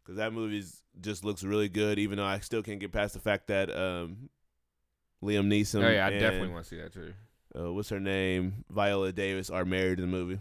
because 0.09 0.17
that 0.17 0.33
movie 0.33 0.65
just 1.03 1.23
looks 1.23 1.45
really 1.45 1.69
good. 1.69 1.99
Even 1.99 2.17
though 2.17 2.25
I 2.25 2.39
still 2.41 2.63
can't 2.63 2.81
get 2.81 2.93
past 2.93 3.13
the 3.13 3.21
fact 3.21 3.49
that 3.49 3.69
um, 3.71 4.31
Liam 5.23 5.49
Neeson. 5.49 5.85
oh 5.85 5.91
yeah, 5.91 6.07
I 6.07 6.11
and, 6.13 6.21
definitely 6.21 6.49
want 6.49 6.65
to 6.65 6.69
see 6.71 6.81
that 6.81 6.95
too. 6.95 7.13
Uh, 7.55 7.73
what's 7.75 7.91
her 7.91 8.01
name? 8.01 8.65
Viola 8.71 9.13
Davis 9.13 9.51
are 9.51 9.67
married 9.67 10.01
in 10.01 10.11
the 10.11 10.17
movie. 10.17 10.39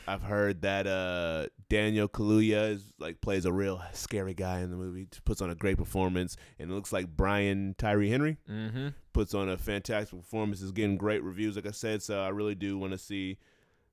I've 0.08 0.22
heard 0.22 0.62
that 0.62 0.86
uh, 0.86 1.46
Daniel 1.70 2.06
Kaluuya 2.08 2.72
is 2.74 2.92
like 2.98 3.20
plays 3.22 3.44
a 3.46 3.52
real 3.52 3.82
scary 3.92 4.34
guy 4.34 4.60
in 4.60 4.70
the 4.70 4.76
movie. 4.76 5.08
Puts 5.24 5.40
on 5.40 5.48
a 5.50 5.54
great 5.54 5.78
performance, 5.78 6.36
and 6.58 6.70
it 6.70 6.74
looks 6.74 6.92
like 6.92 7.08
Brian 7.08 7.74
Tyree 7.78 8.10
Henry 8.10 8.36
Mm-hmm. 8.48 8.88
puts 9.14 9.32
on 9.34 9.48
a 9.48 9.56
fantastic 9.56 10.18
performance. 10.18 10.60
Is 10.60 10.70
getting 10.72 10.96
great 10.98 11.22
reviews, 11.24 11.56
like 11.56 11.66
I 11.66 11.70
said. 11.72 12.02
So 12.02 12.20
I 12.20 12.28
really 12.28 12.54
do 12.54 12.78
want 12.78 12.92
to 12.92 12.98
see 12.98 13.38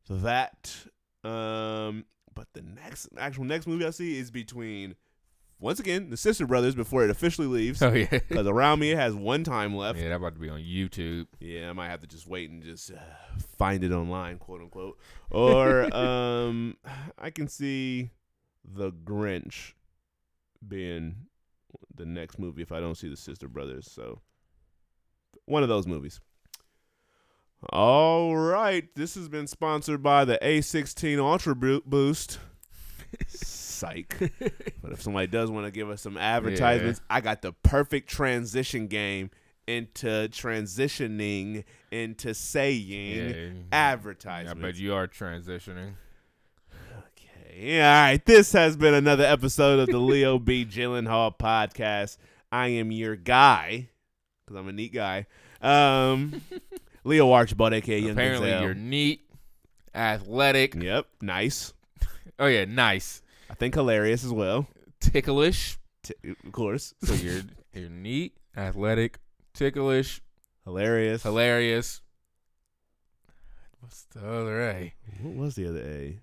that. 0.09 0.75
Um, 1.23 2.05
but 2.34 2.47
the 2.53 2.61
next 2.61 3.10
actual 3.18 3.43
next 3.43 3.68
movie 3.68 3.85
I 3.85 3.89
see 3.91 4.18
is 4.18 4.31
between 4.31 4.95
once 5.60 5.80
again 5.80 6.10
the 6.10 6.18
Sister 6.18 6.45
Brothers 6.45 6.76
before 6.76 7.03
it 7.03 7.10
officially 7.10 7.47
leaves. 7.47 7.81
Oh 7.81 7.93
yeah. 7.93 8.07
Because 8.27 8.47
around 8.47 8.80
me 8.80 8.91
it 8.91 8.97
has 8.97 9.14
one 9.14 9.43
time 9.43 9.76
left. 9.76 9.97
yeah, 9.99 10.10
that 10.10 10.15
about 10.15 10.35
to 10.35 10.41
be 10.41 10.49
on 10.49 10.60
YouTube. 10.60 11.27
Yeah, 11.39 11.69
I 11.69 11.73
might 11.73 11.89
have 11.89 12.01
to 12.01 12.07
just 12.07 12.27
wait 12.27 12.49
and 12.49 12.61
just 12.64 12.91
uh, 12.91 12.95
find 13.57 13.84
it 13.84 13.91
online, 13.91 14.38
quote 14.38 14.61
unquote. 14.61 14.97
Or 15.30 15.93
um, 15.95 16.77
I 17.18 17.30
can 17.30 17.47
see 17.47 18.10
the 18.65 18.91
Grinch 18.91 19.73
being 20.68 21.15
the 21.95 22.05
next 22.05 22.39
movie 22.39 22.61
if 22.61 22.72
I 22.72 22.80
don't 22.80 22.95
see 22.95 23.10
the 23.10 23.18
Sister 23.18 23.47
Brothers. 23.47 23.89
So 23.91 24.22
one 25.45 25.64
of 25.64 25.69
those 25.69 25.88
movies. 25.88 26.19
All 27.69 28.35
right, 28.35 28.94
this 28.95 29.15
has 29.15 29.30
been 29.30 29.48
sponsored 29.48 30.03
by 30.03 30.26
the 30.26 30.38
A16 30.41 31.19
Ultra 31.19 31.56
Boost. 31.56 32.40
Psych. 33.27 34.18
but 34.81 34.91
if 34.91 35.02
somebody 35.02 35.27
does 35.27 35.49
want 35.52 35.65
to 35.65 35.72
give 35.72 35.90
us 35.90 36.02
some 36.02 36.18
advertisements, 36.18 37.02
I 37.10 37.22
got 37.22 37.41
the 37.41 37.52
perfect 37.53 38.10
transition 38.10 38.88
game 38.88 39.30
into 39.68 40.27
transitioning 40.30 41.64
into 41.91 42.34
saying 42.34 42.84
Yeah. 42.90 43.49
I 43.72 43.76
advertisements. 43.76 44.61
bet 44.61 44.76
you 44.76 44.94
are 44.94 45.07
transitioning. 45.07 45.94
Okay. 46.98 47.81
All 47.81 47.88
right. 47.88 48.26
This 48.26 48.52
has 48.53 48.76
been 48.76 48.94
another 48.94 49.23
episode 49.23 49.80
of 49.80 49.88
the 49.88 49.99
Leo 49.99 50.38
B. 50.40 50.65
Gyllenhaal 50.65 51.38
podcast. 51.38 52.18
I 52.52 52.68
am 52.69 52.91
your 52.91 53.15
guy 53.15 53.90
because 54.45 54.60
I'm 54.60 54.68
a 54.68 54.73
neat 54.73 54.91
guy. 54.94 55.27
Um, 55.61 56.41
Leo 57.03 57.31
Archibald, 57.31 57.73
aka 57.73 57.99
Young 57.99 58.11
Apparently, 58.11 58.49
Denzel. 58.49 58.61
you're 58.61 58.73
neat, 58.73 59.21
athletic. 59.93 60.75
Yep. 60.75 61.05
Nice. 61.21 61.73
Oh 62.39 62.47
yeah, 62.47 62.65
nice, 62.65 63.21
I 63.49 63.53
think 63.55 63.75
hilarious 63.75 64.23
as 64.23 64.31
well. 64.31 64.67
ticklish. 64.99 65.77
T- 66.03 66.13
of 66.45 66.51
course. 66.51 66.93
So 67.03 67.13
you're 67.13 67.41
you're 67.73 67.89
neat, 67.89 68.35
athletic, 68.57 69.19
ticklish, 69.53 70.21
hilarious. 70.65 71.23
hilarious. 71.23 72.01
What's 73.80 74.03
the 74.13 74.21
other 74.21 74.61
A? 74.61 74.93
What 75.21 75.35
was 75.35 75.55
the 75.55 75.67
other 75.67 75.81
A? 75.81 76.19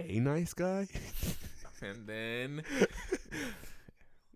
A 0.00 0.18
nice 0.20 0.52
guy? 0.54 0.86
And 1.82 2.06
then 2.06 2.62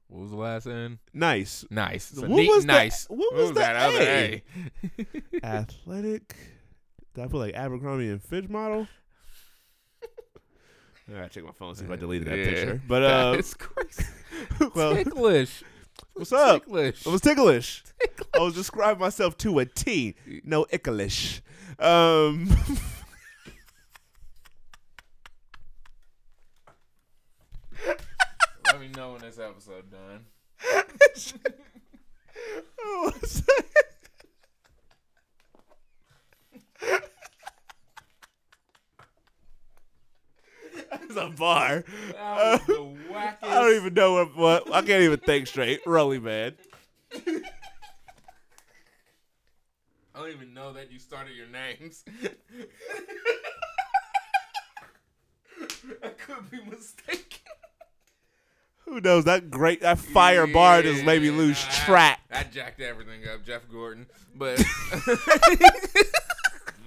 what 0.08 0.20
was 0.22 0.30
the 0.30 0.36
last 0.36 0.66
N? 0.66 0.98
nice. 1.12 1.64
Nice. 1.70 2.04
So 2.14 2.22
What 2.22 2.30
neat, 2.30 2.48
was 2.48 2.62
the- 2.66 2.72
nice. 2.72 3.06
what 3.08 3.34
was 3.34 3.48
the 3.48 3.54
that 3.60 3.76
other 3.76 3.98
A? 4.00 4.42
A? 5.42 5.44
Athletic. 5.46 6.36
Did 7.14 7.24
I 7.24 7.26
put 7.28 7.38
like 7.38 7.54
Abercrombie 7.54 8.08
and 8.10 8.22
Fitch 8.22 8.48
model? 8.48 8.86
I 11.08 11.12
gotta 11.12 11.28
check 11.28 11.44
my 11.44 11.52
phone 11.52 11.74
see 11.74 11.84
if 11.84 11.90
I 11.90 11.96
deleted 11.96 12.28
that 12.28 12.38
Yeah. 12.38 12.44
picture. 12.44 12.82
But 12.88 13.02
uh, 13.04 13.32
That's 13.32 13.54
crazy. 13.54 14.04
well, 14.74 14.94
ticklish. 14.96 15.62
what's 16.14 16.32
up? 16.32 16.64
Ticklish. 16.64 17.06
I 17.06 17.10
was 17.10 17.20
ticklish. 17.20 17.84
I 18.34 18.38
was 18.38 18.54
describing 18.54 19.00
myself 19.00 19.36
to 19.38 19.58
a 19.58 19.66
T. 19.66 20.14
No 20.44 20.64
icklish. 20.72 21.40
Um, 21.78 22.48
me 28.84 28.90
know 28.96 29.12
when 29.12 29.20
this 29.22 29.38
episode 29.38 29.90
done. 29.90 30.26
what 32.76 33.22
was 33.22 33.42
that? 33.42 33.64
That's 40.90 41.16
a 41.16 41.30
bar. 41.30 41.84
That 42.12 42.58
was 42.58 42.66
the 42.66 42.96
wackest. 43.10 43.36
I 43.42 43.54
don't 43.54 43.74
even 43.74 43.94
know 43.94 44.12
what, 44.14 44.36
what. 44.36 44.74
I 44.74 44.82
can't 44.82 45.02
even 45.02 45.18
think 45.18 45.46
straight. 45.46 45.80
Rolly 45.86 46.18
man. 46.18 46.54
I 47.14 47.42
don't 50.14 50.30
even 50.30 50.52
know 50.52 50.74
that 50.74 50.92
you 50.92 50.98
started 50.98 51.34
your 51.34 51.46
names. 51.48 52.04
I 56.02 56.08
could 56.08 56.50
be 56.50 56.60
mistaken. 56.68 57.43
Who 58.84 59.00
knows? 59.00 59.24
That 59.24 59.50
great 59.50 59.80
that 59.80 59.98
fire 59.98 60.46
yeah, 60.46 60.52
bar 60.52 60.82
just 60.82 61.04
made 61.04 61.22
me 61.22 61.30
lose 61.30 61.62
track. 61.84 62.20
I, 62.30 62.44
jacked 62.44 62.80
everything 62.80 63.22
up, 63.32 63.44
Jeff 63.44 63.62
Gordon. 63.70 64.06
But 64.36 64.58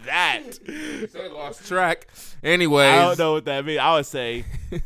that 0.06 1.32
lost 1.34 1.68
track. 1.68 2.08
Anyway, 2.44 2.86
I 2.86 3.08
don't 3.08 3.20
know 3.20 3.34
what 3.34 3.46
that 3.46 3.66
means. 3.66 3.80
I 3.80 3.96
would 3.96 4.06
say 4.06 4.46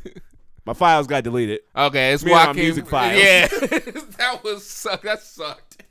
my 0.65 0.73
files 0.73 1.07
got 1.07 1.23
deleted. 1.23 1.61
Okay, 1.75 2.13
it's 2.13 2.23
me 2.23 2.31
Joaquin. 2.31 2.55
music 2.55 2.87
files. 2.87 3.21
Yeah, 3.21 3.47
that 3.47 4.39
was 4.43 4.65
suck. 4.65 5.01
That 5.01 5.21
sucked 5.21 5.83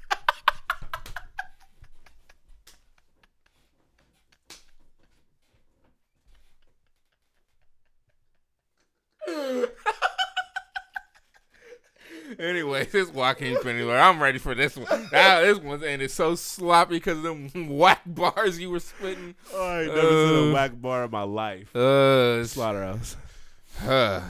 anyway, 12.39 12.87
this 12.87 13.11
Joaquin 13.11 13.59
Phoenix. 13.61 13.89
I'm 13.89 14.23
ready 14.23 14.39
for 14.39 14.55
this 14.55 14.77
one. 14.77 15.09
Now, 15.13 15.41
this 15.41 15.59
one's 15.59 15.83
and 15.83 16.01
it's 16.03 16.15
so 16.15 16.35
sloppy 16.35 16.97
because 16.97 17.19
of 17.19 17.25
them 17.25 17.69
whack 17.77 18.03
bars 18.07 18.59
you 18.59 18.71
were 18.71 18.81
spitting. 18.81 19.35
Oh, 19.53 19.67
I 19.67 19.83
ain't 19.83 19.95
never 19.95 20.09
seen 20.09 20.37
Uh, 20.37 20.51
a 20.51 20.53
whack 20.53 20.73
bar 20.81 21.05
in 21.05 21.11
my 21.11 21.23
life. 21.23 21.75
Uh, 21.75 22.45
Slaughterhouse. 22.45 23.17
uh, 23.83 24.21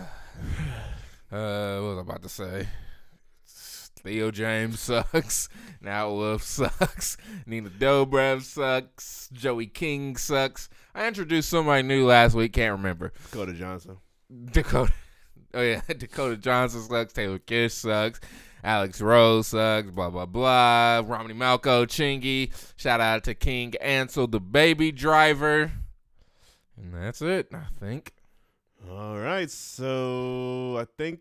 what 1.31 1.39
was 1.83 1.99
I 1.99 2.01
about 2.01 2.23
to 2.23 2.29
say? 2.29 2.69
Theo 4.03 4.31
James 4.31 4.81
sucks. 4.81 5.49
Nat 5.83 6.07
Wolff 6.07 6.43
sucks. 6.43 7.17
Nina 7.45 7.69
Dobrev 7.69 8.43
sucks. 8.43 9.29
Joey 9.33 9.67
King 9.67 10.17
sucks. 10.17 10.71
I 10.95 11.07
introduced 11.07 11.51
somebody 11.51 11.83
new 11.83 12.07
last 12.07 12.35
week. 12.35 12.55
Can't 12.55 12.73
remember. 12.73 13.13
Dakota 13.31 13.53
Johnson. 13.53 13.99
Dakota. 14.53 14.93
Oh 15.55 15.63
yeah, 15.63 15.81
Dakota 15.99 16.37
Johnson 16.37 16.83
sucks. 16.83 17.13
Taylor 17.13 17.41
Kitsch 17.41 17.73
sucks. 17.73 18.21
Alex 18.63 19.01
Rose 19.01 19.49
sucks. 19.49 19.91
Blah 19.91 20.11
blah 20.11 20.27
blah. 20.27 21.03
Romany 21.05 21.35
Malco 21.35 21.87
Chingy. 21.87 22.53
Shout 22.77 23.01
out 23.01 23.25
to 23.25 23.35
King 23.35 23.75
Ansel, 23.81 24.29
the 24.29 24.39
baby 24.39 24.93
driver. 24.93 25.73
And 26.77 26.95
that's 26.95 27.21
it. 27.21 27.49
I 27.53 27.65
think. 27.81 28.13
All 28.89 29.19
right, 29.19 29.51
so 29.51 30.77
I 30.79 30.87
think 30.97 31.21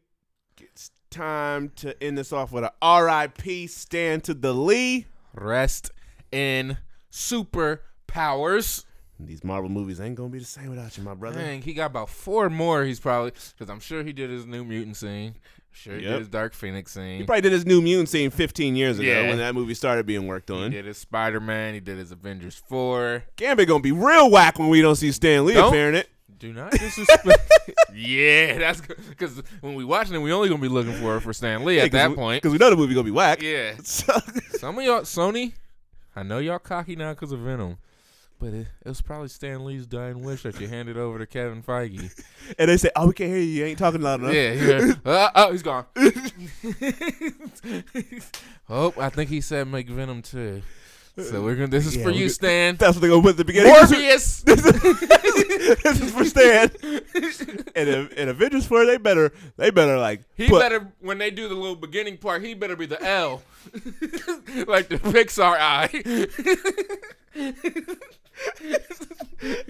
it's 0.59 0.91
time 1.09 1.69
to 1.77 2.01
end 2.01 2.17
this 2.17 2.31
off 2.31 2.51
with 2.51 2.63
a 2.63 2.71
R.I.P. 2.81 3.67
Stand 3.67 4.23
to 4.25 4.33
the 4.33 4.53
Lee. 4.53 5.07
Rest 5.33 5.91
in 6.31 6.77
super 7.09 7.81
powers. 8.07 8.85
These 9.21 9.43
Marvel 9.43 9.69
movies 9.69 9.99
ain't 9.99 10.15
gonna 10.15 10.29
be 10.29 10.39
the 10.39 10.45
same 10.45 10.69
without 10.69 10.97
you, 10.97 11.03
my 11.03 11.13
brother. 11.13 11.39
Dang, 11.41 11.61
he 11.61 11.73
got 11.73 11.87
about 11.87 12.09
four 12.09 12.49
more. 12.49 12.83
He's 12.85 12.99
probably 13.01 13.31
because 13.31 13.69
I'm 13.69 13.81
sure 13.81 14.01
he 14.03 14.13
did 14.13 14.29
his 14.29 14.45
new 14.45 14.63
mutant 14.63 14.95
scene. 14.95 15.35
Sure, 15.71 15.95
he 15.97 16.03
Yep. 16.03 16.11
did 16.11 16.19
his 16.19 16.27
Dark 16.29 16.53
Phoenix 16.53 16.93
scene. 16.93 17.19
He 17.19 17.23
probably 17.25 17.41
did 17.41 17.51
his 17.51 17.65
new 17.65 17.79
Mutant 17.81 18.09
scene 18.09 18.31
15 18.31 18.75
years 18.75 18.97
ago 18.97 19.07
Yeah. 19.07 19.27
when 19.27 19.37
that 19.37 19.53
movie 19.53 19.73
started 19.75 20.05
being 20.05 20.25
worked 20.25 20.49
on. 20.49 20.71
He 20.71 20.77
did 20.77 20.85
his 20.85 20.97
Spider 20.97 21.39
Man. 21.39 21.73
He 21.75 21.79
did 21.79 21.97
his 21.99 22.11
Avengers 22.11 22.55
four. 22.67 23.23
Gambit 23.35 23.67
gonna 23.67 23.83
be 23.83 23.91
real 23.91 24.31
whack 24.31 24.57
when 24.57 24.69
we 24.69 24.81
don't 24.81 24.95
see 24.95 25.11
Stan 25.11 25.45
Lee 25.45 25.53
Don't- 25.53 25.67
appearing 25.69 25.95
it. 25.95 26.09
Do 26.39 26.53
not 26.53 26.71
disrespect. 26.71 27.51
yeah, 27.93 28.57
that's 28.57 28.79
because 28.81 29.43
when 29.59 29.75
we 29.75 29.83
watching 29.83 30.15
it, 30.15 30.19
we 30.19 30.31
only 30.31 30.47
gonna 30.47 30.61
be 30.61 30.69
looking 30.69 30.93
for 30.93 31.19
for 31.19 31.33
Stan 31.33 31.65
Lee 31.65 31.81
at 31.81 31.91
that 31.91 32.15
point. 32.15 32.41
because 32.41 32.53
we 32.53 32.57
know 32.57 32.69
the 32.69 32.77
movie 32.77 32.93
gonna 32.93 33.03
be 33.03 33.11
whack. 33.11 33.41
Yeah, 33.41 33.73
So- 33.83 34.17
some 34.57 34.77
of 34.79 34.85
y'all, 34.85 35.01
Sony, 35.01 35.53
I 36.15 36.23
know 36.23 36.39
y'all 36.39 36.59
cocky 36.59 36.95
now 36.95 37.13
because 37.13 37.31
of 37.33 37.39
Venom, 37.41 37.77
but 38.39 38.53
it, 38.53 38.67
it 38.85 38.87
was 38.87 39.01
probably 39.01 39.27
Stan 39.27 39.65
Lee's 39.65 39.85
dying 39.85 40.23
wish 40.23 40.43
that 40.43 40.59
you 40.59 40.67
handed 40.67 40.97
over 40.97 41.19
to 41.19 41.25
Kevin 41.27 41.61
Feige. 41.61 42.23
and 42.59 42.69
they 42.69 42.77
say, 42.77 42.89
"Oh, 42.95 43.07
we 43.07 43.13
can't 43.13 43.29
hear 43.29 43.39
you. 43.39 43.45
You 43.45 43.65
ain't 43.65 43.77
talking 43.79 44.01
loud 44.01 44.21
enough." 44.21 44.33
Yeah, 44.33 44.53
yeah. 44.53 44.93
Uh, 45.05 45.29
oh, 45.35 45.51
he's 45.51 45.63
gone. 45.63 45.85
oh, 48.69 48.93
I 48.97 49.09
think 49.09 49.29
he 49.29 49.41
said 49.41 49.67
make 49.67 49.89
Venom 49.89 50.21
too. 50.21 50.61
So 51.17 51.43
we're 51.43 51.55
gonna. 51.55 51.67
This 51.67 51.85
is 51.85 51.97
Yeah, 51.97 52.03
for 52.03 52.11
you, 52.11 52.25
could- 52.27 52.33
Stan. 52.33 52.75
That's 52.77 52.95
what 52.95 53.01
they're 53.01 53.09
gonna 53.09 53.21
put 53.21 53.31
at 53.31 53.37
the 53.37 53.45
beginning. 53.45 53.73
Morbius. 53.73 54.43
this 55.83 56.01
is 56.01 56.11
for 56.11 56.23
Stan. 56.23 56.71
and 57.75 57.89
if, 57.89 58.17
and 58.17 58.29
Avengers 58.29 58.65
4, 58.65 58.85
they 58.85 58.97
better 58.97 59.33
they 59.57 59.69
better 59.69 59.97
like 59.97 60.21
He 60.35 60.47
put, 60.47 60.61
better 60.61 60.93
when 61.01 61.17
they 61.17 61.29
do 61.29 61.49
the 61.49 61.55
little 61.55 61.75
beginning 61.75 62.17
part. 62.17 62.41
He 62.43 62.53
better 62.53 62.77
be 62.77 62.85
the 62.85 63.03
L, 63.03 63.41
like 64.65 64.87
the 64.87 64.97
Pixar 64.97 65.57
eye. 65.59 65.89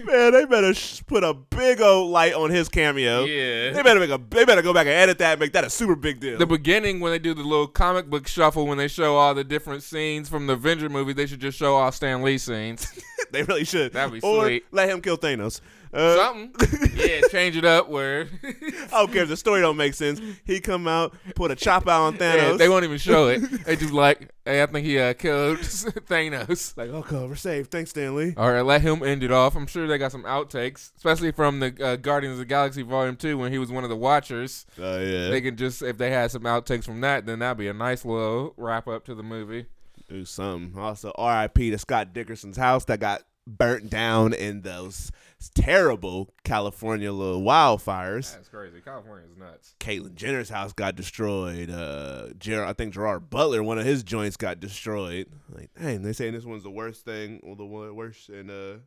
man, 0.04 0.32
they 0.32 0.44
better 0.44 0.74
sh- 0.74 1.02
put 1.06 1.22
a 1.24 1.34
big 1.34 1.80
old 1.80 2.10
light 2.10 2.34
on 2.34 2.50
his 2.50 2.68
cameo. 2.68 3.24
Yeah. 3.24 3.70
They 3.72 3.82
better 3.82 4.00
make 4.00 4.10
a 4.10 4.20
they 4.30 4.44
better 4.44 4.62
go 4.62 4.72
back 4.74 4.86
and 4.86 4.94
edit 4.94 5.18
that 5.18 5.32
and 5.32 5.40
make 5.40 5.52
that 5.52 5.64
a 5.64 5.70
super 5.70 5.94
big 5.96 6.20
deal. 6.20 6.38
the 6.38 6.46
beginning 6.46 7.00
when 7.00 7.12
they 7.12 7.18
do 7.18 7.34
the 7.34 7.42
little 7.42 7.66
comic 7.66 8.06
book 8.10 8.26
shuffle 8.26 8.66
when 8.66 8.78
they 8.78 8.88
show 8.88 9.16
all 9.16 9.34
the 9.34 9.44
different 9.44 9.82
scenes 9.82 10.28
from 10.28 10.46
the 10.46 10.54
Avenger 10.54 10.88
movie, 10.88 11.12
they 11.12 11.26
should 11.26 11.40
just 11.40 11.58
show 11.58 11.74
all 11.76 11.92
Stan 11.92 12.22
Lee 12.22 12.38
scenes. 12.38 12.92
they 13.32 13.42
really 13.42 13.64
should. 13.64 13.92
That'd 13.92 14.12
be 14.20 14.26
or 14.26 14.44
sweet. 14.44 14.64
let 14.70 14.88
him 14.88 15.00
kill 15.00 15.18
Thanos. 15.18 15.60
Uh, 15.92 16.16
Something. 16.16 16.54
Yeah, 16.94 17.22
change 17.30 17.56
it 17.56 17.64
up 17.64 17.88
where 17.88 18.28
I 18.44 18.88
don't 18.90 19.12
care 19.12 19.22
if 19.22 19.28
the 19.28 19.36
story 19.36 19.60
don't 19.60 19.76
make 19.76 19.94
sense. 19.94 20.20
He 20.44 20.60
come 20.60 20.86
out, 20.86 21.16
put 21.34 21.50
a 21.50 21.56
chop 21.56 21.88
out 21.88 22.02
on 22.02 22.14
Yeah, 22.20 22.36
Thanos. 22.36 22.58
they 22.58 22.68
won't 22.68 22.84
even 22.84 22.98
show 22.98 23.28
it. 23.28 23.38
They 23.64 23.74
just 23.74 23.92
like, 23.92 24.30
hey, 24.44 24.62
I 24.62 24.66
think 24.66 24.86
he 24.86 24.98
uh, 25.00 25.14
killed 25.14 25.58
Thanos. 25.58 26.76
like, 26.76 26.90
okay, 26.90 27.26
we're 27.26 27.34
safe. 27.34 27.66
Thanks, 27.66 27.90
Stan 27.90 28.14
Lee. 28.14 28.34
All 28.36 28.52
right, 28.52 28.60
let 28.64 28.82
him 28.82 29.02
end 29.02 29.22
it 29.24 29.32
off. 29.32 29.56
I'm 29.56 29.66
sure 29.66 29.86
they 29.88 29.98
got 29.98 30.12
some 30.12 30.24
outtakes, 30.24 30.92
especially 30.96 31.32
from 31.32 31.60
the 31.60 31.74
uh, 31.84 31.96
Guardians 31.96 32.34
of 32.34 32.38
the 32.38 32.44
Galaxy 32.44 32.82
Volume 32.82 33.16
Two 33.16 33.38
when 33.38 33.50
he 33.52 33.58
was 33.58 33.70
one 33.72 33.82
of 33.84 33.90
the 33.90 33.96
Watchers. 33.96 34.66
Oh 34.78 35.00
yeah. 35.00 35.30
They 35.30 35.40
can 35.40 35.56
just 35.56 35.82
if 35.82 35.98
they 35.98 36.10
had 36.10 36.30
some 36.30 36.42
outtakes 36.42 36.84
from 36.84 37.00
that, 37.00 37.26
then 37.26 37.40
that'd 37.40 37.58
be 37.58 37.68
a 37.68 37.72
nice 37.74 38.04
little 38.04 38.54
wrap 38.56 38.86
up 38.86 39.04
to 39.06 39.14
the 39.14 39.22
movie. 39.24 39.66
Do 40.10 40.24
something. 40.24 40.78
Also, 40.80 41.12
R.I.P. 41.16 41.70
to 41.70 41.78
Scott 41.78 42.12
Dickerson's 42.12 42.56
house 42.56 42.84
that 42.86 43.00
got 43.00 43.22
burnt 43.46 43.88
down 43.90 44.32
in 44.32 44.60
those 44.60 45.10
terrible 45.54 46.32
California 46.44 47.10
little 47.12 47.42
wildfires. 47.42 48.34
That's 48.34 48.48
crazy. 48.48 48.80
California's 48.80 49.36
nuts. 49.38 49.74
Caitlyn 49.80 50.14
Jenner's 50.14 50.50
house 50.50 50.72
got 50.72 50.94
destroyed. 50.96 51.70
Uh, 51.70 52.28
Ger- 52.38 52.64
I 52.64 52.72
think 52.74 52.94
Gerard 52.94 53.30
Butler, 53.30 53.62
one 53.62 53.78
of 53.78 53.86
his 53.86 54.02
joints 54.02 54.36
got 54.36 54.60
destroyed. 54.60 55.26
Like, 55.54 55.70
dang, 55.80 56.02
they 56.02 56.12
saying 56.12 56.34
this 56.34 56.44
one's 56.44 56.62
the 56.62 56.70
worst 56.70 57.04
thing, 57.04 57.40
or 57.42 57.56
the 57.56 57.64
worst 57.64 58.28
in 58.28 58.50
uh 58.50 58.78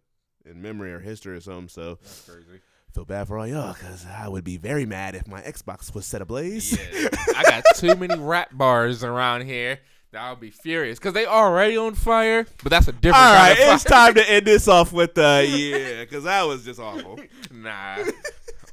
in 0.46 0.62
memory 0.62 0.94
or 0.94 1.00
history 1.00 1.36
or 1.36 1.42
something. 1.42 1.70
So 1.70 1.96
That's 2.02 2.30
crazy. 2.30 2.62
feel 2.94 3.06
bad 3.06 3.28
for 3.28 3.38
all 3.40 3.48
y'all, 3.48 3.74
cause 3.74 4.06
I 4.06 4.28
would 4.28 4.44
be 4.44 4.58
very 4.58 4.86
mad 4.86 5.16
if 5.16 5.28
my 5.28 5.42
Xbox 5.42 5.94
was 5.96 6.06
set 6.06 6.22
ablaze. 6.22 6.78
Yeah, 6.94 7.08
I 7.36 7.44
got 7.44 7.64
too 7.76 7.96
many 7.96 8.16
rap 8.20 8.50
bars 8.56 9.04
around 9.04 9.46
here. 9.46 9.80
That 10.14 10.22
I 10.22 10.30
would 10.30 10.40
be 10.40 10.52
furious 10.52 11.00
because 11.00 11.14
they 11.14 11.26
already 11.26 11.76
on 11.76 11.96
fire. 11.96 12.46
But 12.64 12.70
that's 12.70 12.88
a 12.88 12.92
different. 12.92 13.18
All 13.18 13.34
right, 13.34 13.58
kind 13.58 13.70
of 13.70 13.76
it's 13.76 13.84
time 13.84 14.14
to 14.14 14.30
end 14.30 14.46
this 14.46 14.68
off 14.68 14.94
with 14.94 15.18
uh 15.18 15.44
yeah, 15.46 16.06
cause 16.06 16.24
that 16.24 16.44
was 16.44 16.64
just 16.64 16.80
awful. 16.80 17.20
Nah, 17.52 17.98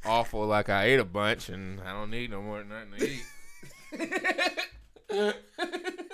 awful. 0.05 0.45
Like 0.45 0.69
I 0.69 0.85
ate 0.85 0.99
a 0.99 1.05
bunch 1.05 1.49
and 1.49 1.81
I 1.81 1.93
don't 1.93 2.09
need 2.11 2.31
no 2.31 2.41
more 2.41 2.63
nothing 2.63 3.19
to 5.09 5.25
eat. 5.89 6.05